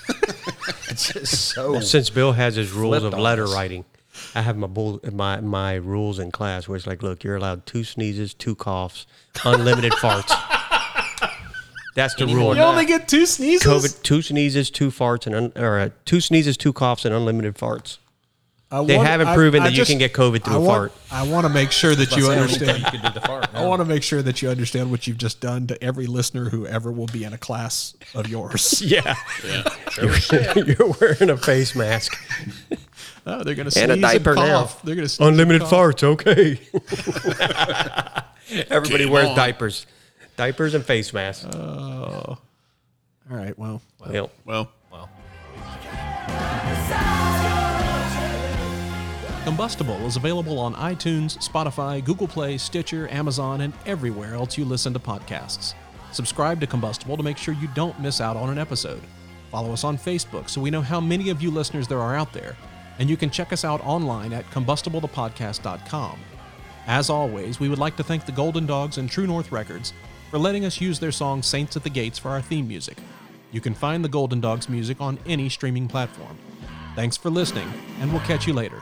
It's 0.88 1.12
just 1.12 1.48
so. 1.54 1.80
Since 1.80 2.10
Bill 2.10 2.32
has 2.32 2.54
his 2.54 2.70
rules 2.70 2.98
Flipped 2.98 3.06
of 3.06 3.14
on 3.14 3.20
letter 3.20 3.44
us. 3.44 3.54
writing, 3.54 3.84
I 4.34 4.42
have 4.42 4.56
my 4.58 4.66
bull, 4.66 5.00
my 5.10 5.40
my 5.40 5.74
rules 5.74 6.18
in 6.18 6.30
class 6.30 6.68
where 6.68 6.76
it's 6.76 6.86
like, 6.86 7.02
look, 7.02 7.24
you're 7.24 7.36
allowed 7.36 7.64
two 7.66 7.82
sneezes, 7.82 8.34
two 8.34 8.54
coughs, 8.54 9.06
unlimited 9.44 9.92
farts. 10.02 10.28
That's 11.94 12.14
the 12.14 12.22
Any 12.24 12.34
rule. 12.34 12.54
you 12.54 12.62
only 12.62 12.84
get 12.86 13.08
two 13.08 13.26
sneezes. 13.26 13.66
COVID, 13.66 14.02
two 14.02 14.22
sneezes, 14.22 14.70
two 14.70 14.90
farts, 14.90 15.26
and 15.26 15.34
un, 15.34 15.52
or 15.56 15.78
uh, 15.80 15.88
two 16.04 16.20
sneezes, 16.20 16.56
two 16.56 16.72
coughs, 16.72 17.04
and 17.04 17.14
unlimited 17.14 17.54
farts. 17.56 17.98
I 18.72 18.82
They 18.84 18.96
want- 18.96 19.06
haven't 19.08 19.28
I- 19.28 19.34
proven 19.34 19.60
I 19.60 19.64
that 19.64 19.72
you 19.72 19.76
just- 19.76 19.90
can 19.90 19.98
get 19.98 20.14
COVID 20.14 20.44
through 20.44 20.54
I 20.54 20.56
a 20.56 20.60
want, 20.60 20.92
fart. 20.92 20.92
I 21.12 21.22
want 21.30 21.46
to 21.46 21.52
make 21.52 21.70
sure 21.72 21.94
that 21.94 22.16
you 22.16 22.22
That's 22.22 22.22
the 22.22 22.22
only 22.22 22.34
time 22.36 22.42
understand. 22.44 22.78
You 22.78 22.84
could 22.90 23.02
do 23.02 23.20
the 23.20 23.26
fart. 23.26 23.48
I 23.52 23.64
want 23.66 23.80
to 23.80 23.84
make 23.84 24.02
sure 24.02 24.22
that 24.22 24.40
you 24.40 24.48
understand 24.48 24.90
what 24.90 25.06
you've 25.06 25.18
just 25.18 25.40
done 25.40 25.66
to 25.66 25.84
every 25.84 26.06
listener 26.06 26.48
who 26.48 26.66
ever 26.66 26.90
will 26.90 27.06
be 27.06 27.22
in 27.24 27.34
a 27.34 27.38
class 27.38 27.94
of 28.14 28.28
yours. 28.28 28.80
Yeah, 28.86 29.14
you're, 30.00 30.64
you're 30.66 30.94
wearing 31.00 31.28
a 31.30 31.36
face 31.36 31.74
mask. 31.76 32.16
Oh, 33.24 33.44
they're 33.44 33.54
going 33.54 33.66
to 33.66 33.70
sneeze 33.70 33.82
And 33.84 33.92
a 33.92 33.96
diaper 34.00 34.34
now. 34.34 34.62
cough. 34.62 34.82
They're 34.82 34.96
going 34.96 35.04
to 35.06 35.08
sneeze 35.08 35.28
Unlimited 35.28 35.62
and 35.62 35.70
farts, 35.70 36.02
okay. 36.02 36.58
Everybody 38.68 39.04
Game 39.04 39.12
wears 39.12 39.28
on. 39.28 39.36
diapers, 39.36 39.86
diapers 40.36 40.74
and 40.74 40.84
face 40.84 41.12
masks. 41.12 41.44
Oh. 41.54 42.36
All 43.30 43.36
right. 43.36 43.56
Well, 43.56 43.80
Yep. 44.10 44.32
Well, 44.44 44.72
Well, 44.90 45.08
Combustible 49.44 50.06
is 50.06 50.14
available 50.14 50.60
on 50.60 50.72
iTunes, 50.76 51.36
Spotify, 51.38 52.02
Google 52.04 52.28
Play, 52.28 52.56
Stitcher, 52.56 53.08
Amazon, 53.08 53.62
and 53.62 53.72
everywhere 53.86 54.34
else 54.34 54.56
you 54.56 54.64
listen 54.64 54.92
to 54.92 55.00
podcasts. 55.00 55.74
Subscribe 56.12 56.60
to 56.60 56.66
Combustible 56.68 57.16
to 57.16 57.24
make 57.24 57.36
sure 57.36 57.52
you 57.54 57.66
don't 57.74 57.98
miss 57.98 58.20
out 58.20 58.36
on 58.36 58.50
an 58.50 58.58
episode. 58.58 59.02
Follow 59.50 59.72
us 59.72 59.82
on 59.82 59.98
Facebook 59.98 60.48
so 60.48 60.60
we 60.60 60.70
know 60.70 60.80
how 60.80 61.00
many 61.00 61.28
of 61.28 61.42
you 61.42 61.50
listeners 61.50 61.88
there 61.88 61.98
are 61.98 62.14
out 62.14 62.32
there. 62.32 62.56
And 63.00 63.10
you 63.10 63.16
can 63.16 63.30
check 63.30 63.52
us 63.52 63.64
out 63.64 63.84
online 63.84 64.32
at 64.32 64.48
combustiblethepodcast.com. 64.52 66.20
As 66.86 67.10
always, 67.10 67.58
we 67.58 67.68
would 67.68 67.80
like 67.80 67.96
to 67.96 68.04
thank 68.04 68.24
the 68.24 68.30
Golden 68.30 68.64
Dogs 68.64 68.98
and 68.98 69.10
True 69.10 69.26
North 69.26 69.50
Records 69.50 69.92
for 70.30 70.38
letting 70.38 70.64
us 70.64 70.80
use 70.80 71.00
their 71.00 71.10
song 71.10 71.42
Saints 71.42 71.76
at 71.76 71.82
the 71.82 71.90
Gates 71.90 72.18
for 72.18 72.28
our 72.28 72.42
theme 72.42 72.68
music. 72.68 72.98
You 73.50 73.60
can 73.60 73.74
find 73.74 74.04
the 74.04 74.08
Golden 74.08 74.40
Dogs 74.40 74.68
music 74.68 75.00
on 75.00 75.18
any 75.26 75.48
streaming 75.48 75.88
platform. 75.88 76.38
Thanks 76.94 77.16
for 77.16 77.30
listening, 77.30 77.72
and 78.00 78.12
we'll 78.12 78.20
catch 78.22 78.46
you 78.46 78.52
later. 78.52 78.80